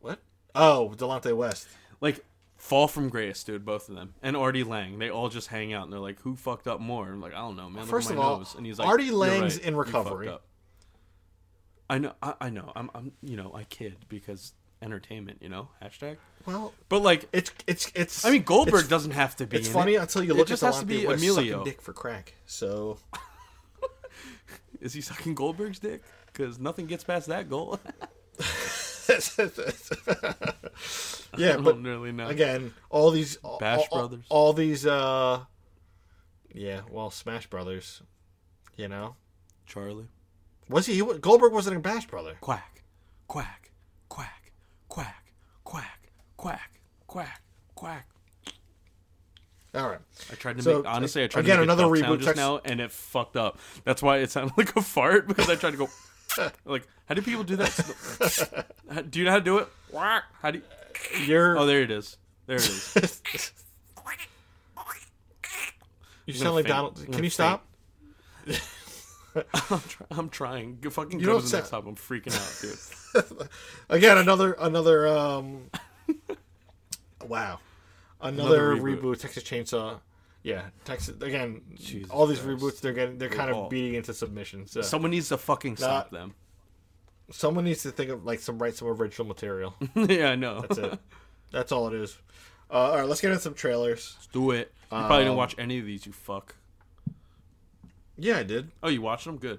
What? 0.00 0.18
Oh, 0.54 0.92
Delonte 0.94 1.34
West. 1.34 1.66
Like 2.02 2.22
fall 2.58 2.86
from 2.86 3.08
grace, 3.08 3.42
dude. 3.42 3.64
Both 3.64 3.88
of 3.88 3.94
them 3.94 4.12
and 4.22 4.36
Artie 4.36 4.62
Lange. 4.62 4.98
They 4.98 5.08
all 5.08 5.30
just 5.30 5.48
hang 5.48 5.72
out 5.72 5.84
and 5.84 5.92
they're 5.92 6.00
like, 6.00 6.20
"Who 6.20 6.36
fucked 6.36 6.66
up 6.68 6.80
more?" 6.80 7.06
I'm 7.08 7.20
like, 7.22 7.32
"I 7.32 7.38
don't 7.38 7.56
know, 7.56 7.70
man." 7.70 7.82
Look 7.82 7.88
First 7.90 8.10
of 8.10 8.18
all, 8.18 8.38
nose. 8.38 8.54
and 8.54 8.66
he's 8.66 8.78
like, 8.78 8.86
Artie 8.88 9.04
"You're 9.04 9.14
Lange's 9.16 9.56
right. 9.56 9.64
in 9.66 9.74
recovery. 9.76 10.28
up." 10.28 10.42
I 11.88 11.96
know, 11.98 12.12
I, 12.22 12.34
I 12.42 12.50
know. 12.50 12.72
I'm, 12.76 12.90
I'm, 12.94 13.12
you 13.22 13.36
know, 13.36 13.52
I 13.54 13.64
kid 13.64 13.96
because 14.08 14.52
entertainment, 14.82 15.38
you 15.40 15.48
know, 15.48 15.68
hashtag. 15.82 16.18
Well, 16.46 16.72
But 16.88 17.00
like, 17.02 17.26
it's 17.32 17.52
it's 17.66 17.90
it's. 17.94 18.24
I 18.24 18.30
mean, 18.30 18.42
Goldberg 18.42 18.74
it's- 18.80 18.88
doesn't 18.88 19.10
have 19.12 19.34
to 19.36 19.46
be. 19.46 19.56
It's 19.56 19.68
in 19.68 19.72
funny 19.74 19.94
It. 19.94 20.02
until 20.02 20.22
you 20.22 20.38
It 20.38 20.46
just 20.46 20.62
at 20.62 20.66
has 20.74 20.80
to 20.80 20.86
be 20.86 21.06
West 21.06 21.22
Emilio. 21.22 21.64
dick 21.64 21.80
for 21.82 21.92
crack. 21.94 22.34
So 22.46 22.98
Is 24.80 24.92
he 24.94 25.00
sucking 25.00 25.34
Goldberg's 25.34 25.78
dick? 25.78 26.02
Because 26.26 26.58
nothing 26.58 26.86
gets 26.86 27.04
past 27.04 27.26
that 27.28 27.48
goal. 27.48 27.78
yeah, 31.36 31.56
but 31.58 31.82
really 31.82 32.12
know. 32.12 32.28
again, 32.28 32.72
all 32.88 33.10
these 33.10 33.36
all, 33.36 33.58
Bash 33.58 33.86
all- 33.90 33.98
Brothers. 33.98 34.24
all 34.28 34.52
these 34.52 34.86
uh, 34.86 35.40
yeah, 36.54 36.80
well, 36.90 37.10
Smash 37.10 37.46
Brothers, 37.48 38.02
you 38.76 38.88
know, 38.88 39.16
Charlie. 39.66 40.08
was 40.68 40.86
he, 40.86 40.94
he 40.94 41.00
Goldberg 41.18 41.52
wasn't 41.52 41.76
a 41.76 41.80
Bash 41.80 42.06
Brother? 42.06 42.36
Quack, 42.40 42.82
quack, 43.26 43.72
quack, 44.08 44.52
quack, 44.88 45.32
quack, 45.64 46.02
quack, 46.36 46.80
quack, 47.06 47.42
quack. 47.74 48.06
All 49.74 49.88
right, 49.88 49.98
I 50.30 50.34
tried 50.34 50.56
to 50.56 50.62
So, 50.62 50.78
make 50.78 50.86
honestly. 50.88 51.22
I 51.22 51.28
tried 51.28 51.42
again, 51.42 51.58
to 51.58 51.66
make 51.66 51.72
another 51.72 51.84
reboot 51.84 52.16
just 52.16 52.26
text- 52.26 52.36
now, 52.36 52.60
and 52.64 52.80
it 52.80 52.90
fucked 52.90 53.36
up. 53.36 53.58
That's 53.84 54.02
why 54.02 54.18
it 54.18 54.30
sounded 54.30 54.54
like 54.58 54.74
a 54.76 54.82
fart 54.82 55.28
because 55.28 55.48
I 55.48 55.54
tried 55.54 55.72
to 55.72 55.76
go. 55.76 55.88
like, 56.64 56.86
how 57.06 57.14
do 57.14 57.22
people 57.22 57.44
do 57.44 57.56
that? 57.56 58.66
Do 59.10 59.18
you 59.18 59.24
know 59.24 59.30
how 59.32 59.38
to 59.38 59.44
do 59.44 59.58
it? 59.58 59.68
How 59.94 60.50
do? 60.50 60.58
You... 61.18 61.24
you're 61.24 61.58
Oh, 61.58 61.66
there 61.66 61.82
it 61.82 61.90
is. 61.90 62.16
There 62.46 62.56
it 62.56 62.62
is. 62.68 63.22
you 66.26 66.34
sound 66.34 66.54
like 66.56 66.64
faint. 66.66 66.74
Donald. 66.74 67.06
Can 67.12 67.24
you 67.24 67.30
stop? 67.30 67.66
I'm, 69.34 69.80
try- 69.88 70.06
I'm 70.10 70.28
trying. 70.28 70.78
Go 70.80 70.90
Fucking 70.90 71.20
You 71.20 71.26
go 71.26 71.36
to 71.36 71.42
the 71.42 71.48
sound- 71.48 71.62
next 71.62 71.70
time. 71.70 71.86
I'm 71.86 71.94
freaking 71.96 72.34
out, 72.34 73.30
dude. 73.38 73.48
Again, 73.88 74.18
another 74.18 74.52
another 74.54 75.06
um. 75.08 75.70
wow, 77.26 77.58
another, 78.22 78.72
Another 78.72 78.82
reboot. 78.82 79.00
reboot. 79.02 79.20
Texas 79.20 79.42
Chainsaw. 79.44 80.00
Yeah, 80.42 80.62
Texas 80.84 81.20
again. 81.20 81.60
Jesus 81.74 82.10
all 82.10 82.26
these 82.26 82.38
Christ. 82.40 82.62
reboots, 82.62 82.80
they're 82.80 82.92
getting 82.94 83.18
they're 83.18 83.28
kind 83.28 83.50
all- 83.50 83.64
of 83.64 83.70
beating 83.70 83.94
into 83.94 84.14
submission. 84.14 84.66
So 84.66 84.80
Someone 84.82 85.10
needs 85.10 85.28
to 85.28 85.36
fucking 85.38 85.76
stop 85.76 86.10
them. 86.10 86.34
someone 87.30 87.64
needs 87.64 87.82
to 87.82 87.90
think 87.90 88.10
of 88.10 88.24
like 88.24 88.40
some 88.40 88.58
write 88.58 88.74
some 88.76 88.88
original 88.88 89.28
material. 89.28 89.74
yeah, 89.94 90.30
I 90.30 90.36
know. 90.36 90.60
That's 90.62 90.78
it. 90.78 90.98
That's 91.52 91.72
all 91.72 91.88
it 91.88 91.94
is. 91.94 92.16
Uh, 92.70 92.74
all 92.74 92.96
right, 92.96 93.06
let's 93.06 93.20
get 93.20 93.30
into 93.32 93.42
some 93.42 93.54
trailers. 93.54 94.16
Do 94.32 94.52
it. 94.52 94.72
You 94.92 94.98
probably 94.98 95.18
didn't 95.18 95.30
Um, 95.32 95.36
watch 95.36 95.54
any 95.58 95.78
of 95.78 95.84
these, 95.86 96.06
you 96.06 96.12
fuck. 96.12 96.54
Yeah, 98.16 98.38
I 98.38 98.42
did. 98.42 98.70
Oh, 98.82 98.88
you 98.88 99.02
watched 99.02 99.24
them? 99.24 99.36
Good. 99.38 99.58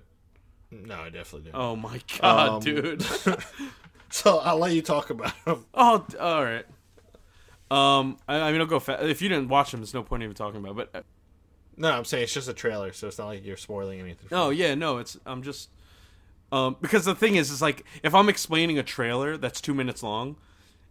No, 0.72 0.96
I 1.02 1.10
definitely 1.10 1.52
did. 1.52 1.52
Oh 1.56 1.76
my 1.76 2.00
god, 2.22 2.50
Um, 2.50 2.60
dude. 2.62 3.06
So 4.14 4.40
I'll 4.40 4.58
let 4.58 4.74
you 4.74 4.82
talk 4.82 5.10
about 5.10 5.34
them. 5.46 5.66
oh, 5.74 6.06
all 6.20 6.44
right. 6.44 6.66
Um, 7.72 8.18
I, 8.28 8.40
I 8.42 8.52
mean, 8.52 8.60
I'll 8.62 8.68
go 8.68 8.80
fast. 8.80 9.04
If 9.04 9.22
you 9.22 9.30
didn't 9.30 9.48
watch 9.48 9.72
them, 9.72 9.80
there's 9.80 9.94
no 9.94 10.04
point 10.04 10.24
even 10.24 10.36
talking 10.36 10.60
about. 10.60 10.78
It. 10.80 10.90
But 10.92 11.00
uh, 11.00 11.04
No, 11.78 11.92
I'm 11.92 12.06
saying 12.06 12.24
it's 12.24 12.34
just 12.34 12.50
a 12.50 12.54
trailer, 12.54 12.92
so 12.94 13.08
it's 13.08 13.18
not 13.18 13.28
like 13.28 13.46
you're 13.46 13.58
spoiling 13.58 14.00
anything. 14.00 14.28
oh 14.32 14.50
yeah, 14.50 14.76
no, 14.76 14.98
it's 14.98 15.18
I'm 15.26 15.42
just 15.42 15.70
um 16.52 16.76
because 16.82 17.06
the 17.06 17.16
thing 17.16 17.36
is, 17.36 17.50
is 17.50 17.62
like 17.62 17.86
if 18.04 18.14
I'm 18.14 18.28
explaining 18.30 18.78
a 18.78 18.84
trailer 18.84 19.38
that's 19.38 19.62
two 19.62 19.74
minutes 19.74 20.04
long, 20.04 20.36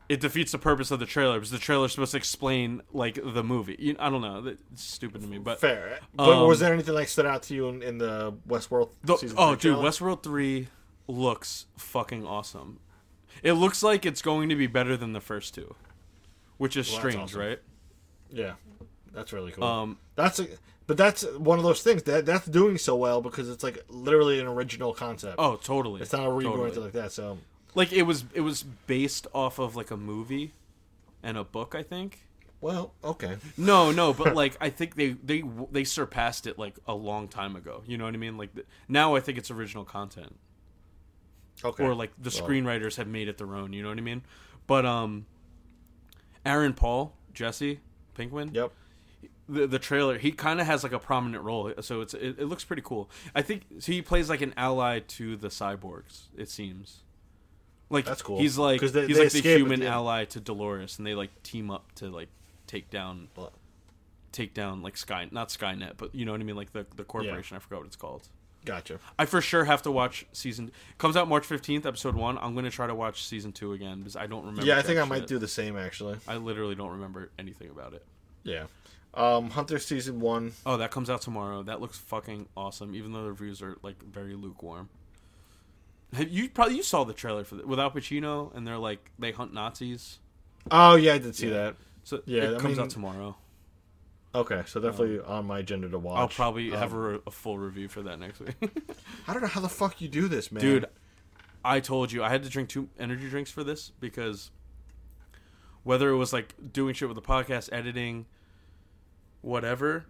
it 0.09 0.21
defeats 0.21 0.53
the 0.53 0.59
purpose 0.59 0.91
of 0.91 0.99
the 1.01 1.07
trailer 1.07 1.35
because 1.39 1.51
the 1.51 1.59
trailer's 1.59 1.93
supposed 1.93 2.13
to 2.13 2.17
explain 2.17 2.81
like 2.93 3.19
the 3.23 3.45
movie. 3.45 3.77
You, 3.79 3.97
I 3.99 4.09
don't 4.09 4.23
know. 4.23 4.45
It's 4.73 4.83
stupid 4.83 5.21
to 5.21 5.27
me, 5.27 5.37
but 5.39 5.61
Fair. 5.61 5.99
But 6.15 6.31
Um, 6.31 6.49
was 6.49 6.61
there 6.61 6.73
anything 6.73 6.95
like 6.95 7.09
stood 7.09 7.27
out 7.27 7.43
to 7.45 7.55
you 7.55 7.69
in, 7.69 7.83
in 7.83 7.99
the 7.99 8.33
Westworld 8.49 8.89
The- 9.05 9.17
season? 9.19 9.37
oh, 9.39 9.51
dude, 9.55 9.61
trailer? 9.77 9.85
Westworld 9.91 10.23
three 10.23 10.69
looks 11.07 11.67
fucking 11.77 12.27
awesome. 12.27 12.81
It 13.43 13.53
looks 13.53 13.83
like 13.83 14.07
it's 14.07 14.23
going 14.23 14.49
to 14.49 14.57
be 14.57 14.67
better 14.67 14.97
than 14.97 15.13
the 15.13 15.21
first 15.21 15.55
two, 15.55 15.75
which 16.61 16.77
is 16.77 16.91
Well, 16.91 16.99
strange, 17.01 17.17
awesome. 17.19 17.41
right? 17.41 17.59
Yeah, 18.31 18.53
that's 19.15 19.33
really 19.33 19.51
cool. 19.53 19.65
Um, 19.65 19.99
that's 20.15 20.39
a, 20.39 20.47
but 20.87 20.97
that's 20.99 21.23
one 21.37 21.59
of 21.59 21.65
those 21.65 21.83
things 21.83 22.03
that 22.05 22.27
that's 22.27 22.47
doing 22.47 22.77
so 22.79 22.95
well 22.97 23.21
because 23.23 23.49
it's 23.49 23.65
like 23.65 23.83
literally 23.89 24.39
an 24.41 24.47
original 24.47 24.93
concept. 24.93 25.37
oh, 25.39 25.57
totally. 25.57 26.03
it's 26.03 26.13
not 26.13 26.27
a 26.27 26.31
reboot 26.31 26.59
or 26.59 26.67
anything 26.67 26.83
like 26.85 26.93
that. 26.93 27.13
So 27.13 27.39
Like 27.75 27.93
it 27.93 28.03
was, 28.03 28.25
it 28.35 28.43
was 28.43 28.63
based 28.63 29.27
off 29.35 29.59
of 29.59 29.75
like 29.75 29.91
a 29.91 29.97
movie 29.97 30.53
and 31.23 31.37
a 31.39 31.45
book, 31.45 31.75
I 31.75 31.83
think. 31.83 32.19
well, 32.61 32.93
okay. 33.03 33.39
No, 33.57 33.91
no, 33.91 34.13
but 34.13 34.35
like 34.43 34.57
I 34.61 34.69
think 34.69 34.97
they 34.97 35.11
they 35.25 35.43
they 35.73 35.85
surpassed 35.85 36.47
it 36.47 36.59
like 36.59 36.77
a 36.87 36.95
long 36.95 37.27
time 37.29 37.57
ago. 37.57 37.83
You 37.87 37.97
know 37.97 38.05
what 38.05 38.13
I 38.15 38.19
mean? 38.19 38.37
Like 38.37 38.51
now, 38.87 39.15
I 39.17 39.21
think 39.21 39.39
it's 39.39 39.51
original 39.51 39.85
content. 39.87 40.37
Okay. 41.65 41.85
or 41.85 41.95
like 41.95 42.11
the 42.21 42.31
Well, 42.39 42.49
screenwriters 42.49 42.97
have 42.97 43.07
made 43.09 43.29
it 43.29 43.39
their 43.39 43.55
own. 43.55 43.73
You 43.73 43.83
know 43.83 43.89
what 43.91 43.99
I 43.99 44.03
mean? 44.03 44.23
But 44.67 44.87
um, 44.87 45.27
Aaron 46.45 46.73
Paul, 46.75 47.15
Jesse 47.35 47.81
Pinkman, 48.17 48.55
Yep. 48.55 48.73
the 49.49 49.67
the 49.67 49.79
trailer, 49.79 50.19
he 50.19 50.33
kind 50.33 50.61
of 50.61 50.67
has 50.67 50.83
like 50.83 50.93
a 50.93 50.99
prominent 50.99 51.45
role, 51.45 51.73
so 51.81 52.01
it's 52.01 52.15
it, 52.15 52.37
it 52.39 52.47
looks 52.47 52.65
pretty 52.65 52.83
cool. 52.83 53.11
I 53.35 53.43
think 53.43 53.63
so 53.79 53.93
he 53.93 54.03
plays 54.03 54.29
like 54.31 54.41
an 54.41 54.55
ally 54.57 55.01
to 55.01 55.37
the 55.37 55.49
cyborgs. 55.49 56.25
It 56.37 56.49
seems. 56.49 57.01
Like 57.93 58.05
That's 58.05 58.23
cool. 58.23 58.39
He's 58.39 58.57
like 58.57 58.81
they- 58.81 59.07
he's 59.07 59.17
they 59.17 59.25
like 59.25 59.33
the 59.33 59.41
human 59.43 59.81
the 59.81 59.87
ally 59.89 60.25
to 60.27 60.41
Dolores, 60.41 60.99
and 60.99 61.07
they 61.07 61.15
like 61.15 61.43
team 61.43 61.71
up 61.71 61.93
to 61.97 62.09
like 62.09 62.29
take 62.67 62.89
down 62.91 63.29
take 64.33 64.55
down 64.55 64.81
like 64.83 64.97
Sky 64.97 65.27
not 65.33 65.49
Skynet, 65.49 65.95
but 65.97 66.15
you 66.15 66.25
know 66.25 66.31
what 66.33 66.41
I 66.41 66.45
mean, 66.45 66.55
like 66.57 66.73
the 66.73 66.87
the 66.95 67.03
corporation. 67.05 67.57
I 67.57 67.61
forgot 67.61 67.79
what 67.81 67.87
it's 67.87 67.97
called. 67.97 68.29
Gotcha. 68.65 68.99
I 69.19 69.25
for 69.25 69.41
sure 69.41 69.65
have 69.65 69.83
to 69.83 69.91
watch 69.91 70.27
season. 70.33 70.71
Comes 70.99 71.17
out 71.17 71.29
March 71.29 71.47
fifteenth, 71.47 71.87
episode 71.87 72.15
one. 72.15 72.37
I'm 72.39 72.55
gonna 72.55 72.71
try 72.71 72.87
to 72.87 72.95
watch 72.95 73.25
season 73.25 73.53
two 73.53 73.73
again 73.73 73.99
because 74.01 74.17
I 74.17 74.27
don't 74.27 74.45
remember. 74.45 74.67
Yeah, 74.67 74.79
I 74.79 74.83
think 74.83 74.99
I 75.01 75.05
might 75.05 75.21
shit. 75.21 75.29
do 75.29 75.39
the 75.39 75.49
same 75.49 75.79
actually. 75.79 76.19
I 76.29 76.37
literally 76.37 76.75
don't 76.75 76.91
remember 76.93 77.31
anything 77.39 77.71
about 77.71 77.95
it. 77.95 78.05
Yeah. 78.45 78.65
Um, 79.15 79.51
Hunter 79.51 79.79
season 79.79 80.21
one. 80.21 80.53
Oh, 80.67 80.77
that 80.77 80.91
comes 80.91 81.09
out 81.11 81.23
tomorrow. 81.23 81.63
That 81.63 81.81
looks 81.81 81.99
fucking 81.99 82.49
awesome. 82.57 82.95
Even 82.95 83.13
though 83.13 83.25
the 83.25 83.31
reviews 83.31 83.63
are 83.63 83.77
like 83.83 84.03
very 84.03 84.35
lukewarm. 84.35 84.89
Have 86.13 86.29
you 86.29 86.49
probably 86.51 86.77
you 86.77 86.83
saw 86.83 87.05
the 87.05 87.13
trailer 87.15 87.45
for 87.45 87.55
the, 87.57 87.67
with 87.67 87.79
Al 87.81 87.91
Pacino 87.91 88.55
and 88.55 88.67
they're 88.67 88.79
like 88.79 89.11
they 89.19 89.33
hunt 89.33 89.55
Nazis. 89.55 90.19
Oh 90.71 90.97
yeah, 90.97 91.15
I 91.15 91.19
did 91.19 91.35
see 91.35 91.49
Yeah. 91.49 91.55
that. 91.55 91.77
So 92.05 92.21
Yeah, 92.27 92.43
it 92.43 92.57
I 92.57 92.59
comes 92.59 92.77
mean- 92.77 92.85
out 92.85 92.91
tomorrow. 92.91 93.37
Okay, 94.35 94.63
so 94.67 94.81
definitely 94.81 95.19
on 95.21 95.47
my 95.47 95.59
agenda 95.59 95.89
to 95.89 95.99
watch. 95.99 96.19
I'll 96.19 96.29
probably 96.29 96.73
Um, 96.73 96.79
have 96.79 96.93
a, 96.95 97.21
a 97.27 97.31
full 97.31 97.59
review 97.59 97.89
for 97.89 98.03
that 98.03 98.21
next 98.21 98.39
week. 98.41 98.55
I 99.29 99.33
don't 99.33 99.43
know 99.43 99.49
how 99.49 99.61
the 99.61 99.69
fuck 99.69 100.01
you 100.01 100.09
do 100.09 100.29
this, 100.29 100.53
man. 100.53 100.61
Dude, 100.63 100.87
I 101.65 101.81
told 101.81 102.13
you 102.13 102.23
I 102.23 102.29
had 102.29 102.43
to 102.45 102.49
drink 102.49 102.69
two 102.69 102.89
energy 102.99 103.29
drinks 103.29 103.51
for 103.51 103.65
this 103.65 103.91
because 103.99 104.51
whether 105.83 106.11
it 106.11 106.17
was 106.17 106.33
like 106.33 106.55
doing 106.73 106.95
shit 106.95 107.09
with 107.09 107.17
the 107.17 107.23
podcast, 107.23 107.71
editing, 107.73 108.27
whatever, 109.43 110.05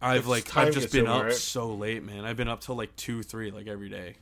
I've 0.00 0.20
It's 0.20 0.28
like 0.28 0.56
I've 0.56 0.72
just 0.74 0.92
been 0.92 1.06
up 1.06 1.24
right? 1.24 1.32
so 1.32 1.74
late, 1.74 2.02
man. 2.04 2.24
I've 2.24 2.36
been 2.36 2.48
up 2.48 2.60
till 2.60 2.74
like 2.76 2.94
two, 2.96 3.22
three, 3.22 3.50
like 3.50 3.66
every 3.66 3.88
day. 3.88 4.14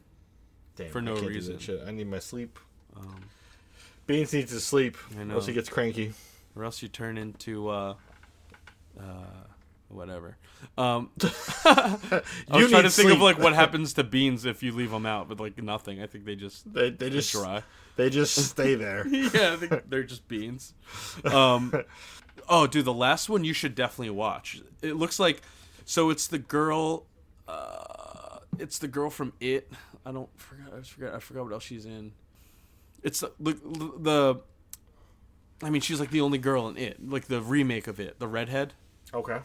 Damn, 0.76 0.90
for 0.90 0.98
I 0.98 1.02
no 1.02 1.14
can't 1.14 1.26
do 1.26 1.28
that 1.28 1.34
reason. 1.34 1.58
shit. 1.58 1.80
I 1.86 1.90
need 1.92 2.08
my 2.08 2.18
sleep. 2.18 2.58
Um, 2.96 3.22
Beans 4.06 4.32
needs 4.32 4.50
to 4.52 4.60
sleep, 4.60 4.96
I 5.16 5.22
or 5.22 5.24
know. 5.24 5.34
else 5.34 5.46
he 5.46 5.52
gets 5.52 5.68
cranky. 5.68 6.12
or 6.56 6.64
else 6.64 6.82
you 6.82 6.88
turn 6.88 7.16
into 7.16 7.68
uh, 7.68 7.94
uh, 8.98 9.44
whatever. 9.88 10.36
Um, 10.76 11.10
I 11.22 12.20
was 12.48 12.62
You 12.62 12.68
trying 12.68 12.70
need 12.70 12.82
to 12.82 12.90
think 12.90 13.12
of 13.12 13.20
like 13.20 13.38
what 13.38 13.54
happens 13.54 13.94
to 13.94 14.04
beans 14.04 14.44
if 14.44 14.62
you 14.62 14.72
leave 14.72 14.90
them 14.90 15.06
out, 15.06 15.28
but 15.28 15.40
like 15.40 15.62
nothing. 15.62 16.02
I 16.02 16.06
think 16.06 16.24
they 16.24 16.36
just 16.36 16.72
They 16.72 16.90
they 16.90 17.10
just 17.10 17.32
dry. 17.32 17.62
they 17.96 18.10
just 18.10 18.34
stay 18.34 18.74
there. 18.74 19.06
yeah, 19.08 19.56
I 19.60 19.80
they're 19.88 20.02
just 20.04 20.26
beans. 20.28 20.74
Um, 21.24 21.72
oh, 22.48 22.66
dude, 22.66 22.84
the 22.84 22.92
last 22.92 23.28
one 23.28 23.44
you 23.44 23.52
should 23.52 23.74
definitely 23.74 24.10
watch. 24.10 24.60
It 24.82 24.94
looks 24.96 25.18
like, 25.18 25.42
so 25.84 26.10
it's 26.10 26.26
the 26.26 26.38
girl, 26.38 27.06
uh, 27.48 28.38
it's 28.58 28.78
the 28.78 28.88
girl 28.88 29.10
from 29.10 29.32
It. 29.40 29.70
I 30.06 30.12
don't 30.12 30.28
forget. 30.38 30.66
I 30.76 30.82
forgot. 30.82 31.14
I 31.14 31.18
forgot 31.18 31.44
what 31.44 31.52
else 31.52 31.64
she's 31.64 31.86
in. 31.86 32.12
It's 33.02 33.20
the, 33.20 33.32
the 33.38 33.52
the. 33.98 34.40
I 35.62 35.70
mean, 35.70 35.80
she's 35.80 36.00
like 36.00 36.10
the 36.10 36.20
only 36.20 36.38
girl 36.38 36.68
in 36.68 36.76
It, 36.76 37.08
like 37.08 37.26
the 37.26 37.40
remake 37.40 37.86
of 37.86 38.00
It, 38.00 38.18
the 38.18 38.26
redhead. 38.28 38.74
Okay. 39.14 39.38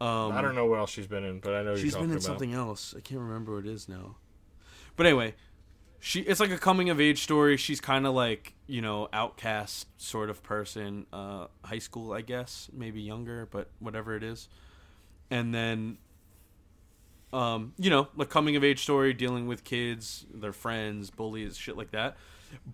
Um, 0.00 0.32
I 0.32 0.42
don't 0.42 0.54
know 0.54 0.66
what 0.66 0.78
else 0.78 0.90
she's 0.90 1.06
been 1.06 1.24
in, 1.24 1.38
but 1.38 1.54
I 1.54 1.62
know 1.62 1.76
She's 1.76 1.94
been 1.94 2.04
in 2.04 2.10
about. 2.12 2.22
something 2.22 2.52
else. 2.52 2.94
I 2.96 3.00
can't 3.00 3.20
remember 3.20 3.54
what 3.54 3.66
it 3.66 3.70
is 3.70 3.88
now. 3.88 4.16
But 4.96 5.06
anyway, 5.06 5.34
she 6.00 6.22
it's 6.22 6.40
like 6.40 6.50
a 6.50 6.58
coming 6.58 6.90
of 6.90 7.00
age 7.00 7.22
story. 7.22 7.56
She's 7.56 7.80
kind 7.80 8.06
of 8.06 8.14
like 8.14 8.54
you 8.66 8.80
know 8.80 9.08
outcast 9.12 9.86
sort 10.00 10.28
of 10.28 10.42
person, 10.42 11.06
uh, 11.12 11.46
high 11.64 11.78
school 11.78 12.12
I 12.12 12.22
guess, 12.22 12.68
maybe 12.72 13.00
younger, 13.00 13.46
but 13.50 13.70
whatever 13.78 14.16
it 14.16 14.24
is. 14.24 14.48
And 15.30 15.54
then, 15.54 15.98
um, 17.32 17.72
you 17.78 17.88
know, 17.88 18.08
like 18.16 18.28
coming 18.28 18.56
of 18.56 18.64
age 18.64 18.82
story, 18.82 19.14
dealing 19.14 19.46
with 19.46 19.62
kids, 19.62 20.26
their 20.34 20.52
friends, 20.52 21.10
bullies, 21.10 21.56
shit 21.56 21.76
like 21.76 21.92
that. 21.92 22.16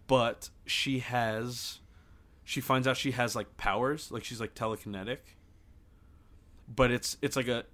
But 0.06 0.48
she 0.66 1.00
has, 1.00 1.78
she 2.42 2.60
finds 2.60 2.88
out 2.88 2.96
she 2.96 3.12
has 3.12 3.36
like 3.36 3.56
powers, 3.58 4.10
like 4.10 4.24
she's 4.24 4.40
like 4.40 4.54
telekinetic 4.54 5.18
but 6.74 6.90
it's 6.90 7.16
it's 7.22 7.36
like 7.36 7.48
a 7.48 7.64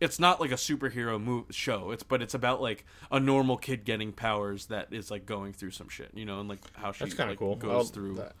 it's 0.00 0.18
not 0.18 0.40
like 0.40 0.50
a 0.50 0.56
superhero 0.56 1.22
move 1.22 1.46
show. 1.50 1.90
It's 1.90 2.02
but 2.02 2.20
it's 2.22 2.34
about 2.34 2.60
like 2.60 2.84
a 3.10 3.18
normal 3.20 3.56
kid 3.56 3.84
getting 3.84 4.12
powers 4.12 4.66
that 4.66 4.88
is 4.92 5.10
like 5.10 5.24
going 5.26 5.52
through 5.52 5.70
some 5.70 5.88
shit 5.88 6.10
you 6.14 6.24
know 6.24 6.40
and 6.40 6.48
like 6.48 6.58
how 6.74 6.92
she 6.92 7.04
That's 7.04 7.18
like, 7.18 7.38
cool. 7.38 7.56
goes 7.56 7.70
I'll- 7.70 7.84
through 7.84 8.14
that- 8.16 8.34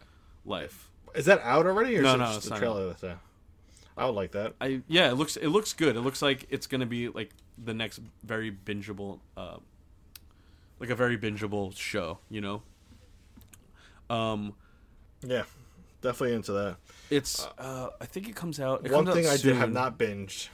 life. 0.44 0.90
Is 1.14 1.26
that 1.26 1.40
out 1.42 1.64
already, 1.66 1.96
or 1.96 2.02
No, 2.02 2.08
is 2.08 2.14
it 2.14 2.18
no, 2.18 2.24
just 2.24 2.36
it's 2.38 2.48
the 2.48 2.56
trailer 2.56 2.86
that's 2.88 3.04
out? 3.04 3.18
I 3.96 4.04
would 4.06 4.16
like 4.16 4.32
that. 4.32 4.54
i 4.60 4.82
yeah 4.88 5.08
it 5.10 5.14
looks 5.14 5.36
it 5.36 5.46
looks 5.48 5.72
good. 5.72 5.94
It 5.96 6.00
looks 6.00 6.20
like 6.22 6.46
it's 6.50 6.66
gonna 6.66 6.86
be 6.86 7.08
like 7.08 7.30
the 7.56 7.72
next 7.72 8.00
very 8.24 8.50
bingeable 8.50 9.20
uh 9.36 9.58
like 10.80 10.90
a 10.90 10.96
very 10.96 11.16
bingeable 11.16 11.74
show 11.76 12.18
you 12.28 12.40
know? 12.40 12.62
Um 14.10 14.54
Yeah, 15.24 15.44
definitely 16.04 16.36
into 16.36 16.52
that. 16.52 16.76
it's 17.10 17.44
uh 17.58 17.88
i 18.00 18.04
think 18.06 18.28
it 18.28 18.36
comes 18.36 18.60
out 18.60 18.84
it 18.86 18.92
One 18.92 19.04
comes 19.04 19.16
thing 19.16 19.26
out 19.26 19.32
I 19.32 19.36
did 19.38 19.56
have 19.56 19.72
not 19.72 19.98
binged. 19.98 20.48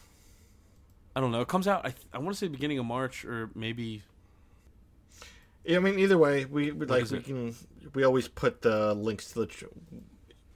i 1.15 1.21
don't 1.21 1.33
know 1.33 1.41
it 1.43 1.49
comes 1.49 1.67
out 1.69 1.85
i, 1.85 1.93
I 2.13 2.19
want 2.19 2.31
to 2.35 2.39
say 2.39 2.49
beginning 2.49 2.79
of 2.79 2.87
march 2.87 3.25
or 3.25 3.51
maybe 3.55 4.03
Yeah, 5.65 5.77
I 5.77 5.81
mean, 5.81 5.99
either 5.99 6.17
way, 6.17 6.47
we, 6.47 6.71
we 6.73 6.87
like 6.87 7.11
we 7.11 7.19
it? 7.19 7.25
can 7.25 7.55
we 7.95 8.03
always 8.05 8.29
put 8.29 8.63
the 8.63 8.95
links 8.95 9.33
to 9.33 9.41
the 9.41 9.47
tr- 9.47 9.67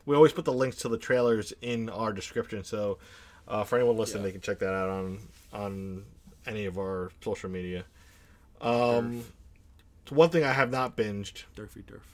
we 0.06 0.16
always 0.16 0.32
put 0.32 0.44
the 0.46 0.52
links 0.52 0.76
to 0.78 0.88
the 0.88 0.96
trailers 0.98 1.52
in 1.60 1.88
our 1.90 2.12
description. 2.12 2.64
So 2.64 2.98
uh, 3.46 3.64
for 3.64 3.76
anyone 3.76 3.96
listening, 3.98 4.22
they 4.22 4.32
can 4.32 4.40
check 4.40 4.58
that 4.60 4.72
out 4.72 4.88
on 4.88 5.18
on 5.52 6.04
any 6.46 6.64
of 6.66 6.78
our 6.78 7.10
social 7.22 7.50
media. 7.50 7.84
Um, 8.62 9.24
so 10.08 10.14
one 10.14 10.30
thing 10.30 10.42
I 10.44 10.52
have 10.52 10.70
not 10.70 10.96
binged. 10.96 11.44
durfy 11.56 11.82
durf 11.84 12.06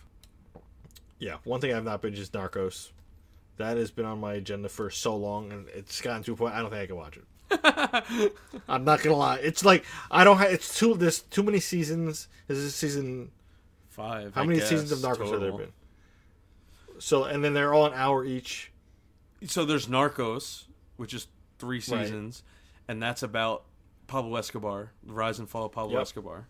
Yeah, 1.20 1.36
one 1.44 1.60
thing 1.60 1.70
I 1.70 1.74
have 1.76 1.84
not 1.84 2.02
binged 2.02 2.18
is 2.18 2.30
Narcos. 2.30 2.90
That 3.58 3.76
has 3.76 3.90
been 3.92 4.06
on 4.06 4.18
my 4.20 4.34
agenda 4.34 4.68
for 4.68 4.90
so 4.90 5.14
long, 5.14 5.52
and 5.52 5.68
it's 5.68 6.00
gotten 6.00 6.22
to 6.24 6.32
a 6.32 6.36
point 6.36 6.54
I 6.54 6.60
don't 6.62 6.70
think 6.70 6.82
I 6.82 6.86
can 6.86 6.96
watch 6.96 7.16
it. 7.18 8.32
I'm 8.68 8.84
not 8.84 9.02
gonna 9.02 9.16
lie. 9.16 9.36
It's 9.42 9.64
like 9.64 9.84
I 10.10 10.24
don't 10.24 10.38
have. 10.38 10.50
It's 10.50 10.78
too. 10.78 10.94
There's 10.94 11.20
too 11.20 11.42
many 11.42 11.60
seasons. 11.60 12.28
Is 12.48 12.56
this 12.56 12.58
is 12.58 12.74
season 12.74 13.30
five 13.90 14.34
How 14.34 14.42
I 14.42 14.46
many 14.46 14.58
guess, 14.60 14.68
seasons 14.68 14.92
of 14.92 14.98
Narcos 15.00 15.30
have 15.30 15.40
there 15.40 15.52
been? 15.52 15.72
So, 16.98 17.24
and 17.24 17.44
then 17.44 17.54
they're 17.54 17.74
all 17.74 17.86
an 17.86 17.92
hour 17.94 18.24
each. 18.24 18.72
so 19.46 19.64
there's 19.64 19.86
Narcos, 19.88 20.64
which 20.96 21.12
is 21.12 21.26
three 21.58 21.80
seasons, 21.80 22.42
and 22.88 23.02
that's 23.02 23.22
about 23.22 23.64
Pablo 24.06 24.36
Escobar, 24.36 24.92
the 25.02 25.12
rise 25.12 25.38
and 25.38 25.48
fall 25.48 25.66
of 25.66 25.72
Pablo 25.72 25.94
Yep. 25.94 26.02
Escobar. 26.02 26.46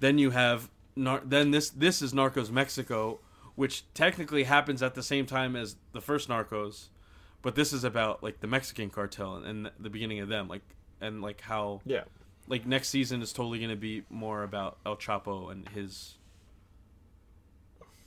Then 0.00 0.18
you 0.18 0.30
have 0.30 0.70
Nar- 0.96 1.22
then 1.24 1.50
this 1.52 1.70
this 1.70 2.00
is 2.02 2.12
Narcos 2.12 2.50
Mexico, 2.50 3.20
which 3.58 3.82
technically 3.92 4.44
happens 4.44 4.84
at 4.84 4.94
the 4.94 5.02
same 5.02 5.26
time 5.26 5.56
as 5.56 5.74
the 5.92 6.00
first 6.00 6.28
Narcos, 6.28 6.90
but 7.42 7.56
this 7.56 7.72
is 7.72 7.82
about 7.82 8.22
like 8.22 8.38
the 8.38 8.46
Mexican 8.46 8.88
cartel 8.88 9.34
and, 9.34 9.44
and 9.44 9.70
the 9.80 9.90
beginning 9.90 10.20
of 10.20 10.28
them, 10.28 10.46
like 10.46 10.62
and 11.00 11.20
like 11.20 11.40
how 11.40 11.80
Yeah. 11.84 12.04
like 12.46 12.64
next 12.66 12.88
season 12.88 13.20
is 13.20 13.32
totally 13.32 13.58
going 13.58 13.70
to 13.70 13.76
be 13.76 14.04
more 14.10 14.44
about 14.44 14.78
El 14.86 14.94
Chapo 14.96 15.50
and 15.50 15.68
his 15.70 16.18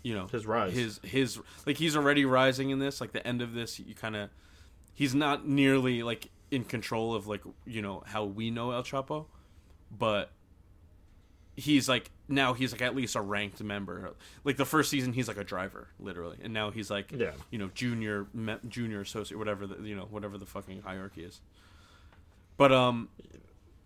you 0.03 0.15
know 0.15 0.27
His 0.27 0.45
rise. 0.45 0.71
his 0.73 0.99
his 1.03 1.39
like 1.65 1.75
he's 1.77 1.97
already 1.97 2.23
rising 2.23 2.69
in 2.69 2.79
this 2.79 3.01
like 3.01 3.11
the 3.11 3.25
end 3.27 3.41
of 3.41 3.53
this 3.53 3.77
you 3.77 3.93
kind 3.93 4.15
of 4.15 4.29
he's 4.93 5.13
not 5.13 5.45
nearly 5.45 6.01
like 6.01 6.29
in 6.49 6.63
control 6.63 7.13
of 7.13 7.27
like 7.27 7.41
you 7.65 7.81
know 7.81 8.03
how 8.07 8.23
we 8.23 8.49
know 8.51 8.71
El 8.71 8.83
Chapo 8.83 9.25
but 9.91 10.31
he's 11.55 11.87
like 11.89 12.09
now 12.27 12.53
he's 12.53 12.71
like 12.71 12.81
at 12.81 12.95
least 12.95 13.15
a 13.15 13.21
ranked 13.21 13.61
member. 13.63 14.13
Like 14.43 14.57
the 14.57 14.65
first 14.65 14.89
season, 14.89 15.13
he's 15.13 15.27
like 15.27 15.37
a 15.37 15.43
driver, 15.43 15.87
literally, 15.99 16.37
and 16.43 16.53
now 16.53 16.71
he's 16.71 16.89
like 16.89 17.11
Yeah. 17.11 17.31
you 17.49 17.57
know 17.59 17.69
junior 17.73 18.27
me, 18.33 18.55
junior 18.67 19.01
associate 19.01 19.37
whatever 19.37 19.67
the 19.67 19.81
you 19.87 19.95
know 19.95 20.07
whatever 20.09 20.37
the 20.37 20.45
fucking 20.45 20.81
hierarchy 20.81 21.23
is. 21.23 21.41
But 22.57 22.71
um, 22.71 23.09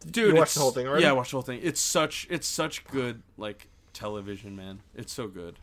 dude, 0.05 0.15
You 0.33 0.35
watched 0.35 0.51
it's- 0.51 0.53
the 0.55 0.59
whole 0.61 0.71
thing 0.71 0.87
already? 0.87 1.03
Yeah, 1.03 1.09
I 1.09 1.13
watched 1.13 1.31
the 1.31 1.37
whole 1.37 1.41
thing. 1.43 1.59
It's 1.63 1.79
such 1.81 2.27
it's 2.29 2.47
such 2.47 2.85
good 2.85 3.21
like 3.37 3.67
television, 3.93 4.55
man. 4.55 4.81
It's 4.95 5.13
so 5.13 5.27
good. 5.27 5.57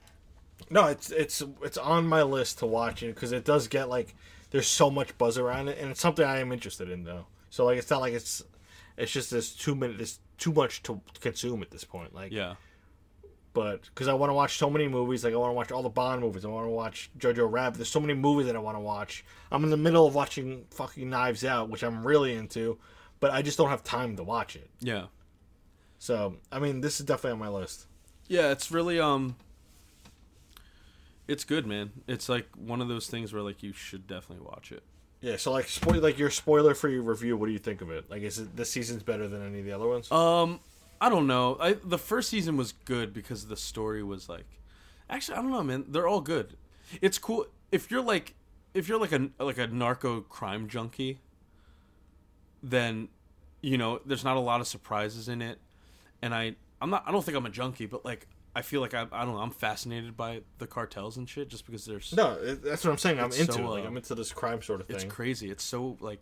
No, 0.70 0.86
it's 0.86 1.11
it's 1.11 1.42
it's 1.62 1.76
on 1.78 2.07
my 2.07 2.22
list 2.22 2.59
to 2.61 2.66
watch 2.66 3.03
it 3.03 3.14
because 3.14 3.32
it 3.32 3.44
does 3.44 3.68
get 3.68 3.88
like 3.88 4.14
there's 4.50 4.66
so 4.68 4.90
much 4.90 5.16
buzz 5.18 5.38
around 5.38 5.68
it, 5.68 5.78
and 5.78 5.90
it's 5.90 6.00
something 6.00 6.24
I 6.24 6.38
am 6.40 6.53
interested 6.53 6.90
in 6.90 7.05
though. 7.05 7.26
So 7.50 7.64
like 7.64 7.78
it's 7.78 7.90
not 7.90 8.00
like 8.00 8.12
it's 8.14 8.42
it's 8.96 9.12
just 9.12 9.30
this 9.30 9.55
two 9.55 9.74
minute 9.74 9.98
this 9.98 10.18
too 10.43 10.53
much 10.53 10.82
to 10.82 11.01
consume 11.20 11.62
at 11.62 11.70
this 11.70 11.84
point. 11.84 12.12
Like 12.14 12.32
Yeah, 12.32 12.55
but 13.53 13.82
because 13.82 14.09
I 14.09 14.14
want 14.14 14.30
to 14.30 14.34
watch 14.34 14.59
so 14.59 14.68
many 14.68 14.88
movies, 14.88 15.24
like 15.24 15.34
I 15.34 15.36
want 15.36 15.51
to 15.51 15.55
watch 15.55 15.70
all 15.70 15.82
the 15.82 15.88
Bond 15.88 16.20
movies, 16.20 16.45
I 16.45 16.49
want 16.49 16.66
to 16.66 16.70
watch 16.70 17.11
Jojo 17.18 17.51
Rabbit. 17.51 17.76
There's 17.78 17.88
so 17.88 18.01
many 18.01 18.14
movies 18.14 18.47
that 18.47 18.57
I 18.57 18.59
want 18.59 18.76
to 18.76 18.80
watch. 18.80 19.24
I'm 19.51 19.62
in 19.62 19.70
the 19.70 19.76
middle 19.76 20.07
of 20.07 20.14
watching 20.14 20.64
fucking 20.70 21.09
Knives 21.09 21.45
Out, 21.45 21.70
which 21.70 21.82
I'm 21.84 22.05
really 22.07 22.34
into, 22.34 22.78
but 23.20 23.30
I 23.30 23.40
just 23.43 23.57
don't 23.59 23.68
have 23.70 23.84
time 23.84 24.16
to 24.16 24.24
watch 24.24 24.57
it. 24.57 24.68
yeah, 24.80 25.07
So 25.99 26.36
I 26.51 26.59
mean, 26.59 26.80
this 26.80 26.99
is 26.99 27.07
definitely 27.07 27.32
on 27.32 27.38
my 27.38 27.61
list. 27.61 27.86
yeah. 28.26 28.51
It's 28.51 28.70
really 28.72 28.99
um, 28.99 29.36
it's 31.28 31.45
good, 31.45 31.66
man. 31.66 31.93
It's 32.09 32.28
like 32.28 32.49
one 32.57 32.80
of 32.80 32.88
those 32.88 33.07
things 33.07 33.32
where 33.32 33.43
like 33.43 33.62
you 33.62 33.72
should 33.72 34.07
definitely 34.07 34.45
watch 34.45 34.72
it. 34.72 34.82
Yeah. 35.22 35.36
So 35.36 35.52
like, 35.52 35.68
spoil 35.68 36.00
like 36.00 36.18
your 36.18 36.30
spoiler 36.30 36.74
free 36.74 36.98
review. 36.98 37.36
What 37.36 37.46
do 37.46 37.52
you 37.52 37.58
think 37.58 37.80
of 37.80 37.90
it? 37.90 38.10
Like, 38.10 38.22
is 38.22 38.38
it 38.38 38.54
this 38.54 38.70
season's 38.70 39.02
better 39.02 39.26
than 39.26 39.46
any 39.46 39.60
of 39.60 39.64
the 39.64 39.72
other 39.72 39.88
ones? 39.88 40.12
Um, 40.12 40.60
I 41.00 41.08
don't 41.08 41.26
know. 41.26 41.56
I 41.58 41.76
the 41.82 41.98
first 41.98 42.28
season 42.28 42.56
was 42.56 42.72
good 42.84 43.14
because 43.14 43.46
the 43.46 43.56
story 43.56 44.02
was 44.02 44.28
like, 44.28 44.46
actually, 45.08 45.38
I 45.38 45.42
don't 45.42 45.50
know, 45.50 45.62
man. 45.62 45.86
They're 45.88 46.08
all 46.08 46.20
good. 46.20 46.56
It's 47.00 47.18
cool 47.18 47.46
if 47.70 47.90
you're 47.90 48.02
like, 48.02 48.34
if 48.74 48.88
you're 48.88 49.00
like 49.00 49.12
a 49.12 49.30
like 49.38 49.58
a 49.58 49.66
narco 49.66 50.20
crime 50.20 50.68
junkie. 50.68 51.20
Then, 52.64 53.08
you 53.60 53.76
know, 53.76 54.00
there's 54.06 54.22
not 54.22 54.36
a 54.36 54.40
lot 54.40 54.60
of 54.60 54.68
surprises 54.68 55.28
in 55.28 55.42
it, 55.42 55.58
and 56.20 56.32
I 56.32 56.54
I'm 56.80 56.90
not 56.90 57.04
I 57.06 57.10
don't 57.10 57.24
think 57.24 57.36
I'm 57.36 57.46
a 57.46 57.50
junkie, 57.50 57.86
but 57.86 58.04
like 58.04 58.28
I 58.55 58.62
feel 58.62 58.80
like 58.80 58.94
I 58.94 59.07
I 59.12 59.24
don't 59.24 59.34
know 59.34 59.40
I'm 59.40 59.50
fascinated 59.50 60.16
by 60.16 60.42
the 60.59 60.66
cartels 60.66 61.16
and 61.16 61.28
shit 61.28 61.48
just 61.48 61.66
because 61.66 61.84
there's 61.86 62.12
No, 62.12 62.36
that's 62.55 62.84
what 62.84 62.90
I'm 62.90 62.98
saying. 62.98 63.18
I'm 63.18 63.32
into 63.32 63.53
so, 63.53 63.61
it. 63.61 63.66
Like 63.66 63.84
uh, 63.84 63.88
I'm 63.88 63.96
into 63.96 64.14
this 64.14 64.32
crime 64.32 64.62
sort 64.62 64.80
of 64.80 64.86
thing. 64.86 64.96
It's 64.96 65.05
crazy. 65.05 65.50
It's 65.50 65.64
so 65.64 65.96
like 66.00 66.20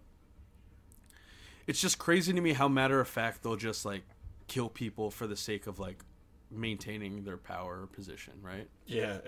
it's 1.67 1.81
just 1.81 1.99
crazy 1.99 2.33
to 2.33 2.41
me 2.41 2.53
how 2.53 2.69
matter 2.69 3.01
of 3.01 3.09
fact 3.09 3.43
they'll 3.43 3.57
just 3.57 3.85
like 3.85 4.03
kill 4.49 4.69
people 4.69 5.11
for 5.11 5.27
the 5.27 5.37
sake 5.37 5.67
of 5.67 5.79
like 5.79 6.03
maintaining 6.51 7.25
their 7.25 7.37
power 7.37 7.83
or 7.83 7.87
position, 7.87 8.35
right? 8.43 8.69
yeah, 8.87 9.19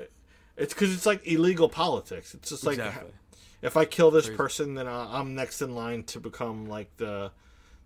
it's 0.57 0.75
because 0.75 0.95
it's 0.95 1.07
like 1.07 1.27
illegal 1.27 1.69
politics. 1.69 2.35
It's 2.35 2.51
just 2.51 2.67
like 2.67 2.79
exactly. 2.79 3.13
if 3.63 3.77
I 3.77 3.85
kill 3.85 4.11
this 4.11 4.27
Crazy. 4.27 4.37
person, 4.37 4.75
then 4.75 4.87
I'm 4.89 5.35
next 5.35 5.63
in 5.63 5.75
line 5.75 6.03
to 6.05 6.21
become 6.21 6.67
like 6.67 6.95
the, 6.97 7.31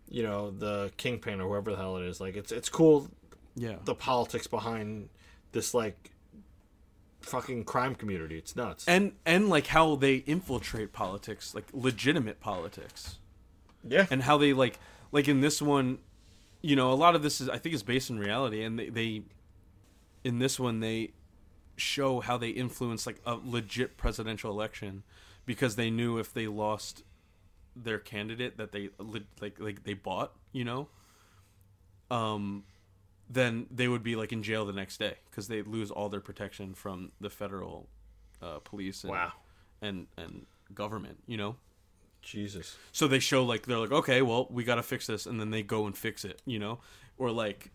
you 0.09 0.23
know, 0.23 0.51
the 0.51 0.91
kingpin 0.97 1.41
or 1.41 1.49
whoever 1.49 1.73
the 1.73 1.77
hell 1.77 1.97
it 1.99 2.05
is. 2.05 2.21
Like 2.21 2.37
it's 2.37 2.51
it's 2.53 2.69
cool 2.69 3.09
Yeah. 3.57 3.77
the 3.85 3.95
politics 3.95 4.47
behind 4.47 5.09
this 5.53 5.73
like 5.75 6.13
fucking 7.21 7.65
crime 7.65 7.95
community. 7.95 8.39
It's 8.39 8.55
nuts. 8.55 8.85
and 8.87 9.13
and 9.25 9.49
like 9.49 9.69
how 9.69 9.97
they 9.97 10.17
infiltrate 10.17 10.93
politics, 10.93 11.55
like 11.55 11.65
legitimate 11.73 12.41
politics. 12.41 13.19
yeah, 13.83 14.07
and 14.11 14.23
how 14.23 14.37
they 14.39 14.53
like 14.53 14.79
like 15.13 15.27
in 15.29 15.41
this 15.41 15.61
one 15.63 15.99
you 16.63 16.75
know 16.77 16.93
a 16.93 16.95
lot 16.95 17.15
of 17.15 17.23
this 17.23 17.41
is 17.41 17.49
i 17.49 17.59
think 17.59 17.75
is 17.75 17.83
based 17.85 18.11
in 18.11 18.19
reality 18.19 18.63
and 18.63 18.79
they, 18.79 18.89
they 18.89 19.23
in 20.25 20.39
this 20.41 20.59
one 20.59 20.81
they 20.81 21.13
show 21.77 22.21
how 22.21 22.37
they 22.37 22.49
influence 22.49 23.07
like 23.07 23.21
a 23.25 23.39
legit 23.45 23.97
presidential 23.97 24.51
election 24.51 25.03
because 25.45 25.77
they 25.77 25.91
knew 25.91 26.19
if 26.19 26.33
they 26.33 26.47
lost 26.49 27.05
their 27.77 27.99
candidate 27.99 28.57
that 28.57 28.73
they 28.73 28.89
like 29.39 29.61
like 29.61 29.85
they 29.85 29.95
bought 29.95 30.33
you 30.53 30.65
know 30.65 30.89
um 32.11 32.65
then 33.29 33.67
they 33.71 33.89
would 33.89 34.03
be 34.03 34.17
like 34.17 34.33
in 34.33 34.43
jail 34.43 34.65
the 34.65 34.73
next 34.73 34.99
day 34.99 35.15
because 35.31 35.49
they 35.49 35.63
lose 35.63 35.91
all 35.91 36.09
their 36.09 36.21
protection 36.21 36.75
from 36.75 37.13
the 37.21 37.31
federal 37.31 37.89
uh, 38.43 38.59
police 38.61 39.03
and, 39.05 39.13
Wow. 39.13 39.33
and 39.83 40.07
and 40.17 40.47
government 40.75 41.19
you 41.27 41.37
know 41.37 41.57
Jesus. 42.23 42.77
so 42.93 43.07
they 43.07 43.21
show 43.21 43.45
like 43.45 43.67
they're 43.67 43.79
like, 43.79 43.93
okay, 43.93 44.21
well, 44.21 44.49
we 44.51 44.65
gotta 44.65 44.83
fix 44.83 45.07
this, 45.07 45.27
and 45.27 45.41
then 45.41 45.51
they 45.51 45.63
go 45.63 45.87
and 45.87 45.97
fix 45.97 46.25
it, 46.25 46.43
you 46.45 46.59
know, 46.59 46.81
or 47.19 47.31
like, 47.31 47.71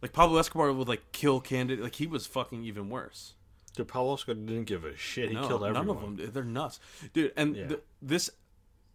like 0.00 0.12
Pablo 0.12 0.38
Escobar 0.38 0.72
would 0.72 0.86
like 0.86 1.10
kill 1.10 1.40
candidate, 1.40 1.82
like 1.82 1.96
he 1.96 2.06
was 2.06 2.24
fucking 2.24 2.62
even 2.62 2.90
worse. 2.90 3.34
Dude, 3.74 3.88
Pablo 3.88 4.14
Escobar 4.14 4.36
didn't 4.44 4.64
give 4.66 4.84
a 4.84 4.96
shit. 4.96 5.30
He 5.30 5.34
no, 5.34 5.48
killed 5.48 5.64
everyone. 5.64 5.86
none 5.88 5.96
of 5.96 6.16
them, 6.16 6.30
they're 6.32 6.44
nuts, 6.44 6.78
dude. 7.12 7.32
And 7.36 7.56
Yeah. 7.56 7.66
th- 7.66 7.80
this, 8.00 8.30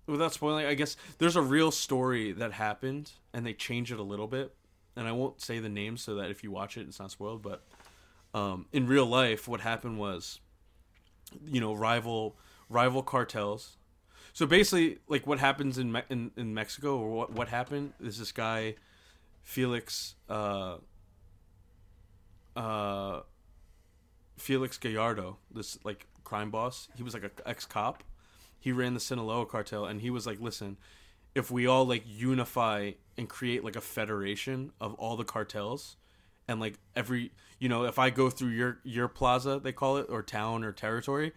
without 0.08 0.32
spoiling, 0.32 0.66
I 0.66 0.74
guess 0.74 0.96
there's 1.18 1.36
a 1.36 1.42
real 1.42 1.72
story 1.72 2.32
that 2.32 2.54
happened, 2.54 3.12
and 3.34 3.46
they 3.46 3.54
change 3.54 3.92
it 3.92 4.00
a 4.00 4.04
little 4.04 4.28
bit, 4.28 4.56
and 4.96 5.08
I 5.08 5.12
won't 5.12 5.42
say 5.42 5.60
the 5.60 5.70
name 5.70 5.98
so 5.98 6.16
that 6.16 6.30
if 6.30 6.44
you 6.44 6.52
watch 6.52 6.78
it, 6.78 6.88
it's 6.88 7.00
not 7.00 7.12
spoiled. 7.12 7.42
But 7.42 7.64
um, 8.34 8.66
in 8.72 8.88
real 8.88 9.06
life, 9.06 9.48
what 9.48 9.62
happened 9.62 10.00
was, 10.00 10.40
you 11.46 11.62
know, 11.62 11.74
rival 11.74 12.36
rival 12.70 13.04
cartels. 13.04 13.78
So 14.34 14.46
basically, 14.46 15.00
like 15.08 15.28
what 15.28 15.40
happens 15.40 15.78
in 15.78 15.92
Me- 15.92 16.04
in, 16.10 16.32
in 16.36 16.54
Mexico, 16.54 16.98
or 16.98 17.10
what 17.10 17.32
what 17.34 17.48
happened 17.48 17.94
is 18.02 18.18
this 18.20 18.32
guy, 18.32 18.76
Felix, 19.44 20.16
uh, 20.30 20.78
uh, 22.56 23.22
Felix 24.38 24.78
Gallardo, 24.78 25.38
this 25.54 25.78
like 25.84 26.08
crime 26.24 26.50
boss. 26.50 26.88
He 26.96 27.04
was 27.04 27.14
like 27.14 27.24
a 27.24 27.32
ex 27.48 27.66
cop. 27.66 28.04
He 28.60 28.72
ran 28.72 28.94
the 28.94 29.00
Sinaloa 29.00 29.46
cartel, 29.46 29.86
and 29.86 30.02
he 30.02 30.10
was 30.10 30.26
like, 30.26 30.40
"Listen, 30.40 30.78
if 31.36 31.52
we 31.52 31.68
all 31.68 31.86
like 31.86 32.04
unify 32.06 32.92
and 33.18 33.28
create 33.30 33.64
like 33.64 33.76
a 33.76 33.82
federation 33.82 34.72
of 34.80 34.94
all 34.96 35.16
the 35.16 35.24
cartels, 35.24 35.96
and 36.48 36.60
like 36.60 36.80
every 36.96 37.32
you 37.60 37.70
know, 37.70 37.86
if 37.86 37.98
I 37.98 38.10
go 38.10 38.30
through 38.30 38.50
your 38.50 38.80
your 38.84 39.08
plaza, 39.08 39.60
they 39.64 39.72
call 39.72 39.98
it, 39.98 40.08
or 40.10 40.22
town 40.22 40.64
or 40.64 40.72
territory, 40.72 41.34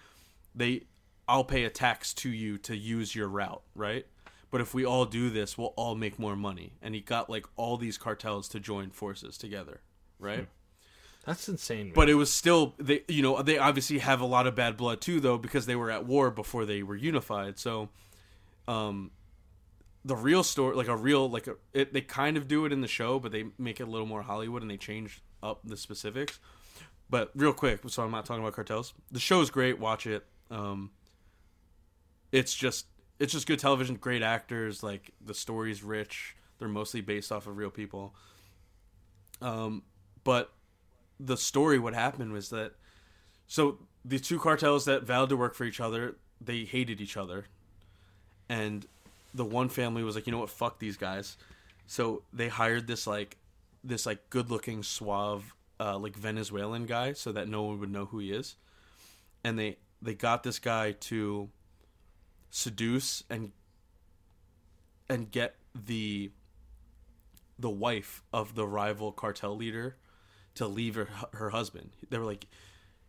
they 0.54 0.82
I'll 1.28 1.44
pay 1.44 1.64
a 1.64 1.70
tax 1.70 2.14
to 2.14 2.30
you 2.30 2.58
to 2.58 2.76
use 2.76 3.14
your 3.14 3.28
route, 3.28 3.62
right? 3.74 4.06
But 4.50 4.60
if 4.60 4.74
we 4.74 4.84
all 4.84 5.04
do 5.04 5.28
this, 5.28 5.58
we'll 5.58 5.74
all 5.76 5.94
make 5.94 6.18
more 6.18 6.36
money. 6.36 6.74
And 6.80 6.94
he 6.94 7.00
got 7.00 7.28
like 7.28 7.46
all 7.56 7.76
these 7.76 7.98
cartels 7.98 8.48
to 8.50 8.60
join 8.60 8.90
forces 8.90 9.36
together, 9.36 9.80
right? 10.18 10.48
That's 11.26 11.48
insane. 11.48 11.86
Man. 11.86 11.92
But 11.94 12.08
it 12.08 12.14
was 12.14 12.32
still 12.32 12.74
they 12.78 13.02
you 13.08 13.22
know, 13.22 13.42
they 13.42 13.58
obviously 13.58 13.98
have 13.98 14.20
a 14.20 14.26
lot 14.26 14.46
of 14.46 14.54
bad 14.54 14.76
blood 14.76 15.00
too 15.00 15.20
though 15.20 15.38
because 15.38 15.66
they 15.66 15.76
were 15.76 15.90
at 15.90 16.06
war 16.06 16.30
before 16.30 16.64
they 16.64 16.82
were 16.82 16.96
unified. 16.96 17.58
So 17.58 17.88
um 18.68 19.10
the 20.06 20.14
real 20.14 20.44
story 20.44 20.76
like 20.76 20.86
a 20.86 20.96
real 20.96 21.28
like 21.28 21.48
a, 21.48 21.56
it, 21.74 21.92
they 21.92 22.00
kind 22.00 22.36
of 22.36 22.46
do 22.46 22.64
it 22.64 22.72
in 22.72 22.80
the 22.80 22.88
show 22.88 23.18
but 23.18 23.32
they 23.32 23.44
make 23.58 23.80
it 23.80 23.88
a 23.88 23.90
little 23.90 24.06
more 24.06 24.22
hollywood 24.22 24.62
and 24.62 24.70
they 24.70 24.76
change 24.76 25.20
up 25.42 25.60
the 25.64 25.76
specifics. 25.76 26.38
But 27.10 27.30
real 27.34 27.52
quick 27.52 27.80
so 27.88 28.04
i'm 28.04 28.12
not 28.12 28.24
talking 28.24 28.42
about 28.42 28.54
cartels. 28.54 28.94
The 29.10 29.20
show 29.20 29.40
is 29.40 29.50
great. 29.50 29.78
Watch 29.80 30.06
it. 30.06 30.24
Um 30.50 30.90
it's 32.30 32.54
just 32.54 32.86
it's 33.18 33.32
just 33.32 33.46
good 33.46 33.58
television 33.58 33.96
great 33.96 34.22
actors 34.22 34.82
like 34.82 35.10
the 35.24 35.34
story's 35.34 35.82
rich. 35.82 36.36
They're 36.58 36.68
mostly 36.68 37.00
based 37.00 37.32
off 37.32 37.48
of 37.48 37.56
real 37.56 37.70
people. 37.70 38.14
Um 39.42 39.82
but 40.22 40.52
the 41.18 41.36
story 41.36 41.80
what 41.80 41.94
happened 41.94 42.32
was 42.32 42.50
that 42.50 42.74
so 43.48 43.78
the 44.04 44.20
two 44.20 44.38
cartels 44.38 44.84
that 44.84 45.02
vowed 45.02 45.30
to 45.30 45.36
work 45.36 45.54
for 45.54 45.64
each 45.64 45.80
other 45.80 46.16
they 46.40 46.64
hated 46.64 47.00
each 47.00 47.16
other. 47.16 47.46
And 48.48 48.86
the 49.36 49.44
one 49.44 49.68
family 49.68 50.02
was 50.02 50.14
like 50.14 50.26
you 50.26 50.32
know 50.32 50.38
what 50.38 50.50
fuck 50.50 50.78
these 50.78 50.96
guys 50.96 51.36
so 51.86 52.22
they 52.32 52.48
hired 52.48 52.86
this 52.86 53.06
like 53.06 53.36
this 53.84 54.06
like 54.06 54.28
good 54.30 54.50
looking 54.50 54.82
suave 54.82 55.54
uh, 55.78 55.96
like 55.98 56.16
venezuelan 56.16 56.86
guy 56.86 57.12
so 57.12 57.32
that 57.32 57.48
no 57.48 57.62
one 57.62 57.78
would 57.78 57.90
know 57.90 58.06
who 58.06 58.18
he 58.18 58.32
is 58.32 58.56
and 59.44 59.58
they 59.58 59.76
they 60.02 60.14
got 60.14 60.42
this 60.42 60.58
guy 60.58 60.92
to 60.92 61.48
seduce 62.50 63.22
and 63.28 63.52
and 65.08 65.30
get 65.30 65.56
the 65.74 66.30
the 67.58 67.70
wife 67.70 68.22
of 68.32 68.54
the 68.54 68.66
rival 68.66 69.12
cartel 69.12 69.56
leader 69.56 69.96
to 70.54 70.66
leave 70.66 70.94
her 70.94 71.08
her 71.32 71.50
husband. 71.50 71.90
They 72.08 72.18
were 72.18 72.24
like 72.24 72.46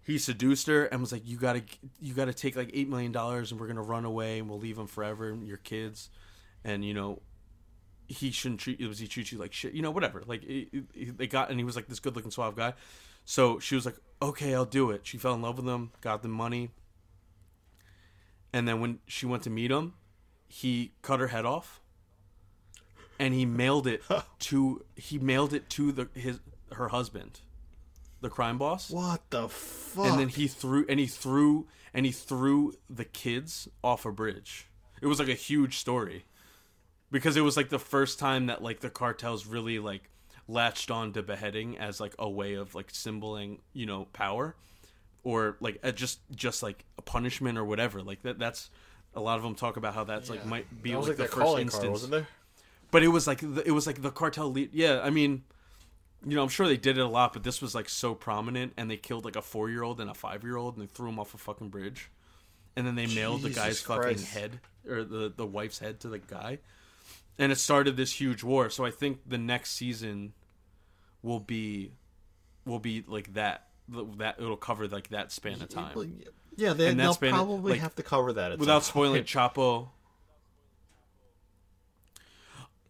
he 0.07 0.17
seduced 0.17 0.67
her 0.67 0.85
and 0.85 1.01
was 1.01 1.11
like 1.11 1.27
you 1.27 1.37
got 1.37 1.53
to 1.53 1.61
you 1.99 2.13
got 2.13 2.25
to 2.25 2.33
take 2.33 2.55
like 2.55 2.71
8 2.73 2.87
million 2.89 3.11
dollars 3.11 3.51
and 3.51 3.59
we're 3.59 3.67
to 3.67 3.81
run 3.81 4.05
away 4.05 4.39
and 4.39 4.49
we'll 4.49 4.57
leave 4.57 4.77
him 4.77 4.87
forever 4.87 5.29
and 5.29 5.45
your 5.45 5.57
kids. 5.57 6.09
And 6.63 6.83
you 6.83 6.93
know 6.93 7.21
he 8.07 8.31
shouldn't 8.31 8.61
treat 8.61 8.79
it 8.79 8.87
was 8.87 8.99
he 8.99 9.07
treat 9.07 9.31
you 9.33 9.37
like 9.37 9.51
shit? 9.53 9.73
You 9.73 9.81
know 9.81 9.91
whatever. 9.91 10.23
Like 10.25 10.43
it, 10.43 10.69
it- 10.95 11.17
they 11.17 11.27
got 11.27 11.49
and 11.51 11.59
he 11.59 11.65
was 11.65 11.75
like 11.75 11.87
this 11.87 11.99
good 11.99 12.15
looking 12.15 12.31
suave 12.31 12.55
guy. 12.55 12.73
So 13.25 13.59
she 13.59 13.75
was 13.75 13.85
like 13.85 13.97
okay 14.21 14.55
i'll 14.55 14.65
do 14.65 14.91
it. 14.91 15.01
She 15.05 15.17
fell 15.17 15.33
in 15.33 15.41
love 15.41 15.57
with 15.57 15.67
him 15.67 15.91
got 16.01 16.21
the 16.23 16.29
money. 16.29 16.71
And 18.53 18.67
then 18.67 18.79
when 18.79 18.99
she 19.07 19.25
went 19.25 19.43
to 19.43 19.49
meet 19.49 19.71
him 19.71 19.93
he 20.47 20.93
cut 21.01 21.19
her 21.19 21.27
head 21.27 21.45
off 21.45 21.81
and 23.19 23.33
he 23.33 23.45
mailed 23.45 23.85
it 23.87 24.01
to 24.39 24.85
he 24.95 25.19
mailed 25.19 25.53
it 25.53 25.69
to 25.71 25.91
the 25.91 26.07
his 26.13 26.39
her 26.73 26.89
husband, 26.89 27.41
the 28.21 28.29
crime 28.29 28.57
boss. 28.57 28.89
What 28.89 29.29
the 29.29 29.49
fuck? 29.49 30.05
and 30.05 30.19
then 30.19 30.29
he 30.29 30.47
threw 30.47 30.85
and 30.87 30.99
he 30.99 31.07
threw 31.07 31.67
and 31.93 32.05
he 32.05 32.11
threw 32.11 32.73
the 32.89 33.05
kids 33.05 33.67
off 33.83 34.05
a 34.05 34.11
bridge. 34.11 34.67
It 35.01 35.07
was 35.07 35.19
like 35.19 35.29
a 35.29 35.33
huge 35.33 35.77
story 35.77 36.25
because 37.11 37.37
it 37.37 37.41
was 37.41 37.55
like 37.55 37.69
the 37.69 37.79
first 37.79 38.19
time 38.19 38.47
that 38.47 38.61
like 38.61 38.79
the 38.79 38.89
cartels 38.89 39.45
really 39.45 39.79
like 39.79 40.09
latched 40.47 40.89
on 40.91 41.13
to 41.13 41.21
beheading 41.21 41.77
as 41.77 41.99
like 41.99 42.15
a 42.17 42.29
way 42.29 42.53
of 42.53 42.73
like 42.73 42.89
symboling 42.89 43.59
you 43.73 43.85
know 43.85 44.05
power 44.13 44.55
or 45.23 45.57
like 45.59 45.77
just 45.95 46.19
just 46.33 46.63
like 46.63 46.85
a 46.97 47.01
punishment 47.01 47.57
or 47.57 47.65
whatever 47.65 48.01
like 48.01 48.21
that 48.23 48.39
that's 48.39 48.69
a 49.13 49.19
lot 49.19 49.37
of 49.37 49.43
them 49.43 49.55
talk 49.55 49.75
about 49.75 49.93
how 49.93 50.05
that's 50.05 50.29
like 50.29 50.45
might 50.45 50.81
be 50.81 50.91
that 50.91 50.99
like, 50.99 51.07
like, 51.09 51.17
the 51.17 51.25
first 51.25 51.57
instance 51.57 51.81
card, 51.81 51.91
wasn't 51.91 52.11
there? 52.11 52.27
but 52.91 53.03
it 53.03 53.09
was 53.09 53.27
like 53.27 53.39
the, 53.39 53.63
it 53.65 53.71
was 53.71 53.87
like 53.87 54.01
the 54.01 54.11
cartel 54.11 54.51
lead. 54.51 54.69
Yeah, 54.73 55.01
I 55.03 55.09
mean, 55.09 55.43
you 56.25 56.35
know, 56.35 56.43
I'm 56.43 56.49
sure 56.49 56.67
they 56.67 56.77
did 56.77 56.97
it 56.97 57.01
a 57.01 57.07
lot, 57.07 57.33
but 57.33 57.43
this 57.43 57.61
was 57.61 57.75
like 57.75 57.89
so 57.89 58.15
prominent, 58.15 58.73
and 58.77 58.89
they 58.89 58.97
killed 58.97 59.25
like 59.25 59.35
a 59.35 59.41
four 59.41 59.69
year 59.69 59.83
old 59.83 59.99
and 59.99 60.09
a 60.09 60.13
five 60.13 60.43
year 60.43 60.57
old, 60.57 60.77
and 60.77 60.83
they 60.87 60.91
threw 60.91 61.07
them 61.07 61.19
off 61.19 61.33
a 61.33 61.37
fucking 61.37 61.69
bridge, 61.69 62.09
and 62.75 62.87
then 62.87 62.95
they 62.95 63.07
mailed 63.07 63.41
the 63.41 63.49
Jesus 63.49 63.63
guy's 63.63 63.81
fucking 63.81 64.19
head 64.19 64.59
or 64.89 65.03
the 65.03 65.31
the 65.35 65.45
wife's 65.45 65.79
head 65.79 65.99
to 66.01 66.09
the 66.09 66.19
guy, 66.19 66.59
and 67.37 67.51
it 67.51 67.57
started 67.57 67.97
this 67.97 68.13
huge 68.13 68.43
war. 68.43 68.69
So 68.69 68.85
I 68.85 68.91
think 68.91 69.19
the 69.27 69.37
next 69.37 69.71
season 69.71 70.33
will 71.21 71.39
be 71.39 71.91
will 72.65 72.79
be 72.79 73.03
like 73.07 73.33
that. 73.33 73.67
That 74.17 74.35
it'll 74.37 74.57
cover 74.57 74.87
like 74.87 75.09
that 75.09 75.31
span 75.31 75.61
of 75.61 75.69
time 75.69 75.93
Yeah, 76.57 76.73
they, 76.73 76.93
that's 76.93 77.17
probably 77.17 77.73
like, 77.73 77.81
have 77.81 77.95
to 77.95 78.03
cover 78.03 78.33
that 78.33 78.51
at 78.51 78.59
without 78.59 78.83
spoiling. 78.83 79.23
Chapo. 79.25 79.89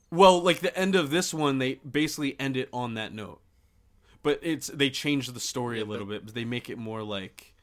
Well, 0.10 0.41
like 0.41 0.60
the 0.60 0.78
end 0.78 0.95
of 0.95 1.10
this 1.10 1.34
one, 1.34 1.58
they 1.58 1.76
basically 1.76 2.39
end 2.39 2.55
it 2.55 2.70
on 2.72 2.93
that 2.93 3.14
note, 3.14 3.41
but 4.24 4.39
it's 4.41 4.68
they 4.68 4.89
change 4.89 5.28
the 5.28 5.39
story 5.39 5.82
a 5.82 5.86
little 5.86 6.05
bit. 6.05 6.26
But 6.26 6.34
they 6.34 6.45
make 6.45 6.70
it 6.70 6.78
more 6.78 7.03
like 7.03 7.53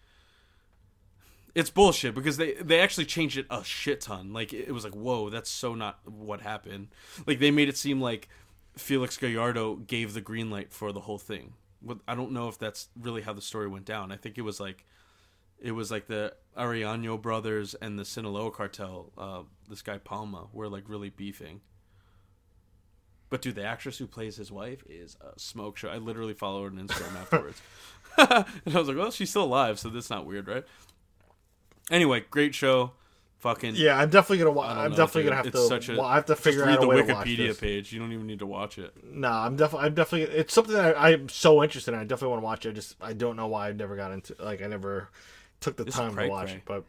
it's 1.55 1.70
bullshit 1.70 2.14
because 2.14 2.36
they 2.36 2.55
they 2.55 2.80
actually 2.80 3.07
changed 3.07 3.38
it 3.38 3.47
a 3.49 3.64
shit 3.64 4.01
ton. 4.03 4.32
Like 4.32 4.53
it 4.53 4.72
was 4.72 4.84
like, 4.84 4.95
whoa, 4.95 5.30
that's 5.30 5.51
so 5.51 5.74
not 5.74 6.01
what 6.05 6.40
happened. 6.40 6.88
Like 7.26 7.38
they 7.38 7.51
made 7.51 7.68
it 7.68 7.78
seem 7.78 8.01
like 8.01 8.28
Felix 8.76 9.16
Gallardo 9.16 9.76
gave 9.76 10.14
the 10.14 10.20
green 10.20 10.51
light 10.51 10.72
for 10.72 10.92
the 10.92 11.01
whole 11.01 11.18
thing. 11.18 11.55
But 11.80 11.99
I 12.09 12.14
don't 12.14 12.32
know 12.32 12.49
if 12.49 12.59
that's 12.59 12.88
really 13.01 13.22
how 13.22 13.34
the 13.34 13.42
story 13.42 13.68
went 13.68 13.84
down. 13.84 14.11
I 14.11 14.16
think 14.16 14.36
it 14.36 14.42
was 14.42 14.59
like 14.59 14.84
it 15.61 15.72
was 15.72 15.90
like 15.90 16.09
the 16.09 16.34
Arellano 16.59 17.20
brothers 17.20 17.74
and 17.74 17.99
the 17.99 18.05
Sinaloa 18.05 18.51
cartel. 18.51 19.12
Uh, 19.16 19.42
this 19.68 19.82
guy 19.82 19.99
Palma 19.99 20.49
were 20.53 20.68
like 20.68 20.84
really 20.88 21.11
beefing. 21.11 21.61
But 23.35 23.43
dude, 23.43 23.57
the 23.57 23.64
actress 23.64 23.99
who 23.99 24.07
plays 24.07 24.37
his 24.37 24.53
wife 24.53 24.85
is 24.89 25.16
a 25.20 25.37
smoke 25.41 25.76
show. 25.76 25.89
I 25.89 25.97
literally 25.99 26.35
followed 26.35 26.61
her 26.62 26.66
on 26.78 26.87
Instagram 26.87 27.16
afterwards, 27.20 27.61
and 28.64 28.76
I 28.76 28.78
was 28.78 28.87
like, 28.87 28.97
"Well, 28.97 29.11
she's 29.11 29.30
still 29.30 29.43
alive, 29.43 29.80
so 29.80 29.89
that's 29.89 30.09
not 30.09 30.24
weird, 30.24 30.47
right?" 30.47 30.64
Anyway, 31.91 32.24
great 32.30 32.55
show. 32.55 32.93
Fucking 33.41 33.74
Yeah, 33.74 33.99
I'm 33.99 34.09
definitely 34.09 34.39
gonna. 34.39 34.53
watch. 34.53 34.70
I'm 34.76 34.91
know, 34.93 34.97
definitely 34.97 35.22
dude. 35.22 35.30
gonna 35.30 35.37
have 35.39 35.47
It's 35.49 35.57
to. 35.61 35.66
such 35.66 35.89
a- 35.89 35.97
well, 35.97 36.05
I 36.07 36.14
have 36.14 36.26
to 36.26 36.37
figure 36.37 36.64
out 36.64 36.80
the 36.80 36.87
a 36.87 36.89
way 36.89 37.03
to 37.05 37.12
watch 37.12 37.26
Wikipedia 37.26 37.61
page. 37.61 37.93
You 37.93 37.99
don't 37.99 38.12
even 38.12 38.28
need 38.28 38.39
to 38.39 38.47
watch 38.47 38.78
it. 38.78 38.95
Nah, 39.05 39.45
I'm 39.47 39.57
definitely. 39.57 39.89
I'm 39.89 39.95
definitely. 39.95 40.35
It's 40.37 40.55
something 40.55 40.74
that 40.76 40.97
I, 40.97 41.09
I'm 41.14 41.28
so 41.28 41.61
interested 41.64 41.93
in. 41.93 41.99
I 41.99 42.05
definitely 42.05 42.28
want 42.28 42.43
to 42.43 42.45
watch 42.45 42.66
it. 42.66 42.68
I 42.68 42.72
just 42.72 42.95
I 43.03 43.12
don't 43.14 43.35
know 43.35 43.49
why 43.49 43.68
I 43.68 43.72
never 43.72 43.97
got 43.97 44.12
into. 44.12 44.37
Like 44.39 44.62
I 44.62 44.66
never 44.68 45.09
took 45.61 45.76
the 45.76 45.82
This 45.82 45.97
time 45.97 46.14
to 46.16 46.28
watch 46.28 46.51
cray. 46.51 46.57
it. 46.59 46.62
But 46.64 46.85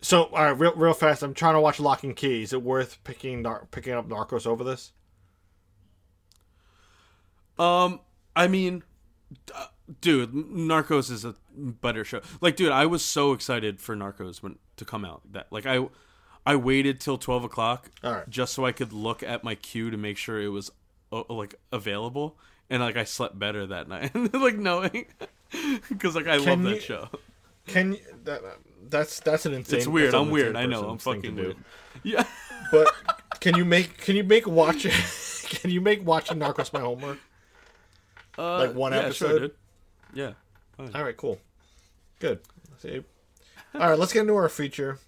so 0.00 0.24
all 0.24 0.30
right, 0.46 0.58
real 0.58 0.74
real 0.76 0.94
fast. 0.94 1.22
I'm 1.22 1.34
trying 1.34 1.54
to 1.54 1.60
watch 1.60 1.78
Locke 1.78 2.04
and 2.04 2.16
Key. 2.16 2.42
Is 2.42 2.54
it 2.54 2.62
worth 2.62 3.04
picking 3.04 3.44
picking 3.70 3.92
up 3.92 4.08
Narcos 4.08 4.46
over 4.46 4.64
this? 4.64 4.92
Um, 7.62 8.00
I 8.34 8.48
mean, 8.48 8.82
dude, 10.00 10.32
Narcos 10.32 11.10
is 11.10 11.24
a 11.24 11.34
better 11.56 12.04
show. 12.04 12.20
Like, 12.40 12.56
dude, 12.56 12.72
I 12.72 12.86
was 12.86 13.04
so 13.04 13.32
excited 13.32 13.80
for 13.80 13.94
Narcos 13.94 14.42
when 14.42 14.58
to 14.76 14.84
come 14.84 15.04
out. 15.04 15.22
That 15.32 15.46
like 15.50 15.66
I, 15.66 15.86
I 16.44 16.56
waited 16.56 17.00
till 17.00 17.18
twelve 17.18 17.44
o'clock, 17.44 17.90
right. 18.02 18.28
just 18.28 18.54
so 18.54 18.64
I 18.64 18.72
could 18.72 18.92
look 18.92 19.22
at 19.22 19.44
my 19.44 19.54
queue 19.54 19.90
to 19.90 19.96
make 19.96 20.16
sure 20.16 20.40
it 20.40 20.48
was 20.48 20.70
uh, 21.12 21.22
like 21.28 21.54
available, 21.70 22.38
and 22.68 22.82
like 22.82 22.96
I 22.96 23.04
slept 23.04 23.38
better 23.38 23.66
that 23.66 23.88
night, 23.94 24.14
like 24.34 24.56
knowing, 24.56 25.06
because 25.88 26.14
like 26.14 26.26
I 26.26 26.36
love 26.36 26.44
Can 26.44 26.62
that 26.64 26.82
show. 26.82 27.08
Can 27.66 27.92
you, 27.92 27.98
that, 28.24 28.42
that's 28.88 29.20
that's 29.20 29.46
an 29.46 29.54
insane. 29.54 29.78
It's 29.78 29.86
weird. 29.86 30.14
I'm 30.14 30.30
weird. 30.30 30.56
I 30.56 30.66
know. 30.66 30.88
I'm 30.88 30.98
fucking 30.98 31.36
weird. 31.36 31.56
Yeah. 32.02 32.24
But 32.72 32.88
can 33.38 33.54
you 33.54 33.66
make 33.66 33.98
can 33.98 34.16
you 34.16 34.24
make 34.24 34.46
watching 34.46 34.92
can 35.44 35.70
you 35.70 35.80
make 35.80 36.04
watching 36.04 36.38
Narcos 36.38 36.72
my 36.72 36.80
homework? 36.80 37.18
Uh, 38.38 38.58
Like 38.58 38.74
one 38.74 38.92
yeah, 38.92 39.00
episode? 39.00 39.28
Sure, 39.28 39.38
dude. 39.40 39.54
Yeah. 40.14 40.32
All 40.78 41.04
right, 41.04 41.16
cool, 41.16 41.38
good. 42.18 42.40
See, 42.78 43.02
all 43.74 43.90
right, 43.90 43.98
let's 43.98 44.12
get 44.12 44.20
into 44.22 44.34
our 44.34 44.48
feature. 44.48 44.98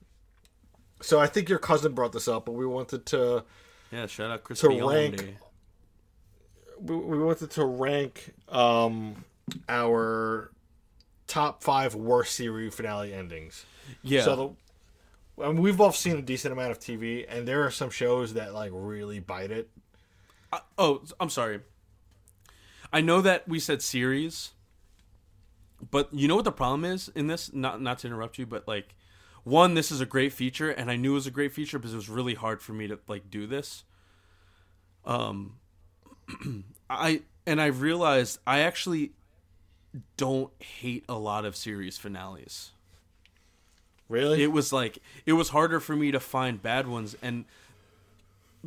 So 1.03 1.19
I 1.21 1.27
think 1.27 1.49
your 1.49 1.59
cousin 1.59 1.93
brought 1.93 2.13
this 2.13 2.29
up, 2.29 2.47
but 2.47 2.53
we 2.53 2.65
wanted 2.67 3.05
to 3.07 3.45
Yeah. 3.91 4.07
Shout 4.07 4.31
out 4.31 4.45
Chris 4.45 4.61
To 4.61 4.69
Biondi. 4.69 5.19
rank- 5.19 5.37
we, 6.81 6.97
we 6.97 7.19
wanted 7.23 7.51
to 7.53 7.65
rank 7.65 8.35
um 8.49 9.25
our 9.69 10.51
top 11.27 11.63
five 11.63 11.95
worst 11.95 12.35
series 12.35 12.75
finale 12.75 13.13
endings. 13.13 13.65
Yeah. 14.03 14.23
So 14.23 14.57
the, 15.37 15.45
I 15.45 15.49
mean, 15.49 15.61
we've 15.63 15.77
both 15.77 15.97
seen 15.97 16.17
a 16.17 16.23
decent 16.23 16.53
amount 16.53 16.71
of 16.71 16.79
TV, 16.79 17.25
and 17.29 17.47
there 17.49 17.65
are 17.65 17.71
some 17.71 17.91
shows 17.91 18.35
that 18.35 18.55
like 18.55 18.71
really 18.73 19.19
bite 19.21 19.51
it. 19.51 19.69
Oh, 20.79 21.03
I'm 21.19 21.31
sorry. 21.31 21.61
I 22.95 23.01
know 23.01 23.21
that 23.21 23.49
we 23.49 23.59
said 23.59 23.83
series, 23.83 24.53
but 25.91 26.09
you 26.15 26.29
know 26.29 26.37
what 26.37 26.45
the 26.45 26.53
problem 26.53 26.85
is 26.85 27.11
in 27.15 27.27
this? 27.27 27.53
Not 27.53 27.83
not 27.83 27.99
to 27.99 28.07
interrupt 28.07 28.39
you, 28.39 28.47
but 28.47 28.67
like 28.69 28.95
one, 29.43 29.75
this 29.75 29.91
is 29.91 30.01
a 30.01 30.07
great 30.07 30.33
feature, 30.33 30.71
and 30.71 30.91
I 30.91 30.97
knew 30.97 31.11
it 31.11 31.15
was 31.15 31.27
a 31.27 31.33
great 31.33 31.53
feature 31.53 31.79
because 31.79 31.93
it 31.93 31.97
was 31.97 32.09
really 32.09 32.35
hard 32.35 32.63
for 32.63 32.73
me 32.73 32.87
to 32.87 32.99
like 33.09 33.29
do 33.31 33.47
this. 33.47 33.85
Um, 35.05 35.57
I 36.89 37.23
and 37.47 37.61
I 37.61 37.67
realized 37.67 38.39
I 38.47 38.61
actually 38.61 39.13
don't 40.17 40.53
hate 40.63 41.05
a 41.09 41.19
lot 41.19 41.45
of 41.45 41.55
series 41.55 41.99
finales 41.99 42.73
Really? 44.09 44.43
it 44.43 44.53
was 44.53 44.73
like 44.73 44.99
it 45.25 45.33
was 45.35 45.51
harder 45.51 45.81
for 45.81 45.97
me 45.97 46.11
to 46.11 46.21
find 46.21 46.63
bad 46.63 46.87
ones 46.87 47.17
and 47.23 47.45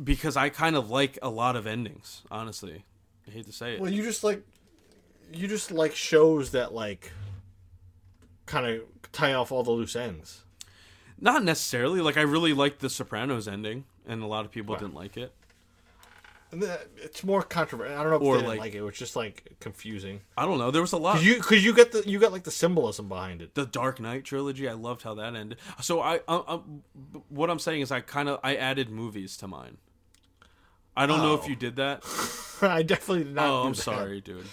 because 0.02 0.36
I 0.36 0.48
kind 0.48 0.76
of 0.76 0.90
like 0.90 1.18
a 1.22 1.28
lot 1.28 1.56
of 1.56 1.66
endings, 1.66 2.22
honestly. 2.30 2.84
I 3.28 3.30
hate 3.30 3.46
to 3.46 3.52
say 3.52 3.74
it. 3.74 3.80
Well, 3.80 3.92
you 3.92 4.02
just 4.02 4.24
like 4.24 4.42
you 5.32 5.46
just 5.46 5.70
like 5.70 5.94
shows 5.94 6.52
that 6.52 6.72
like 6.72 7.12
kind 8.46 8.66
of 8.66 8.82
tie 9.12 9.34
off 9.34 9.52
all 9.52 9.62
the 9.62 9.70
loose 9.70 9.94
ends. 9.96 10.44
Not 11.20 11.44
necessarily. 11.44 12.00
Like 12.00 12.16
I 12.16 12.22
really 12.22 12.52
liked 12.52 12.80
the 12.80 12.88
Sopranos 12.90 13.46
ending 13.46 13.84
and 14.06 14.22
a 14.22 14.26
lot 14.26 14.44
of 14.44 14.50
people 14.50 14.74
didn't 14.76 14.94
like 14.94 15.16
it. 15.16 15.32
And 16.50 16.62
that- 16.62 16.80
uh, 16.80 16.84
It's 17.02 17.22
more 17.22 17.42
controversial. 17.42 17.94
I 17.98 18.02
don't 18.02 18.10
know 18.10 18.16
if 18.16 18.22
Or, 18.22 18.34
they 18.36 18.40
didn't 18.40 18.48
like- 18.48 18.60
like, 18.60 18.74
it. 18.74 18.78
It 18.78 18.82
was 18.82 18.96
just 18.96 19.16
like 19.16 19.56
confusing. 19.60 20.22
I 20.36 20.46
don't 20.46 20.56
know. 20.56 20.70
There 20.70 20.80
was 20.80 20.92
a 20.92 20.96
lot. 20.96 21.16
Cause 21.16 21.24
you 21.24 21.34
because 21.34 21.62
you 21.62 21.74
get 21.74 21.92
the 21.92 22.08
you 22.08 22.18
got 22.18 22.32
like 22.32 22.44
the 22.44 22.50
symbolism 22.50 23.08
behind 23.08 23.42
it. 23.42 23.54
the 23.54 23.66
Dark 23.66 24.00
Knight 24.00 24.24
trilogy, 24.24 24.66
I 24.66 24.72
loved 24.72 25.02
how 25.02 25.12
that 25.14 25.34
ended. 25.34 25.58
So 25.82 26.00
I, 26.00 26.20
uh, 26.26 26.42
um, 26.46 26.82
I, 27.14 27.18
I 27.18 27.20
what 27.28 27.50
I'm 27.50 27.58
saying 27.58 27.82
is 27.82 27.90
I 27.92 28.00
kind 28.00 28.30
of 28.30 28.40
I 28.42 28.56
added 28.56 28.88
movies 28.88 29.36
to 29.38 29.46
mine. 29.48 29.76
I 30.98 31.06
don't 31.06 31.20
know 31.20 31.34
if 31.34 31.44
Oh. 31.44 31.48
you 31.48 31.56
did 31.56 31.76
that. 31.76 32.02
I 32.62 32.82
definitely 32.82 33.24
did 33.24 33.34
not. 33.34 33.46
Oh, 33.48 33.62
I'm 33.66 33.72
that. 33.72 33.82
sorry, 33.82 34.20
dude. 34.20 34.44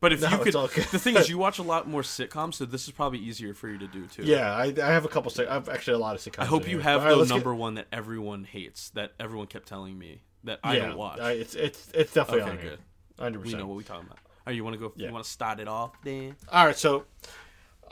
But 0.00 0.12
if 0.12 0.20
No, 0.20 0.28
you 0.28 0.38
could, 0.38 0.54
all 0.54 0.66
the 0.66 0.98
thing 0.98 1.16
is, 1.16 1.28
you 1.30 1.38
watch 1.46 1.58
a 1.58 1.62
lot 1.62 1.88
more 1.88 2.02
sitcoms, 2.02 2.54
so 2.54 2.66
this 2.66 2.84
is 2.86 2.90
probably 2.92 3.18
easier 3.18 3.54
for 3.54 3.68
you 3.68 3.78
to 3.78 3.86
do 3.86 4.04
too. 4.06 4.24
Yeah, 4.24 4.52
I, 4.54 4.64
I 4.82 4.88
have 4.88 5.04
a 5.06 5.08
couple. 5.08 5.30
Sit- 5.30 5.48
I've 5.48 5.68
actually 5.70 5.94
a 5.94 5.98
lot 5.98 6.14
of 6.14 6.20
sitcoms. 6.20 6.42
I 6.42 6.44
hope 6.44 6.68
you 6.68 6.80
have 6.80 7.00
All 7.00 7.06
right, 7.06 7.10
the 7.12 7.16
let's 7.16 7.30
get- 7.30 7.34
number 7.36 7.54
one 7.54 7.74
that 7.74 7.86
everyone 7.92 8.44
hates, 8.44 8.90
that 8.90 9.12
everyone 9.18 9.46
kept 9.46 9.66
telling 9.68 9.98
me 9.98 10.20
that 10.44 10.60
I 10.62 10.76
yeah, 10.76 10.86
don't 10.88 10.98
watch. 10.98 11.18
I, 11.20 11.32
it's 11.32 11.54
it's 11.54 11.88
it's 11.94 12.12
definitely 12.12 12.42
okay, 12.42 12.50
on 12.50 12.56
good. 12.58 12.78
Hundred 13.18 13.44
We 13.46 13.54
know 13.54 13.66
what 13.66 13.76
we're 13.76 13.82
talking 13.82 14.06
about. 14.06 14.18
Oh, 14.46 14.50
you 14.50 14.62
want 14.64 14.74
to 14.74 14.80
go? 14.80 14.92
Yeah. 14.96 15.06
You 15.06 15.12
want 15.14 15.24
to 15.24 15.30
start 15.30 15.60
it 15.60 15.66
off 15.68 15.92
then? 16.04 16.36
All 16.52 16.66
right, 16.66 16.76
so 16.76 17.06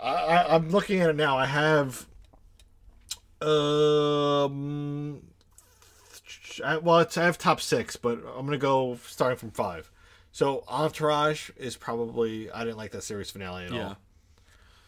I, 0.01 0.09
I, 0.15 0.55
I'm 0.55 0.69
looking 0.71 1.01
at 1.01 1.09
it 1.11 1.17
now. 1.17 1.39
I 1.39 1.47
have, 1.47 2.07
um, 3.41 5.23
I, 6.63 6.77
well, 6.79 6.99
it's, 7.01 7.17
I 7.17 7.25
have 7.25 7.39
top 7.39 7.61
six, 7.61 7.97
but 7.97 8.19
I'm 8.37 8.45
gonna 8.45 8.59
go 8.59 8.99
starting 9.07 9.39
from 9.39 9.51
five. 9.51 9.91
So 10.33 10.65
Entourage 10.69 11.51
is 11.57 11.77
probably 11.77 12.51
I 12.51 12.65
didn't 12.65 12.77
like 12.77 12.91
that 12.93 13.03
series 13.05 13.31
finale 13.31 13.67
at 13.67 13.73
Yeah. 13.73 13.89
all. 13.89 13.97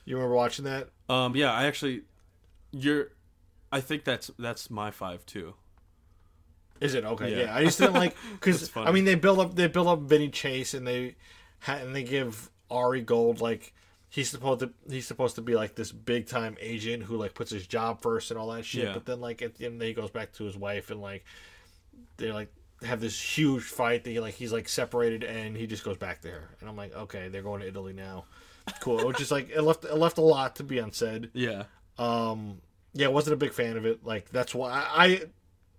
You 0.04 0.16
remember 0.16 0.34
watching 0.34 0.64
that? 0.66 0.88
Um. 1.08 1.34
Yeah. 1.36 1.52
I 1.52 1.66
actually, 1.66 2.02
you're. 2.72 3.08
I 3.72 3.80
think 3.80 4.04
that's 4.04 4.30
that's 4.38 4.70
my 4.70 4.90
five 4.90 5.24
too. 5.26 5.54
Is 6.80 6.94
it 6.94 7.04
okay? 7.04 7.30
Yeah, 7.30 7.44
Yeah. 7.44 7.54
I 7.56 7.64
just 7.64 7.78
didn't 7.78 7.94
like 7.94 8.16
because 8.32 8.70
I 8.76 8.92
mean 8.92 9.04
they 9.04 9.14
build 9.14 9.38
up 9.40 9.54
they 9.54 9.66
build 9.66 9.86
up 9.88 10.00
Vinny 10.00 10.28
Chase 10.28 10.74
and 10.74 10.86
they 10.86 11.16
and 11.66 11.94
they 11.94 12.02
give 12.02 12.50
Ari 12.70 13.00
Gold 13.02 13.40
like 13.40 13.72
he's 14.08 14.30
supposed 14.30 14.60
to 14.60 14.70
he's 14.88 15.06
supposed 15.06 15.34
to 15.36 15.42
be 15.42 15.54
like 15.54 15.74
this 15.74 15.90
big 15.90 16.26
time 16.26 16.56
agent 16.60 17.02
who 17.04 17.16
like 17.16 17.34
puts 17.34 17.50
his 17.50 17.66
job 17.66 18.00
first 18.02 18.30
and 18.30 18.38
all 18.38 18.48
that 18.52 18.64
shit. 18.64 18.84
Yeah. 18.84 18.92
But 18.94 19.06
then 19.06 19.20
like 19.20 19.42
at 19.42 19.54
the 19.56 19.66
end 19.66 19.80
he 19.82 19.94
goes 19.94 20.10
back 20.10 20.32
to 20.34 20.44
his 20.44 20.56
wife 20.56 20.90
and 20.90 21.00
like 21.00 21.24
they're 22.16 22.34
like 22.34 22.52
have 22.82 23.00
this 23.00 23.20
huge 23.20 23.62
fight. 23.62 24.04
That 24.04 24.10
he, 24.10 24.20
like 24.20 24.34
he's 24.34 24.52
like 24.52 24.68
separated, 24.68 25.24
and 25.24 25.56
he 25.56 25.66
just 25.66 25.84
goes 25.84 25.96
back 25.96 26.22
there. 26.22 26.50
And 26.60 26.68
I'm 26.68 26.76
like, 26.76 26.94
okay, 26.94 27.28
they're 27.28 27.42
going 27.42 27.60
to 27.60 27.68
Italy 27.68 27.92
now. 27.92 28.24
Cool. 28.80 29.06
which 29.06 29.20
is 29.20 29.30
like 29.30 29.50
it 29.50 29.62
left 29.62 29.84
it 29.84 29.94
left 29.94 30.18
a 30.18 30.22
lot 30.22 30.56
to 30.56 30.64
be 30.64 30.78
unsaid. 30.78 31.30
Yeah. 31.32 31.64
Um, 31.98 32.60
yeah, 32.92 33.08
wasn't 33.08 33.34
a 33.34 33.36
big 33.36 33.52
fan 33.52 33.76
of 33.76 33.86
it. 33.86 34.04
Like 34.04 34.30
that's 34.30 34.54
why 34.54 34.70
I, 34.70 35.04
I 35.04 35.20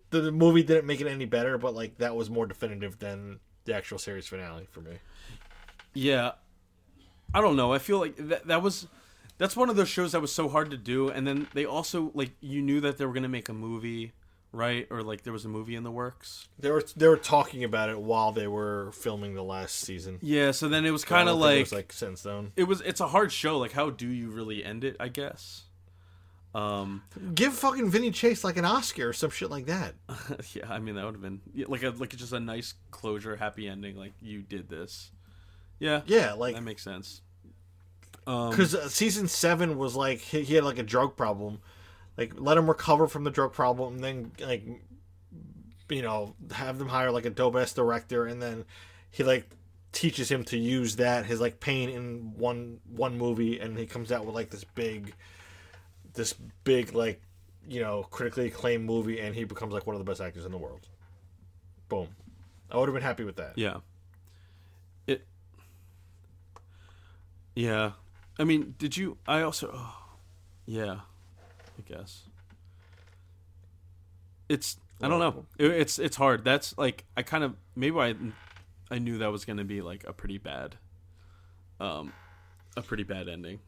the, 0.09 0.21
the 0.21 0.31
movie 0.31 0.63
didn't 0.63 0.85
make 0.85 1.01
it 1.01 1.07
any 1.07 1.25
better, 1.25 1.57
but 1.57 1.75
like 1.75 1.97
that 1.97 2.15
was 2.15 2.29
more 2.29 2.45
definitive 2.45 2.99
than 2.99 3.39
the 3.65 3.75
actual 3.75 3.97
series 3.97 4.27
finale 4.27 4.67
for 4.71 4.81
me. 4.81 4.93
Yeah. 5.93 6.33
I 7.33 7.41
don't 7.41 7.57
know. 7.57 7.73
I 7.73 7.79
feel 7.79 7.99
like 7.99 8.15
that 8.17 8.47
that 8.47 8.61
was 8.61 8.87
that's 9.37 9.55
one 9.55 9.69
of 9.69 9.75
those 9.75 9.89
shows 9.89 10.13
that 10.13 10.21
was 10.21 10.31
so 10.31 10.47
hard 10.47 10.71
to 10.71 10.77
do 10.77 11.09
and 11.09 11.27
then 11.27 11.47
they 11.53 11.65
also 11.65 12.11
like 12.13 12.31
you 12.39 12.61
knew 12.61 12.79
that 12.81 12.97
they 12.97 13.05
were 13.05 13.13
going 13.13 13.23
to 13.23 13.29
make 13.29 13.49
a 13.49 13.53
movie, 13.53 14.13
right? 14.51 14.87
Or 14.89 15.03
like 15.03 15.23
there 15.23 15.33
was 15.33 15.45
a 15.45 15.49
movie 15.49 15.75
in 15.75 15.83
the 15.83 15.91
works. 15.91 16.47
They 16.59 16.71
were 16.71 16.83
they 16.95 17.07
were 17.07 17.17
talking 17.17 17.63
about 17.63 17.89
it 17.89 17.99
while 17.99 18.31
they 18.31 18.47
were 18.47 18.91
filming 18.93 19.33
the 19.35 19.43
last 19.43 19.75
season. 19.79 20.19
Yeah, 20.21 20.51
so 20.51 20.67
then 20.67 20.85
it 20.85 20.91
was 20.91 21.05
kind 21.05 21.29
of 21.29 21.37
like 21.37 21.57
it 21.57 21.61
was 21.61 21.73
like 21.73 21.93
set 21.93 22.09
in 22.09 22.15
stone. 22.15 22.51
it 22.55 22.63
was 22.63 22.81
it's 22.81 22.99
a 22.99 23.07
hard 23.07 23.31
show 23.31 23.57
like 23.57 23.71
how 23.73 23.89
do 23.89 24.07
you 24.07 24.29
really 24.29 24.63
end 24.63 24.83
it, 24.83 24.95
I 24.99 25.09
guess. 25.09 25.63
Um 26.55 27.03
Give 27.35 27.53
fucking 27.53 27.89
Vinny 27.91 28.09
Chase 28.11 28.43
like 28.43 28.57
an 28.57 28.65
Oscar 28.65 29.09
or 29.09 29.13
some 29.13 29.29
shit 29.29 29.49
like 29.51 29.65
that. 29.67 29.93
yeah, 30.53 30.65
I 30.69 30.79
mean 30.79 30.95
that 30.95 31.05
would 31.05 31.15
have 31.15 31.21
been 31.21 31.41
like 31.67 31.83
a 31.83 31.89
like 31.89 32.15
just 32.15 32.33
a 32.33 32.39
nice 32.39 32.73
closure, 32.89 33.35
happy 33.35 33.67
ending 33.67 33.95
like 33.95 34.13
you 34.21 34.41
did 34.41 34.69
this. 34.69 35.11
Yeah. 35.79 36.01
Yeah, 36.07 36.33
like 36.33 36.55
That 36.55 36.63
makes 36.63 36.83
sense. 36.83 37.21
Um 38.25 38.49
because 38.49 38.73
uh, 38.73 38.89
season 38.89 39.27
seven 39.27 39.77
was 39.77 39.95
like 39.95 40.19
he, 40.19 40.41
he 40.43 40.55
had 40.55 40.63
like 40.63 40.79
a 40.79 40.83
drug 40.83 41.15
problem, 41.15 41.59
like 42.17 42.33
let 42.37 42.57
him 42.57 42.67
recover 42.67 43.07
from 43.07 43.23
the 43.23 43.31
drug 43.31 43.53
problem, 43.53 43.95
and 43.95 44.03
then 44.03 44.31
like 44.39 44.63
you 45.89 46.01
know 46.01 46.35
have 46.51 46.77
them 46.79 46.89
hire 46.89 47.11
like 47.11 47.25
a 47.25 47.29
dope 47.29 47.55
ass 47.55 47.73
director, 47.73 48.25
and 48.25 48.41
then 48.41 48.65
he 49.11 49.23
like 49.23 49.49
teaches 49.91 50.29
him 50.29 50.43
to 50.43 50.57
use 50.57 50.97
that 50.97 51.25
his 51.25 51.39
like 51.39 51.59
pain 51.59 51.89
in 51.89 52.33
one 52.37 52.79
one 52.89 53.17
movie, 53.17 53.59
and 53.59 53.77
he 53.77 53.85
comes 53.85 54.11
out 54.11 54.25
with 54.25 54.35
like 54.35 54.49
this 54.49 54.63
big, 54.63 55.13
this 56.13 56.33
big 56.63 56.93
like 56.93 57.21
you 57.67 57.81
know 57.81 58.03
critically 58.03 58.47
acclaimed 58.47 58.85
movie, 58.85 59.19
and 59.19 59.35
he 59.35 59.43
becomes 59.43 59.73
like 59.73 59.85
one 59.87 59.95
of 59.95 59.99
the 59.99 60.09
best 60.09 60.21
actors 60.21 60.45
in 60.45 60.51
the 60.51 60.57
world. 60.57 60.87
Boom, 61.89 62.07
I 62.69 62.77
would 62.77 62.89
have 62.89 62.93
been 62.93 63.03
happy 63.03 63.23
with 63.23 63.37
that. 63.37 63.53
Yeah. 63.55 63.77
It. 65.05 65.25
Yeah, 67.55 67.91
I 68.37 68.43
mean, 68.43 68.75
did 68.77 68.97
you? 68.97 69.17
I 69.25 69.41
also. 69.41 69.71
Oh, 69.73 69.95
yeah, 70.65 70.99
I 71.77 71.81
guess. 71.81 72.23
It's. 74.49 74.77
I 75.01 75.07
don't 75.09 75.19
know. 75.19 75.45
It, 75.59 75.71
it's 75.71 75.99
it's 75.99 76.15
hard. 76.17 76.43
That's 76.43 76.75
like 76.77 77.05
I 77.15 77.21
kind 77.21 77.43
of 77.43 77.55
maybe 77.75 77.97
I 77.99 78.15
I 78.89 78.97
knew 78.99 79.19
that 79.19 79.31
was 79.31 79.45
gonna 79.45 79.63
be 79.65 79.81
like 79.81 80.05
a 80.07 80.13
pretty 80.13 80.37
bad. 80.39 80.75
Um, 81.79 82.13
a 82.75 82.81
pretty 82.81 83.03
bad 83.03 83.27
ending. 83.29 83.59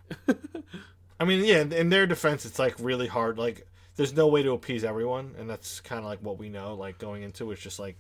I 1.20 1.26
mean, 1.26 1.44
yeah, 1.46 1.62
in- 1.62 1.74
in 1.74 1.90
their 1.90 2.08
defense, 2.08 2.46
it's 2.46 2.58
like 2.58 2.76
really 2.80 3.06
hard. 3.08 3.38
Like, 3.38 3.68
there's 3.98 4.14
no 4.14 4.28
way 4.28 4.42
to 4.42 4.52
appease 4.54 4.84
everyone, 4.84 5.36
and 5.38 5.48
that's 5.50 5.82
kind 5.82 6.00
of 6.00 6.06
like 6.06 6.20
what 6.20 6.40
we 6.40 6.50
know. 6.50 6.74
Like 6.76 6.98
going 6.98 7.22
into 7.24 7.52
it's 7.52 7.62
just 7.62 7.78
like 7.78 7.98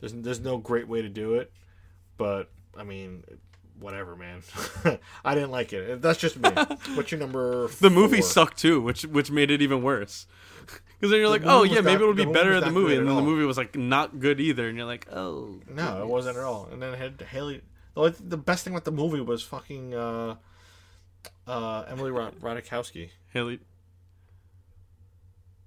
there's 0.00 0.12
there's 0.14 0.40
no 0.40 0.56
great 0.56 0.88
way 0.88 1.02
to 1.02 1.08
do 1.10 1.34
it. 1.34 1.52
But 2.16 2.48
I 2.78 2.84
mean, 2.84 3.24
whatever, 3.82 4.16
man. 4.16 4.42
I 5.24 5.34
didn't 5.34 5.50
like 5.50 5.72
it. 5.72 6.00
That's 6.00 6.18
just 6.18 6.38
me. 6.38 6.48
What's 6.94 7.10
your 7.10 7.20
number? 7.20 7.68
The 7.68 7.90
movie 7.90 8.22
sucked 8.22 8.58
too, 8.58 8.80
which 8.80 9.02
which 9.02 9.30
made 9.30 9.50
it 9.50 9.60
even 9.62 9.82
worse. 9.82 10.26
Because 11.02 11.10
then 11.10 11.18
you're 11.18 11.30
like, 11.30 11.42
oh 11.44 11.64
yeah, 11.64 11.80
maybe 11.80 11.94
not- 11.94 12.02
it'll 12.02 12.14
be 12.14 12.24
better 12.32 12.52
at 12.52 12.62
the 12.62 12.70
movie, 12.70 12.94
and 12.94 13.08
then 13.08 13.16
the 13.16 13.22
movie 13.22 13.44
was 13.44 13.56
like 13.56 13.74
not 13.76 14.20
good 14.20 14.38
either, 14.38 14.68
and 14.68 14.76
you're 14.78 14.86
like, 14.86 15.08
oh 15.12 15.58
No, 15.68 16.00
it 16.00 16.06
wasn't 16.06 16.36
at 16.36 16.44
all. 16.44 16.68
And 16.70 16.80
then 16.80 16.94
it 16.94 16.98
had 16.98 17.20
Haley. 17.20 17.62
The, 17.96 18.14
the 18.20 18.36
best 18.36 18.62
thing 18.64 18.72
with 18.72 18.84
the 18.84 18.92
movie 18.92 19.20
was 19.20 19.42
fucking 19.42 19.94
uh, 19.96 20.36
uh, 21.48 21.84
Emily 21.88 22.12
Ra- 22.12 22.30
Ratajkowski. 22.40 23.10
Haley. 23.32 23.58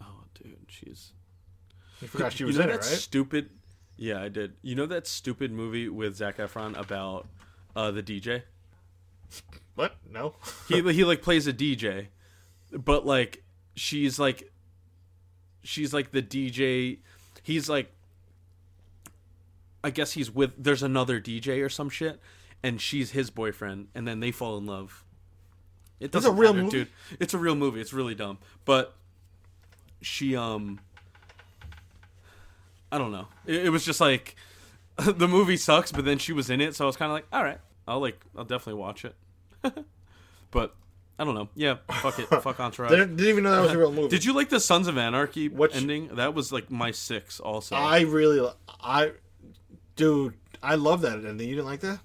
Oh, 0.02 0.24
dude, 0.42 0.56
she's. 0.70 1.12
You 2.02 2.08
forgot 2.08 2.32
she 2.32 2.40
you 2.44 2.48
was 2.48 2.56
know 2.58 2.64
in 2.64 2.68
that 2.70 2.76
it, 2.76 2.78
right? 2.78 2.86
stupid. 2.86 3.50
Yeah, 3.98 4.22
I 4.22 4.30
did. 4.30 4.54
You 4.62 4.76
know 4.76 4.86
that 4.86 5.06
stupid 5.08 5.52
movie 5.52 5.90
with 5.90 6.16
Zac 6.16 6.38
Efron 6.38 6.78
about 6.80 7.28
uh, 7.76 7.92
the 7.92 8.02
DJ? 8.04 8.44
What? 9.76 9.96
No. 10.10 10.36
He 10.68 10.82
he 10.94 11.04
like 11.04 11.22
plays 11.22 11.48
a 11.48 11.54
DJ, 11.54 12.08
but 12.72 13.06
like 13.06 13.44
she's 13.76 14.18
like 14.20 14.52
she's 15.64 15.94
like 15.94 16.12
the 16.12 16.22
DJ. 16.22 17.00
He's 17.44 17.68
like 17.70 17.92
I 19.84 19.90
guess 19.90 20.14
he's 20.14 20.32
with 20.32 20.52
there's 20.58 20.82
another 20.84 21.20
DJ 21.20 21.64
or 21.64 21.70
some 21.70 21.90
shit, 21.90 22.20
and 22.64 22.80
she's 22.80 23.12
his 23.12 23.30
boyfriend, 23.30 23.90
and 23.94 24.08
then 24.08 24.20
they 24.22 24.32
fall 24.32 24.58
in 24.58 24.66
love. 24.66 25.04
It 26.00 26.12
That's 26.12 26.26
a 26.26 26.30
doesn't 26.30 26.40
real 26.40 26.54
matter, 26.54 26.64
movie? 26.66 26.78
dude. 26.80 26.88
It's 27.20 27.34
a 27.34 27.38
real 27.38 27.56
movie. 27.56 27.82
It's 27.82 27.94
really 27.94 28.16
dumb, 28.16 28.38
but 28.64 28.96
she 30.02 30.36
um 30.36 30.80
I 32.92 32.98
don't 32.98 33.12
know. 33.12 33.28
It, 33.46 33.66
it 33.66 33.70
was 33.70 33.84
just 33.84 34.00
like 34.00 34.36
the 35.18 35.28
movie 35.28 35.58
sucks, 35.58 35.92
but 35.92 36.06
then 36.06 36.18
she 36.18 36.34
was 36.34 36.50
in 36.50 36.62
it, 36.62 36.76
so 36.76 36.86
I 36.86 36.88
was 36.88 36.98
kind 36.98 37.12
of 37.12 37.16
like, 37.16 37.26
all 37.32 37.44
right, 37.44 37.60
I'll 37.88 38.00
like 38.00 38.20
I'll 38.38 38.46
definitely 38.46 38.80
watch 38.80 39.06
it. 39.06 39.16
but 40.52 40.76
I 41.18 41.24
don't 41.24 41.36
know. 41.36 41.50
Yeah, 41.56 41.78
fuck 42.02 42.20
it. 42.20 42.28
fuck 42.28 42.60
Entourage. 42.60 42.90
Didn't, 42.92 43.16
didn't 43.16 43.30
even 43.30 43.44
know 43.44 43.52
that 43.56 43.62
was 43.62 43.72
a 43.72 43.78
real 43.78 43.92
movie. 43.92 44.10
Did 44.10 44.26
you 44.26 44.34
like 44.34 44.50
the 44.50 44.60
Sons 44.60 44.88
of 44.88 44.98
Anarchy 44.98 45.50
Which- 45.50 45.76
ending? 45.76 46.16
That 46.16 46.34
was 46.34 46.52
like 46.52 46.70
my 46.72 46.92
six. 46.92 47.40
Also, 47.40 47.76
I 47.76 48.02
really, 48.02 48.48
I, 48.82 49.12
dude, 49.96 50.36
I 50.62 50.76
love 50.76 51.02
that 51.02 51.26
ending. 51.26 51.48
You 51.48 51.56
didn't 51.56 51.68
like 51.68 51.82
that? 51.82 52.00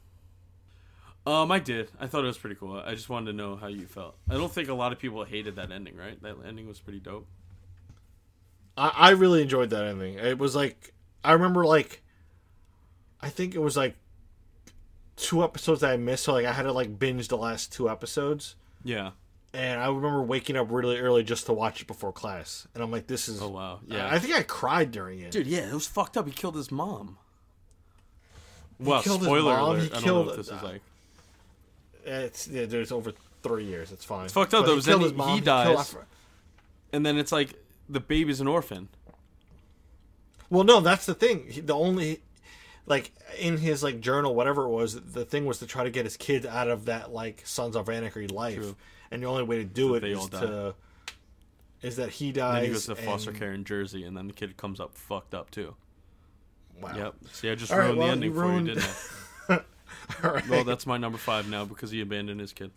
um, 1.26 1.52
I 1.52 1.58
did. 1.58 1.90
I 2.00 2.06
thought 2.06 2.24
it 2.24 2.28
was 2.28 2.38
pretty 2.38 2.56
cool. 2.56 2.76
I 2.76 2.94
just 2.94 3.08
wanted 3.08 3.32
to 3.32 3.36
know 3.36 3.56
how 3.56 3.66
you 3.66 3.86
felt. 3.86 4.16
I 4.28 4.34
don't 4.34 4.50
think 4.50 4.68
a 4.68 4.74
lot 4.74 4.92
of 4.92 4.98
people 4.98 5.22
hated 5.24 5.56
that 5.56 5.70
ending. 5.70 5.96
Right? 5.96 6.20
That 6.22 6.36
ending 6.46 6.66
was 6.66 6.80
pretty 6.80 7.00
dope. 7.00 7.26
I, 8.76 8.88
I 8.88 9.10
really 9.10 9.42
enjoyed 9.42 9.70
that 9.70 9.84
ending. 9.84 10.14
It 10.14 10.38
was 10.38 10.56
like 10.56 10.94
I 11.22 11.32
remember 11.32 11.64
like, 11.64 12.02
I 13.22 13.28
think 13.28 13.54
it 13.54 13.58
was 13.60 13.76
like 13.76 13.94
two 15.16 15.42
episodes 15.44 15.80
that 15.82 15.90
I 15.92 15.96
missed. 15.96 16.24
So 16.24 16.32
like 16.32 16.46
I 16.46 16.52
had 16.52 16.62
to 16.64 16.72
like 16.72 16.98
binge 16.98 17.28
the 17.28 17.36
last 17.36 17.72
two 17.72 17.88
episodes, 17.90 18.56
Yeah. 18.84 19.10
and 19.52 19.80
I 19.80 19.86
remember 19.88 20.22
waking 20.22 20.56
up 20.56 20.68
really 20.70 20.98
early 20.98 21.22
just 21.22 21.46
to 21.46 21.52
watch 21.52 21.80
it 21.82 21.86
before 21.86 22.12
class. 22.12 22.66
And 22.74 22.82
I'm 22.82 22.90
like, 22.90 23.06
this 23.06 23.28
is. 23.28 23.42
Oh 23.42 23.48
wow. 23.48 23.80
Yeah. 23.86 24.08
I 24.10 24.18
think 24.18 24.34
I 24.34 24.42
cried 24.42 24.90
during 24.90 25.20
it. 25.20 25.30
Dude, 25.32 25.46
yeah, 25.46 25.68
it 25.68 25.74
was 25.74 25.86
fucked 25.86 26.16
up. 26.16 26.26
He 26.26 26.32
killed 26.32 26.54
his 26.56 26.70
mom. 26.72 27.18
Well, 28.78 29.02
killed 29.02 29.20
his 29.20 29.26
spoiler 29.26 29.52
mom, 29.56 29.70
alert. 29.76 29.80
he 29.82 29.86
I 29.86 29.90
don't 29.92 30.02
killed- 30.02 30.26
know 30.26 30.30
if 30.32 30.36
this 30.38 30.48
is 30.50 30.62
like. 30.62 30.82
It's 32.06 32.48
yeah, 32.48 32.64
there's 32.64 32.90
over 32.92 33.12
three 33.42 33.64
years. 33.64 33.92
It's 33.92 34.04
fine. 34.06 34.24
It's 34.24 34.32
fucked 34.32 34.54
up, 34.54 34.64
though, 34.64 34.76
because 34.76 34.86
then 34.86 35.00
he- 35.00 35.34
he 35.34 35.40
dies. 35.42 35.94
And 36.92 37.04
then 37.04 37.18
it's 37.18 37.30
like 37.30 37.54
the 37.90 38.00
baby's 38.00 38.40
an 38.40 38.48
orphan. 38.48 38.88
Well, 40.48 40.64
no, 40.64 40.80
that's 40.80 41.04
the 41.06 41.14
thing. 41.14 41.46
He, 41.50 41.60
the 41.60 41.74
only 41.74 42.20
like 42.90 43.12
in 43.38 43.56
his 43.56 43.82
like 43.82 44.00
journal, 44.00 44.34
whatever 44.34 44.64
it 44.64 44.70
was, 44.70 45.00
the 45.00 45.24
thing 45.24 45.46
was 45.46 45.60
to 45.60 45.66
try 45.66 45.84
to 45.84 45.90
get 45.90 46.04
his 46.04 46.18
kids 46.18 46.44
out 46.44 46.68
of 46.68 46.84
that 46.86 47.10
like 47.12 47.40
Sons 47.46 47.76
of 47.76 47.88
Anarchy 47.88 48.26
life, 48.26 48.56
True. 48.56 48.76
and 49.10 49.22
the 49.22 49.26
only 49.28 49.44
way 49.44 49.56
to 49.58 49.64
do 49.64 49.94
it 49.94 50.00
they 50.00 50.10
is 50.10 50.18
all 50.18 50.26
die. 50.26 50.40
to 50.40 50.74
is 51.80 51.96
that 51.96 52.10
he 52.10 52.26
And 52.26 52.34
dies. 52.34 52.54
then 52.56 52.64
he 52.64 52.70
goes 52.72 52.86
to 52.86 52.96
foster 52.96 53.30
and- 53.30 53.38
care 53.38 53.52
in 53.54 53.64
Jersey, 53.64 54.04
and 54.04 54.14
then 54.16 54.26
the 54.26 54.34
kid 54.34 54.56
comes 54.58 54.80
up 54.80 54.98
fucked 54.98 55.32
up 55.34 55.50
too. 55.50 55.74
Wow. 56.82 56.94
Yep. 56.96 57.14
See, 57.32 57.48
I 57.50 57.54
just 57.54 57.72
All 57.72 57.78
right, 57.78 57.84
ruined 57.84 57.98
well, 57.98 58.06
the 58.08 58.12
ending 58.12 58.30
you 58.34 58.36
for 58.40 58.52
you, 58.58 58.64
didn't 58.74 58.84
I? 59.48 60.24
All 60.26 60.34
right. 60.34 60.48
Well, 60.48 60.64
that's 60.64 60.86
my 60.86 60.96
number 60.98 61.18
five 61.18 61.48
now 61.48 61.64
because 61.64 61.90
he 61.90 62.00
abandoned 62.00 62.40
his 62.40 62.52
kid. 62.52 62.70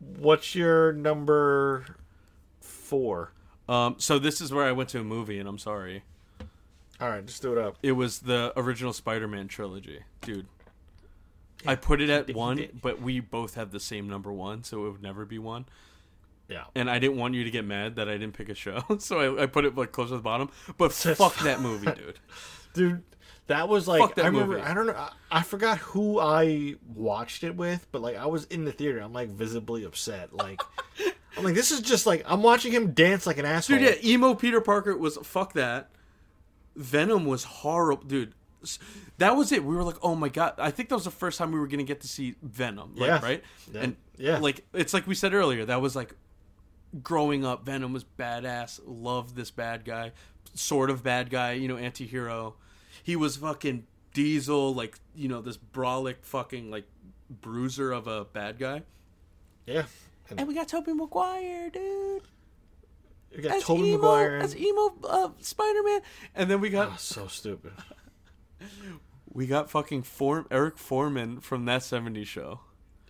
What's 0.00 0.54
your 0.54 0.92
number 0.92 1.84
four? 2.60 3.32
Um, 3.68 3.96
so 3.98 4.18
this 4.18 4.40
is 4.40 4.52
where 4.52 4.64
I 4.64 4.72
went 4.72 4.88
to 4.90 5.00
a 5.00 5.04
movie, 5.04 5.38
and 5.38 5.48
I'm 5.48 5.58
sorry. 5.58 6.02
All 7.00 7.08
right, 7.08 7.24
just 7.24 7.42
do 7.42 7.52
it 7.52 7.58
up. 7.58 7.76
It 7.82 7.92
was 7.92 8.20
the 8.20 8.52
original 8.56 8.92
Spider-Man 8.92 9.48
trilogy, 9.48 10.00
dude. 10.22 10.46
I 11.66 11.74
put 11.74 12.00
it 12.00 12.10
at 12.10 12.34
one, 12.34 12.56
did. 12.56 12.80
but 12.80 13.00
we 13.00 13.20
both 13.20 13.54
have 13.54 13.70
the 13.70 13.80
same 13.80 14.08
number 14.08 14.32
one, 14.32 14.64
so 14.64 14.86
it 14.86 14.92
would 14.92 15.02
never 15.02 15.24
be 15.24 15.38
one. 15.38 15.66
Yeah. 16.48 16.64
And 16.74 16.90
I 16.90 16.98
didn't 16.98 17.16
want 17.16 17.34
you 17.34 17.44
to 17.44 17.50
get 17.50 17.64
mad 17.64 17.96
that 17.96 18.08
I 18.08 18.12
didn't 18.12 18.32
pick 18.32 18.48
a 18.48 18.54
show, 18.54 18.82
so 18.98 19.36
I, 19.38 19.44
I 19.44 19.46
put 19.46 19.64
it 19.64 19.76
like 19.76 19.92
close 19.92 20.08
to 20.08 20.16
the 20.16 20.22
bottom. 20.22 20.50
But 20.76 20.92
fuck 20.92 21.36
that 21.40 21.60
movie, 21.60 21.86
dude. 21.92 22.18
dude 22.74 23.02
that 23.48 23.66
was 23.66 23.88
like 23.88 24.14
that 24.14 24.26
i 24.26 24.28
remember 24.28 24.56
movie. 24.56 24.66
i 24.66 24.74
don't 24.74 24.86
know 24.86 24.92
I, 24.94 25.10
I 25.30 25.42
forgot 25.42 25.78
who 25.78 26.20
i 26.20 26.74
watched 26.94 27.42
it 27.44 27.56
with 27.56 27.86
but 27.90 28.02
like 28.02 28.16
i 28.16 28.26
was 28.26 28.44
in 28.44 28.66
the 28.66 28.72
theater 28.72 29.00
i'm 29.00 29.14
like 29.14 29.30
visibly 29.30 29.84
upset 29.84 30.34
like 30.34 30.60
i'm 31.36 31.44
like 31.44 31.54
this 31.54 31.70
is 31.70 31.80
just 31.80 32.06
like 32.06 32.24
i'm 32.26 32.42
watching 32.42 32.72
him 32.72 32.92
dance 32.92 33.26
like 33.26 33.38
an 33.38 33.46
asshole 33.46 33.78
Dude, 33.78 33.88
yeah, 33.88 34.08
emo 34.10 34.34
Peter 34.34 34.60
Parker 34.60 34.96
was 34.96 35.16
fuck 35.22 35.54
that. 35.54 35.90
Venom 36.78 37.26
was 37.26 37.44
horrible, 37.44 38.04
dude. 38.04 38.34
That 39.18 39.36
was 39.36 39.52
it. 39.52 39.64
We 39.64 39.74
were 39.76 39.84
like, 39.84 39.96
oh 40.02 40.14
my 40.14 40.28
god. 40.28 40.54
I 40.58 40.70
think 40.70 40.88
that 40.88 40.94
was 40.94 41.04
the 41.04 41.10
first 41.10 41.38
time 41.38 41.52
we 41.52 41.58
were 41.60 41.66
gonna 41.66 41.82
get 41.84 42.00
to 42.00 42.08
see 42.08 42.34
Venom, 42.42 42.94
like, 42.96 43.08
Yeah. 43.08 43.20
right? 43.22 43.44
Yeah. 43.72 43.80
And 43.82 43.96
Yeah. 44.16 44.38
like 44.38 44.66
it's 44.72 44.94
like 44.94 45.06
we 45.06 45.14
said 45.14 45.34
earlier. 45.34 45.64
That 45.64 45.80
was 45.80 45.94
like 45.94 46.14
growing 47.02 47.44
up. 47.44 47.64
Venom 47.66 47.92
was 47.92 48.04
badass. 48.04 48.80
Loved 48.86 49.36
this 49.36 49.50
bad 49.50 49.84
guy, 49.84 50.12
sort 50.54 50.90
of 50.90 51.02
bad 51.02 51.30
guy. 51.30 51.52
You 51.52 51.68
know, 51.68 51.76
anti-hero. 51.76 52.54
he 53.02 53.14
was 53.16 53.36
fucking 53.36 53.86
Diesel, 54.14 54.74
like 54.74 54.98
you 55.14 55.28
know 55.28 55.40
this 55.40 55.56
brolic 55.56 56.16
fucking 56.22 56.70
like 56.70 56.86
bruiser 57.30 57.92
of 57.92 58.06
a 58.06 58.24
bad 58.24 58.58
guy. 58.58 58.82
Yeah. 59.66 59.84
And 60.36 60.46
we 60.48 60.54
got 60.54 60.68
Tobey 60.68 60.92
Maguire, 60.92 61.70
dude. 61.70 62.22
You 63.34 63.42
got 63.42 63.56
As 63.56 63.62
Tobey 63.64 63.88
emo, 63.88 63.96
Maguire. 63.98 64.36
as 64.38 64.56
emo 64.56 64.94
uh, 65.04 65.28
Spider 65.40 65.82
Man, 65.82 66.00
and 66.34 66.50
then 66.50 66.60
we 66.60 66.70
got 66.70 66.88
Oh, 66.92 66.96
so 66.98 67.26
stupid. 67.26 67.72
we 69.32 69.46
got 69.46 69.70
fucking 69.70 70.02
Form 70.02 70.46
Eric 70.50 70.78
Forman 70.78 71.40
from 71.40 71.66
that 71.66 71.82
'70s 71.82 72.26
show. 72.26 72.60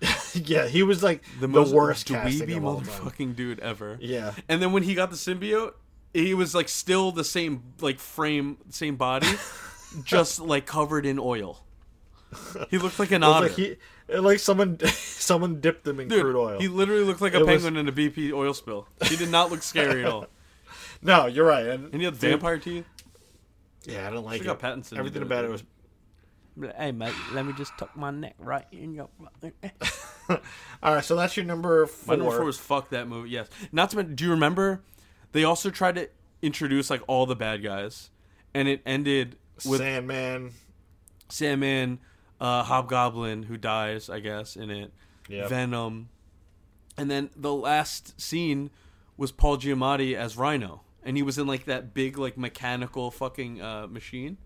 yeah, 0.34 0.66
he 0.68 0.82
was 0.82 1.02
like 1.02 1.22
the, 1.40 1.40
the, 1.42 1.48
most 1.48 1.72
worst 1.72 2.08
dweeby 2.08 2.60
motherfucking 2.60 3.34
dude 3.34 3.58
ever. 3.60 3.98
Yeah. 4.00 4.34
And 4.48 4.62
then 4.62 4.72
when 4.72 4.84
he 4.84 4.94
got 4.94 5.10
the 5.10 5.16
symbiote, 5.16 5.72
he 6.14 6.34
was 6.34 6.54
like 6.54 6.68
still 6.68 7.10
the 7.12 7.24
same 7.24 7.62
like 7.80 7.98
frame, 7.98 8.58
same 8.70 8.96
body, 8.96 9.28
just 10.04 10.40
like 10.40 10.66
covered 10.66 11.06
in 11.06 11.18
oil. 11.18 11.64
He 12.70 12.78
looked 12.78 12.98
like 12.98 13.10
an 13.10 13.22
otter. 13.22 13.46
like 13.46 13.56
he, 13.56 13.76
it- 14.08 14.20
like 14.20 14.38
someone, 14.38 14.78
someone 14.88 15.60
dipped 15.60 15.84
them 15.84 16.00
in 16.00 16.08
Dude, 16.08 16.22
crude 16.22 16.36
oil. 16.36 16.58
He 16.60 16.68
literally 16.68 17.04
looked 17.04 17.20
like 17.20 17.34
a 17.34 17.38
It 17.38 17.46
was- 17.46 17.62
penguin 17.62 17.76
in 17.76 17.88
a 17.88 17.92
BP 17.92 18.32
oil 18.32 18.54
spill. 18.54 18.86
He 19.06 19.16
did 19.16 19.30
not 19.30 19.50
look 19.50 19.62
scary 19.62 20.04
at 20.04 20.10
all. 20.10 20.26
no, 21.02 21.26
you're 21.26 21.46
right. 21.46 21.66
And, 21.66 21.84
And 21.92 21.94
he 21.96 22.04
had 22.04 22.14
vampire 22.16 22.58
teeth. 22.58 22.86
Yeah, 23.84 24.06
I 24.06 24.10
don't 24.10 24.24
like 24.24 24.38
Should've 24.42 24.56
it. 24.56 24.60
got 24.60 24.76
Pattinson 24.76 24.98
Everything 24.98 25.22
about 25.22 25.44
it. 25.44 25.48
it 25.48 25.50
was. 25.50 25.62
Hey 26.76 26.90
mate, 26.90 27.14
let 27.34 27.46
me 27.46 27.52
just 27.52 27.72
tuck 27.78 27.96
my 27.96 28.10
neck 28.10 28.34
right 28.40 28.64
in 28.72 28.92
your. 28.92 29.08
All 30.82 30.94
right, 30.94 31.04
so 31.04 31.14
that's 31.14 31.36
your 31.36 31.46
number 31.46 31.86
four. 31.86 32.16
My 32.16 32.18
number 32.22 32.36
four 32.36 32.44
was 32.44 32.58
fuck 32.58 32.90
that 32.90 33.06
movie. 33.06 33.30
Yes, 33.30 33.48
not 33.70 33.90
to 33.90 33.96
mention. 33.96 34.16
Do 34.16 34.24
you 34.24 34.30
remember? 34.32 34.82
They 35.30 35.44
also 35.44 35.70
tried 35.70 35.94
to 35.94 36.08
introduce 36.42 36.90
like 36.90 37.00
all 37.06 37.26
the 37.26 37.36
bad 37.36 37.62
guys, 37.62 38.10
and 38.54 38.66
it 38.66 38.82
ended 38.84 39.36
with 39.64 39.78
Sandman. 39.78 40.50
Sandman, 41.28 42.00
uh, 42.40 42.62
Hobgoblin, 42.62 43.44
who 43.44 43.56
dies, 43.56 44.08
I 44.08 44.20
guess, 44.20 44.56
in 44.56 44.70
it. 44.70 44.92
Yep. 45.28 45.48
Venom, 45.50 46.08
and 46.96 47.10
then 47.10 47.28
the 47.36 47.52
last 47.52 48.18
scene 48.20 48.70
was 49.18 49.30
Paul 49.30 49.58
Giamatti 49.58 50.14
as 50.14 50.36
Rhino, 50.38 50.80
and 51.02 51.16
he 51.18 51.22
was 51.22 51.36
in 51.36 51.46
like 51.46 51.66
that 51.66 51.92
big 51.92 52.16
like 52.16 52.38
mechanical 52.38 53.10
fucking 53.10 53.60
uh, 53.60 53.86
machine. 53.88 54.38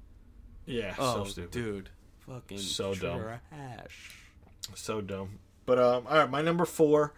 Yeah, 0.66 0.94
Oh, 0.98 1.24
so 1.24 1.30
stupid, 1.30 1.50
dude, 1.52 1.90
fucking 2.26 2.58
So 2.58 2.94
dumb. 2.94 3.38
so 4.74 5.00
dumb. 5.00 5.38
But 5.66 5.78
um, 5.78 6.06
all 6.08 6.18
right, 6.18 6.30
my 6.30 6.42
number 6.42 6.64
four, 6.64 7.14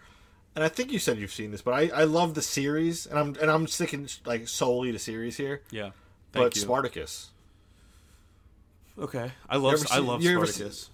and 0.55 0.63
I 0.63 0.67
think 0.69 0.91
you 0.91 0.99
said 0.99 1.17
you've 1.17 1.33
seen 1.33 1.51
this, 1.51 1.61
but 1.61 1.73
I, 1.73 2.01
I 2.01 2.03
love 2.03 2.33
the 2.35 2.41
series, 2.41 3.05
and 3.07 3.17
I'm 3.17 3.35
and 3.41 3.49
I'm 3.49 3.65
sticking 3.67 4.07
like 4.25 4.47
solely 4.47 4.91
to 4.91 4.99
series 4.99 5.37
here. 5.37 5.61
Yeah, 5.71 5.91
but 6.31 6.41
thank 6.41 6.55
you. 6.55 6.61
Spartacus. 6.61 7.31
Okay, 8.97 9.31
I 9.49 9.57
love 9.57 9.73
ever 9.73 9.85
I 9.91 9.97
love 9.99 10.23
you 10.23 10.35
ever 10.37 10.45
Spartacus. 10.45 10.89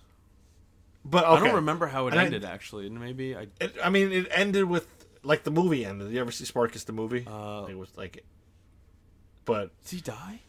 But 1.03 1.25
I 1.25 1.39
don't 1.39 1.55
remember 1.55 1.87
how 1.87 2.07
it 2.07 2.11
And 2.11 2.19
I- 2.21 2.25
ended 2.25 2.45
actually. 2.45 2.87
and 2.87 2.99
Maybe 2.99 3.35
I 3.35 3.47
It, 3.59 3.75
I 3.83 3.89
mean, 3.89 4.11
it 4.11 4.27
ended 4.31 4.65
with 4.65 4.87
like 5.23 5.43
the 5.43 5.51
movie 5.51 5.85
ended. 5.85 6.07
Did 6.07 6.13
you 6.15 6.21
ever 6.21 6.31
see 6.31 6.45
Spartacus 6.45 6.83
the 6.83 6.93
movie? 6.93 7.25
Uh, 7.27 7.65
it 7.69 7.77
was 7.77 7.89
like, 7.97 8.23
but 9.45 9.71
did 9.85 9.95
he 9.97 10.01
die? 10.01 10.41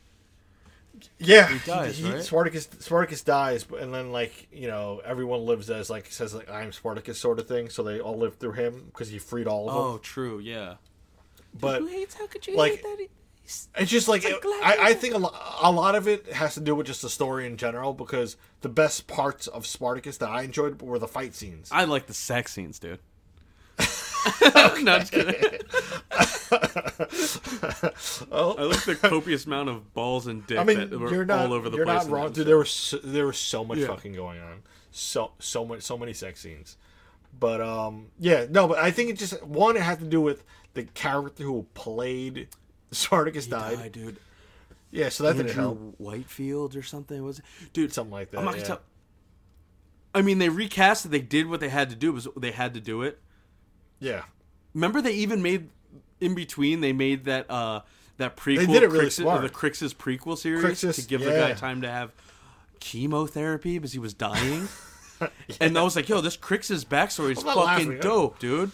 yeah, 1.18 1.48
He 1.48 1.58
dies, 1.66 2.02
right? 2.02 2.22
Spartacus 2.22 2.68
Spartacus 2.80 3.22
dies, 3.22 3.64
but 3.64 3.80
and 3.80 3.92
then 3.94 4.12
like 4.12 4.48
you 4.52 4.68
know 4.68 5.00
everyone 5.04 5.46
lives 5.46 5.68
as 5.70 5.88
like 5.90 6.06
says 6.12 6.34
like 6.34 6.50
I'm 6.50 6.70
Spartacus 6.72 7.18
sort 7.18 7.38
of 7.38 7.48
thing. 7.48 7.68
So 7.70 7.82
they 7.82 8.00
all 8.00 8.16
live 8.18 8.36
through 8.36 8.52
him 8.52 8.84
because 8.86 9.08
he 9.08 9.18
freed 9.18 9.46
all 9.46 9.68
of 9.68 9.74
them. 9.74 9.84
Oh, 9.84 9.98
true. 9.98 10.38
Yeah. 10.38 10.74
but 11.58 11.80
Who 11.80 11.86
hates? 11.86 12.14
How 12.14 12.26
could 12.26 12.46
you 12.46 12.56
like- 12.56 12.72
hate 12.76 12.82
that? 12.82 13.08
He- 13.42 13.48
he's- 13.48 13.68
It's 13.76 13.90
just 13.90 14.08
like 14.08 14.24
I'm 14.24 14.32
it- 14.32 14.44
I, 14.62 14.76
I 14.90 14.94
think 14.94 15.14
a, 15.14 15.18
lo- 15.18 15.34
a 15.62 15.70
lot 15.70 15.94
of 15.94 16.06
it 16.08 16.32
has 16.32 16.54
to 16.54 16.60
do 16.60 16.74
with 16.74 16.86
just 16.86 17.02
the 17.02 17.10
story 17.10 17.46
in 17.46 17.56
general 17.56 17.92
because 17.94 18.36
the 18.62 18.68
best 18.68 19.06
parts 19.06 19.46
of 19.46 19.66
Spartacus 19.66 20.16
that 20.18 20.28
I 20.30 20.42
enjoyed 20.42 20.80
were 20.82 20.98
the 20.98 21.08
fight 21.08 21.34
scenes. 21.34 21.68
I 21.72 21.84
like 21.84 22.06
the 22.06 22.14
sex 22.14 22.52
scenes, 22.52 22.78
dude. 22.78 22.98
no, 24.82 24.98
just 25.00 25.12
kidding. 25.12 25.60
Oh. 28.30 28.54
I 28.58 28.62
like 28.64 28.84
the 28.84 28.94
copious 28.96 29.46
amount 29.46 29.68
of 29.68 29.92
balls 29.94 30.26
and 30.26 30.46
dick 30.46 30.58
I 30.58 30.64
mean, 30.64 30.78
that 30.90 30.98
were 30.98 31.10
you're 31.12 31.24
not 31.24 31.46
all 31.46 31.52
over 31.52 31.68
the 31.68 31.76
you're 31.76 31.86
place. 31.86 32.04
not 32.04 32.10
wrong, 32.12 32.32
dude. 32.32 32.46
There 32.46 32.58
was 32.58 32.70
so, 32.70 32.98
there 32.98 33.26
was 33.26 33.38
so 33.38 33.64
much 33.64 33.78
Yeah. 33.78 33.86
fucking 33.88 34.12
going 34.12 34.40
on, 34.40 34.62
so 34.90 35.32
so 35.38 35.64
much 35.64 35.82
so 35.82 35.96
many 35.98 36.12
sex 36.12 36.40
scenes. 36.40 36.76
But 37.38 37.60
um, 37.60 38.08
yeah, 38.18 38.46
no, 38.48 38.68
but 38.68 38.78
I 38.78 38.90
think 38.90 39.10
it 39.10 39.18
just 39.18 39.42
one 39.42 39.76
it 39.76 39.82
had 39.82 39.98
to 40.00 40.04
do 40.06 40.20
with 40.20 40.44
the 40.74 40.84
character 40.84 41.44
who 41.44 41.66
played 41.74 42.48
Spartacus 42.92 43.46
died. 43.46 43.78
died, 43.78 43.92
dude. 43.92 44.16
Yeah, 44.90 45.08
so 45.08 45.24
that 45.24 45.36
didn't 45.36 45.54
help. 45.54 45.94
Whitefield 45.98 46.76
or 46.76 46.82
something 46.82 47.22
was 47.24 47.38
it? 47.38 47.44
Dude, 47.72 47.92
Something 47.92 48.12
like 48.12 48.30
that. 48.30 48.38
I'm 48.38 48.44
not 48.44 48.54
gonna 48.54 48.66
tell. 48.66 48.80
I 50.14 50.20
mean, 50.20 50.38
they 50.38 50.50
recast 50.50 51.06
it. 51.06 51.08
They 51.10 51.22
did 51.22 51.48
what 51.48 51.60
they 51.60 51.70
had 51.70 51.88
to 51.90 51.96
do. 51.96 52.12
Was 52.12 52.28
they 52.36 52.50
had 52.50 52.74
to 52.74 52.80
do 52.80 53.02
it. 53.02 53.18
Yeah, 53.98 54.22
Remember, 54.74 55.00
they 55.00 55.12
even 55.14 55.42
made 55.42 55.68
in 56.20 56.34
between. 56.34 56.80
They 56.82 56.92
made 56.92 57.24
that 57.24 57.50
uh 57.50 57.80
that 58.18 58.36
prequel. 58.36 58.66
They 58.66 58.66
did 58.66 58.82
it 58.82 58.90
really 58.90 59.06
Crixus- 59.06 59.12
smart. 59.22 59.42
The 59.42 59.48
Crixus 59.48 59.94
prequel 59.94 60.36
series 60.36 60.62
Crixus, 60.64 60.96
to 60.96 61.02
give 61.08 61.22
the 61.22 61.30
guy 61.30 61.52
time 61.54 61.80
to 61.82 61.90
have 61.90 62.12
chemotherapy 62.80 63.78
because 63.78 63.92
he 63.92 63.98
was 63.98 64.14
dying. 64.14 64.68
And 65.60 65.78
I 65.78 65.84
was 65.84 65.94
like, 65.94 66.08
"Yo, 66.08 66.20
this 66.20 66.36
Crixus 66.36 66.84
backstory 66.84 67.30
is 67.36 67.42
fucking 67.44 68.00
dope, 68.00 68.40
dude." 68.40 68.72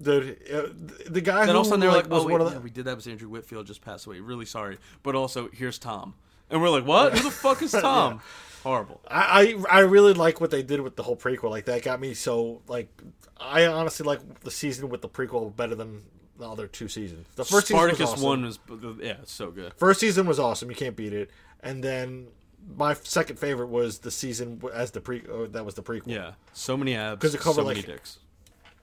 Dude, 0.00 0.38
uh, 0.52 0.62
the- 0.72 1.10
the 1.10 1.20
guy 1.20 1.46
Then 1.46 1.54
all 1.56 1.62
of 1.62 1.66
a 1.66 1.70
sudden 1.70 1.80
they're 1.80 1.90
like, 1.92 2.08
was 2.10 2.22
"Oh, 2.22 2.26
wait, 2.26 2.32
one 2.32 2.40
of 2.42 2.52
yeah, 2.52 2.58
we 2.58 2.70
did 2.70 2.84
that 2.86 2.96
with 2.96 3.06
Andrew 3.06 3.28
Whitfield 3.28 3.66
just 3.66 3.82
passed 3.82 4.06
away. 4.06 4.20
Really 4.20 4.46
sorry, 4.46 4.78
but 5.02 5.14
also 5.14 5.48
here's 5.52 5.78
Tom." 5.78 6.14
And 6.50 6.60
we're 6.60 6.68
like, 6.70 6.84
"What? 6.86 7.16
Who 7.16 7.22
the 7.24 7.30
fuck 7.30 7.62
is 7.62 7.72
Tom?" 7.80 8.20
Horrible. 8.62 9.00
I, 9.10 9.56
I 9.70 9.78
I 9.78 9.80
really 9.80 10.12
like 10.12 10.40
what 10.40 10.50
they 10.50 10.62
did 10.62 10.80
with 10.80 10.96
the 10.96 11.02
whole 11.02 11.16
prequel. 11.16 11.48
Like 11.50 11.64
that 11.64 11.82
got 11.82 11.98
me 12.00 12.12
so 12.14 12.60
like 12.68 12.88
I 13.40 13.66
honestly 13.66 14.04
like 14.04 14.40
the 14.40 14.50
season 14.50 14.88
with 14.90 15.00
the 15.00 15.08
prequel 15.08 15.54
better 15.56 15.74
than 15.74 16.02
the 16.38 16.48
other 16.50 16.66
two 16.66 16.88
seasons. 16.88 17.26
The 17.36 17.44
first 17.44 17.68
Spartacus 17.68 18.10
season 18.10 18.28
was 18.28 18.58
awesome. 18.58 18.76
one 18.76 18.96
was 18.96 19.04
yeah, 19.06 19.12
it's 19.22 19.32
so 19.32 19.50
good. 19.50 19.72
First 19.74 20.00
season 20.00 20.26
was 20.26 20.38
awesome. 20.38 20.68
You 20.68 20.76
can't 20.76 20.94
beat 20.96 21.12
it. 21.14 21.30
And 21.62 21.82
then 21.82 22.26
my 22.76 22.92
second 22.94 23.38
favorite 23.38 23.68
was 23.68 24.00
the 24.00 24.10
season 24.10 24.60
as 24.74 24.90
the 24.90 25.00
pre. 25.00 25.20
Or 25.22 25.46
that 25.48 25.64
was 25.64 25.74
the 25.74 25.82
prequel. 25.82 26.08
Yeah, 26.08 26.32
so 26.52 26.76
many 26.76 26.94
abs, 26.94 27.20
'Cause 27.22 27.34
it 27.34 27.40
covered, 27.40 27.62
so 27.62 27.66
like, 27.66 27.76
many 27.78 27.86
dicks, 27.86 28.18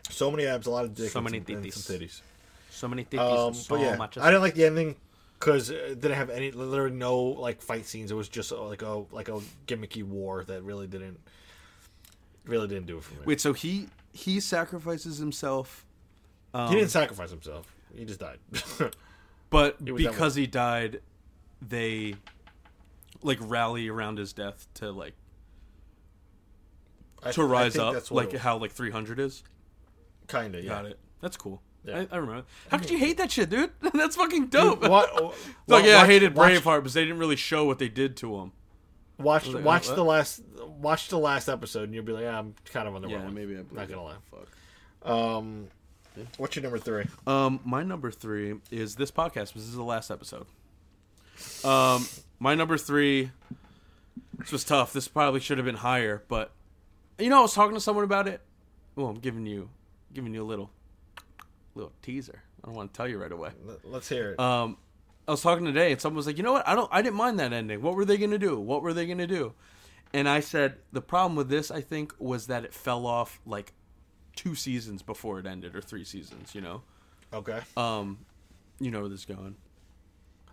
So 0.10 0.32
many 0.32 0.46
abs, 0.46 0.68
a 0.68 0.72
lot 0.72 0.86
of 0.86 0.94
dicks, 0.96 1.14
So 1.14 1.20
and 1.20 1.26
many 1.26 1.44
some, 1.46 1.56
and 1.56 1.66
titties. 1.66 1.74
some 1.74 1.96
titties. 1.96 2.22
so 2.70 2.88
many 2.88 3.04
titties, 3.06 3.48
Um, 3.48 3.54
so 3.54 3.76
but 3.76 3.82
yeah, 3.84 3.96
much. 3.96 4.18
I 4.18 4.26
didn't 4.28 4.42
like 4.42 4.56
the 4.56 4.66
ending 4.66 4.96
because 5.40 5.70
it 5.70 6.00
didn't 6.02 6.18
have 6.18 6.30
any, 6.30 6.52
literally 6.52 6.96
no 6.96 7.20
like 7.22 7.62
fight 7.62 7.86
scenes. 7.86 8.12
It 8.12 8.16
was 8.16 8.30
just 8.30 8.52
uh, 8.52 8.62
like 8.64 8.82
a 8.82 9.04
like 9.12 9.30
a 9.30 9.40
gimmicky 9.68 10.04
war 10.04 10.44
that 10.46 10.64
really 10.64 10.88
didn't 10.88 11.20
really 12.46 12.68
didn't 12.68 12.88
do 12.88 12.98
it 12.98 13.04
for 13.04 13.14
me. 13.16 13.22
Wait, 13.26 13.42
so 13.42 13.54
he 13.54 13.88
he 14.14 14.40
sacrifices 14.40 15.18
himself, 15.18 15.86
um, 16.54 16.70
he 16.70 16.76
didn't 16.76 16.92
sacrifice 16.92 17.30
himself. 17.30 17.72
He 17.96 18.06
just 18.06 18.20
died. 18.20 18.40
but 19.50 19.78
It 19.86 19.92
was 19.92 20.04
that 20.04 20.12
because 20.12 20.36
he 20.36 20.48
died, 20.48 21.02
they 21.62 22.16
like 23.22 23.38
rally 23.42 23.90
around 23.90 24.18
his 24.18 24.34
death 24.34 24.68
to 24.76 24.92
like 24.92 25.14
to 27.32 27.42
I 27.42 27.46
rise 27.46 27.74
think 27.74 27.84
up, 27.84 27.94
that's 27.94 28.12
what 28.12 28.32
like 28.32 28.42
how 28.42 28.58
like 28.58 28.72
three 28.72 28.92
hundred 28.92 29.20
is. 29.20 29.44
Kinda, 30.28 30.62
yeah. 30.62 30.70
Got 30.70 30.86
it. 30.88 31.00
That's 31.22 31.38
cool. 31.38 31.62
Yeah. 31.84 32.00
I, 32.12 32.16
I 32.16 32.18
remember. 32.18 32.44
How 32.70 32.78
could 32.78 32.90
you 32.90 32.98
hate 32.98 33.18
that 33.18 33.32
shit, 33.32 33.50
dude? 33.50 33.72
That's 33.94 34.16
fucking 34.16 34.48
dope. 34.48 34.82
Dude, 34.82 34.90
wa- 34.90 35.06
like, 35.68 35.86
yeah, 35.86 35.94
I 35.94 35.98
watch- 36.00 36.08
hated 36.08 36.36
watch- 36.36 36.52
Braveheart 36.52 36.78
because 36.80 36.94
they 36.94 37.04
didn't 37.04 37.20
really 37.20 37.36
show 37.38 37.66
what 37.66 37.80
they 37.80 37.88
did 37.90 38.18
to 38.18 38.36
him. 38.40 38.52
Watch 39.20 39.48
like, 39.48 39.64
watch 39.66 39.88
what? 39.88 39.96
the 39.96 40.04
last 40.04 40.44
watch 40.80 41.08
the 41.08 41.18
last 41.18 41.48
episode, 41.50 41.84
and 41.86 41.94
you'll 41.96 42.04
be 42.04 42.12
like, 42.12 42.24
yeah, 42.24 42.38
I'm 42.38 42.54
kind 42.66 42.88
of 42.88 42.94
on 42.96 43.02
the 43.02 43.08
Yeah, 43.10 43.24
wrong. 43.24 43.34
maybe 43.34 43.56
I'm 43.56 43.68
Not 43.72 43.88
gonna 43.90 44.02
it. 44.02 44.06
lie. 44.06 44.16
Fuck. 45.02 45.10
Um, 45.12 45.68
what's 46.38 46.56
your 46.56 46.62
number 46.64 46.78
three? 46.78 47.06
Um, 47.26 47.60
my 47.66 47.82
number 47.82 48.12
three 48.12 48.56
is 48.70 48.96
this 48.96 49.10
podcast. 49.10 49.54
This 49.54 49.64
is 49.64 49.74
the 49.76 49.82
last 49.84 50.12
episode. 50.12 50.46
Um, 51.64 52.06
my 52.40 52.54
number 52.54 52.78
three. 52.78 53.32
This 54.38 54.52
was 54.52 54.64
tough. 54.64 54.94
This 54.94 55.08
probably 55.08 55.40
should 55.40 55.58
have 55.58 55.66
been 55.66 55.76
higher, 55.78 56.24
but 56.28 56.52
you 57.18 57.30
know, 57.30 57.40
I 57.40 57.42
was 57.42 57.54
talking 57.56 57.74
to 57.76 57.82
someone 57.82 58.04
about 58.06 58.28
it. 58.28 58.42
Well, 58.96 59.08
I'm 59.08 59.20
giving 59.20 59.48
you, 59.48 59.70
giving 60.18 60.34
you 60.34 60.42
a 60.44 60.50
little, 60.52 60.72
little 61.76 61.94
teaser. 62.02 62.42
I 62.64 62.68
don't 62.68 62.76
want 62.76 62.92
to 62.92 62.98
tell 62.98 63.08
you 63.08 63.20
right 63.22 63.32
away. 63.32 63.52
Let- 63.64 63.86
Let's 63.86 64.10
hear 64.10 64.32
it. 64.32 64.40
Um, 64.40 64.78
I 65.28 65.32
was 65.32 65.42
talking 65.44 65.64
today, 65.64 65.92
and 65.92 66.02
someone 66.02 66.18
was 66.18 66.26
like, 66.26 66.38
"You 66.38 66.44
know 66.44 66.54
what? 66.54 66.68
I 66.68 66.74
don't. 66.74 66.90
I 66.92 67.02
didn't 67.04 67.18
mind 67.18 67.40
that 67.40 67.54
ending. 67.54 67.82
What 67.84 67.96
were 67.96 68.04
they 68.06 68.18
gonna 68.18 68.40
do? 68.40 68.60
What 68.60 68.82
were 68.82 68.94
they 68.94 69.06
gonna 69.06 69.28
do?" 69.28 69.54
And 70.14 70.28
I 70.28 70.40
said 70.40 70.78
the 70.92 71.02
problem 71.02 71.36
with 71.36 71.50
this, 71.50 71.70
I 71.70 71.82
think, 71.82 72.14
was 72.18 72.48
that 72.48 72.64
it 72.66 72.74
fell 72.74 73.06
off 73.06 73.40
like 73.46 73.74
two 74.36 74.56
seasons 74.56 75.04
before 75.04 75.38
it 75.40 75.46
ended, 75.46 75.76
or 75.76 75.82
three 75.82 76.04
seasons. 76.06 76.56
You 76.56 76.62
know, 76.62 76.82
okay, 77.34 77.60
um, 77.76 78.26
you 78.80 78.90
know 78.90 79.02
where 79.02 79.10
this 79.10 79.20
is 79.20 79.26
going. 79.26 79.56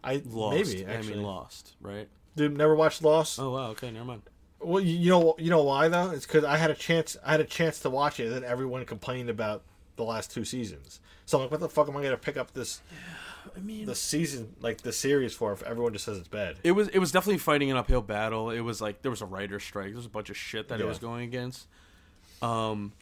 I 0.03 0.21
Lost. 0.27 0.57
maybe 0.75 0.85
I 0.87 0.95
actually. 0.95 1.15
mean, 1.15 1.23
Lost, 1.23 1.77
right? 1.81 2.09
Dude, 2.37 2.59
never 2.59 2.75
watched 2.75 3.03
Lost. 3.03 3.39
Oh 3.41 3.53
wow. 3.53 3.69
Okay, 3.71 3.91
never 3.93 4.05
mind. 4.05 4.23
Well, 4.61 4.83
you, 4.83 4.97
you 4.97 5.11
know, 5.11 5.35
you 5.39 5.51
know 5.51 5.63
why 5.63 5.89
though? 5.89 6.11
It's 6.11 6.27
because 6.27 6.45
I 6.45 6.57
had 6.57 6.71
a 6.71 6.75
chance. 6.75 7.17
I 7.25 7.33
had 7.33 7.41
a 7.41 7.45
chance 7.45 7.81
to 7.81 7.91
watch 7.91 8.19
it, 8.21 8.27
and 8.27 8.33
then 8.35 8.45
everyone 8.45 8.85
complained 8.85 9.29
about 9.31 9.63
the 9.97 10.05
last 10.05 10.31
two 10.31 10.45
seasons. 10.45 11.01
So 11.27 11.39
I'm 11.39 11.45
like, 11.45 11.51
what 11.51 11.61
the 11.61 11.69
fuck 11.69 11.89
am 11.89 11.97
I 11.97 12.03
gonna 12.03 12.17
pick 12.17 12.37
up 12.37 12.53
this? 12.55 12.81
I 13.57 13.61
mean, 13.61 13.87
the 13.87 13.95
season, 13.95 14.55
like 14.61 14.81
the 14.81 14.93
series 14.93 15.35
for 15.35 15.53
if 15.53 15.63
everyone 15.63 15.93
just 15.93 16.05
says 16.07 16.19
it's 16.19 16.29
bad. 16.29 16.57
it 16.65 16.73
was 16.73 16.89
it 16.89 16.99
was 16.99 17.13
definitely 17.13 17.39
fighting 17.39 17.71
an 17.71 17.77
uphill 17.77 18.01
battle. 18.03 18.51
It 18.51 18.61
was 18.61 18.81
like 18.81 19.03
there 19.03 19.11
was 19.11 19.21
a 19.23 19.27
writer 19.27 19.61
strike. 19.61 19.89
There 19.89 19.97
was 19.97 20.07
a 20.07 20.11
bunch 20.11 20.31
of 20.31 20.37
shit 20.37 20.69
that 20.69 20.81
it 20.81 20.87
was 20.87 20.99
going 20.99 21.25
against. 21.25 21.67
Um, 22.43 22.93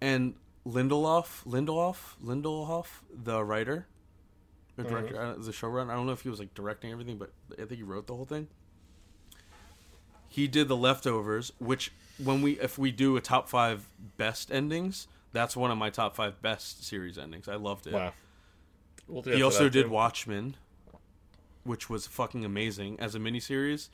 and 0.00 0.34
Lindelof, 0.66 1.44
Lindelof, 1.44 1.96
Lindelof, 2.24 2.86
the 3.12 3.44
writer, 3.44 3.86
the 4.76 4.84
director, 4.84 5.20
uh, 5.20 5.34
the 5.34 5.50
showrunner. 5.52 5.90
I 5.90 5.94
don't 5.94 6.06
know 6.06 6.12
if 6.12 6.22
he 6.22 6.28
was 6.30 6.38
like 6.38 6.54
directing 6.54 6.90
everything, 6.92 7.18
but 7.18 7.32
I 7.52 7.64
think 7.64 7.72
he 7.72 7.82
wrote 7.82 8.06
the 8.06 8.14
whole 8.14 8.24
thing. 8.24 8.48
He 10.32 10.48
did 10.48 10.66
the 10.66 10.76
leftovers, 10.78 11.52
which 11.58 11.92
when 12.16 12.40
we 12.40 12.58
if 12.58 12.78
we 12.78 12.90
do 12.90 13.18
a 13.18 13.20
top 13.20 13.50
five 13.50 13.86
best 14.16 14.50
endings, 14.50 15.06
that's 15.30 15.54
one 15.54 15.70
of 15.70 15.76
my 15.76 15.90
top 15.90 16.16
five 16.16 16.40
best 16.40 16.86
series 16.86 17.18
endings. 17.18 17.48
I 17.48 17.56
loved 17.56 17.86
it. 17.86 17.92
Wow. 17.92 18.14
We'll 19.06 19.22
He 19.24 19.42
also 19.42 19.68
did 19.68 19.84
too. 19.84 19.90
Watchmen, 19.90 20.56
which 21.64 21.90
was 21.90 22.06
fucking 22.06 22.46
amazing 22.46 22.98
as 22.98 23.14
a 23.14 23.18
miniseries. 23.18 23.90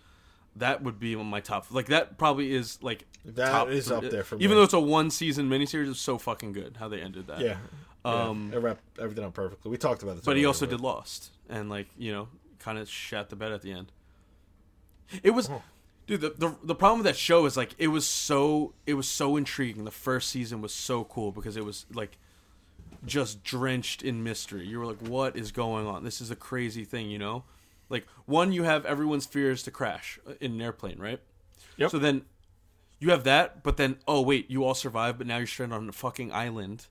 That 0.55 0.81
would 0.85 1.01
be 1.01 1.17
my 1.17 1.41
top. 1.41 1.73
Like 1.73 1.87
that 1.87 2.19
probably 2.19 2.53
is 2.53 2.79
like 2.83 3.05
That 3.25 3.51
top 3.51 3.69
is 3.71 3.91
up 3.91 4.05
there 4.05 4.23
for 4.23 4.37
Even 4.37 4.39
me. 4.39 4.45
Even 4.45 4.57
though 4.59 4.63
it's 4.63 4.73
a 4.75 4.79
one 4.79 5.11
season 5.11 5.51
miniseries, 5.51 5.91
it's 5.91 5.99
so 5.99 6.19
fucking 6.19 6.53
good 6.53 6.77
how 6.79 6.87
they 6.87 7.01
ended 7.01 7.27
that. 7.27 7.41
Yeah. 7.41 7.57
Um, 8.05 8.51
yeah. 8.53 8.59
It 8.59 8.63
wrapped 8.63 8.99
everything 9.01 9.25
up 9.25 9.35
perfectly. 9.35 9.73
We 9.73 9.77
talked 9.77 10.05
about 10.05 10.15
this. 10.15 10.25
But 10.25 10.37
he 10.37 10.47
also 10.47 10.67
did 10.67 10.81
Lost, 10.81 11.33
and 11.49 11.69
like 11.69 11.89
you 11.99 12.13
know, 12.13 12.29
kind 12.61 12.79
of 12.79 12.89
shat 12.89 13.29
the 13.29 13.35
bed 13.35 13.51
at 13.51 13.63
the 13.63 13.73
end. 13.73 13.91
It 15.23 15.31
was, 15.31 15.51
dude. 16.09 16.21
The, 16.21 16.31
the 16.31 16.57
the 16.65 16.75
problem 16.75 16.99
with 16.99 17.07
that 17.07 17.17
show 17.17 17.47
is 17.47 17.57
like 17.57 17.77
it 17.79 17.89
was 17.89 18.09
so 18.09 18.75
it 18.87 18.95
was 18.95 19.07
so 19.07 19.37
intriguing. 19.37 19.85
The 19.85 19.93
first 19.93 20.31
season 20.31 20.61
was 20.61 20.75
so 20.75 21.05
cool 21.05 21.31
because 21.31 21.57
it 21.57 21.65
was 21.65 21.87
like 21.95 22.19
just 23.07 23.45
drenched 23.45 24.03
in 24.03 24.25
mystery. 24.25 24.67
You 24.67 24.81
were 24.81 24.87
like, 24.87 25.07
what 25.07 25.37
is 25.37 25.53
going 25.53 25.87
on? 25.87 26.03
This 26.03 26.21
is 26.21 26.33
a 26.33 26.37
crazy 26.37 26.85
thing, 26.85 27.09
you 27.09 27.19
know. 27.19 27.45
Like 27.89 28.07
one, 28.27 28.51
you 28.51 28.65
have 28.65 28.85
everyone's 28.85 29.27
fears 29.27 29.63
to 29.63 29.71
crash 29.71 30.19
uh, 30.27 30.33
in 30.41 30.53
an 30.53 30.61
airplane, 30.61 30.99
right? 30.99 31.21
Yep. 31.77 31.91
So 31.93 31.99
then 31.99 32.23
you 32.99 33.11
have 33.11 33.23
that, 33.25 33.63
but 33.63 33.77
then 33.77 33.99
oh 34.09 34.23
wait, 34.23 34.51
you 34.51 34.65
all 34.65 34.75
survived, 34.75 35.19
but 35.19 35.27
now 35.29 35.37
you're 35.37 35.47
stranded 35.47 35.77
on 35.77 35.89
a 35.89 35.93
fucking 35.93 36.33
island. 36.33 36.87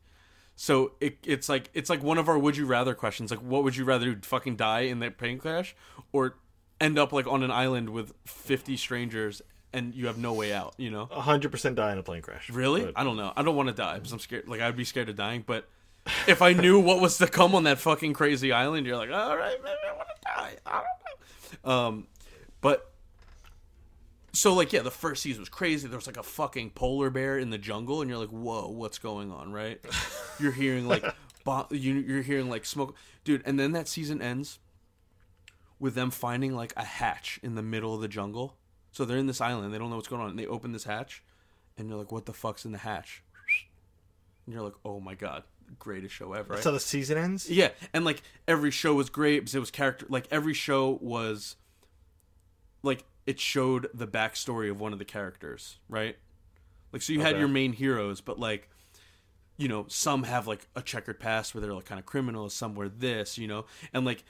So 0.55 0.93
it, 0.99 1.17
it's 1.23 1.49
like 1.49 1.69
it's 1.73 1.89
like 1.89 2.01
one 2.01 2.17
of 2.17 2.29
our 2.29 2.39
would 2.39 2.57
you 2.57 2.65
rather 2.65 2.95
questions. 2.95 3.29
Like, 3.29 3.41
what 3.41 3.63
would 3.63 3.75
you 3.75 3.85
rather 3.85 4.13
do? 4.13 4.21
Fucking 4.21 4.55
die 4.55 4.81
in 4.81 4.99
that 4.99 5.17
plane 5.17 5.37
crash, 5.37 5.75
or 6.11 6.35
end 6.79 6.97
up 6.99 7.11
like 7.11 7.27
on 7.27 7.43
an 7.43 7.51
island 7.51 7.89
with 7.89 8.13
fifty 8.25 8.77
strangers 8.77 9.41
and 9.73 9.93
you 9.93 10.07
have 10.07 10.17
no 10.17 10.33
way 10.33 10.53
out? 10.53 10.73
You 10.77 10.91
know? 10.91 11.05
hundred 11.05 11.51
percent 11.51 11.75
die 11.75 11.91
in 11.91 11.97
a 11.97 12.03
plane 12.03 12.21
crash. 12.21 12.49
Really? 12.49 12.85
But- 12.85 12.93
I 12.95 13.03
don't 13.03 13.17
know. 13.17 13.33
I 13.35 13.43
don't 13.43 13.55
want 13.55 13.69
to 13.69 13.75
die 13.75 13.95
because 13.95 14.11
I'm 14.11 14.19
scared. 14.19 14.47
Like 14.47 14.61
I'd 14.61 14.75
be 14.77 14.83
scared 14.85 15.09
of 15.09 15.15
dying, 15.15 15.43
but 15.45 15.67
if 16.27 16.41
I 16.41 16.53
knew 16.53 16.79
what 16.79 17.01
was 17.01 17.17
to 17.17 17.27
come 17.27 17.53
on 17.53 17.63
that 17.65 17.79
fucking 17.79 18.13
crazy 18.13 18.51
island, 18.53 18.85
you're 18.87 18.95
like, 18.97 19.11
all 19.11 19.35
right, 19.35 19.57
maybe 19.63 19.77
I 19.89 19.93
want 19.95 20.07
to 20.07 20.21
die. 20.25 20.55
I 20.65 20.71
don't 20.83 21.65
know. 21.65 21.71
Um, 21.71 22.07
but 22.61 22.91
so 24.33 24.53
like 24.53 24.71
yeah, 24.71 24.81
the 24.83 24.91
first 24.91 25.23
season 25.23 25.41
was 25.41 25.49
crazy. 25.49 25.87
There 25.87 25.97
was 25.97 26.07
like 26.07 26.17
a 26.17 26.23
fucking 26.23 26.71
polar 26.71 27.09
bear 27.09 27.37
in 27.39 27.49
the 27.49 27.57
jungle, 27.57 28.01
and 28.01 28.09
you're 28.09 28.19
like, 28.19 28.29
whoa, 28.29 28.67
what's 28.69 28.99
going 28.99 29.31
on? 29.31 29.51
Right? 29.51 29.81
You're 30.39 30.51
hearing 30.51 30.87
like, 30.87 31.03
bo- 31.43 31.67
you, 31.71 31.95
you're 31.95 32.21
hearing 32.21 32.49
like 32.49 32.65
smoke, 32.65 32.95
dude. 33.23 33.41
And 33.45 33.59
then 33.59 33.71
that 33.73 33.87
season 33.87 34.21
ends 34.21 34.59
with 35.79 35.95
them 35.95 36.11
finding 36.11 36.55
like 36.55 36.73
a 36.75 36.83
hatch 36.83 37.39
in 37.43 37.55
the 37.55 37.61
middle 37.61 37.93
of 37.93 38.01
the 38.01 38.07
jungle. 38.07 38.57
So 38.91 39.05
they're 39.05 39.17
in 39.17 39.27
this 39.27 39.41
island. 39.41 39.73
They 39.73 39.77
don't 39.77 39.89
know 39.89 39.95
what's 39.95 40.07
going 40.07 40.21
on. 40.21 40.29
And 40.29 40.39
they 40.39 40.47
open 40.47 40.71
this 40.71 40.85
hatch, 40.85 41.23
and 41.77 41.87
you're 41.87 41.97
like, 41.97 42.11
"What 42.11 42.25
the 42.25 42.33
fuck's 42.33 42.65
in 42.65 42.71
the 42.71 42.79
hatch?" 42.79 43.23
And 44.45 44.53
you're 44.53 44.63
like, 44.63 44.73
"Oh 44.83 44.99
my 44.99 45.13
god, 45.13 45.43
greatest 45.77 46.15
show 46.15 46.33
ever!" 46.33 46.55
Right? 46.55 46.63
So 46.63 46.71
the 46.71 46.79
season 46.79 47.17
ends. 47.17 47.49
yeah, 47.49 47.69
and 47.93 48.05
like 48.05 48.21
every 48.47 48.71
show 48.71 48.95
was 48.95 49.09
great 49.09 49.39
because 49.39 49.55
it 49.55 49.59
was 49.59 49.71
character. 49.71 50.05
Like 50.09 50.27
every 50.31 50.53
show 50.53 50.97
was, 51.01 51.57
like 52.81 53.05
it 53.25 53.39
showed 53.39 53.89
the 53.93 54.07
backstory 54.07 54.71
of 54.71 54.79
one 54.79 54.93
of 54.93 54.99
the 54.99 55.05
characters, 55.05 55.77
right? 55.89 56.17
Like 56.91 57.01
so 57.01 57.13
you 57.13 57.21
had 57.21 57.37
your 57.37 57.49
main 57.49 57.73
heroes, 57.73 58.21
but 58.21 58.39
like 58.39 58.69
you 59.57 59.67
know, 59.67 59.85
some 59.89 60.23
have 60.23 60.47
like 60.47 60.67
a 60.75 60.81
checkered 60.81 61.19
past 61.19 61.53
where 61.53 61.61
they're 61.61 61.73
like 61.73 61.85
kind 61.85 61.99
of 61.99 62.05
criminals, 62.05 62.53
some 62.53 62.75
were 62.75 62.87
this, 62.87 63.37
you 63.37 63.47
know, 63.47 63.65
and 63.91 64.05
like 64.05 64.23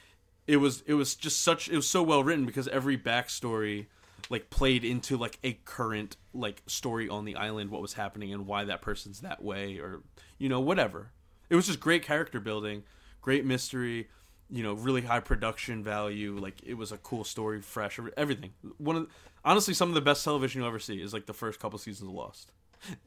it 0.48 0.58
was 0.58 0.82
it 0.88 0.94
was 0.94 1.16
just 1.16 1.42
such 1.42 1.70
it 1.70 1.76
was 1.76 1.88
so 1.88 2.02
well 2.02 2.24
written 2.24 2.46
because 2.46 2.68
every 2.70 2.98
backstory 2.98 3.88
like 4.30 4.50
played 4.50 4.84
into 4.84 5.18
like 5.18 5.40
a 5.44 5.54
current 5.66 6.18
like 6.34 6.62
story 6.68 7.08
on 7.10 7.26
the 7.26 7.36
island, 7.36 7.70
what 7.70 7.82
was 7.82 7.94
happening 7.94 8.34
and 8.34 8.46
why 8.46 8.64
that 8.66 8.82
person's 8.82 9.22
that 9.22 9.44
way, 9.44 9.78
or 9.78 10.02
you 10.38 10.50
know 10.50 10.60
whatever. 10.60 11.12
It 11.50 11.56
was 11.56 11.68
just 11.68 11.80
great 11.80 12.04
character 12.04 12.40
building, 12.40 12.84
great 13.22 13.46
mystery, 13.46 14.10
you 14.50 14.64
know, 14.64 14.74
really 14.74 15.02
high 15.02 15.20
production 15.22 15.84
value. 15.84 16.38
Like 16.38 16.56
it 16.66 16.74
was 16.74 16.92
a 16.92 16.98
cool 16.98 17.24
story, 17.24 17.62
fresh, 17.62 18.00
everything. 18.18 18.52
One 18.78 18.96
of 18.96 19.08
honestly 19.46 19.74
some 19.74 19.90
of 19.90 19.96
the 19.96 20.02
best 20.02 20.24
television 20.24 20.60
you'll 20.60 20.68
ever 20.68 20.80
see 20.80 21.02
is 21.02 21.14
like 21.14 21.26
the 21.26 21.34
first 21.34 21.60
couple 21.60 21.80
seasons 21.80 22.10
of 22.10 22.16
Lost. 22.16 22.52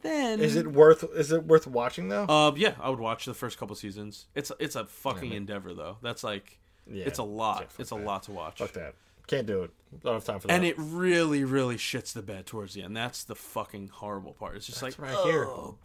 Then 0.02 0.40
Is 0.40 0.56
it 0.56 0.66
worth? 0.72 1.04
Is 1.14 1.32
it 1.32 1.44
worth 1.44 1.66
watching 1.66 2.08
though? 2.08 2.24
uh, 2.24 2.52
yeah, 2.56 2.74
I 2.80 2.90
would 2.90 2.98
watch 2.98 3.24
the 3.24 3.34
first 3.34 3.58
couple 3.58 3.76
seasons. 3.76 4.26
It's 4.34 4.50
it's 4.58 4.76
a 4.76 4.84
fucking 4.84 5.32
endeavor 5.32 5.74
though. 5.74 5.98
That's 6.02 6.24
like, 6.24 6.59
Yeah. 6.90 7.04
it's 7.06 7.18
a 7.18 7.24
lot. 7.24 7.70
Fuck 7.72 7.80
it's 7.80 7.92
a 7.92 7.94
that. 7.94 8.04
lot 8.04 8.22
to 8.24 8.32
watch. 8.32 8.58
Fuck 8.58 8.72
that. 8.72 8.94
Can't 9.26 9.46
do 9.46 9.62
it. 9.62 9.70
Don't 10.02 10.14
have 10.14 10.24
time 10.24 10.40
for 10.40 10.48
that. 10.48 10.54
And 10.54 10.64
it 10.64 10.74
really, 10.76 11.44
really 11.44 11.76
shits 11.76 12.12
the 12.12 12.22
bed 12.22 12.46
towards 12.46 12.74
the 12.74 12.82
end. 12.82 12.96
That's 12.96 13.22
the 13.22 13.36
fucking 13.36 13.88
horrible 13.88 14.32
part. 14.32 14.56
It's 14.56 14.66
just 14.66 14.80
That's 14.80 14.98
like, 14.98 15.08
right 15.08 15.24
here. 15.24 15.44
oh, 15.44 15.78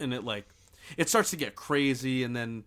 and 0.00 0.14
it 0.14 0.24
like, 0.24 0.46
it 0.96 1.08
starts 1.08 1.30
to 1.30 1.36
get 1.36 1.56
crazy, 1.56 2.22
and 2.22 2.34
then 2.34 2.64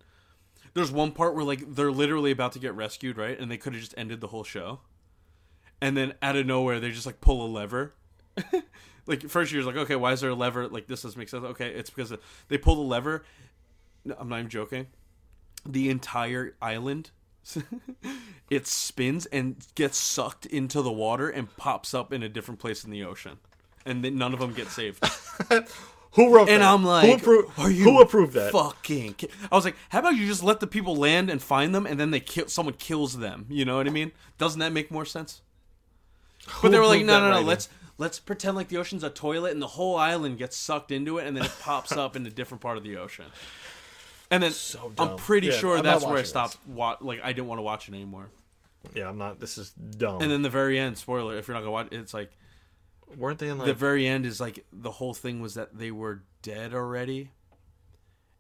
there's 0.74 0.92
one 0.92 1.12
part 1.12 1.36
where 1.36 1.44
like 1.44 1.74
they're 1.76 1.92
literally 1.92 2.32
about 2.32 2.52
to 2.54 2.60
get 2.60 2.76
rescued, 2.76 3.18
right? 3.18 3.40
And 3.40 3.50
they 3.50 3.58
could 3.58 3.74
have 3.74 3.82
just 3.82 3.96
ended 3.98 4.22
the 4.22 4.28
whole 4.28 4.44
show, 4.44 4.82
and 5.82 5.98
then 5.98 6.14
out 6.22 6.36
of 6.36 6.46
nowhere 6.46 6.80
they 6.80 6.92
just 6.92 7.06
like 7.06 7.22
pull 7.22 7.46
a 7.46 7.50
lever. 7.50 7.94
like 9.08 9.28
first 9.30 9.52
you're 9.52 9.64
like, 9.64 9.78
okay, 9.78 9.96
why 9.96 10.12
is 10.12 10.22
there 10.22 10.30
a 10.30 10.36
lever? 10.36 10.68
Like 10.68 10.88
this 10.88 11.02
doesn't 11.02 11.18
make 11.18 11.30
sense. 11.30 11.44
Okay, 11.44 11.70
it's 11.70 11.90
because 11.90 12.14
they 12.50 12.58
pull 12.58 12.76
the 12.76 12.82
lever. 12.82 13.24
No, 14.06 14.16
I'm 14.20 14.30
not 14.30 14.40
even 14.40 14.50
joking. 14.50 14.88
The 15.66 15.90
entire 15.90 16.56
island 16.62 17.12
it 18.50 18.68
spins 18.68 19.26
and 19.28 19.56
gets 19.76 19.98
sucked 19.98 20.46
into 20.46 20.82
the 20.82 20.92
water 20.92 21.30
and 21.30 21.56
pops 21.58 21.94
up 21.94 22.12
in 22.14 22.24
a 22.24 22.30
different 22.30 22.60
place 22.60 22.84
in 22.84 22.92
the 22.92 23.04
ocean, 23.04 23.38
and 23.86 24.04
then 24.04 24.18
none 24.18 24.34
of 24.34 24.40
them 24.40 24.54
get 24.54 24.68
saved. 24.70 25.04
who 26.14 26.34
wrote 26.34 26.50
And 26.50 26.62
that? 26.62 26.72
I'm 26.74 26.84
like, 26.84 27.22
who, 27.22 27.44
appro- 27.44 27.60
are 27.64 27.72
you 27.72 27.84
who 27.86 28.02
approved 28.02 28.34
that? 28.34 28.52
Fucking! 28.52 29.14
ki- 29.14 29.30
I 29.52 29.56
was 29.56 29.66
like, 29.66 29.76
how 29.90 30.00
about 30.00 30.16
you 30.16 30.28
just 30.28 30.44
let 30.44 30.60
the 30.60 30.68
people 30.68 30.96
land 30.96 31.30
and 31.30 31.42
find 31.42 31.74
them, 31.74 31.86
and 31.86 32.00
then 32.00 32.12
they 32.12 32.20
kill 32.20 32.48
someone 32.48 32.76
kills 32.76 33.18
them. 33.20 33.46
You 33.50 33.66
know 33.66 33.78
what 33.78 33.88
I 33.88 33.92
mean? 33.92 34.12
Doesn't 34.38 34.60
that 34.60 34.74
make 34.74 34.92
more 34.92 35.06
sense? 35.06 35.42
But 36.62 36.72
they 36.72 36.80
were 36.80 36.86
like, 36.88 37.06
no, 37.06 37.20
no, 37.20 37.26
no. 37.26 37.32
writing? 37.32 37.48
Let's 37.48 37.70
let's 37.98 38.20
pretend 38.20 38.56
like 38.56 38.70
the 38.70 38.78
ocean's 38.78 39.04
a 39.04 39.10
toilet, 39.10 39.52
and 39.52 39.62
the 39.62 39.68
whole 39.68 39.96
island 39.98 40.38
gets 40.38 40.56
sucked 40.56 40.92
into 40.92 41.18
it, 41.20 41.28
and 41.28 41.38
then 41.38 41.46
it 41.46 41.52
pops 41.60 41.92
up 41.92 42.16
in 42.16 42.26
a 42.26 42.30
different 42.32 42.62
part 42.62 42.78
of 42.78 42.84
the 42.84 42.98
ocean. 42.98 43.26
And 44.32 44.44
then 44.44 44.52
So 44.52 44.92
I'm 44.98 45.18
pretty 45.18 45.48
Yeah, 45.48 45.54
sure 45.54 45.78
I'm 45.78 45.84
that's 45.84 46.06
where 46.06 46.18
I 46.18 46.24
stopped. 46.24 46.58
Wa- 46.68 46.98
like 47.02 47.20
I 47.24 47.34
didn't 47.34 47.48
want 47.48 47.60
to 47.60 47.64
watch 47.64 47.88
it 47.90 47.94
anymore. 47.94 48.30
Yeah, 48.94 49.10
I'm 49.10 49.18
not. 49.18 49.40
This 49.40 49.58
is 49.58 49.72
dumb. 49.72 50.22
And 50.22 50.32
then 50.32 50.42
the 50.42 50.50
very 50.50 50.78
end, 50.80 50.98
spoiler, 50.98 51.38
if 51.38 51.48
you're 51.48 51.56
not 51.56 51.62
gonna 51.62 51.72
watch, 51.72 51.88
it's 51.92 52.14
like 52.14 52.32
weren't 53.18 53.40
they 53.40 53.50
in 53.50 53.58
like? 53.58 53.66
the 53.68 53.74
very 53.74 54.08
end 54.08 54.26
is 54.26 54.40
like 54.40 54.66
the 54.72 54.92
whole 54.92 55.14
thing 55.14 55.42
was 55.42 55.56
that 55.56 55.78
they 55.78 55.92
were 55.92 56.24
dead 56.44 56.74
already, 56.74 57.32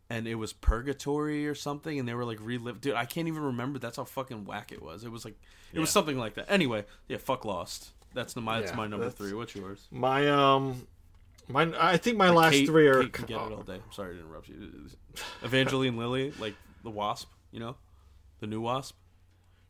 and 0.09 0.27
it 0.27 0.35
was 0.35 0.53
purgatory 0.53 1.47
or 1.47 1.55
something, 1.55 1.99
and 1.99 2.07
they 2.07 2.13
were 2.13 2.25
like 2.25 2.39
relived. 2.41 2.81
Dude, 2.81 2.93
I 2.93 3.05
can't 3.05 3.27
even 3.27 3.41
remember. 3.43 3.79
That's 3.79 3.97
how 3.97 4.05
fucking 4.05 4.45
whack 4.45 4.71
it 4.71 4.81
was. 4.81 5.03
It 5.03 5.11
was 5.11 5.25
like 5.25 5.39
it 5.73 5.79
was 5.79 5.89
something 5.89 6.17
like 6.17 6.35
that. 6.35 6.45
Anyway, 6.49 6.85
yeah, 7.07 7.17
fuck 7.17 7.45
Lost. 7.45 7.89
That's 8.13 8.33
the 8.33 8.41
my 8.41 8.59
that's 8.59 8.71
Yeah, 8.71 8.77
my 8.77 8.87
number 8.87 9.05
that's- 9.05 9.17
three. 9.17 9.33
What's 9.37 9.55
yours? 9.55 9.87
my 9.91 10.27
um, 10.29 10.87
my 11.49 11.71
I 11.79 11.97
think 11.97 12.17
my 12.17 12.29
last 12.29 12.53
Kate, 12.53 12.67
three 12.67 12.87
are. 12.87 13.01
Kate 13.03 13.13
can 13.13 13.25
get 13.25 13.35
it 13.37 13.51
all 13.51 13.63
day. 13.63 13.75
I'm 13.75 13.91
sorry 13.91 14.15
to 14.15 14.21
interrupt 14.21 14.47
you. 14.49 14.87
Evangeline 15.43 15.97
Lilly, 15.97 16.31
like 16.39 16.55
the 16.83 16.89
Wasp, 16.89 17.29
you 17.51 17.59
know, 17.59 17.75
the 18.39 18.47
new 18.47 18.61
Wasp. 18.61 18.95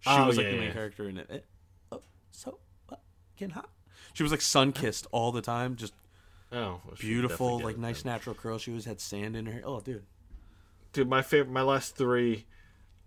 She 0.02 0.10
Oh, 0.10 0.28
was 0.28 0.38
like 0.38 0.46
yeah, 0.46 0.52
the 0.52 0.58
main 0.58 0.68
yeah. 0.68 0.74
character 0.74 1.10
in 1.10 1.18
it. 1.18 1.46
Oh, 1.92 2.02
so 2.32 2.60
fucking 2.88 3.50
hot. 3.52 3.70
She 4.14 4.24
was 4.24 4.32
like 4.32 4.42
sun 4.42 4.72
kissed 4.72 5.08
all 5.12 5.32
the 5.32 5.42
time, 5.42 5.76
just 5.76 5.94
Oh, 6.52 6.82
well, 6.86 6.96
beautiful, 6.98 7.60
like 7.60 7.78
nice 7.78 8.02
then. 8.04 8.14
natural 8.14 8.34
curls. 8.36 8.62
She 8.64 8.72
always 8.72 8.86
had 8.86 9.00
sand 9.00 9.36
in 9.36 9.46
her 9.46 9.52
hair. 9.52 9.62
Oh, 9.66 9.80
dude. 9.82 10.04
Dude, 10.94 11.08
my 11.08 11.22
favorite, 11.22 11.52
my 11.52 11.62
last 11.62 11.96
three 11.96 12.46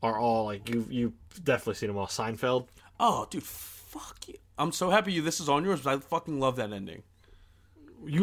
are 0.02 0.18
all 0.18 0.44
like 0.44 0.68
you. 0.68 0.86
You 0.88 1.12
definitely 1.42 1.74
seen 1.74 1.88
them 1.88 1.96
all. 1.98 2.06
Seinfeld. 2.06 2.68
Oh, 3.00 3.26
dude, 3.30 3.42
fuck 3.42 4.18
you. 4.28 4.34
I'm 4.58 4.70
so 4.70 4.90
happy 4.90 5.12
you. 5.12 5.22
This 5.22 5.40
is 5.40 5.48
on 5.48 5.64
yours, 5.64 5.80
but 5.80 5.94
I 5.96 5.98
fucking 5.98 6.38
love 6.38 6.56
that 6.56 6.72
ending. 6.72 7.02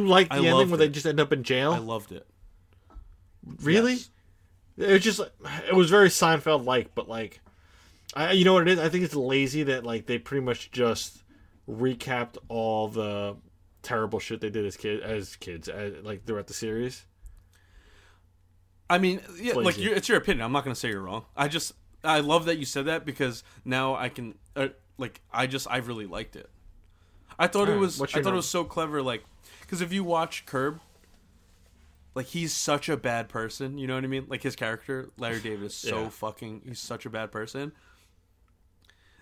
Like 0.09 0.29
the 0.29 0.35
I 0.35 0.37
ending 0.37 0.69
where 0.69 0.77
they 0.77 0.85
it. 0.85 0.89
just 0.89 1.05
end 1.05 1.19
up 1.19 1.31
in 1.31 1.43
jail? 1.43 1.71
I 1.71 1.77
loved 1.77 2.11
it. 2.11 2.27
really? 3.61 3.93
Yes. 3.93 4.09
It 4.77 4.91
was 4.91 5.03
just 5.03 5.19
it 5.67 5.75
was 5.75 5.89
very 5.89 6.09
Seinfeld 6.09 6.65
like, 6.65 6.95
but 6.95 7.09
like, 7.09 7.41
I 8.15 8.31
you 8.31 8.45
know 8.45 8.53
what 8.53 8.67
it 8.67 8.73
is? 8.73 8.79
I 8.79 8.89
think 8.89 9.03
it's 9.03 9.15
lazy 9.15 9.63
that 9.63 9.83
like 9.85 10.05
they 10.05 10.17
pretty 10.17 10.43
much 10.43 10.71
just 10.71 11.23
recapped 11.69 12.37
all 12.47 12.87
the 12.87 13.35
terrible 13.81 14.19
shit 14.19 14.41
they 14.41 14.49
did 14.49 14.65
as 14.65 14.77
kid 14.77 15.01
as 15.01 15.35
kids 15.35 15.67
as, 15.67 15.93
like 16.03 16.25
throughout 16.25 16.47
the 16.47 16.53
series. 16.53 17.05
I 18.89 18.97
mean, 18.97 19.21
yeah, 19.39 19.53
like 19.53 19.77
you 19.77 19.91
it's 19.93 20.09
your 20.09 20.17
opinion. 20.17 20.45
I'm 20.45 20.51
not 20.51 20.63
gonna 20.63 20.75
say 20.75 20.89
you're 20.89 21.01
wrong. 21.01 21.25
I 21.35 21.47
just 21.47 21.73
I 22.03 22.21
love 22.21 22.45
that 22.45 22.57
you 22.57 22.65
said 22.65 22.85
that 22.85 23.05
because 23.05 23.43
now 23.65 23.95
I 23.95 24.09
can 24.09 24.35
uh, 24.55 24.69
like 24.97 25.21
I 25.31 25.45
just 25.45 25.67
I 25.69 25.77
really 25.77 26.05
liked 26.05 26.35
it. 26.35 26.49
I 27.37 27.47
thought 27.47 27.69
it 27.69 27.77
was 27.77 28.01
I 28.01 28.21
thought 28.21 28.33
it 28.33 28.35
was 28.35 28.49
so 28.49 28.63
clever 28.63 29.01
like 29.01 29.23
because 29.69 29.81
if 29.81 29.93
you 29.93 30.03
watch 30.03 30.47
Curb 30.47 30.79
like 32.15 32.25
he's 32.25 32.51
such 32.53 32.89
a 32.89 32.97
bad 32.97 33.29
person, 33.29 33.77
you 33.77 33.85
know 33.85 33.93
what 33.93 34.03
I 34.03 34.07
mean? 34.07 34.25
Like 34.27 34.41
his 34.41 34.55
character 34.55 35.09
Larry 35.17 35.39
David 35.39 35.65
is 35.65 35.75
so 35.75 36.01
Yeah. 36.03 36.09
fucking 36.09 36.61
he's 36.65 36.79
such 36.79 37.05
a 37.05 37.09
bad 37.09 37.31
person 37.31 37.71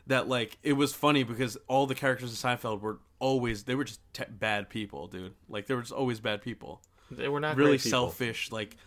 that 0.08 0.30
like 0.30 0.58
it 0.64 0.74
was 0.74 0.94
funny 0.94 1.24
because 1.24 1.58
all 1.68 1.86
the 1.86 1.96
characters 1.96 2.30
in 2.32 2.50
Seinfeld 2.50 2.80
were 2.80 3.00
always 3.20 3.64
they 3.66 3.76
were 3.76 3.84
just 3.84 4.00
te- 4.14 4.24
bad 4.30 4.70
people, 4.70 5.08
dude. 5.08 5.34
Like 5.50 5.68
they 5.68 5.76
were 5.76 5.82
just 5.82 5.92
always 5.94 6.22
bad 6.22 6.42
people 6.42 6.82
They 7.12 7.28
were 7.28 7.42
not 7.42 7.58
really 7.58 7.78
selfish 7.78 8.50
like 8.52 8.78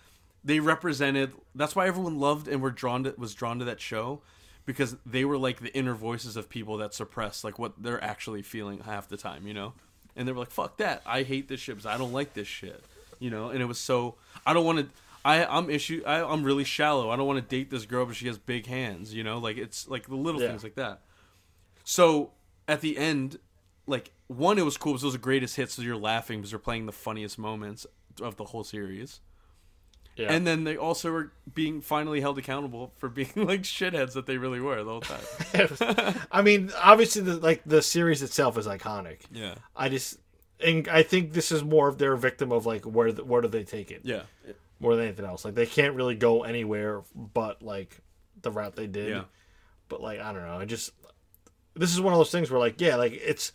they 0.42 0.60
represented 0.60 1.32
that's 1.54 1.76
why 1.76 1.86
everyone 1.86 2.18
loved 2.18 2.48
and 2.48 2.62
were 2.62 2.70
drawn 2.70 3.04
to 3.04 3.14
was 3.18 3.34
drawn 3.34 3.58
to 3.58 3.66
that 3.66 3.82
show 3.82 4.22
because 4.64 4.96
they 5.04 5.26
were 5.26 5.36
like 5.36 5.60
the 5.60 5.76
inner 5.76 5.92
voices 5.94 6.36
of 6.38 6.48
people 6.48 6.78
that 6.78 6.94
suppress 6.94 7.44
like 7.44 7.58
what 7.58 7.82
they're 7.82 8.02
actually 8.02 8.40
feeling 8.40 8.80
half 8.80 9.06
the 9.08 9.18
time 9.18 9.46
you 9.46 9.52
know 9.52 9.74
and 10.16 10.26
they 10.26 10.32
were 10.32 10.38
like 10.38 10.50
fuck 10.50 10.76
that 10.78 11.02
i 11.06 11.22
hate 11.22 11.48
this 11.48 11.60
shit 11.60 11.76
because 11.76 11.86
i 11.86 11.96
don't 11.98 12.12
like 12.12 12.34
this 12.34 12.48
shit 12.48 12.82
you 13.18 13.30
know 13.30 13.48
and 13.50 13.60
it 13.60 13.66
was 13.66 13.78
so 13.78 14.14
i 14.46 14.52
don't 14.52 14.64
want 14.64 14.78
to 14.78 14.86
I, 15.22 15.44
I'm 15.44 15.68
issue. 15.68 16.02
I, 16.06 16.22
I'm 16.22 16.44
really 16.44 16.64
shallow. 16.64 17.10
I 17.10 17.16
don't 17.16 17.26
want 17.26 17.46
to 17.46 17.56
date 17.56 17.70
this 17.70 17.84
girl, 17.84 18.06
but 18.06 18.16
she 18.16 18.26
has 18.26 18.38
big 18.38 18.64
hands. 18.64 19.12
You 19.12 19.22
know, 19.22 19.36
like 19.36 19.58
it's 19.58 19.86
like 19.86 20.08
the 20.08 20.14
little 20.16 20.40
Yeah. 20.40 20.48
things 20.48 20.62
like 20.64 20.76
that. 20.76 21.02
So 21.84 22.30
at 22.66 22.80
the 22.80 22.96
end, 22.96 23.38
like 23.86 24.12
one, 24.28 24.58
it 24.58 24.64
was 24.64 24.78
cool 24.78 24.92
because 24.94 25.02
those 25.02 25.14
are 25.14 25.18
greatest 25.18 25.56
hits. 25.56 25.74
So 25.74 25.82
you're 25.82 25.94
laughing 25.98 26.38
because 26.38 26.52
they're 26.52 26.58
playing 26.58 26.86
the 26.86 26.92
funniest 26.92 27.38
moments 27.38 27.86
of 28.22 28.36
the 28.36 28.44
whole 28.46 28.64
series. 28.64 29.20
Yeah. 30.16 30.32
And 30.32 30.46
then 30.46 30.64
they 30.64 30.76
also 30.76 31.10
were 31.10 31.32
being 31.54 31.80
finally 31.80 32.20
held 32.20 32.38
accountable 32.38 32.92
for 32.98 33.08
being 33.08 33.30
like 33.36 33.62
shitheads 33.62 34.12
that 34.12 34.26
they 34.26 34.36
really 34.36 34.60
were 34.60 34.82
the 34.82 34.90
whole 34.90 35.00
time. 35.00 36.16
I 36.32 36.42
mean, 36.42 36.70
obviously, 36.82 37.22
the, 37.22 37.36
like 37.36 37.62
the 37.64 37.80
series 37.82 38.22
itself 38.22 38.58
is 38.58 38.66
iconic. 38.66 39.20
yeah, 39.32 39.54
I 39.74 39.88
just, 39.88 40.18
and 40.62 40.88
I 40.88 41.02
think 41.02 41.32
this 41.32 41.50
is 41.52 41.64
more 41.64 41.88
of 41.88 41.98
their 41.98 42.16
victim 42.16 42.52
of 42.52 42.66
like 42.66 42.84
where 42.84 43.12
the, 43.12 43.24
where 43.24 43.40
do 43.40 43.48
they 43.48 43.64
take 43.64 43.90
it 43.90 44.02
yeah, 44.04 44.22
more 44.78 44.94
than 44.94 45.06
anything 45.06 45.24
else. 45.24 45.44
Like 45.44 45.54
they 45.54 45.66
can't 45.66 45.94
really 45.94 46.16
go 46.16 46.42
anywhere 46.42 47.02
but 47.14 47.62
like 47.62 47.98
the 48.42 48.50
route 48.50 48.76
they 48.76 48.86
did. 48.86 49.08
yeah. 49.08 49.22
But 49.88 50.02
like 50.02 50.20
I 50.20 50.32
don't 50.32 50.46
know, 50.46 50.58
I 50.58 50.66
just 50.66 50.92
this 51.74 51.92
is 51.92 52.00
one 52.00 52.12
of 52.12 52.18
those 52.18 52.30
things 52.30 52.50
where 52.50 52.60
like 52.60 52.80
yeah, 52.80 52.96
like 52.96 53.12
it's 53.12 53.52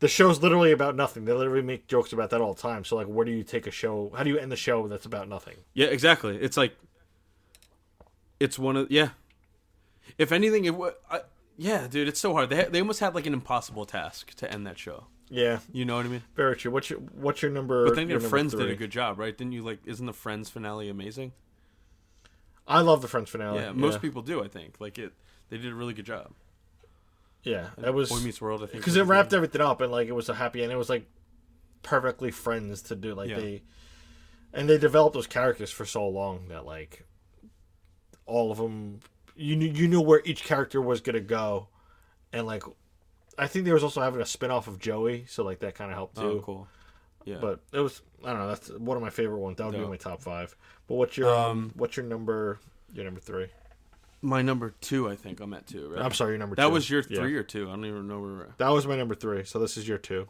the 0.00 0.08
show's 0.08 0.42
literally 0.42 0.72
about 0.72 0.94
nothing. 0.96 1.24
They 1.24 1.32
literally 1.32 1.62
make 1.62 1.86
jokes 1.86 2.12
about 2.12 2.30
that 2.30 2.40
all 2.40 2.54
the 2.54 2.60
time. 2.60 2.84
So 2.84 2.96
like, 2.96 3.06
where 3.06 3.24
do 3.24 3.30
you 3.32 3.42
take 3.42 3.66
a 3.66 3.70
show? 3.70 4.12
How 4.16 4.22
do 4.22 4.30
you 4.30 4.38
end 4.38 4.52
the 4.52 4.56
show 4.56 4.86
that's 4.88 5.06
about 5.06 5.28
nothing? 5.28 5.56
Yeah, 5.74 5.86
exactly. 5.86 6.36
It's 6.36 6.56
like 6.56 6.76
it's 8.40 8.58
one 8.58 8.76
of 8.76 8.90
yeah. 8.90 9.10
If 10.18 10.32
anything, 10.32 10.64
it 10.66 10.74
wa- 10.74 10.92
I, 11.10 11.20
yeah, 11.56 11.86
dude, 11.88 12.08
it's 12.08 12.20
so 12.20 12.32
hard. 12.32 12.50
They 12.50 12.64
they 12.64 12.80
almost 12.80 13.00
had 13.00 13.14
like 13.14 13.26
an 13.26 13.32
impossible 13.32 13.86
task 13.86 14.34
to 14.34 14.50
end 14.52 14.66
that 14.66 14.78
show. 14.78 15.06
Yeah, 15.28 15.58
You 15.72 15.84
know 15.84 15.96
what 15.96 16.06
I 16.06 16.08
mean? 16.08 16.22
very 16.36 16.54
true. 16.54 16.70
What's 16.70 16.88
your 16.88 17.00
what's 17.00 17.42
your 17.42 17.50
number? 17.50 17.84
But 17.86 17.96
then 17.96 18.08
your 18.08 18.20
your 18.20 18.28
Friends 18.28 18.54
did 18.54 18.70
a 18.70 18.76
good 18.76 18.90
job, 18.90 19.18
right? 19.18 19.36
Didn't 19.36 19.54
you 19.54 19.62
like? 19.64 19.80
Isn't 19.84 20.06
the 20.06 20.12
Friends 20.12 20.48
finale 20.50 20.88
amazing? 20.88 21.32
I 22.68 22.80
love 22.80 23.02
the 23.02 23.08
Friends 23.08 23.30
finale. 23.30 23.58
yeah, 23.60 23.72
most 23.72 24.00
people 24.00 24.22
do. 24.22 24.42
I 24.44 24.48
think 24.48 24.76
like 24.80 24.98
it. 24.98 25.12
They 25.48 25.58
did 25.58 25.72
a 25.72 25.74
really 25.74 25.94
good 25.94 26.06
job. 26.06 26.30
Yeah, 27.46 27.68
that 27.78 27.94
was 27.94 28.08
Boy 28.10 28.18
Meets 28.18 28.40
World. 28.40 28.62
I 28.64 28.66
think 28.66 28.78
because 28.82 28.96
it 28.96 29.02
wrapped 29.04 29.30
thing. 29.30 29.36
everything 29.36 29.60
up 29.60 29.80
and 29.80 29.92
like 29.92 30.08
it 30.08 30.12
was 30.12 30.28
a 30.28 30.34
happy 30.34 30.62
end. 30.64 30.72
It 30.72 30.76
was 30.76 30.90
like 30.90 31.06
perfectly 31.82 32.32
friends 32.32 32.82
to 32.82 32.96
do. 32.96 33.14
Like 33.14 33.30
Yeah. 33.30 33.36
they 33.38 33.62
and 34.52 34.68
they 34.68 34.78
developed 34.78 35.14
those 35.14 35.28
characters 35.28 35.70
for 35.70 35.84
so 35.84 36.08
long 36.08 36.48
that 36.48 36.66
like 36.66 37.04
all 38.26 38.50
of 38.50 38.58
them 38.58 38.98
you 39.36 39.54
knew 39.54 39.66
you 39.68 39.86
knew 39.86 40.00
where 40.00 40.22
each 40.24 40.42
character 40.44 40.80
was 40.82 41.00
gonna 41.00 41.20
go, 41.20 41.68
and 42.32 42.46
like 42.46 42.64
I 43.38 43.46
think 43.46 43.64
they 43.64 43.72
was 43.72 43.84
also 43.84 44.00
having 44.00 44.20
a 44.20 44.26
spin 44.26 44.50
off 44.50 44.66
of 44.66 44.78
Joey, 44.80 45.26
so 45.28 45.44
like 45.44 45.60
that 45.60 45.74
kind 45.76 45.90
of 45.92 45.96
helped 45.96 46.16
too. 46.16 46.38
Oh, 46.38 46.40
cool. 46.40 46.68
Yeah, 47.24 47.38
But 47.40 47.60
it 47.72 47.80
was 47.80 48.02
I 48.24 48.30
don't 48.30 48.38
know. 48.40 48.48
That's 48.48 48.70
one 48.70 48.96
of 48.96 49.02
my 49.02 49.10
favorite 49.10 49.38
ones. 49.38 49.58
That 49.58 49.66
would 49.66 49.74
be 49.76 49.86
my 49.86 49.96
top 49.96 50.20
five. 50.22 50.56
But 50.88 50.94
what's 50.94 51.16
your 51.16 51.32
um, 51.32 51.50
Um, 51.50 51.72
what's 51.76 51.96
your 51.96 52.06
number? 52.06 52.58
Your 52.92 53.04
number 53.04 53.20
three. 53.20 53.48
My 54.22 54.42
number 54.42 54.74
two, 54.80 55.08
I 55.08 55.16
think 55.16 55.40
I'm 55.40 55.52
at 55.54 55.66
two. 55.66 55.90
Right? 55.90 56.02
I'm 56.04 56.12
sorry, 56.12 56.32
your 56.32 56.38
number. 56.38 56.56
That 56.56 56.66
two. 56.68 56.72
was 56.72 56.88
your 56.90 57.02
Yeah. 57.08 57.20
three 57.20 57.36
or 57.36 57.42
two. 57.42 57.68
I 57.68 57.70
don't 57.72 57.84
even 57.84 58.08
know 58.08 58.20
where 58.20 58.30
we're 58.32 58.44
at. 58.44 58.58
That 58.58 58.70
was 58.70 58.86
my 58.86 58.96
number 58.96 59.14
three. 59.14 59.44
So 59.44 59.58
this 59.58 59.76
is 59.76 59.86
your 59.86 59.98
two. 59.98 60.28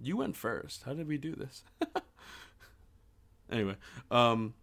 You 0.00 0.16
went 0.16 0.36
first. 0.36 0.82
How 0.84 0.94
did 0.94 1.06
we 1.06 1.16
do 1.18 1.34
this? 1.34 1.62
anyway, 3.50 3.76
um, 4.10 4.54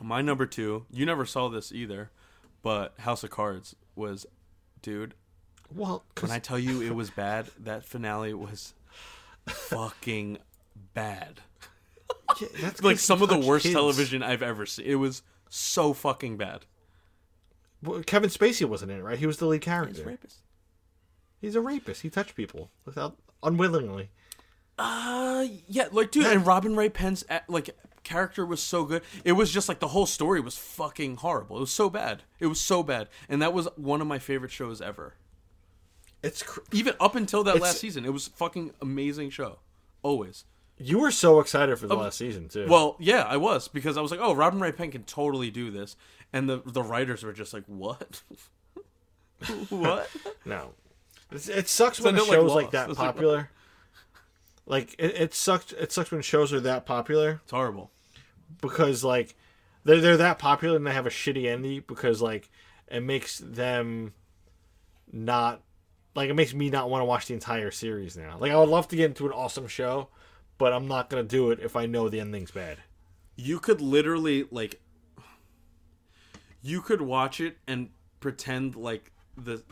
my 0.00 0.20
number 0.22 0.46
two. 0.46 0.86
You 0.90 1.06
never 1.06 1.24
saw 1.26 1.48
this 1.48 1.72
either, 1.72 2.10
but 2.62 2.94
House 3.00 3.22
of 3.24 3.30
Cards 3.30 3.76
was, 3.94 4.26
dude. 4.82 5.14
Well, 5.74 6.04
When 6.20 6.30
I 6.30 6.38
tell 6.38 6.58
you 6.58 6.80
it 6.82 6.94
was 6.94 7.10
bad, 7.10 7.50
that 7.58 7.84
finale 7.84 8.32
was 8.34 8.74
fucking 9.46 10.38
bad. 10.94 11.40
that's 12.60 12.82
like 12.82 12.98
some 12.98 13.22
of 13.22 13.28
the 13.28 13.38
worst 13.38 13.64
kids. 13.64 13.74
television 13.74 14.22
I've 14.22 14.42
ever 14.42 14.66
seen. 14.66 14.86
It 14.86 14.94
was 14.96 15.22
so 15.50 15.92
fucking 15.92 16.36
bad. 16.36 16.64
Well, 17.82 18.02
Kevin 18.02 18.30
Spacey 18.30 18.64
wasn't 18.66 18.90
in 18.90 18.98
it, 18.98 19.02
right? 19.02 19.18
He 19.18 19.26
was 19.26 19.38
the 19.38 19.46
lead 19.46 19.60
character. 19.60 19.94
He's 19.94 20.00
a 20.04 20.08
rapist. 20.08 20.36
He's 21.40 21.54
a 21.54 21.60
rapist. 21.60 22.02
He 22.02 22.10
touched 22.10 22.34
people 22.34 22.70
without 22.84 23.16
unwillingly. 23.42 24.10
Uh, 24.78 25.46
yeah, 25.66 25.88
like 25.92 26.10
dude, 26.10 26.26
and 26.26 26.46
Robin 26.46 26.76
Wright 26.76 26.92
Penn's 26.92 27.24
like 27.48 27.70
character 28.04 28.46
was 28.46 28.62
so 28.62 28.84
good. 28.84 29.02
It 29.24 29.32
was 29.32 29.50
just 29.50 29.68
like 29.68 29.80
the 29.80 29.88
whole 29.88 30.06
story 30.06 30.40
was 30.40 30.56
fucking 30.56 31.16
horrible. 31.16 31.56
It 31.56 31.60
was 31.60 31.72
so 31.72 31.90
bad. 31.90 32.22
It 32.38 32.46
was 32.46 32.60
so 32.60 32.82
bad, 32.82 33.08
and 33.28 33.42
that 33.42 33.52
was 33.52 33.68
one 33.76 34.00
of 34.00 34.06
my 34.06 34.18
favorite 34.18 34.52
shows 34.52 34.80
ever. 34.80 35.14
It's 36.22 36.42
cr- 36.42 36.60
Even 36.72 36.94
up 37.00 37.14
until 37.14 37.44
that 37.44 37.60
last 37.60 37.78
season, 37.78 38.04
it 38.04 38.12
was 38.12 38.26
a 38.26 38.30
fucking 38.30 38.72
amazing 38.80 39.30
show. 39.30 39.58
Always. 40.02 40.44
You 40.80 41.00
were 41.00 41.10
so 41.10 41.40
excited 41.40 41.78
for 41.78 41.86
the 41.86 41.96
last 41.96 42.18
season 42.18 42.48
too. 42.48 42.66
Well, 42.68 42.96
yeah, 43.00 43.22
I 43.22 43.36
was 43.36 43.66
because 43.68 43.96
I 43.96 44.00
was 44.00 44.10
like, 44.10 44.20
oh, 44.20 44.32
Robin 44.34 44.60
Wright 44.60 44.76
Penn 44.76 44.90
can 44.90 45.02
totally 45.04 45.50
do 45.50 45.70
this, 45.70 45.96
and 46.32 46.48
the 46.48 46.62
the 46.64 46.82
writers 46.82 47.22
were 47.24 47.32
just 47.32 47.52
like, 47.52 47.64
what, 47.66 48.22
what? 49.70 50.08
no, 50.44 50.70
it's, 51.32 51.48
it 51.48 51.68
sucks 51.68 52.00
when 52.00 52.14
I 52.14 52.18
a 52.18 52.20
know, 52.20 52.26
like, 52.28 52.32
show's 52.34 52.54
like 52.54 52.70
that 52.72 52.90
It's 52.90 52.98
like- 52.98 53.08
popular. 53.14 53.50
Like 54.66 54.94
it, 54.98 55.14
it 55.18 55.34
sucks. 55.34 55.72
It 55.72 55.92
sucks 55.92 56.10
when 56.10 56.20
shows 56.20 56.52
are 56.52 56.60
that 56.60 56.84
popular 56.84 57.40
It's 57.42 57.52
horrible. 57.52 57.90
because 58.60 59.02
like 59.02 59.34
they're 59.84 60.00
they're 60.00 60.18
that 60.18 60.38
popular 60.38 60.76
and 60.76 60.86
they 60.86 60.92
have 60.92 61.06
a 61.06 61.10
shitty 61.10 61.46
ending 61.46 61.84
because 61.86 62.20
like 62.20 62.50
it 62.86 63.00
makes 63.02 63.38
them 63.38 64.12
not 65.10 65.62
like 66.14 66.28
it 66.28 66.34
makes 66.34 66.52
me 66.52 66.68
not 66.68 66.90
want 66.90 67.00
to 67.00 67.06
watch 67.06 67.26
the 67.28 67.32
entire 67.34 67.70
series 67.70 68.14
now. 68.14 68.36
Like 68.38 68.52
I 68.52 68.56
would 68.58 68.68
love 68.68 68.88
to 68.88 68.96
get 68.96 69.06
into 69.06 69.24
an 69.24 69.32
awesome 69.32 69.68
show, 69.68 70.08
but 70.58 70.72
I'm 70.72 70.86
not 70.88 71.08
gonna 71.08 71.22
do 71.22 71.50
it 71.50 71.60
if 71.60 71.76
I 71.76 71.86
know 71.86 72.08
the 72.08 72.20
ending's 72.20 72.50
bad. 72.50 72.78
you 73.36 73.58
could 73.60 73.80
literally 73.80 74.46
like 74.50 74.80
you 76.62 76.80
could 76.82 77.00
watch 77.00 77.40
it 77.40 77.56
and 77.66 77.90
pretend 78.20 78.74
like 78.76 79.12
the 79.36 79.62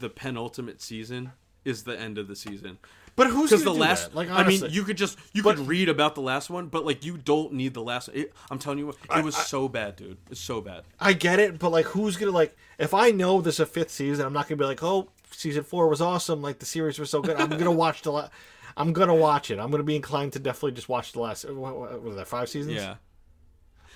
the 0.00 0.08
penultimate 0.10 0.82
season 0.82 1.32
is 1.64 1.84
the 1.84 1.98
end 1.98 2.18
of 2.18 2.26
the 2.26 2.34
season 2.36 2.78
But 3.16 3.28
who's 3.28 3.50
because 3.50 3.62
the 3.64 3.72
last 3.72 4.10
that? 4.10 4.16
Like 4.16 4.28
i 4.30 4.44
mean 4.46 4.62
you 4.70 4.82
could 4.82 4.96
just 4.96 5.16
you 5.32 5.42
But- 5.42 5.56
could 5.56 5.68
read 5.68 5.88
about 5.88 6.14
the 6.16 6.20
last 6.20 6.50
one 6.50 6.66
but 6.66 6.84
like 6.84 7.04
you 7.04 7.16
don't 7.16 7.52
need 7.52 7.72
the 7.74 7.82
last 7.82 8.08
it, 8.12 8.32
i'm 8.50 8.58
telling 8.58 8.80
you 8.80 8.86
what 8.86 8.96
it 9.16 9.24
was 9.24 9.36
so 9.36 9.68
bad 9.68 9.94
dude 9.96 10.18
it's 10.30 10.40
so 10.40 10.60
bad 10.60 10.82
I 10.98 11.12
get 11.12 11.38
it, 11.38 11.58
but 11.58 11.70
like, 11.70 11.86
who's 11.86 12.16
gonna 12.16 12.32
like? 12.32 12.56
If 12.78 12.92
I 12.94 13.10
know 13.10 13.40
there's 13.40 13.60
a 13.60 13.66
fifth 13.66 13.90
season, 13.90 14.24
I'm 14.26 14.32
not 14.32 14.48
gonna 14.48 14.56
be 14.58 14.64
like, 14.64 14.82
oh, 14.82 15.10
season 15.30 15.62
four 15.62 15.86
was 15.88 16.00
awesome. 16.00 16.40
Like 16.40 16.58
the 16.60 16.66
series 16.66 16.98
was 16.98 17.10
so 17.10 17.20
good. 17.20 17.36
I'm 17.38 17.50
gonna 17.50 17.70
watch 17.84 18.00
the. 18.02 18.10
La- 18.12 18.30
I'm 18.76 18.92
gonna 18.92 19.14
watch 19.14 19.50
it. 19.50 19.58
I'm 19.58 19.70
gonna 19.70 19.82
be 19.82 19.96
inclined 19.96 20.32
to 20.34 20.38
definitely 20.38 20.72
just 20.72 20.88
watch 20.88 21.12
the 21.12 21.20
last. 21.20 21.44
What, 21.48 21.76
what 21.78 22.02
was 22.02 22.16
that? 22.16 22.28
Five 22.28 22.48
seasons? 22.48 22.74
yeah 22.76 22.96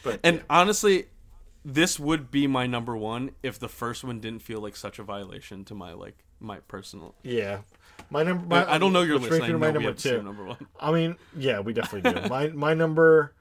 But 0.02 0.20
and 0.22 0.42
honestly 0.48 1.06
this 1.64 1.98
would 1.98 2.30
be 2.30 2.46
my 2.46 2.66
number 2.66 2.96
one 2.96 3.32
if 3.42 3.58
the 3.58 3.68
first 3.68 4.04
one 4.04 4.20
didn't 4.20 4.42
feel 4.42 4.60
like 4.60 4.76
such 4.76 4.98
a 4.98 5.02
violation 5.02 5.64
to 5.66 5.74
my 5.74 5.92
like 5.92 6.16
my 6.40 6.58
personal 6.60 7.14
yeah, 7.24 7.58
my 8.10 8.22
number. 8.22 8.46
My, 8.46 8.72
i 8.72 8.78
don't 8.78 8.92
know 8.92 9.04
brings 9.04 9.22
listening 9.22 9.56
I 9.56 9.58
My 9.58 9.70
know 9.72 9.78
we 9.80 9.84
number 9.84 9.92
two. 9.98 10.22
number 10.22 10.44
one 10.44 10.66
I 10.78 10.92
mean, 10.92 11.16
yeah, 11.36 11.58
we 11.60 11.72
definitely 11.72 12.12
do. 12.12 12.28
my 12.28 12.48
my 12.48 12.74
number, 12.74 13.34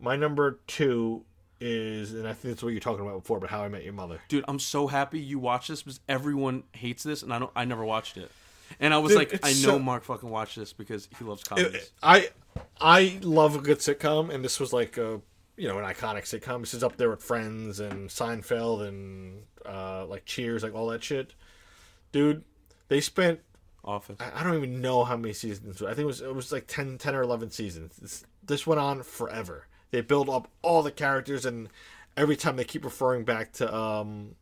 my 0.00 0.16
number 0.16 0.58
two 0.66 1.24
is, 1.60 2.14
and 2.14 2.26
I 2.26 2.32
think 2.32 2.54
that's 2.54 2.62
what 2.62 2.70
you're 2.70 2.80
talking 2.80 3.04
about 3.06 3.20
before. 3.20 3.38
But 3.38 3.50
How 3.50 3.62
I 3.64 3.68
Met 3.68 3.84
Your 3.84 3.92
Mother. 3.92 4.18
dude 4.28 4.44
i'm 4.48 4.58
so 4.58 4.86
happy 4.86 5.20
you 5.20 5.38
watched 5.38 5.68
this 5.68 5.82
because 5.82 6.00
everyone 6.08 6.62
hates 6.72 7.02
this 7.02 7.22
and 7.22 7.34
i 7.34 7.38
don't 7.38 7.50
i 7.54 7.64
never 7.66 7.84
watched 7.84 8.16
it 8.16 8.30
and 8.80 8.92
i 8.92 8.98
was 8.98 9.10
Dude, 9.10 9.18
like 9.18 9.40
i 9.42 9.48
know 9.48 9.54
so- 9.54 9.78
mark 9.78 10.04
fucking 10.04 10.28
watched 10.28 10.56
this 10.56 10.72
because 10.72 11.08
he 11.18 11.24
loves 11.24 11.42
comedies 11.44 11.90
I 12.02 12.28
I 12.80 13.18
love 13.22 13.56
a 13.56 13.60
good 13.60 13.78
sitcom, 13.78 14.32
and 14.32 14.44
this 14.44 14.60
was 14.60 14.72
like 14.72 14.96
a 14.96 15.20
you 15.56 15.68
know 15.68 15.78
an 15.78 15.84
iconic 15.84 16.22
sitcom. 16.22 16.60
This 16.60 16.74
is 16.74 16.84
up 16.84 16.96
there 16.96 17.10
with 17.10 17.22
Friends 17.22 17.80
and 17.80 18.08
Seinfeld 18.08 18.86
and 18.86 19.42
uh, 19.66 20.06
like 20.06 20.24
Cheers, 20.24 20.62
like 20.62 20.74
all 20.74 20.88
that 20.88 21.02
shit. 21.02 21.34
Dude, 22.12 22.44
they 22.88 23.00
spent 23.00 23.40
office 23.84 24.16
I 24.20 24.40
I 24.40 24.44
don't 24.44 24.56
even 24.56 24.80
know 24.80 25.04
how 25.04 25.16
many 25.16 25.34
seasons. 25.34 25.82
I 25.82 25.88
think 25.88 26.00
it 26.00 26.06
was 26.06 26.20
it 26.20 26.34
was 26.34 26.52
like 26.52 26.66
10, 26.66 26.98
10 26.98 27.14
or 27.14 27.22
eleven 27.22 27.50
seasons. 27.50 27.96
This, 27.96 28.24
this 28.44 28.66
went 28.66 28.80
on 28.80 29.02
forever. 29.02 29.66
They 29.90 30.00
build 30.00 30.28
up 30.28 30.48
all 30.62 30.82
the 30.82 30.90
characters 30.90 31.44
and 31.46 31.68
every 32.16 32.36
time 32.36 32.56
they 32.56 32.64
keep 32.64 32.84
referring 32.84 33.24
back 33.24 33.52
to 33.54 33.74
um 33.74 34.34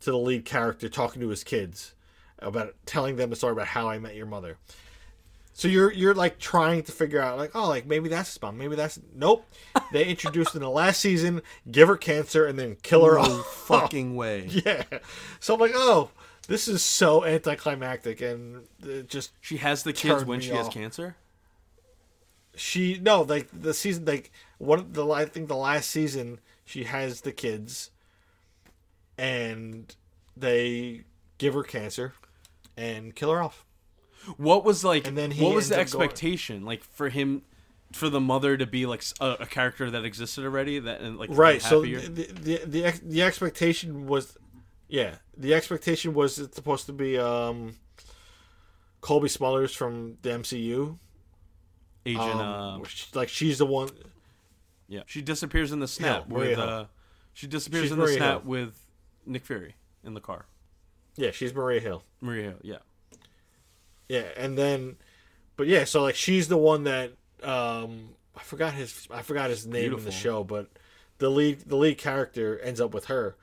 to 0.00 0.10
the 0.10 0.18
lead 0.18 0.44
character 0.44 0.88
talking 0.88 1.20
to 1.20 1.28
his 1.28 1.42
kids 1.42 1.94
about 2.38 2.74
telling 2.86 3.16
them 3.16 3.30
the 3.30 3.36
story 3.36 3.52
about 3.52 3.66
how 3.68 3.88
I 3.88 3.98
met 3.98 4.14
your 4.14 4.26
mother. 4.26 4.58
So 5.54 5.68
you're 5.68 5.90
you're 5.92 6.14
like 6.14 6.38
trying 6.38 6.82
to 6.82 6.92
figure 6.92 7.20
out 7.20 7.38
like 7.38 7.52
oh 7.54 7.66
like 7.66 7.86
maybe 7.86 8.10
that's 8.10 8.28
his 8.34 8.42
mom 8.42 8.58
maybe 8.58 8.76
that's 8.76 8.98
nope 9.14 9.46
they 9.90 10.04
introduced 10.04 10.54
in 10.54 10.60
the 10.60 10.68
last 10.68 11.00
season 11.00 11.40
give 11.70 11.88
her 11.88 11.96
cancer 11.96 12.44
and 12.44 12.58
then 12.58 12.76
kill 12.82 13.06
her 13.06 13.14
No 13.14 13.20
off 13.22 13.46
fucking 13.66 14.16
way. 14.16 14.46
yeah 14.50 14.82
so 15.40 15.54
I'm 15.54 15.60
like 15.60 15.72
oh 15.74 16.10
this 16.46 16.68
is 16.68 16.82
so 16.82 17.24
anticlimactic 17.24 18.20
and 18.20 18.64
it 18.82 19.08
just 19.08 19.32
She 19.40 19.56
has 19.56 19.82
the 19.82 19.94
kids 19.94 20.26
when 20.26 20.40
me 20.40 20.44
she 20.44 20.50
has 20.50 20.68
cancer. 20.68 21.16
she 22.54 22.98
no 23.00 23.22
like 23.22 23.48
the 23.50 23.72
season 23.72 24.04
like 24.04 24.30
one 24.58 24.78
of 24.78 24.92
the 24.92 25.08
I 25.08 25.24
think 25.24 25.48
the 25.48 25.56
last 25.56 25.88
season 25.88 26.38
she 26.66 26.84
has 26.84 27.22
the 27.22 27.32
kids 27.32 27.90
and 29.16 29.96
they 30.36 31.04
give 31.38 31.54
her 31.54 31.62
cancer 31.62 32.12
and 32.76 33.14
kill 33.14 33.30
her 33.32 33.42
off. 33.42 33.64
What 34.36 34.64
was 34.64 34.84
like? 34.84 35.06
And 35.06 35.16
then 35.16 35.30
he 35.30 35.44
what 35.44 35.54
was 35.54 35.68
the 35.68 35.74
up 35.74 35.76
going- 35.76 35.82
expectation? 35.82 36.64
Like 36.64 36.82
for 36.82 37.08
him, 37.08 37.42
for 37.92 38.08
the 38.08 38.20
mother 38.20 38.56
to 38.56 38.66
be 38.66 38.84
like 38.86 39.04
a 39.20 39.46
character 39.46 39.90
that 39.90 40.04
existed 40.04 40.44
already. 40.44 40.78
That 40.80 41.00
and 41.00 41.18
like 41.18 41.30
Right. 41.32 41.62
So 41.62 41.82
the, 41.82 41.96
the 41.96 42.56
the 42.66 43.00
the 43.04 43.22
expectation 43.22 44.06
was 44.06 44.36
yeah, 44.88 45.16
the 45.36 45.54
expectation 45.54 46.12
was 46.14 46.38
it's 46.38 46.56
supposed 46.56 46.86
to 46.86 46.92
be 46.92 47.18
um 47.18 47.76
Cobie 49.00 49.28
Smulders 49.28 49.74
from 49.74 50.16
the 50.22 50.30
MCU. 50.30 50.98
Agent. 52.04 52.22
Um, 52.22 52.82
uh, 52.82 52.84
like 53.14 53.28
she's 53.28 53.58
the 53.58 53.66
one 53.66 53.88
yeah, 54.88 55.02
she 55.06 55.22
disappears 55.22 55.72
in 55.72 55.80
the 55.80 55.88
snap 55.88 56.28
Maria 56.28 56.50
with. 56.50 56.58
Uh 56.58 56.84
She 57.32 57.46
disappears 57.46 57.84
She's 57.84 57.92
in 57.92 57.98
the 57.98 58.08
snap 58.08 58.42
Hill. 58.42 58.50
with 58.50 58.86
Nick 59.24 59.44
Fury 59.44 59.74
in 60.04 60.14
the 60.14 60.20
car. 60.20 60.46
Yeah, 61.16 61.30
she's 61.30 61.54
Maria 61.54 61.80
Hill. 61.80 62.02
Maria, 62.20 62.50
Hill, 62.50 62.58
yeah. 62.62 62.78
Yeah, 64.08 64.26
and 64.36 64.56
then, 64.56 64.96
but 65.56 65.66
yeah, 65.66 65.84
so 65.84 66.02
like 66.02 66.14
she's 66.14 66.48
the 66.48 66.56
one 66.56 66.84
that 66.84 67.12
um 67.42 68.10
I 68.36 68.42
forgot 68.42 68.74
his 68.74 69.08
I 69.10 69.22
forgot 69.22 69.50
his 69.50 69.66
name 69.66 69.94
in 69.94 70.04
the 70.04 70.12
show, 70.12 70.44
but 70.44 70.68
the 71.18 71.30
lead 71.30 71.60
the 71.60 71.76
lead 71.76 71.98
character 71.98 72.58
ends 72.60 72.80
up 72.80 72.94
with 72.94 73.06
her. 73.06 73.36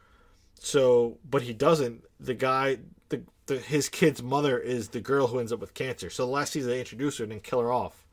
So, 0.60 1.18
but 1.30 1.41
he 1.41 1.52
doesn't. 1.54 2.06
The 2.20 2.34
guy, 2.34 2.78
the, 3.10 3.24
the 3.48 3.58
his 3.58 3.90
kid's 3.90 4.24
mother 4.24 4.58
is 4.58 4.90
the 4.90 5.02
girl 5.02 5.28
who 5.28 5.40
ends 5.40 5.52
up 5.52 5.60
with 5.60 5.74
cancer. 5.74 6.10
So 6.10 6.26
the 6.26 6.32
last 6.32 6.54
season 6.54 6.70
they 6.70 6.80
introduce 6.80 7.18
her 7.18 7.24
and 7.24 7.32
then 7.34 7.41
kill 7.41 7.60
her 7.60 7.72
off, 7.72 8.06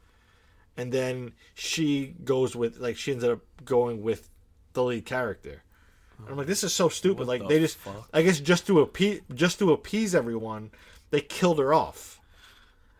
and 0.77 0.91
then 0.91 1.33
she 1.55 2.15
goes 2.25 2.57
with 2.57 2.79
like 2.79 2.97
she 2.97 3.13
ends 3.13 3.23
up 3.23 3.41
going 3.65 4.03
with 4.03 4.31
the 4.73 4.83
lead 4.83 5.05
character. 5.05 5.63
And 6.23 6.31
I'm 6.31 6.37
like, 6.37 6.47
this 6.47 6.65
is 6.65 6.73
so 6.73 6.89
stupid. 6.89 7.27
like 7.27 7.43
the 7.43 7.49
they 7.49 7.61
just, 7.61 7.77
fuck? 7.79 8.09
I 8.13 8.23
guess, 8.23 8.41
just 8.41 8.67
to 8.67 8.81
appease, 8.81 9.21
just 9.35 9.59
to 9.59 9.73
appease 9.73 10.15
everyone, 10.15 10.71
they 11.11 11.21
killed 11.21 11.59
her 11.59 11.73
off. 11.75 12.21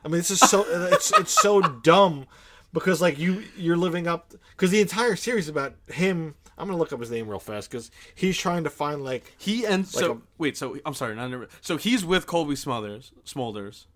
I 0.05 0.09
mean, 0.09 0.19
this 0.19 0.31
is 0.31 0.41
so 0.41 0.65
it's 0.93 1.13
it's 1.19 1.33
so 1.33 1.61
dumb 1.61 2.27
because 2.73 3.01
like 3.01 3.19
you 3.19 3.45
you're 3.57 3.77
living 3.77 4.07
up 4.07 4.33
because 4.53 4.71
the 4.71 4.81
entire 4.81 5.17
series 5.17 5.45
is 5.45 5.51
about 5.51 5.75
him. 5.89 6.35
I'm 6.57 6.67
gonna 6.67 6.79
look 6.79 6.93
up 6.93 7.01
his 7.01 7.11
name 7.11 7.29
real 7.29 7.39
fast 7.39 7.71
because 7.71 7.91
he's 8.15 8.37
trying 8.37 8.65
to 8.65 8.71
find 8.71 9.03
like 9.03 9.33
He 9.39 9.67
ends. 9.67 9.95
Like 9.95 10.05
so 10.05 10.13
a- 10.13 10.21
wait. 10.39 10.57
So 10.57 10.77
I'm 10.85 10.95
sorry. 10.95 11.15
Not 11.15 11.29
never, 11.29 11.49
so 11.61 11.77
he's 11.77 12.05
with 12.05 12.27
Cobie 12.27 12.57
Smothers, 12.57 13.13
Smulders 13.25 13.87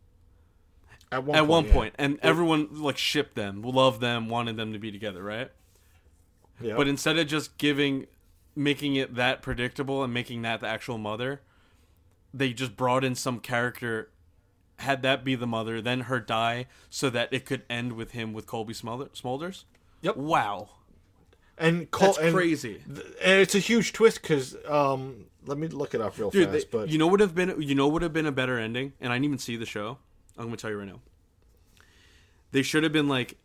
at 1.14 1.24
one 1.24 1.36
at 1.36 1.40
point, 1.40 1.50
one 1.50 1.64
yeah. 1.66 1.72
point, 1.72 1.94
and 1.98 2.18
everyone 2.22 2.68
like 2.72 2.98
shipped 2.98 3.34
them, 3.34 3.62
loved 3.62 4.00
them, 4.00 4.28
wanted 4.28 4.56
them 4.56 4.72
to 4.72 4.78
be 4.78 4.90
together, 4.90 5.22
right? 5.22 5.50
Yeah. 6.60 6.76
But 6.76 6.88
instead 6.88 7.18
of 7.18 7.26
just 7.26 7.58
giving, 7.58 8.06
making 8.56 8.96
it 8.96 9.14
that 9.14 9.42
predictable 9.42 10.02
and 10.04 10.12
making 10.14 10.42
that 10.42 10.60
the 10.60 10.66
actual 10.66 10.98
mother, 10.98 11.40
they 12.32 12.52
just 12.52 12.76
brought 12.76 13.04
in 13.04 13.14
some 13.14 13.40
character, 13.40 14.10
had 14.78 15.02
that 15.02 15.24
be 15.24 15.34
the 15.34 15.46
mother, 15.46 15.80
then 15.80 16.02
her 16.02 16.20
die, 16.20 16.66
so 16.90 17.10
that 17.10 17.32
it 17.32 17.44
could 17.44 17.62
end 17.68 17.92
with 17.94 18.12
him 18.12 18.32
with 18.32 18.46
Cobie 18.46 18.74
Smolder- 18.74 19.10
Smulders. 19.10 19.64
Yep. 20.02 20.16
Wow, 20.16 20.68
and 21.56 21.90
Col- 21.90 22.08
that's 22.08 22.18
and, 22.18 22.34
crazy, 22.34 22.82
and 22.86 23.40
it's 23.40 23.54
a 23.54 23.58
huge 23.60 23.92
twist 23.92 24.20
because 24.22 24.56
um 24.68 25.26
let 25.46 25.56
me 25.58 25.68
look 25.68 25.94
it 25.94 26.00
up 26.00 26.18
real 26.18 26.30
dude. 26.30 26.50
fast. 26.50 26.70
they- 26.70 26.78
but 26.78 26.88
you 26.88 26.98
know 26.98 27.06
would 27.06 27.20
have 27.20 27.34
been 27.34 27.60
you 27.62 27.74
know 27.74 27.88
would 27.88 28.02
have 28.02 28.12
been 28.12 28.26
a 28.26 28.32
better 28.32 28.58
ending, 28.58 28.92
and 29.00 29.12
I 29.12 29.16
didn't 29.16 29.24
even 29.26 29.38
see 29.38 29.56
the 29.56 29.66
show. 29.66 29.98
I'm 30.36 30.44
gonna 30.46 30.56
tell 30.56 30.70
you 30.70 30.78
right 30.78 30.88
now. 30.88 31.00
They 32.50 32.62
should 32.62 32.82
have 32.84 32.92
been 32.92 33.08
like, 33.08 33.36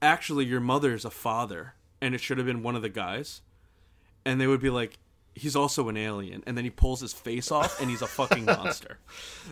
actually, 0.00 0.44
your 0.44 0.60
mother's 0.60 1.04
a 1.04 1.10
father, 1.10 1.74
and 2.00 2.14
it 2.14 2.20
should 2.20 2.38
have 2.38 2.46
been 2.46 2.62
one 2.62 2.76
of 2.76 2.82
the 2.82 2.88
guys, 2.88 3.40
and 4.24 4.40
they 4.40 4.46
would 4.46 4.60
be 4.60 4.70
like, 4.70 4.98
he's 5.34 5.56
also 5.56 5.88
an 5.88 5.96
alien, 5.96 6.42
and 6.46 6.56
then 6.56 6.64
he 6.64 6.70
pulls 6.70 7.00
his 7.00 7.12
face 7.12 7.50
off, 7.50 7.80
and 7.80 7.88
he's 7.90 8.02
a 8.02 8.06
fucking 8.06 8.44
monster. 8.46 8.98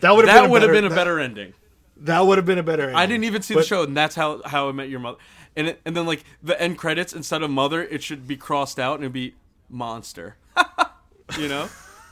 that 0.00 0.14
would 0.14 0.26
have 0.28 0.34
that 0.34 0.40
been 0.42 0.48
a 0.50 0.52
would 0.52 0.62
have 0.62 0.68
better- 0.70 0.76
been 0.78 0.84
a 0.84 0.88
that- 0.90 0.94
better 0.94 1.18
ending. 1.20 1.54
That 2.02 2.20
would 2.20 2.38
have 2.38 2.46
been 2.46 2.56
a 2.58 2.62
better. 2.62 2.84
Ending. 2.84 2.96
I 2.96 3.04
didn't 3.06 3.24
even 3.24 3.42
see 3.42 3.52
the 3.54 3.62
show, 3.62 3.82
and 3.82 3.94
that's 3.94 4.14
how 4.14 4.40
how 4.46 4.70
I 4.70 4.72
met 4.72 4.88
your 4.88 5.00
mother. 5.00 5.18
And 5.54 5.66
it, 5.68 5.80
and 5.84 5.94
then 5.94 6.06
like 6.06 6.24
the 6.42 6.58
end 6.60 6.78
credits 6.78 7.12
instead 7.12 7.42
of 7.42 7.50
mother, 7.50 7.82
it 7.82 8.02
should 8.02 8.26
be 8.26 8.38
crossed 8.38 8.78
out 8.78 8.94
and 8.94 9.02
it'd 9.04 9.12
be 9.12 9.34
monster. 9.68 10.36
you 11.38 11.48
know, 11.48 11.68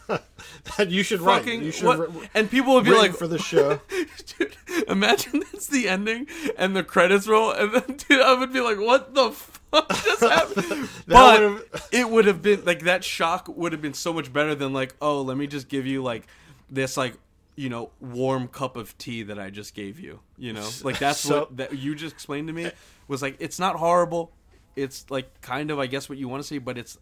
you 0.89 1.03
should 1.03 1.21
write. 1.21 1.47
You 1.47 1.71
should 1.71 1.87
what? 1.87 2.11
and 2.35 2.51
people 2.51 2.75
would 2.75 2.85
be 2.85 2.95
like, 2.95 3.15
for 3.15 3.27
the 3.27 3.39
show. 3.39 3.81
dude, 4.39 4.57
imagine 4.89 5.41
that's 5.53 5.67
the 5.67 5.89
ending 5.89 6.27
and 6.57 6.75
the 6.77 6.83
credits 6.83 7.27
roll, 7.29 7.51
and 7.53 7.73
then 7.75 7.97
dude, 8.09 8.21
I 8.21 8.35
would 8.39 8.53
be 8.53 8.61
like, 8.61 8.79
what 8.79 9.15
the 9.15 9.31
fuck 9.33 9.89
just 9.89 10.21
happened? 10.21 10.89
but 11.07 11.41
would've- 11.41 11.89
it 11.93 12.09
would 12.09 12.25
have 12.27 12.43
been 12.43 12.65
like 12.65 12.81
that 12.81 13.05
shock 13.05 13.49
would 13.49 13.73
have 13.73 13.83
been 13.83 13.95
so 13.95 14.13
much 14.13 14.33
better 14.33 14.55
than 14.55 14.73
like, 14.73 14.95
oh, 15.01 15.23
let 15.23 15.37
me 15.37 15.47
just 15.47 15.69
give 15.69 15.87
you 15.87 16.03
like 16.03 16.27
this 16.71 16.97
like 16.97 17.15
you 17.57 17.69
know 17.69 17.91
warm 18.01 18.47
cup 18.47 18.77
of 18.77 18.97
tea 18.99 19.25
that 19.25 19.39
I 19.39 19.51
just 19.51 19.75
gave 19.75 19.99
you. 19.99 20.21
You 20.37 20.53
know, 20.53 20.69
like 20.85 20.99
that's 20.99 21.21
So- 21.21 21.41
what 21.41 21.57
that 21.59 21.77
you 21.77 21.95
just 21.95 22.15
explained 22.15 22.49
to 22.49 22.55
me 22.55 22.71
was 23.09 23.21
like 23.23 23.37
it's 23.41 23.59
not 23.59 23.77
horrible. 23.77 24.33
It's 24.77 25.05
like 25.11 25.41
kind 25.41 25.71
of 25.71 25.79
I 25.79 25.87
guess 25.87 26.09
what 26.09 26.19
you 26.19 26.29
want 26.29 26.43
to 26.43 26.47
see, 26.47 26.59
but 26.59 26.79
it's 26.79 26.99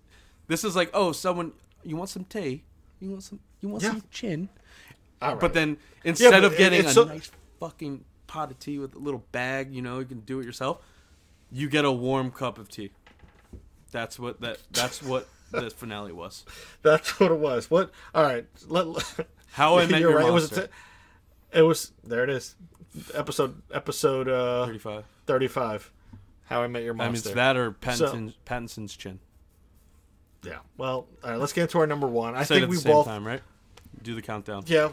this 0.48 0.64
is 0.64 0.74
like 0.74 0.90
oh 0.94 1.12
someone 1.12 1.52
you 1.84 1.96
want 1.96 2.08
some 2.08 2.24
tea, 2.24 2.64
you 3.00 3.10
want 3.10 3.22
some 3.22 3.40
you 3.60 3.68
want 3.68 3.82
Yeah. 3.82 3.90
some 3.90 4.02
chin. 4.10 4.48
All 5.22 5.32
right. 5.32 5.40
But 5.40 5.54
then 5.54 5.78
instead 6.04 6.30
but 6.32 6.44
of 6.44 6.56
getting 6.56 6.80
it's 6.80 6.90
a 6.90 6.94
so- 6.94 7.04
nice 7.04 7.30
fucking 7.60 8.04
pot 8.26 8.50
of 8.50 8.58
tea 8.58 8.78
with 8.78 8.94
a 8.94 8.98
little 8.98 9.24
bag, 9.32 9.72
you 9.74 9.80
know, 9.82 9.98
you 10.00 10.04
can 10.04 10.20
do 10.20 10.40
it 10.40 10.44
yourself. 10.44 10.82
You 11.50 11.68
get 11.68 11.84
a 11.84 11.92
warm 11.92 12.30
cup 12.30 12.58
of 12.58 12.68
tea. 12.68 12.90
That's 13.92 14.18
what 14.18 14.40
that. 14.40 14.58
That's 14.72 15.02
what 15.02 15.28
the 15.52 15.70
finale 15.70 16.12
was. 16.12 16.44
that's 16.82 17.18
what 17.20 17.30
it 17.30 17.38
was. 17.38 17.70
What? 17.70 17.90
All 18.14 18.22
right. 18.24 18.46
Let, 18.66 18.86
let- 18.88 19.26
How 19.52 19.78
I 19.78 19.86
Met 19.86 20.00
You're 20.00 20.10
Your 20.10 20.18
right. 20.18 20.28
It 20.28 20.32
was. 20.32 20.50
Monster. 20.50 20.68
It 21.52 21.62
was. 21.62 21.92
There 22.04 22.24
it 22.24 22.30
is. 22.30 22.56
Episode. 23.14 23.62
Episode. 23.72 24.28
Uh, 24.28 24.66
Thirty-five. 24.66 25.04
thirty-five. 25.26 25.92
How 26.46 26.62
I 26.62 26.66
Met 26.66 26.82
Your 26.82 26.94
Monster. 26.94 27.04
I 27.04 27.06
mean, 27.06 27.12
Monster. 27.12 27.28
it's 27.30 27.34
that 27.36 27.56
or 27.56 27.72
Pattinson, 27.72 28.34
Pattinson's 28.44 28.96
chin. 28.96 29.20
Yeah. 30.46 30.58
Well, 30.76 31.06
all 31.24 31.30
right. 31.30 31.38
Let's 31.38 31.52
get 31.52 31.62
into 31.62 31.78
our 31.78 31.86
number 31.86 32.06
one. 32.06 32.34
I 32.34 32.44
think 32.44 32.68
we 32.70 32.78
both. 32.80 33.06
time, 33.06 33.26
right? 33.26 33.42
Do 34.02 34.14
the 34.14 34.22
countdown. 34.22 34.64
Yeah. 34.66 34.90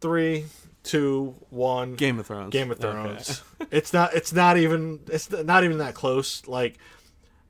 Three, 0.00 0.44
two, 0.82 1.34
one. 1.50 1.94
Game 1.94 2.18
of 2.18 2.26
Thrones. 2.26 2.52
Game 2.52 2.70
of 2.70 2.82
Okay. 2.82 2.90
Thrones. 2.92 3.42
it's 3.70 3.92
not. 3.92 4.14
It's 4.14 4.32
not 4.32 4.56
even. 4.58 5.00
It's 5.08 5.30
not 5.30 5.64
even 5.64 5.78
that 5.78 5.94
close. 5.94 6.46
Like, 6.46 6.78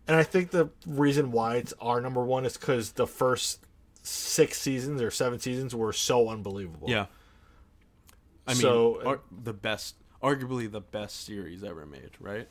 and 0.08 0.16
I 0.16 0.22
think 0.22 0.50
the 0.50 0.70
reason 0.86 1.32
why 1.32 1.56
it's 1.56 1.74
our 1.80 2.00
number 2.00 2.24
one 2.24 2.44
is 2.46 2.56
because 2.56 2.92
the 2.92 3.06
first 3.06 3.60
six 4.02 4.60
seasons 4.60 5.02
or 5.02 5.10
seven 5.10 5.38
seasons 5.40 5.74
were 5.74 5.92
so 5.92 6.28
unbelievable. 6.28 6.88
Yeah. 6.88 7.06
I 8.46 8.52
mean, 8.52 8.60
So, 8.62 9.02
ar- 9.04 9.20
the 9.42 9.52
best, 9.52 9.96
arguably 10.22 10.70
the 10.70 10.80
best 10.80 11.24
series 11.24 11.64
ever 11.64 11.84
made, 11.84 12.10
right? 12.20 12.46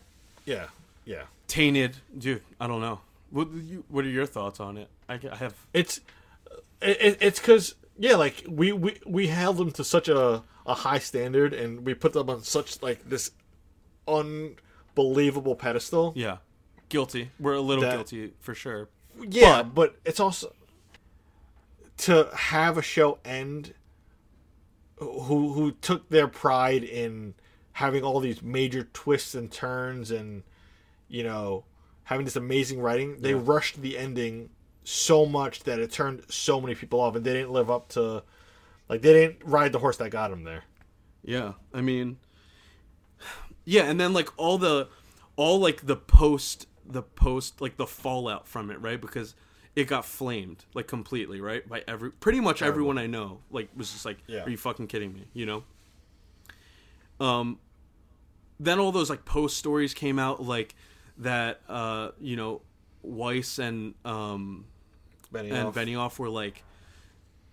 Yeah. 0.46 0.66
Yeah. 1.06 1.24
Tainted, 1.48 1.96
dude. 2.18 2.42
I 2.60 2.68
don't 2.68 2.82
know. 2.82 3.00
What 3.32 3.52
you? 3.54 3.84
What 3.90 4.06
are 4.06 4.10
your 4.10 4.26
thoughts 4.26 4.60
on 4.60 4.78
it? 4.78 4.90
I, 5.10 5.20
I 5.32 5.36
have. 5.36 5.54
It's 5.74 6.00
it, 6.82 6.98
it- 7.02 7.18
it's 7.22 7.40
because 7.40 7.76
yeah, 7.98 8.16
like 8.16 8.44
we, 8.48 8.72
we 8.72 9.00
we 9.06 9.28
held 9.28 9.58
them 9.58 9.72
to 9.74 9.84
such 9.84 10.08
a 10.08 10.44
a 10.66 10.74
high 10.74 11.00
standard, 11.00 11.54
and 11.54 11.86
we 11.86 11.94
put 11.94 12.14
them 12.14 12.30
on 12.30 12.42
such 12.44 12.82
like 12.82 13.08
this 13.10 13.32
unbelievable 14.08 15.56
pedestal. 15.56 16.14
Yeah, 16.16 16.38
guilty. 16.90 17.32
We're 17.40 17.54
a 17.54 17.62
little 17.62 17.84
That- 17.84 17.92
guilty 17.96 18.34
for 18.40 18.54
sure. 18.56 18.90
Yeah, 19.30 19.64
but, 19.64 19.96
it's 20.04 20.20
also 20.20 20.54
to 22.00 22.30
have 22.36 22.78
a 22.78 22.82
show 22.82 23.18
end 23.24 23.74
who 24.98 25.54
who 25.54 25.72
took 25.72 26.10
their 26.10 26.28
pride 26.28 26.84
in 26.84 27.34
having 27.74 28.04
all 28.04 28.20
these 28.20 28.42
major 28.42 28.84
twists 28.92 29.34
and 29.34 29.50
turns 29.50 30.12
and 30.12 30.44
you 31.08 31.24
know 31.24 31.64
having 32.06 32.26
this 32.26 32.36
amazing 32.36 32.80
writing. 32.80 33.18
They 33.22 33.34
rushed 33.34 33.82
the 33.82 33.98
ending 33.98 34.50
so 34.84 35.26
much 35.26 35.64
that 35.64 35.80
it 35.80 35.92
turned 35.92 36.24
so 36.30 36.62
many 36.62 36.76
people 36.76 37.00
off, 37.02 37.16
and 37.16 37.26
they 37.26 37.34
didn't 37.34 37.52
live 37.52 37.70
up 37.70 37.90
to 37.90 38.24
like 38.88 39.02
they 39.02 39.14
didn't 39.14 39.38
ride 39.44 39.72
the 39.72 39.80
horse 39.80 39.98
that 39.98 40.10
got 40.12 40.30
them 40.30 40.44
there. 40.44 40.64
Yeah, 41.24 41.54
I 41.74 41.82
mean, 41.82 42.18
yeah, 43.66 43.84
and 43.84 44.00
then 44.00 44.14
like 44.14 44.30
all 44.38 44.58
the, 44.58 44.88
all 45.36 45.60
like 45.60 45.86
the 45.88 45.96
post, 45.96 46.68
the 46.86 47.02
post, 47.02 47.62
like 47.62 47.78
the 47.78 47.88
fallout 47.88 48.48
from 48.48 48.70
it, 48.70 48.80
right? 48.80 49.02
Because 49.02 49.34
it 49.76 49.86
got 49.88 50.06
flamed 50.06 50.66
like 50.76 50.88
completely, 50.88 51.42
right? 51.42 51.68
By 51.68 51.84
every 51.88 52.12
pretty 52.12 52.40
much 52.40 52.62
everyone 52.62 52.98
I 53.00 53.08
know, 53.08 53.40
like 53.50 53.70
was 53.76 53.92
just 53.92 54.06
like, 54.06 54.20
Yeah. 54.28 54.44
"Are 54.44 54.50
you 54.50 54.58
fucking 54.58 54.88
kidding 54.88 55.14
me?" 55.14 55.26
You 55.34 55.48
know. 55.48 55.64
Um, 57.20 57.60
then 58.60 58.80
all 58.80 58.92
those 58.92 59.10
like 59.10 59.26
post 59.26 59.58
stories 59.58 59.94
came 59.94 60.20
out, 60.20 60.44
like 60.44 60.76
that. 61.18 61.62
Uh, 61.68 62.12
you 62.20 62.36
know, 62.36 62.62
Weiss 63.06 63.60
and 63.60 63.94
um 64.04 64.66
Benioff. 65.32 65.52
and 65.52 65.74
Benioff 65.74 66.20
were 66.20 66.30
like, 66.30 66.64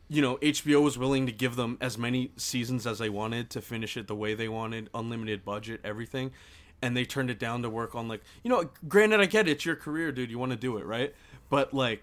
you 0.09 0.23
know, 0.23 0.37
HBO 0.37 0.83
was 0.83 0.99
willing 0.99 1.27
to 1.27 1.33
give 1.33 1.57
them 1.57 1.79
as 1.81 1.99
many 1.99 2.33
seasons 2.37 2.87
as 2.87 2.99
they 2.99 3.09
wanted 3.09 3.51
to 3.51 3.61
finish 3.61 3.97
it 3.97 4.07
the 4.07 4.15
way 4.15 4.35
they 4.35 4.49
wanted, 4.49 4.91
unlimited 4.95 5.45
budget, 5.45 5.81
everything, 5.85 6.33
and 6.81 6.97
they 6.97 7.05
turned 7.05 7.31
it 7.31 7.39
down 7.39 7.63
to 7.63 7.71
work 7.71 7.95
on 7.95 8.09
like, 8.09 8.23
you 8.43 8.51
know, 8.51 8.71
granted, 8.89 9.21
I 9.21 9.27
get 9.27 9.49
it, 9.49 9.53
it's 9.53 9.67
your 9.67 9.77
career, 9.77 10.13
dude, 10.13 10.31
you 10.31 10.39
want 10.39 10.53
to 10.53 10.59
do 10.59 10.77
it, 10.77 10.85
right? 10.85 11.15
But 11.49 11.73
like, 11.73 12.03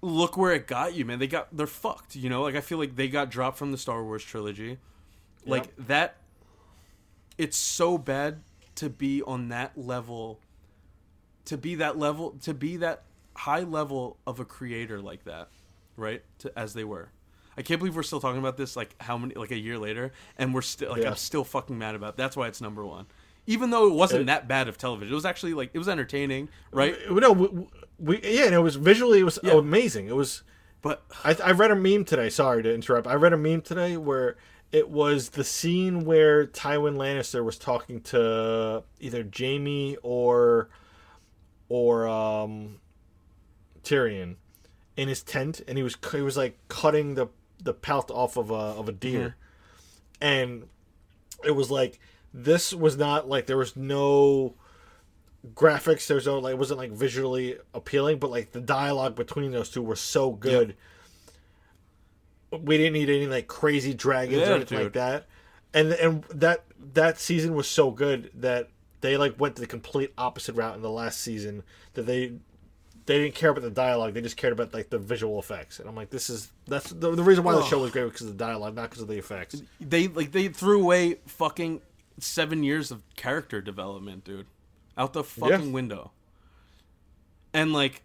look 0.00 0.36
where 0.36 0.52
it 0.52 0.66
got 0.66 0.94
you, 0.94 1.04
man. 1.04 1.18
They 1.18 1.26
got 1.26 1.48
they're 1.56 1.66
fucked, 1.66 2.14
you 2.14 2.28
know. 2.28 2.42
Like 2.42 2.54
I 2.54 2.60
feel 2.60 2.78
like 2.78 2.96
they 2.96 3.08
got 3.08 3.30
dropped 3.30 3.58
from 3.58 3.72
the 3.72 3.78
Star 3.78 4.04
Wars 4.04 4.24
trilogy, 4.24 4.78
like 5.44 5.74
that. 5.86 6.16
It's 7.36 7.56
so 7.56 7.98
bad 7.98 8.40
to 8.78 8.88
be 8.90 9.22
on 9.22 9.48
that 9.48 9.76
level 9.78 10.40
to 11.44 11.56
be 11.56 11.76
that 11.76 11.98
level 11.98 12.32
to 12.42 12.52
be 12.54 12.76
that 12.78 13.02
high 13.36 13.60
level 13.62 14.16
of 14.26 14.40
a 14.40 14.44
creator 14.44 15.00
like 15.00 15.24
that 15.24 15.48
right 15.96 16.22
to, 16.38 16.52
as 16.58 16.74
they 16.74 16.84
were 16.84 17.10
i 17.56 17.62
can't 17.62 17.78
believe 17.80 17.96
we're 17.96 18.02
still 18.02 18.20
talking 18.20 18.38
about 18.38 18.56
this 18.56 18.76
like 18.76 18.94
how 19.00 19.16
many 19.16 19.34
like 19.34 19.50
a 19.50 19.58
year 19.58 19.78
later 19.78 20.12
and 20.36 20.52
we're 20.54 20.62
still 20.62 20.90
like 20.90 21.02
Yeah. 21.02 21.10
i'm 21.10 21.16
still 21.16 21.44
fucking 21.44 21.78
mad 21.78 21.94
about 21.94 22.10
it. 22.10 22.16
that's 22.16 22.36
why 22.36 22.48
it's 22.48 22.60
number 22.60 22.84
one 22.84 23.06
even 23.46 23.70
though 23.70 23.86
it 23.86 23.94
wasn't 23.94 24.22
It- 24.22 24.26
that 24.26 24.46
bad 24.48 24.68
of 24.68 24.76
television 24.76 25.12
it 25.12 25.14
was 25.14 25.24
actually 25.24 25.54
like 25.54 25.70
it 25.72 25.78
was 25.78 25.88
entertaining 25.88 26.48
right 26.72 26.96
No, 27.10 27.32
we, 27.32 27.66
we 27.98 28.20
yeah, 28.22 28.44
and 28.46 28.54
it 28.54 28.58
was 28.60 28.76
visually 28.76 29.20
it 29.20 29.24
was 29.24 29.38
Yeah. 29.42 29.54
amazing. 29.54 30.06
It 30.08 30.14
was. 30.14 30.42
but 30.82 31.02
I, 31.24 31.36
I 31.42 31.50
read 31.50 31.72
a 31.72 31.74
meme 31.74 32.04
today. 32.04 32.28
Sorry 32.30 32.62
to 32.62 32.72
interrupt. 32.72 33.08
I 33.08 33.14
read 33.14 33.32
a 33.32 33.36
meme 33.36 33.62
today 33.62 33.96
where 33.96 34.36
it 34.70 34.90
was 34.90 35.30
the 35.30 35.44
scene 35.44 36.04
where 36.04 36.46
Tywin 36.46 36.96
Lannister 36.96 37.44
was 37.44 37.58
talking 37.58 38.00
to 38.02 38.82
either 39.00 39.26
Jaime 39.36 39.96
or 40.02 40.68
or 41.68 42.06
um, 42.06 42.80
Tyrion 43.82 44.36
in 44.96 45.08
his 45.08 45.22
tent, 45.22 45.60
and 45.66 45.78
he 45.78 45.84
was 45.84 45.96
he 46.12 46.20
was 46.20 46.36
like 46.36 46.58
cutting 46.68 47.14
the 47.14 47.28
the 47.62 47.72
pelt 47.72 48.10
off 48.10 48.36
of 48.36 48.50
a 48.50 48.54
of 48.54 48.88
a 48.88 48.92
deer, 48.92 49.36
and 50.20 50.68
it 51.44 51.52
was 51.52 51.70
like 51.70 51.98
this 52.34 52.74
was 52.74 52.96
not 52.96 53.28
like 53.28 53.46
there 53.46 53.56
was 53.56 53.76
no 53.76 54.54
graphics 55.54 56.06
there's 56.08 56.26
no 56.26 56.40
like 56.40 56.52
it 56.52 56.58
wasn't 56.58 56.78
like 56.78 56.90
visually 56.90 57.56
appealing 57.72 58.18
but 58.18 58.28
like 58.28 58.50
the 58.50 58.60
dialogue 58.60 59.14
between 59.14 59.52
those 59.52 59.70
two 59.70 59.80
were 59.80 59.96
so 59.96 60.32
good 60.32 60.74
we 62.50 62.76
didn't 62.78 62.94
need 62.94 63.10
any 63.10 63.26
like 63.26 63.46
crazy 63.46 63.94
dragons 63.94 64.42
Yeah, 64.42 64.52
or 64.52 64.56
anything 64.56 64.82
like 64.84 64.92
that. 64.94 65.26
And 65.74 65.92
and 65.92 66.24
that 66.24 66.64
that 66.94 67.18
season 67.18 67.54
was 67.54 67.68
so 67.68 67.90
good 67.90 68.30
that 68.34 68.68
they 69.00 69.16
like 69.16 69.38
went 69.38 69.56
the 69.56 69.66
complete 69.66 70.12
opposite 70.16 70.54
route 70.54 70.74
in 70.76 70.82
the 70.82 70.90
last 70.90 71.20
season 71.20 71.62
that 71.94 72.06
they 72.06 72.32
they 73.06 73.18
didn't 73.18 73.34
care 73.34 73.50
about 73.50 73.62
the 73.62 73.70
dialogue 73.70 74.12
they 74.12 74.20
just 74.20 74.36
cared 74.36 74.52
about 74.52 74.72
like 74.74 74.90
the 74.90 74.98
visual 74.98 75.38
effects. 75.38 75.78
And 75.78 75.88
i'm 75.88 75.94
like 75.94 76.10
this 76.10 76.28
is 76.30 76.50
that's 76.66 76.90
the, 76.90 77.14
the 77.14 77.22
reason 77.22 77.44
why 77.44 77.54
the 77.54 77.62
show 77.64 77.78
was 77.80 77.90
great 77.90 78.04
because 78.04 78.22
of 78.22 78.28
the 78.28 78.44
dialogue 78.44 78.74
not 78.74 78.90
because 78.90 79.02
of 79.02 79.08
the 79.08 79.18
effects. 79.18 79.62
They 79.80 80.08
like 80.08 80.32
they 80.32 80.48
threw 80.48 80.82
away 80.82 81.16
fucking 81.26 81.82
seven 82.18 82.62
years 82.64 82.90
of 82.90 83.02
character 83.16 83.60
development, 83.60 84.24
dude, 84.24 84.46
out 84.96 85.12
the 85.12 85.22
fucking 85.24 85.66
Yeah. 85.66 85.72
window. 85.72 86.10
And 87.54 87.72
like, 87.72 88.02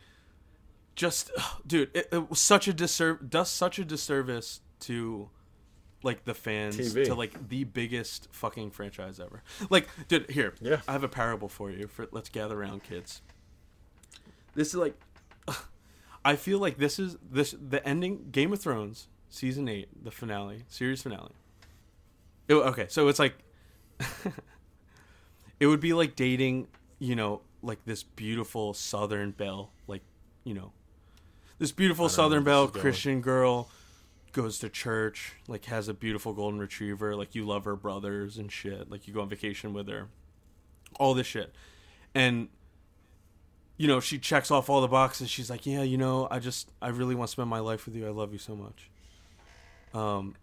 just, 0.95 1.31
dude, 1.67 1.89
it, 1.95 2.09
it 2.11 2.29
was 2.29 2.39
such 2.39 2.67
a 2.67 2.73
disserv 2.73 3.29
does 3.29 3.49
such 3.49 3.79
a 3.79 3.85
disservice 3.85 4.61
to 4.81 5.29
like 6.03 6.25
the 6.25 6.33
fans 6.33 6.77
TV. 6.77 7.05
to 7.05 7.15
like 7.15 7.47
the 7.49 7.63
biggest 7.63 8.27
fucking 8.31 8.71
franchise 8.71 9.19
ever. 9.19 9.41
Like, 9.69 9.87
dude, 10.09 10.29
here, 10.29 10.53
Yeah. 10.59 10.81
I 10.87 10.91
have 10.91 11.03
a 11.03 11.07
parable 11.09 11.47
for 11.47 11.71
you. 11.71 11.87
For 11.87 12.07
let's 12.11 12.29
gather 12.29 12.59
around, 12.59 12.83
kids. 12.83 13.21
This 14.55 14.67
is 14.69 14.75
like, 14.75 14.95
I 16.25 16.35
feel 16.35 16.59
like 16.59 16.77
this 16.77 16.99
is 16.99 17.17
this 17.31 17.55
the 17.59 17.85
ending 17.87 18.27
Game 18.31 18.51
of 18.53 18.59
Thrones 18.61 19.07
season 19.29 19.67
eight, 19.69 19.87
the 20.03 20.11
finale, 20.11 20.63
series 20.67 21.01
finale. 21.01 21.31
It- 22.49 22.55
okay, 22.55 22.87
so 22.89 23.07
it's 23.07 23.19
like 23.19 23.35
it 25.59 25.67
would 25.67 25.79
be 25.79 25.93
like 25.93 26.15
dating, 26.15 26.67
you 26.99 27.15
know, 27.15 27.41
like 27.61 27.79
this 27.85 28.03
beautiful 28.03 28.73
Southern 28.73 29.31
belle, 29.31 29.71
like 29.87 30.01
you 30.43 30.53
know, 30.53 30.71
this 31.59 31.71
beautiful 31.71 32.09
Southern 32.09 32.43
belle 32.43 32.67
Christian 32.67 33.21
girl 33.21 33.69
goes 34.31 34.59
to 34.59 34.69
church, 34.69 35.33
like 35.47 35.65
has 35.65 35.87
a 35.87 35.93
beautiful 35.93 36.33
golden 36.33 36.59
retriever, 36.59 37.15
like 37.15 37.35
you 37.35 37.45
love 37.45 37.65
her 37.65 37.75
brothers 37.75 38.37
and 38.37 38.51
shit, 38.51 38.89
like 38.89 39.07
you 39.07 39.13
go 39.13 39.21
on 39.21 39.29
vacation 39.29 39.73
with 39.73 39.87
her, 39.87 40.07
all 40.99 41.13
this 41.13 41.27
shit, 41.27 41.53
and 42.15 42.49
you 43.77 43.87
know 43.87 43.99
she 43.99 44.17
checks 44.17 44.51
off 44.51 44.69
all 44.69 44.81
the 44.81 44.87
boxes. 44.87 45.29
She's 45.29 45.49
like, 45.49 45.65
yeah, 45.65 45.83
you 45.83 45.97
know, 45.97 46.27
I 46.31 46.39
just 46.39 46.69
I 46.81 46.89
really 46.89 47.15
want 47.15 47.29
to 47.29 47.31
spend 47.31 47.49
my 47.49 47.59
life 47.59 47.85
with 47.85 47.95
you. 47.95 48.07
I 48.07 48.11
love 48.11 48.33
you 48.33 48.39
so 48.39 48.55
much. 48.55 48.89
Um, 49.93 50.35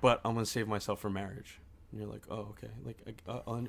but 0.00 0.20
I'm 0.24 0.34
gonna 0.34 0.46
save 0.46 0.68
myself 0.68 1.00
for 1.00 1.10
marriage. 1.10 1.60
And 1.90 2.00
you're 2.00 2.10
like, 2.10 2.22
oh, 2.30 2.48
okay. 2.50 2.70
Like, 2.84 2.98
I, 3.28 3.62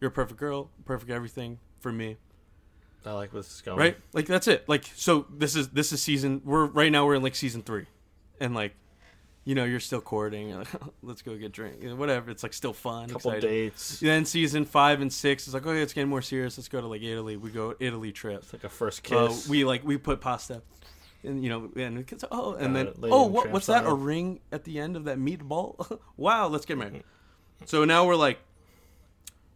you're 0.00 0.08
a 0.08 0.12
perfect 0.12 0.38
girl, 0.38 0.70
perfect 0.84 1.10
everything 1.10 1.58
for 1.80 1.92
me, 1.92 2.16
i 3.06 3.12
like 3.12 3.32
where 3.32 3.42
this 3.42 3.54
is 3.54 3.62
going 3.62 3.78
right? 3.78 3.96
Like 4.12 4.26
that's 4.26 4.48
it. 4.48 4.68
Like, 4.68 4.90
so 4.96 5.26
this 5.30 5.54
is 5.54 5.68
this 5.68 5.92
is 5.92 6.02
season. 6.02 6.42
We're 6.44 6.66
right 6.66 6.90
now. 6.90 7.06
We're 7.06 7.14
in 7.14 7.22
like 7.22 7.36
season 7.36 7.62
three, 7.62 7.86
and 8.40 8.54
like, 8.54 8.74
you 9.44 9.54
know, 9.54 9.64
you're 9.64 9.80
still 9.80 10.00
courting. 10.00 10.48
You're 10.48 10.58
like, 10.58 10.68
Let's 11.02 11.22
go 11.22 11.36
get 11.36 11.52
drink, 11.52 11.76
you 11.80 11.90
know, 11.90 11.96
whatever. 11.96 12.30
It's 12.30 12.42
like 12.42 12.52
still 12.52 12.72
fun. 12.72 13.08
couple 13.08 13.30
exciting. 13.30 13.48
dates 13.48 14.00
Then 14.00 14.24
season 14.24 14.64
five 14.64 15.00
and 15.00 15.12
six 15.12 15.46
is 15.46 15.54
like, 15.54 15.64
okay, 15.64 15.80
it's 15.80 15.92
getting 15.92 16.10
more 16.10 16.22
serious. 16.22 16.58
Let's 16.58 16.68
go 16.68 16.80
to 16.80 16.86
like 16.86 17.02
Italy. 17.02 17.36
We 17.36 17.50
go 17.50 17.74
Italy 17.78 18.12
trip. 18.12 18.42
It's 18.42 18.52
like 18.52 18.64
a 18.64 18.68
first 18.68 19.10
Uh, 19.10 19.28
kiss 19.28 19.48
we 19.48 19.64
like 19.64 19.84
we 19.84 19.96
put 19.96 20.20
pasta, 20.20 20.62
and 21.22 21.42
you 21.42 21.48
know, 21.48 21.70
and 21.76 21.98
it's, 22.10 22.24
oh, 22.30 22.54
and 22.54 22.74
Got 22.74 23.00
then 23.00 23.10
oh, 23.12 23.26
what, 23.26 23.50
what's 23.50 23.66
that? 23.66 23.86
A 23.86 23.94
ring 23.94 24.40
at 24.50 24.64
the 24.64 24.80
end 24.80 24.96
of 24.96 25.04
that 25.04 25.18
meatball? 25.18 26.00
wow, 26.16 26.48
let's 26.48 26.66
get 26.66 26.76
married. 26.78 27.04
So 27.66 27.84
now 27.84 28.04
we're 28.04 28.16
like 28.16 28.38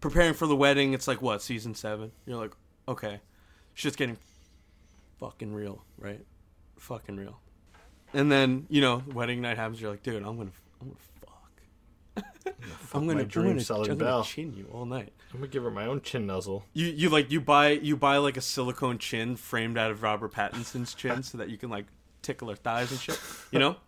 preparing 0.00 0.34
for 0.34 0.46
the 0.46 0.56
wedding. 0.56 0.92
It's 0.92 1.08
like 1.08 1.20
what 1.20 1.42
season 1.42 1.74
seven? 1.74 2.12
You're 2.26 2.38
like, 2.38 2.52
okay, 2.88 3.20
shit's 3.80 3.96
getting 3.96 4.18
fucking 5.18 5.52
real, 5.54 5.82
right? 5.98 6.20
Fucking 6.76 7.16
real. 7.16 7.40
And 8.12 8.30
then 8.30 8.66
you 8.68 8.80
know, 8.80 9.02
wedding 9.12 9.40
night 9.40 9.56
happens. 9.56 9.80
You're 9.80 9.90
like, 9.90 10.02
dude, 10.02 10.22
I'm 10.22 10.36
gonna, 10.36 10.50
I'm 10.80 10.88
gonna 10.88 10.98
fuck. 11.20 12.54
I'm 12.94 13.06
gonna, 13.06 13.20
I'm 13.22 13.26
dream 13.28 13.46
gonna, 13.52 13.60
Southern 13.60 13.92
I'm 13.92 13.98
gonna 13.98 14.10
belle. 14.10 14.24
chin 14.24 14.52
you 14.54 14.66
all 14.72 14.84
night. 14.84 15.12
i'm 15.32 15.38
gonna 15.38 15.46
give 15.50 15.62
her 15.62 15.70
my 15.70 15.86
own 15.86 16.00
chin 16.00 16.26
nuzzle 16.26 16.64
You 16.72 16.86
you 16.86 17.08
like 17.08 17.30
you 17.30 17.40
buy 17.40 17.70
you 17.70 17.96
buy 17.96 18.16
like 18.18 18.36
a 18.36 18.40
silicone 18.40 18.98
chin 18.98 19.36
framed 19.36 19.78
out 19.78 19.90
of 19.90 20.02
Robert 20.02 20.32
Pattinson's 20.32 20.92
chin 20.94 21.22
so 21.22 21.38
that 21.38 21.48
you 21.50 21.56
can 21.56 21.70
like 21.70 21.86
tickle 22.22 22.48
her 22.48 22.56
thighs 22.56 22.90
and 22.90 23.00
shit. 23.00 23.18
You 23.50 23.58
know? 23.58 23.76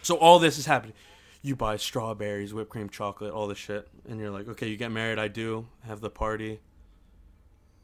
So 0.00 0.14
all 0.16 0.38
this 0.38 0.58
is 0.58 0.64
happening. 0.66 0.94
You 1.42 1.56
buy 1.56 1.76
strawberries, 1.76 2.54
whipped 2.54 2.70
cream, 2.70 2.88
chocolate, 2.88 3.32
all 3.32 3.48
this 3.48 3.58
shit, 3.58 3.88
and 4.08 4.18
you're 4.20 4.30
like, 4.30 4.48
okay, 4.48 4.68
you 4.68 4.76
get 4.76 4.92
married. 4.92 5.18
I 5.18 5.26
do 5.26 5.66
have 5.84 6.00
the 6.00 6.08
party, 6.08 6.60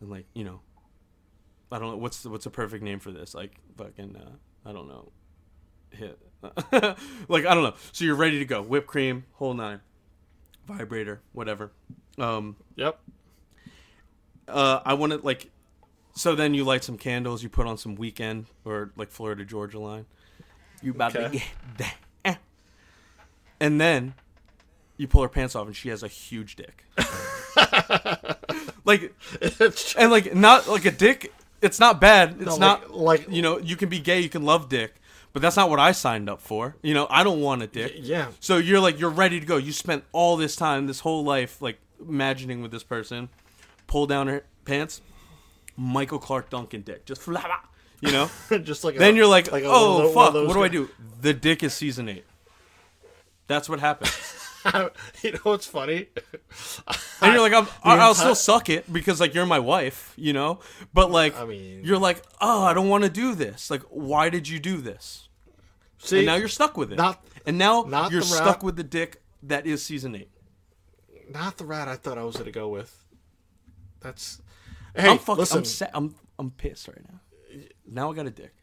and 0.01 0.11
like 0.11 0.25
you 0.33 0.45
know, 0.45 0.61
I 1.73 1.79
don't 1.79 1.91
know 1.91 1.97
what's 1.97 2.23
the, 2.23 2.31
what's 2.31 2.47
a 2.47 2.51
perfect 2.51 2.85
name 2.85 3.01
for 3.01 3.11
this. 3.11 3.35
Like 3.35 3.53
fucking 3.77 4.17
uh, 4.17 4.69
I 4.69 4.73
don't 4.73 4.89
know, 4.89 5.13
hit 5.91 6.19
like 7.29 7.47
I 7.47 7.55
don't 7.55 7.63
know. 7.63 7.75
So 7.93 8.05
you're 8.05 8.15
ready 8.17 8.39
to 8.39 8.45
go, 8.45 8.63
whipped 8.63 8.87
cream, 8.87 9.25
whole 9.35 9.55
nine, 9.55 9.81
vibrator, 10.67 11.21
whatever. 11.33 11.73
Um, 12.19 12.57
yep 12.77 13.01
uh, 14.49 14.81
I 14.85 14.95
want 14.95 15.13
to 15.13 15.19
like. 15.19 15.51
So 16.15 16.35
then 16.35 16.55
you 16.55 16.65
light 16.65 16.85
some 16.85 16.97
candles. 16.97 17.43
You 17.43 17.49
put 17.49 17.67
on 17.67 17.77
some 17.77 17.97
Weeknd 17.97 18.47
or 18.65 18.93
like 18.97 19.11
Florida 19.11 19.45
Georgia 19.45 19.79
line. 19.79 20.07
You 20.83 20.93
about 20.93 21.13
to 21.13 21.29
get 21.31 21.43
that. 21.79 22.39
And 23.61 23.81
then 23.81 24.15
you 24.97 25.09
pull 25.09 25.23
her 25.23 25.29
pants 25.29 25.55
off, 25.55 25.67
and 25.67 25.75
she 25.75 25.89
has 25.89 26.03
a 26.03 26.09
huge 26.09 26.57
dick. 26.57 26.85
like, 28.85 29.15
and 29.97 30.11
like 30.11 30.35
not 30.35 30.69
like 30.69 30.85
a 30.85 30.91
dick. 30.91 31.33
It's 31.65 31.81
not 31.81 32.01
bad. 32.01 32.37
It's 32.39 32.47
No, 32.47 32.57
not 32.57 32.91
like- 32.95 33.21
like- 33.27 33.31
you 33.37 33.43
know 33.43 33.59
you 33.59 33.77
can 33.77 33.89
be 33.89 33.99
gay, 33.99 34.21
you 34.21 34.29
can 34.29 34.45
love 34.45 34.69
dick, 34.69 34.95
but 35.33 35.43
that's 35.43 35.57
not 35.57 35.71
what 35.71 35.81
I 35.81 35.93
signed 35.93 36.29
up 36.31 36.41
for. 36.41 36.77
You 36.83 36.95
know, 36.95 37.07
I 37.11 37.25
don't 37.25 37.41
want 37.41 37.63
a 37.63 37.67
dick. 37.67 37.95
yeah 37.97 38.29
So 38.41 38.59
you're 38.59 38.81
like 38.81 39.01
you're 39.01 39.11
ready 39.11 39.41
to 39.41 39.47
go. 39.47 39.57
You 39.57 39.73
spent 39.73 40.05
all 40.13 40.37
this 40.37 40.55
time, 40.57 40.87
this 40.87 41.01
whole 41.01 41.25
life, 41.25 41.61
like 41.63 41.79
imagining 42.01 42.63
with 42.63 42.71
this 42.71 42.83
person, 42.85 43.29
pull 43.87 44.07
down 44.07 44.27
her 44.29 44.45
pants, 44.65 45.01
Michael 45.77 46.19
Clarke 46.19 46.51
Duncan 46.51 46.83
dick, 46.83 47.05
just 47.07 47.23
flap, 47.29 47.67
you 48.01 48.13
know. 48.13 48.31
just 48.63 48.85
like 48.85 48.97
then 48.97 49.15
a- 49.15 49.17
you're 49.17 49.27
like, 49.27 49.49
a- 49.49 49.63
oh 49.65 50.13
fuck, 50.13 50.35
what 50.35 50.53
do 50.55 50.63
I 50.63 50.69
do? 50.69 50.89
The 51.21 51.33
dick 51.35 51.63
is 51.63 51.73
season 51.75 52.09
eight. 52.09 52.25
That's 53.47 53.69
what 53.69 53.81
happened. 53.81 54.11
you 55.23 55.33
know 55.33 55.39
what's 55.45 55.67
funny? 55.67 56.07
And 57.21 57.33
you're 57.33 57.41
like, 57.43 57.53
I'm, 57.53 57.67
I- 57.85 57.99
I'll 57.99 58.11
entire- 58.11 58.15
still 58.15 58.35
suck 58.35 58.69
it 58.71 58.91
because 58.93 59.21
like 59.21 59.35
you're 59.35 59.47
my 59.47 59.59
wife, 59.59 60.13
you 60.17 60.33
know. 60.33 60.61
But 60.93 61.11
like, 61.11 61.37
I 61.39 61.45
mean- 61.45 61.83
you're 61.85 61.99
like, 61.99 62.23
oh, 62.41 62.63
I 62.65 62.75
don't 62.75 62.89
want 62.89 63.05
to 63.05 63.11
do 63.11 63.35
this. 63.35 63.71
Like, 63.71 63.83
why 63.91 64.31
did 64.31 64.49
you 64.49 64.59
do 64.59 64.79
this? 64.79 65.29
See, 65.99 66.19
and 66.19 66.27
now 66.27 66.35
you're 66.37 66.49
stuck 66.49 66.77
with 66.77 66.93
it. 66.93 66.97
not- 66.97 67.25
and 67.47 67.59
now 67.59 67.85
you're 68.11 68.23
stuck 68.23 68.63
with 68.63 68.77
the 68.77 68.85
dick 68.85 69.23
that 69.43 69.67
is 69.67 69.83
season 69.85 70.15
eight. 70.15 70.31
not 71.31 71.59
the 71.59 71.65
rat 71.65 71.89
I 71.89 71.97
thought 71.97 72.17
I 72.19 72.25
was 72.25 72.37
gonna 72.37 72.51
go 72.51 72.69
with. 72.69 73.05
That's 74.01 74.41
hey, 74.97 75.09
I'm 75.11 75.19
fucking. 75.19 75.41
listen. 75.41 75.59
I'm, 75.59 75.65
sa- 75.65 75.87
I'm 75.95 76.15
I'm 76.39 76.51
pissed 76.51 76.89
right 76.89 77.03
now. 77.11 77.21
Now 77.87 78.11
I 78.11 78.15
got 78.15 78.27
a 78.27 78.31
dick. 78.31 78.55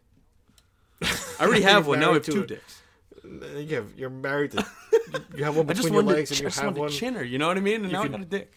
I 1.04 1.16
already 1.46 1.62
have 1.64 1.88
one. 1.88 2.00
Now 2.00 2.12
I 2.12 2.14
have 2.16 2.24
two 2.26 2.42
it. 2.42 2.48
dicks. 2.48 2.81
You 3.24 3.76
have, 3.76 3.94
you're 3.98 4.10
married 4.10 4.52
to. 4.52 4.66
You 5.36 5.44
have 5.44 5.58
one 5.58 5.70
I 5.70 5.74
just 5.74 5.88
between 5.90 6.06
your 6.06 6.16
legs 6.16 6.30
to, 6.30 6.46
and 6.46 6.56
you 6.56 6.62
have 6.62 6.78
one. 6.78 6.90
to 6.90 6.96
chin 6.96 7.16
her. 7.16 7.24
You 7.24 7.38
know 7.38 7.48
what 7.48 7.58
I 7.58 7.60
mean? 7.60 7.84
And 7.84 7.92
now 7.92 8.04
can- 8.04 8.14
I 8.14 8.18
got 8.20 8.26
a 8.26 8.30
dick. 8.30 8.54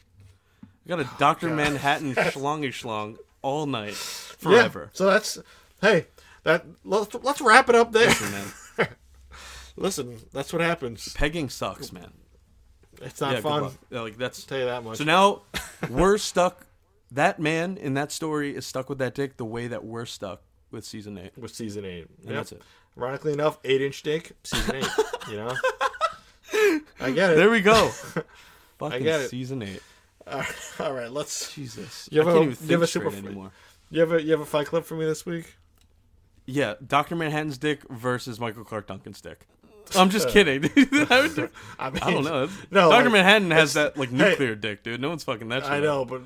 I 0.62 0.88
got 0.88 1.00
a 1.00 1.10
Doctor 1.18 1.50
Manhattan 1.50 2.14
schlongy 2.14 2.68
schlong 2.68 3.16
all 3.42 3.66
night 3.66 3.88
Yeah, 3.90 3.94
forever. 4.38 4.90
so 4.92 5.06
that's 5.06 5.38
hey 5.80 6.06
that 6.44 6.64
let's, 6.84 7.12
let's 7.22 7.40
wrap 7.40 7.68
it 7.68 7.74
up 7.74 7.90
there. 7.90 8.06
Listen, 8.06 8.32
man, 8.32 8.88
Listen, 9.76 10.18
that's 10.32 10.52
what 10.52 10.62
happens. 10.62 11.12
pegging 11.14 11.48
sucks, 11.48 11.92
man. 11.92 12.12
It's 13.02 13.20
not 13.20 13.34
yeah, 13.34 13.40
fun. 13.40 13.70
Yeah, 13.90 14.00
like 14.02 14.16
that's 14.16 14.44
Tell 14.44 14.58
you 14.58 14.66
that 14.66 14.84
much. 14.84 14.98
So 14.98 15.04
now 15.04 15.42
we're 15.90 16.18
stuck. 16.18 16.66
That 17.10 17.40
man 17.40 17.76
in 17.76 17.94
that 17.94 18.12
story 18.12 18.54
is 18.54 18.64
stuck 18.66 18.88
with 18.88 18.98
that 18.98 19.14
dick 19.14 19.36
the 19.36 19.44
way 19.44 19.66
that 19.66 19.84
we're 19.84 20.06
stuck 20.06 20.42
with 20.70 20.84
season 20.84 21.18
eight. 21.18 21.36
with 21.36 21.54
season 21.54 21.84
eight. 21.84 22.06
And 22.26 22.36
that's 22.36 22.52
it. 22.52 22.62
Ironically 22.96 23.32
enough, 23.32 23.58
eight 23.64 23.80
inch 23.82 24.02
dick, 24.02 24.32
season 24.44 24.76
eight. 24.76 24.88
you 25.28 25.36
know, 25.36 25.52
I 27.00 27.10
get 27.10 27.32
it. 27.32 27.36
There 27.36 27.50
we 27.50 27.60
go. 27.60 27.88
Fucking 28.78 29.02
get 29.02 29.20
it. 29.22 29.30
season 29.30 29.62
eight. 29.62 29.82
All 30.78 30.92
right, 30.92 31.10
let's. 31.10 31.52
Jesus, 31.54 32.08
You 32.12 32.20
have 32.20 32.28
I 32.28 32.30
a- 32.30 32.34
can't 32.34 32.50
even 32.52 32.66
you 32.68 32.72
have 32.74 32.82
a 32.82 32.86
super- 32.86 33.08
anymore. 33.14 33.50
You 33.90 34.00
have 34.00 34.12
a 34.12 34.22
you 34.22 34.30
have 34.32 34.40
a 34.40 34.46
fight 34.46 34.66
clip 34.68 34.84
for 34.84 34.94
me 34.94 35.04
this 35.04 35.26
week? 35.26 35.56
Yeah, 36.46 36.74
Doctor 36.86 37.16
Manhattan's 37.16 37.58
dick 37.58 37.82
versus 37.90 38.38
Michael 38.38 38.64
Clarke 38.64 38.86
Duncan's 38.86 39.20
dick. 39.20 39.46
I'm 39.96 40.08
just 40.10 40.28
uh, 40.28 40.30
kidding. 40.30 40.64
I, 41.10 41.20
would- 41.36 41.50
I, 41.78 41.90
mean, 41.90 42.02
I 42.02 42.10
don't 42.10 42.24
know. 42.24 42.48
No, 42.70 42.90
Doctor 42.90 43.04
like, 43.04 43.12
Manhattan 43.12 43.50
has 43.50 43.74
that 43.74 43.96
like 43.96 44.10
hey. 44.10 44.16
nuclear 44.16 44.54
dick, 44.54 44.82
dude. 44.82 45.00
No 45.00 45.08
one's 45.10 45.24
fucking 45.24 45.48
that 45.48 45.62
shit. 45.64 45.72
I 45.72 45.78
up. 45.78 45.82
know, 45.84 46.04
but 46.04 46.22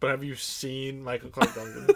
but 0.00 0.10
have 0.10 0.22
you 0.22 0.34
seen 0.36 1.02
Michael 1.02 1.30
Clarke 1.30 1.54
Duncan? 1.54 1.88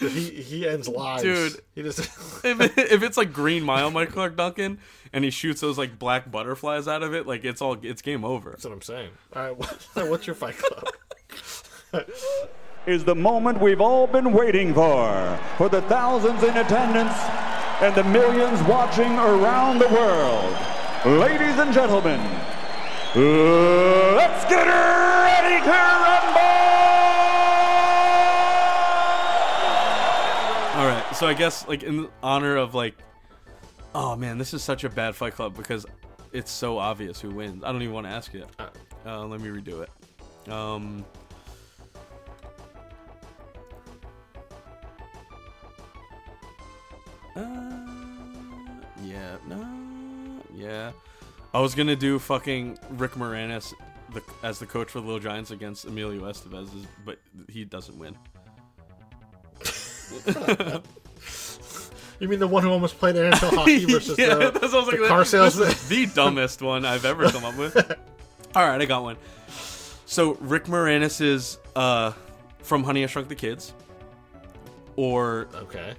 He 0.00 0.06
he 0.30 0.68
ends 0.68 0.86
lives, 0.88 1.22
Dude. 1.22 1.60
He 1.74 1.82
just 1.82 1.98
if, 2.44 2.60
it- 2.60 2.72
if 2.92 3.02
it's 3.02 3.16
like 3.16 3.32
Green 3.32 3.62
Mile, 3.64 3.90
Michael 3.90 4.14
Clarke 4.14 4.36
Duncan, 4.36 4.78
and 5.12 5.24
he 5.24 5.30
shoots 5.30 5.60
those 5.60 5.76
like 5.78 5.98
black 5.98 6.30
butterflies 6.30 6.86
out 6.86 7.02
of 7.02 7.14
it, 7.14 7.26
like 7.26 7.44
it's 7.44 7.60
all 7.60 7.76
it's 7.82 8.00
game 8.02 8.24
over. 8.24 8.50
That's 8.50 8.64
what 8.64 8.72
I'm 8.72 8.82
saying. 8.82 9.10
All 9.34 9.42
right, 9.42 9.56
what, 9.56 9.86
what's 10.08 10.26
your 10.26 10.34
fight 10.36 10.56
club? 10.58 12.04
is 12.86 13.04
the 13.04 13.14
moment 13.14 13.60
we've 13.60 13.80
all 13.80 14.06
been 14.06 14.32
waiting 14.32 14.72
for. 14.72 15.38
For 15.56 15.68
the 15.68 15.82
thousands 15.82 16.42
in 16.42 16.56
attendance 16.56 17.16
and 17.80 17.94
the 17.94 18.04
millions 18.04 18.62
watching 18.68 19.12
around 19.18 19.78
the 19.78 19.88
world. 19.88 20.56
Ladies 21.20 21.58
and 21.58 21.72
gentlemen, 21.72 22.20
let's 23.14 24.44
get 24.48 24.66
ready 24.66 25.64
to 25.64 25.70
rumble! 25.70 26.17
So 31.18 31.26
I 31.26 31.34
guess 31.34 31.66
like 31.66 31.82
in 31.82 32.08
honor 32.22 32.56
of 32.56 32.76
like, 32.76 32.94
oh 33.92 34.14
man, 34.14 34.38
this 34.38 34.54
is 34.54 34.62
such 34.62 34.84
a 34.84 34.88
bad 34.88 35.16
Fight 35.16 35.34
Club 35.34 35.56
because 35.56 35.84
it's 36.32 36.50
so 36.50 36.78
obvious 36.78 37.20
who 37.20 37.30
wins. 37.30 37.64
I 37.64 37.72
don't 37.72 37.82
even 37.82 37.92
want 37.92 38.06
to 38.06 38.12
ask 38.12 38.32
you. 38.32 38.44
Uh, 39.04 39.26
let 39.26 39.40
me 39.40 39.48
redo 39.48 39.82
it. 39.82 40.52
Um. 40.52 41.04
Uh, 47.34 47.40
yeah, 49.02 49.36
no, 49.48 49.66
yeah. 50.54 50.92
I 51.52 51.60
was 51.60 51.74
gonna 51.74 51.96
do 51.96 52.20
fucking 52.20 52.78
Rick 52.90 53.12
Moranis 53.12 53.74
the, 54.14 54.22
as 54.44 54.60
the 54.60 54.66
coach 54.66 54.90
for 54.90 55.00
the 55.00 55.06
Little 55.06 55.20
Giants 55.20 55.50
against 55.50 55.84
Emilio 55.84 56.22
Estevez, 56.30 56.68
but 57.04 57.18
he 57.48 57.64
doesn't 57.64 57.98
win. 57.98 58.16
You 62.20 62.28
mean 62.28 62.40
the 62.40 62.48
one 62.48 62.62
who 62.64 62.70
almost 62.70 62.98
played 62.98 63.14
NHL 63.14 63.54
hockey 63.54 63.84
versus 63.92 64.18
yeah, 64.18 64.34
the, 64.34 64.50
that 64.50 64.70
sounds 64.70 64.86
like 64.86 64.96
the 64.96 65.02
the- 65.02 65.08
car 65.08 65.24
salesman? 65.24 65.68
the 65.88 66.06
dumbest 66.06 66.60
one 66.62 66.84
I've 66.84 67.04
ever 67.04 67.30
come 67.30 67.44
up 67.44 67.56
with. 67.56 67.76
All 68.54 68.66
right, 68.66 68.80
I 68.80 68.84
got 68.86 69.02
one. 69.02 69.16
So 70.06 70.34
Rick 70.40 70.64
Moranis 70.64 71.20
is 71.20 71.58
uh, 71.76 72.12
from 72.62 72.82
Honey 72.82 73.04
I 73.04 73.06
Shrunk 73.06 73.28
the 73.28 73.34
Kids, 73.34 73.72
or 74.96 75.48
Okay. 75.54 75.94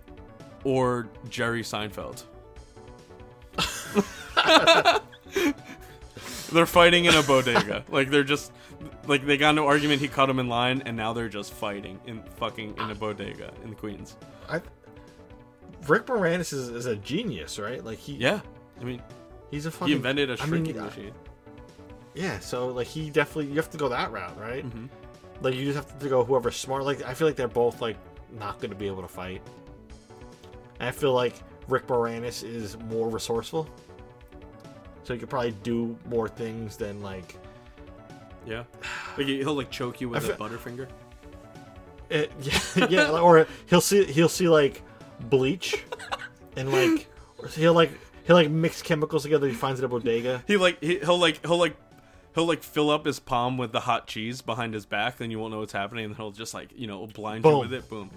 or 0.64 1.08
Jerry 1.30 1.62
Seinfeld. 1.64 2.24
they're 6.52 6.66
fighting 6.66 7.06
in 7.06 7.14
a 7.14 7.24
bodega. 7.24 7.84
Like 7.90 8.10
they're 8.10 8.24
just 8.24 8.52
like 9.08 9.26
they 9.26 9.38
got 9.38 9.56
no 9.56 9.68
argument. 9.68 10.02
He 10.02 10.08
cut 10.08 10.30
him 10.30 10.40
in 10.40 10.48
line, 10.50 10.82
and 10.86 10.98
now 10.98 11.14
they're 11.14 11.30
just 11.30 11.54
fighting 11.54 12.00
in 12.08 12.22
fucking 12.38 12.76
in 12.78 12.90
a 12.92 12.96
bodega 12.96 13.52
in 13.64 13.70
the 13.70 13.76
Queens. 13.76 14.16
I, 14.50 14.62
Rick 15.88 16.06
Moranis 16.08 16.54
is, 16.54 16.70
is 16.70 16.86
a 16.86 16.96
genius, 16.96 17.58
right? 17.60 17.84
Like 17.84 17.98
he, 18.00 18.14
Yeah, 18.14 18.42
I 18.80 18.84
mean 18.84 19.02
he's 19.52 19.66
a 19.66 19.72
fucking. 19.72 19.88
he 19.88 19.94
invented 19.96 20.30
a 20.30 20.34
mean, 20.38 20.48
shrinking 20.48 20.80
uh, 20.80 20.86
machine. 20.86 21.12
Yeah, 22.16 22.40
so 22.40 22.68
like 22.70 22.88
he 22.88 23.10
definitely 23.10 23.48
you 23.48 23.56
have 23.56 23.70
to 23.72 23.78
go 23.78 23.90
that 23.90 24.12
route, 24.12 24.38
right? 24.40 24.66
Mm-hmm. 24.66 24.86
Like 25.42 25.56
you 25.56 25.66
just 25.72 25.76
have 25.78 26.00
to 26.00 26.10
go 26.10 26.24
whoever's 26.24 26.56
smart. 26.58 26.84
Like 26.84 27.04
I 27.04 27.14
feel 27.14 27.28
like 27.28 27.36
they're 27.36 27.48
both 27.48 27.82
like 27.82 27.98
not 28.38 28.60
going 28.60 28.72
to 28.72 28.76
be 28.76 28.88
able 28.88 29.02
to 29.02 29.08
fight. 29.08 29.42
And 30.80 30.88
I 30.88 30.92
feel 30.92 31.14
like 31.14 31.36
Rick 31.68 31.88
Moranis 31.88 32.44
is 32.44 32.78
more 32.78 33.10
resourceful, 33.10 33.68
so 35.04 35.14
he 35.14 35.20
could 35.20 35.30
probably 35.30 35.52
do 35.64 35.98
more 36.10 36.28
things 36.28 36.76
than 36.78 37.02
like 37.02 37.36
Yeah, 38.46 38.64
like 39.18 39.28
he- 39.28 39.38
he'll 39.38 39.54
like 39.56 39.72
choke 39.72 40.02
you 40.02 40.10
with 40.10 40.30
I 40.30 40.34
a 40.34 40.38
butterfinger. 40.38 40.88
it, 42.10 42.32
yeah, 42.76 42.88
yeah, 42.90 43.12
or 43.20 43.48
he'll 43.68 43.82
see 43.82 44.04
he'll 44.06 44.30
see 44.30 44.50
like 44.50 44.82
bleach 45.22 45.84
and 46.56 46.72
like 46.72 47.08
he'll 47.56 47.74
like 47.74 47.92
he'll 48.26 48.36
like 48.36 48.50
mix 48.50 48.82
chemicals 48.82 49.24
together. 49.24 49.48
He 49.48 49.54
finds 49.54 49.80
it 49.80 49.84
at 49.84 49.88
a 49.88 49.90
bodega. 49.90 50.44
He 50.48 50.58
like 50.58 50.80
he, 50.82 51.00
he'll 51.00 51.18
like 51.20 51.46
he'll 51.46 51.58
like 51.58 51.76
he'll 52.36 52.46
like 52.46 52.64
fill 52.64 52.90
up 52.90 53.06
his 53.06 53.20
palm 53.20 53.58
with 53.58 53.72
the 53.72 53.82
hot 53.82 54.08
cheese 54.08 54.42
behind 54.42 54.74
his 54.74 54.86
back, 54.86 55.18
then 55.18 55.32
you 55.32 55.40
won't 55.40 55.54
know 55.54 55.60
what's 55.60 55.74
happening, 55.74 56.06
and 56.06 56.16
he'll 56.16 56.32
just 56.32 56.54
like 56.54 56.72
you 56.76 56.88
know 56.88 57.06
blind 57.08 57.44
you 57.46 57.58
with 57.60 57.74
it. 57.74 57.90
Boom. 57.90 58.10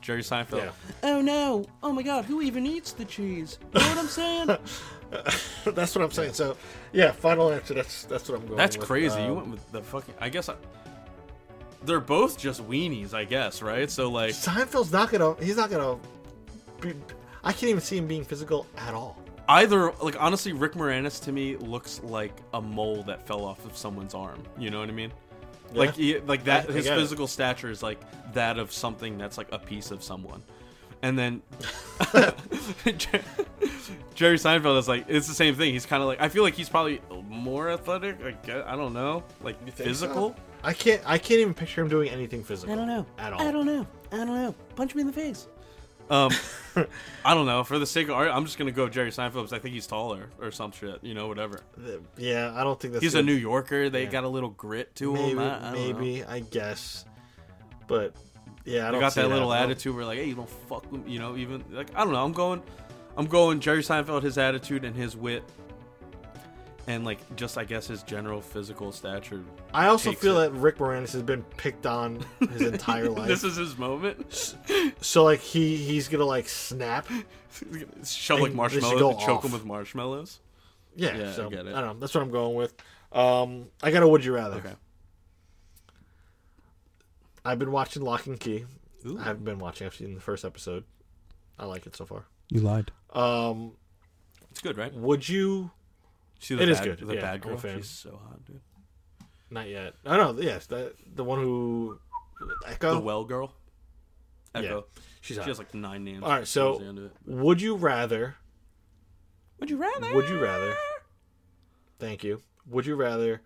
Jerry 0.00 0.22
Seinfeld. 0.22 0.58
Yeah. 0.64 0.70
Oh 1.02 1.20
no! 1.20 1.64
Oh 1.82 1.92
my 1.92 2.02
God! 2.02 2.24
Who 2.24 2.40
even 2.40 2.66
eats 2.66 2.92
the 2.92 3.04
cheese? 3.04 3.58
You 3.74 3.80
know 3.80 3.86
what 3.88 3.98
I'm 3.98 4.06
saying? 4.06 4.46
that's 5.74 5.94
what 5.96 6.04
I'm 6.04 6.10
saying. 6.12 6.34
So 6.34 6.56
yeah, 6.92 7.10
final 7.10 7.50
answer. 7.50 7.74
That's 7.74 8.04
that's 8.04 8.28
what 8.28 8.38
I'm 8.40 8.46
going. 8.46 8.56
That's 8.56 8.76
with. 8.78 8.86
crazy. 8.86 9.20
you 9.20 9.28
Um, 9.30 9.36
went 9.36 9.48
with 9.48 9.72
the 9.72 9.82
fucking. 9.82 10.14
I 10.20 10.28
guess 10.28 10.48
I, 10.48 10.54
they're 11.84 11.98
both 12.00 12.38
just 12.38 12.66
weenies. 12.68 13.12
I 13.12 13.24
guess 13.24 13.60
right. 13.60 13.90
So 13.90 14.08
like, 14.08 14.30
Seinfeld's 14.34 14.92
not 14.92 15.10
gonna. 15.10 15.34
He's 15.42 15.56
not 15.56 15.68
gonna. 15.68 15.98
Be, 16.80 16.94
I 17.44 17.52
can't 17.52 17.70
even 17.70 17.80
see 17.80 17.96
him 17.96 18.06
being 18.06 18.24
physical 18.24 18.66
at 18.76 18.94
all. 18.94 19.16
either 19.48 19.92
like 20.02 20.20
honestly, 20.20 20.52
Rick 20.52 20.72
Moranis 20.74 21.22
to 21.24 21.32
me 21.32 21.56
looks 21.56 22.00
like 22.02 22.36
a 22.54 22.60
mole 22.60 23.02
that 23.04 23.26
fell 23.26 23.44
off 23.44 23.64
of 23.64 23.76
someone's 23.76 24.14
arm. 24.14 24.42
You 24.58 24.70
know 24.70 24.80
what 24.80 24.88
I 24.88 24.92
mean? 24.92 25.12
Like 25.72 25.94
he, 25.94 26.18
like 26.20 26.44
that. 26.44 26.66
I- 26.66 26.72
I 26.72 26.72
his 26.76 26.86
it. 26.86 26.94
physical 26.94 27.26
stature 27.26 27.70
is 27.70 27.82
like 27.82 28.00
that 28.32 28.58
of 28.58 28.72
something 28.72 29.18
that's 29.18 29.36
like 29.38 29.52
a 29.52 29.58
piece 29.58 29.90
of 29.90 30.02
someone. 30.02 30.42
And 31.02 31.16
then 31.18 31.42
Jerry 34.14 34.36
Seinfeld 34.36 34.78
is 34.78 34.88
like 34.88 35.04
it's 35.08 35.28
the 35.28 35.34
same 35.34 35.54
thing. 35.54 35.72
He's 35.72 35.86
kind 35.86 36.02
of 36.02 36.08
like 36.08 36.20
I 36.20 36.28
feel 36.28 36.42
like 36.42 36.54
he's 36.54 36.68
probably 36.68 37.00
more 37.28 37.70
athletic. 37.70 38.16
I 38.24 38.32
guess, 38.44 38.64
I 38.66 38.76
don't 38.76 38.92
know, 38.92 39.22
like 39.42 39.56
physical. 39.72 40.30
so? 40.30 40.42
I 40.64 40.72
can't. 40.72 41.00
I 41.06 41.18
can't 41.18 41.40
even 41.40 41.54
picture 41.54 41.80
him 41.82 41.88
doing 41.88 42.08
anything 42.10 42.42
physical. 42.42 42.72
I 42.72 42.76
don't 42.76 42.88
know. 42.88 43.06
at 43.18 43.32
all. 43.32 43.40
I 43.42 43.52
don't 43.52 43.66
know. 43.66 43.86
I 44.10 44.16
don't 44.16 44.34
know. 44.34 44.54
Punch 44.74 44.94
me 44.94 45.02
in 45.02 45.06
the 45.06 45.12
face. 45.12 45.46
Um, 46.10 46.30
I 47.24 47.34
don't 47.34 47.46
know. 47.46 47.64
For 47.64 47.78
the 47.78 47.86
sake 47.86 48.08
of 48.08 48.14
art, 48.14 48.30
I'm 48.32 48.44
just 48.44 48.58
gonna 48.58 48.72
go 48.72 48.88
Jerry 48.88 49.10
Seinfeld 49.10 49.32
because 49.34 49.52
I 49.52 49.58
think 49.58 49.74
he's 49.74 49.86
taller 49.86 50.30
or 50.40 50.50
some 50.50 50.72
shit. 50.72 50.98
You 51.02 51.14
know, 51.14 51.28
whatever. 51.28 51.60
Yeah, 52.16 52.52
I 52.54 52.64
don't 52.64 52.78
think 52.80 52.94
that's. 52.94 53.02
He's 53.02 53.14
a. 53.14 53.22
New 53.22 53.32
Yorker. 53.34 53.90
They 53.90 54.04
Yeah. 54.04 54.10
got 54.10 54.24
a 54.24 54.28
little 54.28 54.50
grit 54.50 54.94
to 54.96 55.12
Maybe, 55.12 55.30
him. 55.32 55.38
I, 55.40 55.42
I 55.70 55.72
don't 55.72 55.88
know. 55.90 55.98
maybe. 56.00 56.24
I 56.24 56.40
guess. 56.40 57.04
But 57.86 58.14
yeah, 58.64 58.88
I 58.88 58.92
They 58.92 59.00
got 59.00 59.12
see 59.12 59.22
that 59.22 59.28
little 59.28 59.52
attitude 59.52 59.94
where 59.96 60.04
like, 60.04 60.18
hey, 60.18 60.26
you 60.26 60.34
don't 60.34 60.48
fuck 60.48 60.90
with, 60.92 61.06
you 61.08 61.18
know, 61.18 61.36
even 61.36 61.64
like 61.70 61.88
I 61.94 62.04
don't 62.04 62.12
know. 62.12 62.24
I'm 62.24 62.32
going, 62.32 62.62
I'm 63.16 63.26
going 63.26 63.60
Jerry 63.60 63.82
Seinfeld, 63.82 64.22
his 64.22 64.38
attitude 64.38 64.84
and 64.84 64.94
his 64.94 65.16
wit, 65.16 65.42
and 66.88 67.04
like 67.04 67.36
just 67.36 67.56
I 67.56 67.64
guess 67.64 67.86
his 67.86 68.02
general 68.02 68.40
physical 68.40 68.90
stature. 68.90 69.44
I 69.72 69.86
also 69.86 70.10
feel 70.12 70.38
it. 70.38 70.48
that 70.52 70.58
Rick 70.58 70.78
Moranis 70.78 71.12
has 71.12 71.22
been 71.22 71.44
picked 71.56 71.86
on 71.86 72.24
his 72.40 72.62
entire 72.62 73.08
life. 73.10 73.28
this 73.28 73.44
is 73.44 73.54
his 73.56 73.78
moment. 73.78 74.56
so 75.00 75.22
like 75.22 75.38
he 75.40 75.76
he's 75.76 76.08
gonna 76.08 76.24
like 76.24 76.48
snap. 76.48 77.06
Shove 78.04 78.40
like 78.40 78.50
And 78.50 78.58
they 78.60 78.68
should 78.68 78.82
marshmallows, 78.82 79.00
and 79.12 79.20
choke 79.20 79.36
off. 79.38 79.44
him 79.44 79.52
with 79.52 79.64
marshmallows. 79.64 80.40
Yeah, 80.96 81.16
Yeah, 81.16 81.28
I 81.28 81.32
so, 81.32 81.48
get 81.50 81.66
it. 81.66 81.74
I 81.74 81.80
don't 81.80 81.94
know. 81.94 82.00
That's 82.00 82.12
what 82.14 82.22
I'm 82.22 82.30
going 82.30 82.54
with. 82.56 82.74
Um, 83.12 83.66
I 83.82 83.90
got 83.90 84.02
a 84.02 84.08
would 84.08 84.24
you 84.24 84.34
rather. 84.34 84.56
Okay. 84.56 84.74
I've 87.44 87.58
been 87.58 87.72
watching 87.72 88.02
Locke 88.02 88.26
and 88.26 88.38
Key. 88.38 88.64
Ooh. 89.06 89.18
I 89.18 89.24
haven't 89.24 89.44
been 89.44 89.58
watching. 89.58 89.86
I've 89.86 89.94
seen 89.94 90.14
the 90.14 90.20
first 90.20 90.44
episode. 90.44 90.84
I 91.58 91.66
like 91.66 91.86
it 91.86 91.96
so 91.96 92.04
far. 92.04 92.24
You 92.50 92.60
lied. 92.60 92.90
Um, 93.12 93.72
It's 94.50 94.60
good, 94.60 94.76
right? 94.76 94.92
would 94.94 95.28
you? 95.28 95.70
See 96.38 96.54
the 96.54 96.62
It 96.62 96.68
is 96.68 96.78
bad, 96.78 96.98
good. 96.98 97.08
The 97.08 97.14
Yeah, 97.14 97.20
bad 97.20 97.34
I'm 97.34 97.36
a 97.36 97.44
girl. 97.46 97.56
fan. 97.56 97.76
She's 97.78 97.90
so 97.90 98.10
hot, 98.22 98.44
dude. 98.44 98.60
Not 99.50 99.68
yet. 99.68 99.94
I 100.04 100.16
don't 100.16 100.36
know. 100.36 100.42
Yes, 100.42 100.66
the 100.66 100.94
the 101.14 101.24
one 101.24 101.40
who 101.40 101.98
Echo. 102.66 102.94
The 102.94 103.00
well 103.00 103.24
girl. 103.24 103.54
Echo. 104.54 104.86
she's 105.20 105.34
She 105.34 105.40
hot. 105.40 105.48
has 105.48 105.58
like 105.58 105.74
nine 105.74 106.04
names. 106.04 106.22
All 106.22 106.30
right. 106.30 106.46
So, 106.46 106.78
the 106.78 106.86
end 106.86 106.98
of 106.98 107.04
it. 107.06 107.12
would 107.26 107.60
you 107.60 107.76
rather? 107.76 108.36
would 109.58 109.70
you 109.70 109.76
rather? 109.76 110.14
Would 110.14 110.28
you 110.28 110.38
rather? 110.40 110.74
Thank 111.98 112.22
you. 112.24 112.40
Would 112.70 112.86
you 112.86 112.94
rather 112.96 113.42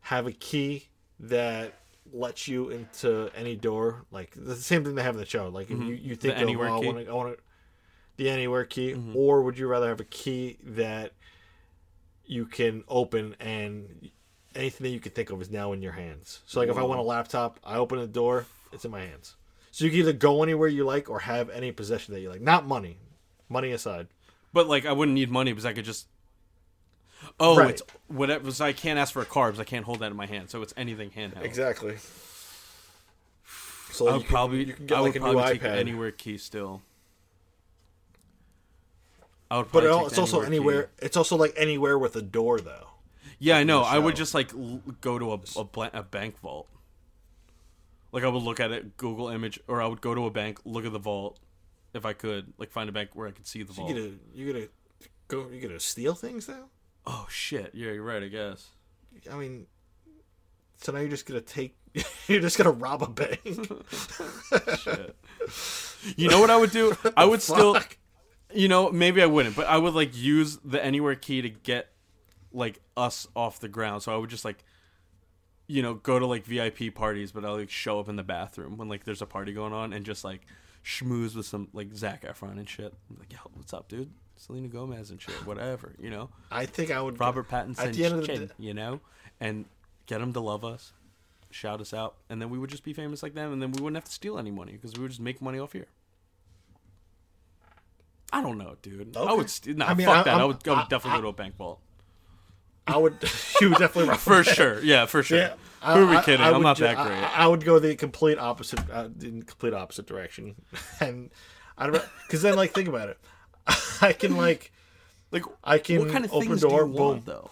have 0.00 0.26
a 0.26 0.32
key 0.32 0.88
that 1.20 1.72
lets 2.12 2.46
you 2.48 2.68
into 2.70 3.30
any 3.34 3.56
door, 3.56 4.04
like 4.10 4.32
the 4.36 4.54
same 4.56 4.84
thing 4.84 4.94
they 4.94 5.02
have 5.02 5.14
in 5.14 5.20
the 5.20 5.26
show? 5.26 5.48
Like 5.48 5.70
if 5.70 5.78
you 5.78 5.94
you 5.94 6.14
think 6.16 6.34
of, 6.34 6.40
Mm-hmm. 6.40 6.42
anywhere 6.48 6.68
oh, 6.68 6.76
I 6.76 6.80
key? 6.80 6.86
want 6.86 6.98
to, 7.06 7.10
I 7.10 7.14
want 7.14 7.36
to, 7.36 7.42
the 8.16 8.28
anywhere 8.30 8.64
key, 8.64 8.92
Mm-hmm. 8.92 9.16
or 9.16 9.42
would 9.42 9.56
you 9.58 9.66
rather 9.66 9.88
have 9.88 10.00
a 10.00 10.04
key 10.04 10.58
that 10.64 11.12
you 12.26 12.46
can 12.46 12.84
open 12.88 13.36
and 13.40 14.10
anything 14.54 14.84
that 14.84 14.90
you 14.90 15.00
can 15.00 15.12
think 15.12 15.30
of 15.30 15.40
is 15.42 15.50
now 15.50 15.72
in 15.72 15.82
your 15.82 15.92
hands? 15.92 16.40
So 16.46 16.60
like 16.60 16.68
if 16.68 16.76
I 16.76 16.82
want 16.82 17.00
a 17.00 17.04
laptop, 17.04 17.58
I 17.64 17.76
open 17.76 17.98
the 17.98 18.06
door, 18.06 18.46
it's 18.72 18.84
in 18.84 18.90
my 18.90 19.00
hands. 19.00 19.36
So 19.70 19.84
you 19.84 19.90
can 19.90 20.00
either 20.00 20.12
go 20.12 20.42
anywhere 20.42 20.68
you 20.68 20.84
like 20.84 21.10
or 21.10 21.20
have 21.20 21.50
any 21.50 21.72
possession 21.72 22.14
that 22.14 22.20
you 22.20 22.30
like. 22.30 22.40
Not 22.40 22.66
money, 22.66 22.98
money 23.48 23.72
aside. 23.72 24.06
But 24.52 24.68
like, 24.68 24.86
I 24.86 24.92
wouldn't 24.92 25.14
need 25.16 25.30
money 25.30 25.52
because 25.52 25.66
I 25.66 25.72
could 25.72 25.84
just. 25.84 26.06
Oh, 27.40 27.56
Right. 27.56 27.70
it's 27.70 27.82
whatever. 28.06 28.50
So 28.52 28.64
I 28.64 28.72
can't 28.72 28.98
ask 28.98 29.12
for 29.12 29.22
a 29.22 29.26
car 29.26 29.48
because 29.48 29.58
I 29.60 29.64
can't 29.64 29.84
hold 29.84 29.98
that 30.00 30.10
in 30.12 30.16
my 30.16 30.26
hand. 30.26 30.50
So 30.50 30.62
it's 30.62 30.74
anything 30.76 31.10
handheld. 31.10 31.42
Exactly. 31.42 31.96
So 33.90 34.06
I 34.06 34.10
you 34.10 34.14
would 34.16 34.22
can- 34.26 34.30
probably. 34.30 34.64
you 34.64 34.72
can 34.72 34.86
get 34.86 34.98
I 34.98 35.00
like 35.00 35.12
would 35.14 35.22
a 35.22 35.24
new 35.26 35.32
probably 35.34 35.52
take 35.58 35.62
iPad. 35.62 35.76
anywhere 35.78 36.10
key 36.10 36.36
still. 36.38 36.82
I 39.50 39.58
would 39.58 39.70
But 39.72 39.84
it 39.84 39.90
it's 40.06 40.18
also 40.18 40.40
key. 40.40 40.46
anywhere. 40.46 40.90
It's 40.98 41.16
also 41.16 41.36
like 41.36 41.52
anywhere 41.56 41.98
with 41.98 42.16
a 42.16 42.22
door, 42.22 42.60
though. 42.60 42.88
Yeah, 43.38 43.58
I 43.58 43.64
know. 43.64 43.82
I 43.82 43.98
would 43.98 44.16
just 44.16 44.32
like 44.34 44.52
l- 44.54 44.80
go 45.00 45.18
to 45.18 45.32
a 45.32 45.40
a, 45.60 45.64
bla- 45.64 45.90
a 45.92 46.02
bank 46.02 46.38
vault. 46.40 46.68
Like 48.12 48.24
I 48.24 48.28
would 48.28 48.42
look 48.42 48.60
at 48.60 48.70
it, 48.70 48.96
Google 48.96 49.28
image, 49.28 49.58
or 49.68 49.82
I 49.82 49.86
would 49.86 50.00
go 50.00 50.14
to 50.14 50.24
a 50.26 50.30
bank, 50.30 50.60
look 50.64 50.84
at 50.86 50.92
the 50.92 50.98
vault, 51.00 51.38
if 51.92 52.06
I 52.06 52.12
could, 52.12 52.52
like 52.58 52.70
find 52.70 52.88
a 52.88 52.92
bank 52.92 53.10
where 53.14 53.26
I 53.28 53.32
could 53.32 53.46
see 53.46 53.62
the 53.64 53.72
So 53.74 53.82
vault. 53.82 53.94
you 53.94 54.02
gonna 54.02 54.14
you 54.34 54.52
gonna 54.52 54.66
go? 55.28 55.48
You 55.50 55.60
gonna 55.60 55.80
steal 55.80 56.14
things 56.14 56.48
now? 56.48 56.66
Oh 57.06 57.26
shit! 57.28 57.72
Yeah, 57.74 57.90
you're 57.92 58.02
right. 58.04 58.22
I 58.22 58.28
guess. 58.28 58.68
I 59.30 59.36
mean, 59.36 59.66
so 60.80 60.92
now 60.92 61.00
you're 61.00 61.08
just 61.10 61.26
gonna 61.26 61.40
take. 61.40 61.76
You're 62.26 62.40
just 62.40 62.58
gonna 62.58 62.72
rob 62.72 63.02
a 63.04 63.06
bank. 63.08 63.40
Shit. 64.80 65.16
You 66.16 66.28
know 66.28 66.40
what 66.40 66.50
I 66.50 66.56
would 66.56 66.72
do? 66.72 66.96
I 67.16 67.24
would 67.24 67.40
still. 67.42 67.74
Fuck. 67.74 67.96
You 68.54 68.68
know, 68.68 68.90
maybe 68.90 69.20
I 69.20 69.26
wouldn't, 69.26 69.56
but 69.56 69.66
I 69.66 69.76
would 69.76 69.94
like 69.94 70.16
use 70.16 70.58
the 70.64 70.82
anywhere 70.82 71.14
key 71.14 71.42
to 71.42 71.50
get 71.50 71.88
like 72.52 72.80
us 72.96 73.26
off 73.34 73.60
the 73.60 73.68
ground. 73.68 74.02
So 74.02 74.14
I 74.14 74.16
would 74.16 74.30
just 74.30 74.44
like, 74.44 74.64
you 75.66 75.82
know, 75.82 75.94
go 75.94 76.18
to 76.18 76.26
like 76.26 76.44
VIP 76.44 76.94
parties, 76.94 77.32
but 77.32 77.44
I'll 77.44 77.56
like 77.56 77.70
show 77.70 77.98
up 77.98 78.08
in 78.08 78.16
the 78.16 78.22
bathroom 78.22 78.76
when 78.76 78.88
like 78.88 79.04
there's 79.04 79.22
a 79.22 79.26
party 79.26 79.52
going 79.52 79.72
on 79.72 79.92
and 79.92 80.06
just 80.06 80.24
like 80.24 80.42
schmooze 80.84 81.34
with 81.34 81.46
some 81.46 81.68
like 81.72 81.94
Zac 81.94 82.22
Efron 82.22 82.52
and 82.52 82.68
shit. 82.68 82.94
I'm 83.10 83.16
like, 83.18 83.32
yo, 83.32 83.38
what's 83.54 83.72
up, 83.72 83.88
dude? 83.88 84.10
Selena 84.36 84.68
Gomez 84.68 85.10
and 85.10 85.20
shit, 85.20 85.34
whatever, 85.46 85.94
you 85.98 86.10
know. 86.10 86.28
I 86.50 86.66
think 86.66 86.90
I 86.90 87.00
would. 87.00 87.18
Robert 87.18 87.48
Pattinson, 87.48 87.78
At 87.78 87.92
the 87.92 88.04
end 88.04 88.14
of 88.14 88.26
the 88.26 88.26
day, 88.26 88.48
you 88.58 88.74
know, 88.74 89.00
and 89.40 89.64
get 90.06 90.18
them 90.18 90.32
to 90.32 90.40
love 90.40 90.64
us, 90.64 90.92
shout 91.50 91.80
us 91.80 91.94
out, 91.94 92.16
and 92.28 92.42
then 92.42 92.50
we 92.50 92.58
would 92.58 92.70
just 92.70 92.84
be 92.84 92.92
famous 92.92 93.22
like 93.22 93.34
them, 93.34 93.52
and 93.52 93.62
then 93.62 93.72
we 93.72 93.80
wouldn't 93.80 93.96
have 93.96 94.04
to 94.04 94.12
steal 94.12 94.38
any 94.38 94.50
money 94.50 94.72
because 94.72 94.94
we 94.94 95.02
would 95.02 95.10
just 95.10 95.20
make 95.20 95.40
money 95.40 95.58
off 95.58 95.72
here. 95.72 95.86
I 98.34 98.42
don't 98.42 98.58
know, 98.58 98.76
dude. 98.82 99.16
I 99.16 99.32
would. 99.32 99.48
St- 99.48 99.76
nah, 99.76 99.86
I 99.86 99.94
mean, 99.94 100.06
fuck 100.06 100.16
I- 100.18 100.22
that. 100.24 100.34
I 100.34 100.38
I'm- 100.38 100.46
would. 100.48 100.68
I 100.68 100.70
would 100.70 100.78
I- 100.78 100.88
definitely 100.88 101.18
go 101.18 101.22
to 101.22 101.28
a 101.28 101.32
bank 101.32 101.56
vault 101.56 101.80
I 102.86 102.96
would. 102.98 103.16
you 103.60 103.70
would 103.70 103.78
definitely 103.78 104.10
rob 104.10 104.18
for 104.20 104.42
sure. 104.44 104.82
Yeah, 104.82 105.06
for 105.06 105.22
sure. 105.22 105.38
Yeah, 105.38 105.54
Who 105.82 106.04
are 106.04 106.06
we 106.06 106.20
kidding? 106.22 106.40
I 106.44 106.48
I'm 106.48 106.54
would 106.54 106.62
not 106.62 106.76
ju- 106.76 106.84
that 106.84 106.96
great. 107.06 107.16
I, 107.16 107.46
would 107.46 107.64
go 107.64 107.78
the 107.78 107.94
complete 107.96 108.38
opposite, 108.38 108.80
uh, 108.90 109.08
in 109.22 109.42
complete 109.44 109.72
opposite 109.72 110.06
direction, 110.06 110.56
and 111.00 111.30
I 111.78 111.86
don't 111.88 112.04
because 112.26 112.42
then 112.42 112.56
like 112.56 112.72
think 112.72 112.88
about 112.88 113.08
it. 113.08 113.18
I 114.02 114.12
can 114.12 114.36
like 114.36 114.72
like, 115.30 115.44
I 115.62 115.78
can 115.78 116.00
what 116.00 116.10
kind 116.10 116.24
of 116.24 116.32
open 116.34 116.58
door, 116.58 116.84
do 116.84 116.90
you 116.92 116.98
want, 116.98 117.24
though? 117.26 117.50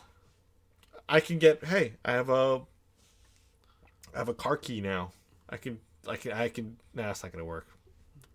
I 1.09 1.21
can 1.21 1.39
get. 1.39 1.65
Hey, 1.65 1.95
I 2.05 2.13
have 2.13 2.29
a. 2.29 2.61
I 4.15 4.19
have 4.19 4.29
a 4.29 4.35
car 4.35 4.57
key 4.57 4.81
now. 4.81 5.13
I 5.49 5.57
can. 5.57 5.79
I 6.09 6.17
can. 6.17 6.33
I 6.33 6.49
can. 6.49 6.77
Nah, 6.95 7.11
it's 7.11 7.23
not 7.23 7.33
gonna 7.33 7.45
work. 7.45 7.67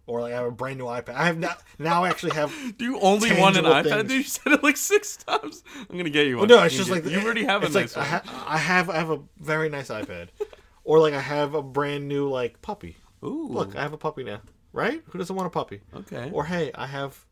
Or 0.07 0.21
like 0.21 0.31
I 0.33 0.37
have 0.37 0.45
a 0.45 0.51
brand 0.51 0.77
new 0.79 0.85
iPad. 0.85 1.15
I 1.15 1.25
have 1.25 1.37
now. 1.37 1.53
Now 1.77 2.03
I 2.05 2.09
actually 2.09 2.31
have. 2.31 2.51
Do 2.77 2.85
you 2.85 2.99
only 2.99 3.29
want 3.37 3.57
an 3.57 3.65
Tangible 3.65 3.91
iPad? 3.91 4.07
things. 4.07 4.09
Dude, 4.09 4.17
you 4.17 4.23
said 4.23 4.53
it 4.53 4.63
like 4.63 4.77
six 4.77 5.17
times. 5.17 5.63
I'm 5.89 5.97
gonna 5.97 6.09
get 6.09 6.27
you 6.27 6.37
Well, 6.37 6.47
no, 6.47 6.63
it's 6.63 6.73
You 6.73 6.79
just 6.79 6.89
get- 6.91 7.03
like 7.05 7.13
you 7.13 7.19
already 7.19 7.43
have 7.43 7.61
a 7.63 7.69
nice 7.69 7.95
like 7.95 7.95
one. 7.95 8.05
I, 8.05 8.07
ha- 8.07 8.45
I 8.47 8.57
have. 8.57 8.89
I 8.89 8.95
have 8.95 9.09
a 9.09 9.19
very 9.37 9.69
nice 9.69 9.89
iPad. 9.89 10.29
or 10.85 10.99
like 10.99 11.13
I 11.13 11.19
have 11.19 11.53
a 11.53 11.61
brand 11.61 12.07
new 12.07 12.29
like 12.29 12.61
puppy. 12.61 12.95
Ooh, 13.23 13.47
Look, 13.49 13.75
I 13.75 13.81
have 13.81 13.93
a 13.93 13.97
puppy 13.97 14.23
now. 14.23 14.39
Right? 14.73 15.01
Who 15.09 15.17
doesn't 15.17 15.35
want 15.35 15.47
a 15.47 15.49
puppy? 15.49 15.81
okay. 15.95 16.29
Or 16.33 16.45
hey, 16.45 16.71
I 16.73 16.87
have. 16.87 17.25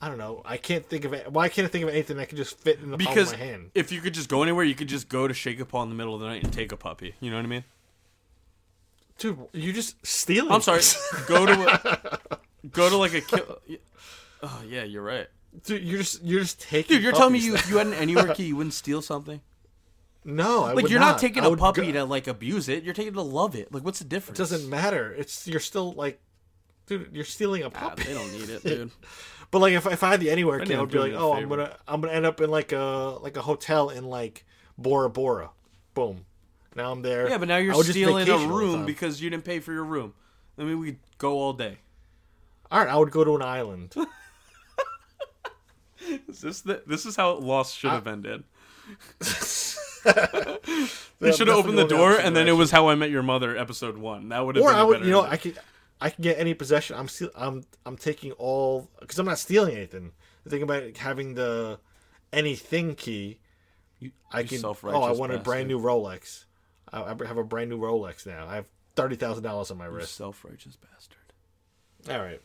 I 0.00 0.08
don't 0.08 0.18
know. 0.18 0.42
I 0.44 0.56
can't 0.56 0.84
think 0.84 1.04
of 1.04 1.12
it. 1.12 1.30
Why 1.30 1.48
can't 1.48 1.64
I 1.64 1.68
think 1.68 1.84
of 1.84 1.90
anything 1.90 2.16
that 2.16 2.28
can 2.28 2.36
just 2.36 2.58
fit 2.58 2.80
in 2.80 2.90
the 2.90 2.96
because 2.96 3.26
palm 3.30 3.34
of 3.34 3.40
my 3.40 3.46
hand? 3.46 3.70
if 3.76 3.92
you 3.92 4.00
could 4.00 4.14
just 4.14 4.28
go 4.28 4.42
anywhere, 4.42 4.64
you 4.64 4.74
could 4.74 4.88
just 4.88 5.08
go 5.08 5.28
to 5.28 5.34
Shake 5.34 5.66
Paw 5.68 5.82
in 5.84 5.90
the 5.90 5.94
middle 5.94 6.12
of 6.14 6.20
the 6.20 6.26
night 6.26 6.42
and 6.42 6.52
take 6.52 6.72
a 6.72 6.76
puppy. 6.76 7.14
You 7.20 7.30
know 7.30 7.36
what 7.36 7.44
I 7.44 7.48
mean? 7.48 7.64
Dude, 9.22 9.38
you 9.52 9.72
just 9.72 10.04
stealing. 10.04 10.50
I'm 10.50 10.62
sorry. 10.62 10.82
go 11.28 11.46
to 11.46 11.52
a, 11.52 12.38
go 12.68 12.90
to 12.90 12.96
like 12.96 13.14
a 13.14 13.20
kill. 13.20 13.58
Oh 14.42 14.62
yeah, 14.68 14.82
you're 14.82 15.02
right, 15.04 15.28
Dude, 15.64 15.84
you're 15.84 15.98
just 15.98 16.22
you're 16.24 16.40
just 16.40 16.60
taking. 16.60 16.96
dude. 16.96 17.04
You're 17.04 17.12
telling 17.12 17.32
me 17.32 17.38
you 17.38 17.54
if 17.54 17.70
you 17.70 17.78
had 17.78 17.86
an 17.86 17.94
anywhere 17.94 18.34
key, 18.34 18.46
you 18.46 18.56
wouldn't 18.56 18.74
steal 18.74 19.00
something. 19.00 19.40
No, 20.24 20.64
I 20.64 20.72
Like 20.72 20.88
you're 20.88 20.98
not, 21.00 21.18
taking 21.18 21.44
I 21.44 21.46
a 21.48 21.56
puppy 21.56 21.86
go- 21.86 21.92
to 21.92 22.04
like 22.04 22.26
abuse 22.26 22.68
it. 22.68 22.82
You're 22.82 22.94
taking 22.94 23.12
it 23.12 23.14
to 23.16 23.22
love 23.22 23.54
it. 23.54 23.72
Like 23.72 23.84
what's 23.84 24.00
the 24.00 24.04
difference? 24.04 24.38
It 24.38 24.42
doesn't 24.42 24.68
matter. 24.68 25.12
It's 25.16 25.46
you're 25.46 25.60
still 25.60 25.92
like, 25.92 26.20
dude, 26.86 27.10
you're 27.12 27.24
stealing 27.24 27.62
a 27.62 27.66
Ah, 27.66 27.70
puppy. 27.70 28.02
they 28.04 28.14
don't 28.14 28.32
need 28.32 28.50
it, 28.50 28.62
dude. 28.64 28.90
But 29.52 29.58
like, 29.60 29.74
if, 29.74 29.86
if 29.86 30.02
I 30.02 30.10
had 30.10 30.20
the 30.20 30.30
anywhere 30.30 30.58
key, 30.60 30.74
I 30.74 30.80
would 30.80 30.90
be 30.90 30.98
like, 30.98 31.10
doing 31.10 31.20
you 31.20 31.26
a 31.26 31.30
oh, 31.30 31.34
I'm 31.34 31.48
gonna 31.48 31.76
I'm 31.86 32.00
gonna 32.00 32.12
end 32.12 32.26
up 32.26 32.40
in 32.40 32.50
like 32.50 32.72
a 32.72 33.18
like 33.20 33.36
a 33.36 33.42
hotel 33.42 33.88
in 33.90 34.04
like 34.04 34.44
Bora 34.78 35.10
Bora. 35.10 35.50
Boom. 35.94 36.24
Now 36.74 36.92
I'm 36.92 37.02
there. 37.02 37.28
Yeah, 37.28 37.38
but 37.38 37.48
now 37.48 37.58
you're 37.58 37.74
I 37.74 37.80
stealing 37.80 38.22
a 38.22 38.26
vacation 38.26 38.42
all 38.42 38.48
the 38.48 38.54
room 38.54 38.86
because 38.86 39.20
you 39.20 39.30
didn't 39.30 39.44
pay 39.44 39.60
for 39.60 39.72
your 39.72 39.84
room. 39.84 40.14
I 40.58 40.64
mean, 40.64 40.78
we 40.78 40.92
could 40.92 41.00
go 41.18 41.34
all 41.34 41.52
day. 41.52 41.78
All 42.70 42.78
right, 42.78 42.88
I 42.88 42.96
would 42.96 43.10
go 43.10 43.24
to 43.24 43.36
an 43.36 43.42
island. 43.42 43.94
Is 46.28 46.40
this 46.40 46.62
the, 46.62 46.82
this 46.86 47.06
is 47.06 47.14
how 47.14 47.34
Lost 47.34 47.76
should 47.76 47.90
have 47.90 48.06
ended. 48.06 48.44
They 51.20 51.30
should 51.30 51.46
have 51.46 51.56
opened 51.56 51.78
the 51.78 51.86
door, 51.86 52.16
and 52.18 52.34
then 52.34 52.48
it 52.48 52.52
was 52.52 52.72
How 52.72 52.88
I 52.88 52.96
Met 52.96 53.10
Your 53.10 53.22
Mother, 53.22 53.56
episode 53.56 53.96
one. 53.96 54.30
That 54.30 54.44
would 54.44 54.56
have 54.56 54.64
or 54.64 54.70
been. 54.70 54.78
I 54.78 54.82
would, 54.82 54.92
better 54.94 55.04
you 55.04 55.10
know, 55.12 55.22
ending. 55.22 55.32
I 55.32 55.36
could 55.36 55.58
I 56.00 56.10
can 56.10 56.22
get 56.22 56.38
any 56.38 56.52
possession. 56.54 56.96
I'm 56.98 57.06
still 57.06 57.30
I'm 57.36 57.62
I'm 57.86 57.96
taking 57.96 58.32
all 58.32 58.90
because 58.98 59.20
I'm 59.20 59.26
not 59.26 59.38
stealing 59.38 59.76
anything. 59.76 60.10
The 60.42 60.50
thing 60.50 60.62
about 60.62 60.96
having 60.96 61.34
the 61.34 61.78
anything 62.32 62.96
key, 62.96 63.38
I 64.32 64.40
you 64.40 64.48
can. 64.48 64.64
Oh, 64.64 65.02
I 65.02 65.12
want 65.12 65.32
a 65.32 65.38
brand 65.38 65.68
new 65.68 65.78
Rolex. 65.78 66.46
I, 66.92 67.02
I 67.02 67.26
have 67.26 67.36
a 67.38 67.44
brand 67.44 67.70
new 67.70 67.78
Rolex 67.78 68.26
now. 68.26 68.46
I 68.46 68.56
have 68.56 68.66
thirty 68.96 69.16
thousand 69.16 69.42
dollars 69.44 69.70
on 69.70 69.78
my 69.78 69.86
You 69.86 69.92
wrist. 69.92 70.14
self-righteous 70.14 70.76
bastard. 70.76 71.18
All 72.10 72.20
right, 72.22 72.40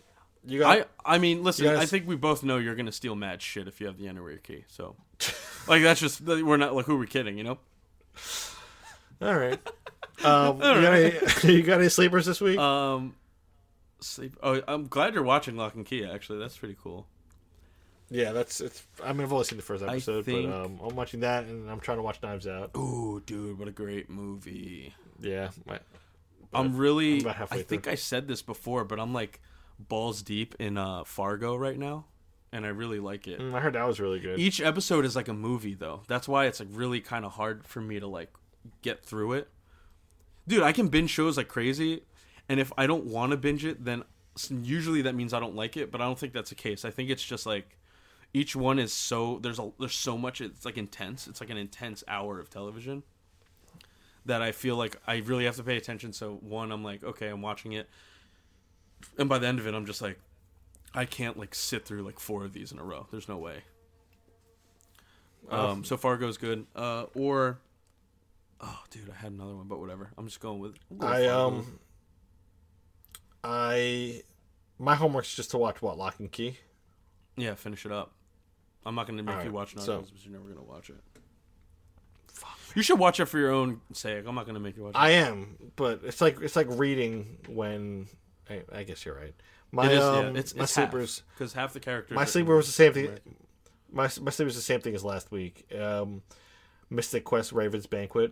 you 0.45 0.59
got. 0.59 0.87
I 1.05 1.15
I 1.15 1.17
mean, 1.17 1.43
listen. 1.43 1.67
I 1.67 1.85
think 1.85 2.07
we 2.07 2.15
both 2.15 2.43
know 2.43 2.57
you're 2.57 2.75
gonna 2.75 2.91
steal 2.91 3.15
mad 3.15 3.41
shit 3.41 3.67
if 3.67 3.79
you 3.81 3.87
have 3.87 3.97
the 3.97 4.07
anywhere 4.07 4.37
key. 4.37 4.65
So, 4.67 4.95
like, 5.67 5.83
that's 5.83 5.99
just 5.99 6.21
we're 6.21 6.57
not 6.57 6.75
like 6.75 6.85
who 6.85 6.93
we're 6.93 7.01
we 7.01 7.07
kidding, 7.07 7.37
you 7.37 7.43
know? 7.43 7.57
all 9.21 9.35
right. 9.35 9.59
Um, 10.23 10.55
you, 10.55 10.61
got 10.61 10.93
any, 10.95 11.13
you 11.53 11.61
got 11.61 11.79
any 11.79 11.89
sleepers 11.89 12.25
this 12.25 12.41
week? 12.41 12.57
Um, 12.57 13.13
sleep. 13.99 14.35
Oh, 14.41 14.59
I'm 14.67 14.87
glad 14.87 15.13
you're 15.13 15.21
watching 15.21 15.55
Locke 15.55 15.75
and 15.75 15.85
Key. 15.85 16.03
Actually, 16.03 16.39
that's 16.39 16.57
pretty 16.57 16.75
cool. 16.81 17.05
Yeah, 18.09 18.31
that's 18.31 18.61
it's. 18.61 18.83
I 19.03 19.11
mean, 19.13 19.23
I've 19.23 19.33
only 19.33 19.45
seen 19.45 19.57
the 19.57 19.63
first 19.63 19.83
episode, 19.83 20.25
think- 20.25 20.49
but 20.49 20.65
um, 20.65 20.79
I'm 20.83 20.95
watching 20.95 21.21
that 21.21 21.45
and 21.45 21.69
I'm 21.69 21.79
trying 21.79 21.97
to 21.97 22.03
watch 22.03 22.21
Knives 22.23 22.47
Out. 22.47 22.71
Ooh, 22.75 23.21
dude, 23.25 23.59
what 23.59 23.67
a 23.67 23.71
great 23.71 24.09
movie. 24.09 24.93
Yeah, 25.19 25.49
my, 25.65 25.79
I'm 26.53 26.77
really. 26.77 27.15
I'm 27.15 27.21
about 27.21 27.35
halfway 27.35 27.59
I 27.59 27.63
think 27.63 27.83
through. 27.83 27.93
I 27.93 27.95
said 27.95 28.27
this 28.27 28.41
before, 28.41 28.85
but 28.85 28.99
I'm 28.99 29.13
like 29.13 29.41
balls 29.79 30.21
deep 30.21 30.55
in 30.59 30.77
uh 30.77 31.03
Fargo 31.03 31.55
right 31.55 31.77
now, 31.77 32.05
and 32.51 32.65
I 32.65 32.69
really 32.69 32.99
like 32.99 33.27
it. 33.27 33.39
mm, 33.39 33.53
I 33.53 33.59
heard 33.59 33.73
that 33.73 33.85
was 33.87 33.99
really 33.99 34.19
good. 34.19 34.39
Each 34.39 34.61
episode 34.61 35.05
is 35.05 35.15
like 35.15 35.27
a 35.27 35.33
movie, 35.33 35.73
though. 35.73 36.01
That's 36.07 36.27
why 36.27 36.45
it's 36.45 36.59
like 36.59 36.69
really 36.71 37.01
kind 37.01 37.25
of 37.25 37.33
hard 37.33 37.65
for 37.65 37.81
me 37.81 37.99
to 37.99 38.07
like 38.07 38.33
get 38.81 39.03
through 39.03 39.33
it. 39.33 39.49
Dude, 40.47 40.63
I 40.63 40.71
can 40.71 40.87
binge 40.87 41.09
shows 41.09 41.35
like 41.35 41.49
crazy, 41.49 42.03
and 42.47 42.59
if 42.59 42.71
I 42.77 42.87
don't 42.87 43.05
want 43.05 43.31
to 43.31 43.37
binge 43.37 43.65
it, 43.65 43.83
then 43.83 44.03
usually 44.49 45.01
that 45.01 45.13
means 45.15 45.33
I 45.33 45.39
don't 45.39 45.55
like 45.55 45.75
it. 45.75 45.91
But 45.91 45.99
I 45.99 46.05
don't 46.05 46.17
think 46.17 46.31
that's 46.33 46.49
the 46.49 46.55
case. 46.55 46.85
I 46.85 46.89
think 46.91 47.09
it's 47.09 47.23
just 47.23 47.45
like 47.45 47.77
each 48.33 48.55
one 48.55 48.79
is 48.79 48.93
so 48.93 49.39
there's 49.41 49.59
a 49.59 49.71
there's 49.79 49.95
so 49.95 50.17
much 50.17 50.41
it's 50.41 50.65
like 50.65 50.77
intense. 50.77 51.27
It's 51.27 51.41
like 51.41 51.49
an 51.49 51.57
intense 51.57 52.03
hour 52.07 52.39
of 52.39 52.49
television 52.49 53.03
that 54.25 54.41
I 54.41 54.51
feel 54.51 54.75
like 54.75 54.97
I 55.07 55.17
really 55.17 55.45
have 55.45 55.55
to 55.55 55.63
pay 55.63 55.77
attention. 55.77 56.13
So 56.13 56.35
one, 56.41 56.71
I'm 56.71 56.83
like, 56.83 57.03
okay, 57.03 57.29
I'm 57.29 57.41
watching 57.41 57.73
it, 57.73 57.89
and 59.17 59.29
by 59.29 59.39
the 59.39 59.47
end 59.47 59.59
of 59.59 59.67
it, 59.67 59.73
I'm 59.73 59.85
just 59.85 60.01
like, 60.01 60.19
I 60.93 61.05
can't 61.05 61.37
like 61.37 61.55
sit 61.55 61.85
through 61.85 62.03
like 62.03 62.19
four 62.19 62.43
of 62.43 62.53
these 62.53 62.71
in 62.71 62.79
a 62.79 62.83
row. 62.83 63.07
There's 63.11 63.29
no 63.29 63.37
way. 63.37 63.63
Um, 65.49 65.83
so 65.85 65.95
far 65.95 66.17
goes 66.17 66.37
good. 66.37 66.65
Uh, 66.75 67.05
or, 67.15 67.59
oh, 68.59 68.83
dude, 68.89 69.09
I 69.09 69.15
had 69.15 69.31
another 69.31 69.55
one, 69.55 69.67
but 69.67 69.79
whatever. 69.79 70.11
I'm 70.17 70.25
just 70.25 70.41
going 70.41 70.59
with. 70.59 70.75
Going 70.97 71.29
um 71.29 71.79
I 73.43 74.23
my 74.77 74.95
homework's 74.95 75.33
just 75.33 75.51
to 75.51 75.57
watch 75.57 75.81
what 75.81 75.97
Locke 75.97 76.19
and 76.19 76.31
Key. 76.31 76.57
yeah, 77.37 77.55
finish 77.55 77.85
it 77.85 77.91
up. 77.91 78.11
I'm 78.87 78.95
not 78.95 79.05
gonna 79.07 79.21
make 79.21 79.31
Alright, 79.33 79.45
you 79.47 79.51
watch 79.53 79.75
Narcos, 79.75 79.85
so- 79.85 80.01
but 80.01 80.23
you're 80.25 80.33
never 80.33 80.47
gonna 80.49 80.63
watch 80.65 80.89
it. 80.89 80.95
Fuck. 82.27 82.57
You 82.75 82.81
should 82.83 82.99
watch 82.99 83.19
it 83.19 83.25
for 83.25 83.37
your 83.37 83.51
own 83.51 83.81
sake. 83.93 84.25
I'm 84.27 84.35
not 84.35 84.45
gonna 84.45 84.59
make 84.59 84.77
you 84.77 84.83
watch 84.83 84.95
it. 84.95 84.97
I 84.97 85.11
am, 85.11 85.57
but 85.75 86.01
it's 86.03 86.21
like 86.21 86.39
it's 86.41 86.55
like 86.55 86.67
reading 86.69 87.37
when 87.47 88.07
I, 88.49 88.61
I 88.73 88.83
guess 88.83 89.05
you're 89.05 89.15
right. 89.15 89.33
My 89.71 89.87
It 89.87 89.93
is, 89.93 90.03
um, 90.03 90.33
yeah. 90.35 90.39
It's, 90.39 90.55
my 90.55 90.63
it's 90.63 90.73
sleepers 90.73 91.23
because 91.33 91.53
half 91.53 91.73
the 91.73 91.79
characters. 91.79 92.15
my 92.15 92.25
sleeper 92.25 92.55
was 92.55 92.67
the 92.67 92.71
same 92.71 92.93
thing. 92.93 93.09
My 93.91 94.03
my 94.21 94.31
sleeper 94.31 94.45
was 94.45 94.55
the 94.55 94.61
same 94.61 94.79
thing 94.81 94.95
as 94.95 95.03
last 95.03 95.31
week. 95.31 95.65
Um, 95.77 96.21
Mythic 96.89 97.25
Quest 97.25 97.51
Raven's 97.51 97.87
Banquet. 97.87 98.31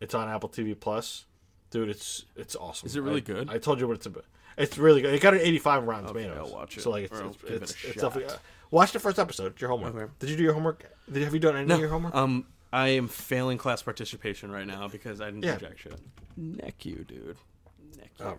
It's 0.00 0.14
on 0.14 0.28
Apple 0.28 0.48
TV 0.48 0.78
Plus, 0.78 1.24
dude. 1.70 1.88
It's 1.88 2.24
it's 2.36 2.56
awesome. 2.56 2.86
Is 2.86 2.96
it 2.96 3.00
really 3.02 3.16
I- 3.18 3.20
good? 3.20 3.50
I 3.50 3.58
told 3.58 3.80
you 3.80 3.86
what 3.86 3.96
it's 3.96 4.06
about. 4.06 4.24
It's 4.58 4.76
really 4.76 5.00
good. 5.00 5.14
It 5.14 5.22
got 5.22 5.32
an 5.32 5.40
85 5.40 5.80
on 5.80 5.86
Rotten 5.86 6.06
Okay, 6.10 6.22
Tomatoes. 6.24 6.48
I'll 6.52 6.58
watch 6.58 6.76
it, 6.76 6.82
So 6.82 6.90
like 6.90 7.04
it's 7.04 7.18
or 7.18 7.22
I'll 7.22 7.30
it's, 7.30 7.42
it 7.44 7.62
it's, 7.62 7.72
it's 7.84 8.02
definitely 8.02 8.26
uh, 8.26 8.36
watch 8.72 8.90
the 8.92 8.98
first 8.98 9.20
episode. 9.20 9.52
It's 9.52 9.60
your 9.60 9.70
homework. 9.70 9.94
Okay. 9.94 10.12
Did 10.18 10.30
you 10.30 10.36
do 10.36 10.42
your 10.42 10.54
homework? 10.54 10.84
Did, 11.10 11.22
have 11.22 11.32
you 11.32 11.38
done 11.38 11.56
any 11.56 11.72
of 11.72 11.78
your 11.78 11.88
homework? 11.90 12.14
Um, 12.14 12.46
I 12.72 12.88
am 12.88 13.06
failing 13.06 13.58
class 13.58 13.82
participation 13.82 14.50
right 14.50 14.66
now 14.66 14.88
because 14.88 15.20
I 15.20 15.26
didn't 15.26 15.44
Yeah. 15.44 15.56
do 15.58 15.66
jack 15.66 15.78
shit. 15.78 16.00
Neck 16.36 16.84
you, 16.84 17.04
dude. 17.06 17.36
Neck 17.96 18.10
you. 18.18 18.24
All 18.26 18.38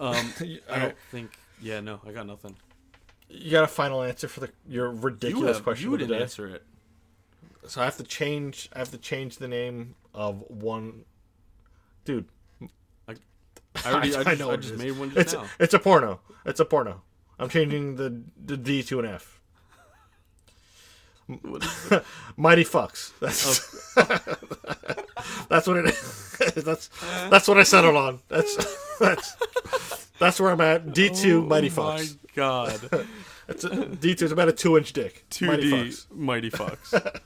Um, 0.00 0.16
I 0.40 0.44
don't 0.44 0.68
right. 0.68 0.96
think. 1.12 1.30
Yeah, 1.60 1.78
no, 1.80 2.00
I 2.04 2.10
got 2.12 2.26
nothing. 2.26 2.56
You 3.28 3.50
got 3.52 3.64
a 3.64 3.68
final 3.68 4.02
answer 4.02 4.26
for 4.26 4.40
the 4.40 4.50
your 4.66 4.92
You, 4.92 4.98
ridiculous 4.98 5.56
have, 5.58 5.64
question 5.64 5.90
you 5.90 5.96
didn't 5.96 6.16
day? 6.16 6.22
answer 6.22 6.46
it. 6.48 6.64
So 7.66 7.80
I 7.80 7.84
have 7.84 7.96
to 7.98 8.02
change. 8.02 8.68
I 8.74 8.78
have 8.80 8.90
to 8.90 8.98
change 8.98 9.36
the 9.38 9.46
name 9.48 9.94
of 10.12 10.42
one. 10.48 11.04
Dude, 12.04 12.26
I 13.06 13.14
already. 13.86 14.14
I, 14.16 14.24
just, 14.24 14.42
I 14.42 14.46
what 14.46 14.60
just 14.60 14.72
it 14.72 14.76
is. 14.76 14.82
made 14.82 14.90
one 14.98 15.10
just 15.10 15.18
It's 15.20 15.32
now. 15.34 15.44
it's 15.60 15.74
a 15.74 15.78
porno. 15.78 16.20
It's 16.44 16.58
a 16.60 16.64
porno. 16.64 17.02
I'm 17.38 17.48
changing 17.48 17.96
the 17.96 18.22
the 18.44 18.56
D 18.56 18.82
to 18.84 18.98
an 18.98 19.06
F. 19.06 19.40
Mighty 22.36 22.64
fucks. 22.64 23.12
That's 23.20 23.94
oh. 23.96 25.44
that's 25.48 25.66
what 25.66 25.76
it 25.78 25.86
is. 25.86 26.18
That's 26.56 26.88
that's 27.30 27.46
what 27.46 27.58
I 27.58 27.62
settled 27.62 27.94
on. 27.94 28.18
That's 28.28 28.96
that's 28.98 29.36
that's 30.18 30.40
where 30.40 30.50
I'm 30.50 30.60
at. 30.60 30.92
D 30.92 31.08
two 31.10 31.42
oh 31.44 31.46
Mighty 31.46 31.70
oh 31.76 31.82
my 31.82 32.00
fucks. 32.00 32.16
god. 32.34 33.06
It's 33.46 33.62
a, 33.64 33.86
D 33.86 34.14
two 34.16 34.24
is 34.24 34.32
about 34.32 34.48
a 34.48 34.52
two 34.52 34.76
inch 34.76 34.92
dick. 34.92 35.24
Two 35.30 35.46
Mighty 35.46 35.62
D 35.70 35.70
fucks. 35.70 36.10
mighty 36.10 36.50
fucks. 36.50 37.20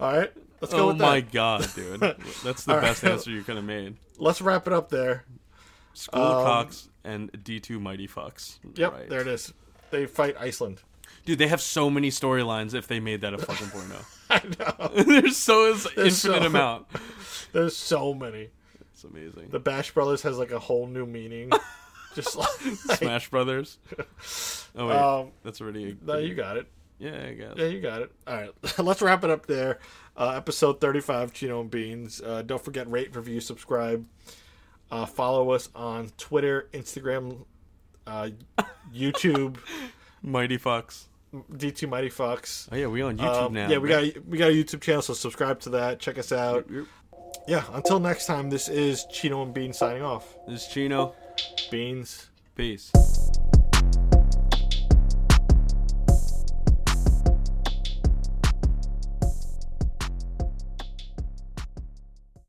All 0.00 0.12
right, 0.16 0.32
let's 0.62 0.72
go 0.72 0.88
oh 0.90 0.92
my 0.94 1.20
that. 1.20 1.32
god, 1.32 1.68
dude. 1.74 2.00
That's 2.44 2.64
the 2.64 2.72
All 2.72 2.78
right. 2.78 2.82
best 2.86 3.04
answer 3.04 3.30
you 3.30 3.42
could 3.42 3.56
have 3.56 3.64
made. 3.64 3.96
Let's 4.16 4.40
wrap 4.40 4.66
it 4.66 4.72
up 4.72 4.88
there. 4.88 5.24
School 5.92 6.22
of 6.22 6.44
cocks 6.46 6.88
um, 7.04 7.10
and 7.12 7.44
D 7.44 7.60
two 7.60 7.78
mighty 7.78 8.08
fucks. 8.08 8.58
Yep, 8.74 8.92
Right. 8.92 9.08
there 9.10 9.20
it 9.20 9.26
is. 9.28 9.52
They 9.90 10.06
fight 10.06 10.36
Iceland. 10.40 10.80
Dude, 11.26 11.38
they 11.38 11.48
have 11.48 11.60
so 11.60 11.90
many 11.90 12.08
storylines 12.10 12.72
if 12.72 12.86
they 12.86 13.00
made 13.00 13.20
that 13.20 13.34
a 13.34 13.38
fucking 13.38 13.68
porno. 13.68 13.96
I 14.30 14.40
know. 14.58 15.02
There's 15.04 15.36
so 15.36 15.64
There's 15.74 15.86
infinite 16.24 16.40
so- 16.42 16.46
amount. 16.46 16.86
There's 17.52 17.76
so 17.76 18.14
many. 18.14 18.48
It's 18.92 19.04
amazing. 19.04 19.48
The 19.50 19.60
Bash 19.60 19.92
Brothers 19.92 20.22
has 20.22 20.38
like 20.38 20.52
a 20.52 20.58
whole 20.58 20.86
new 20.86 21.04
meaning. 21.04 21.50
Just 22.14 22.34
like 22.34 22.48
Smash 22.98 23.28
Brothers. 23.28 23.76
Oh 24.74 24.86
wait, 24.88 24.96
Um, 24.96 25.32
that's 25.42 25.60
already. 25.60 25.90
A, 26.00 26.04
no, 26.06 26.16
you 26.16 26.34
got 26.34 26.56
it. 26.56 26.66
yeah, 26.98 27.26
I 27.28 27.34
guess. 27.34 27.52
Yeah, 27.56 27.66
you 27.66 27.80
got 27.82 28.00
it. 28.02 28.12
All 28.26 28.34
right, 28.34 28.50
let's 28.78 29.02
wrap 29.02 29.22
it 29.22 29.28
up 29.30 29.44
there. 29.46 29.80
Uh, 30.16 30.30
episode 30.34 30.80
35, 30.80 31.34
Chino 31.34 31.60
and 31.60 31.70
Beans. 31.70 32.22
Uh, 32.24 32.40
don't 32.40 32.64
forget, 32.64 32.90
rate, 32.90 33.14
review, 33.14 33.40
subscribe. 33.40 34.06
Uh, 34.90 35.04
follow 35.04 35.50
us 35.50 35.68
on 35.74 36.08
Twitter, 36.16 36.68
Instagram, 36.72 37.44
uh, 38.06 38.30
YouTube, 38.94 39.58
Mighty 40.22 40.56
Fox. 40.56 41.08
D2 41.52 41.88
Mighty 41.88 42.08
Fox. 42.08 42.68
Oh 42.72 42.76
yeah, 42.76 42.86
we 42.86 43.02
on 43.02 43.16
YouTube 43.18 43.46
Um, 43.46 43.52
now. 43.54 43.68
Yeah, 43.68 43.78
we 43.78 43.92
right? 43.94 44.14
got 44.14 44.26
we 44.26 44.38
got 44.38 44.48
a 44.50 44.52
YouTube 44.54 44.80
channel, 44.80 45.02
so 45.02 45.14
subscribe 45.14 45.60
to 45.60 45.70
that. 45.70 45.98
Check 46.00 46.18
us 46.18 46.32
out. 46.32 46.66
Yeah, 47.48 47.64
until 47.72 48.00
next 48.00 48.26
time, 48.26 48.50
this 48.50 48.68
is 48.68 49.04
Chino 49.12 49.42
and 49.42 49.54
Beans 49.54 49.78
signing 49.78 50.02
off. 50.02 50.34
This 50.48 50.62
is 50.66 50.68
Chino. 50.72 51.14
Beans. 51.70 52.28
Peace. 52.56 52.90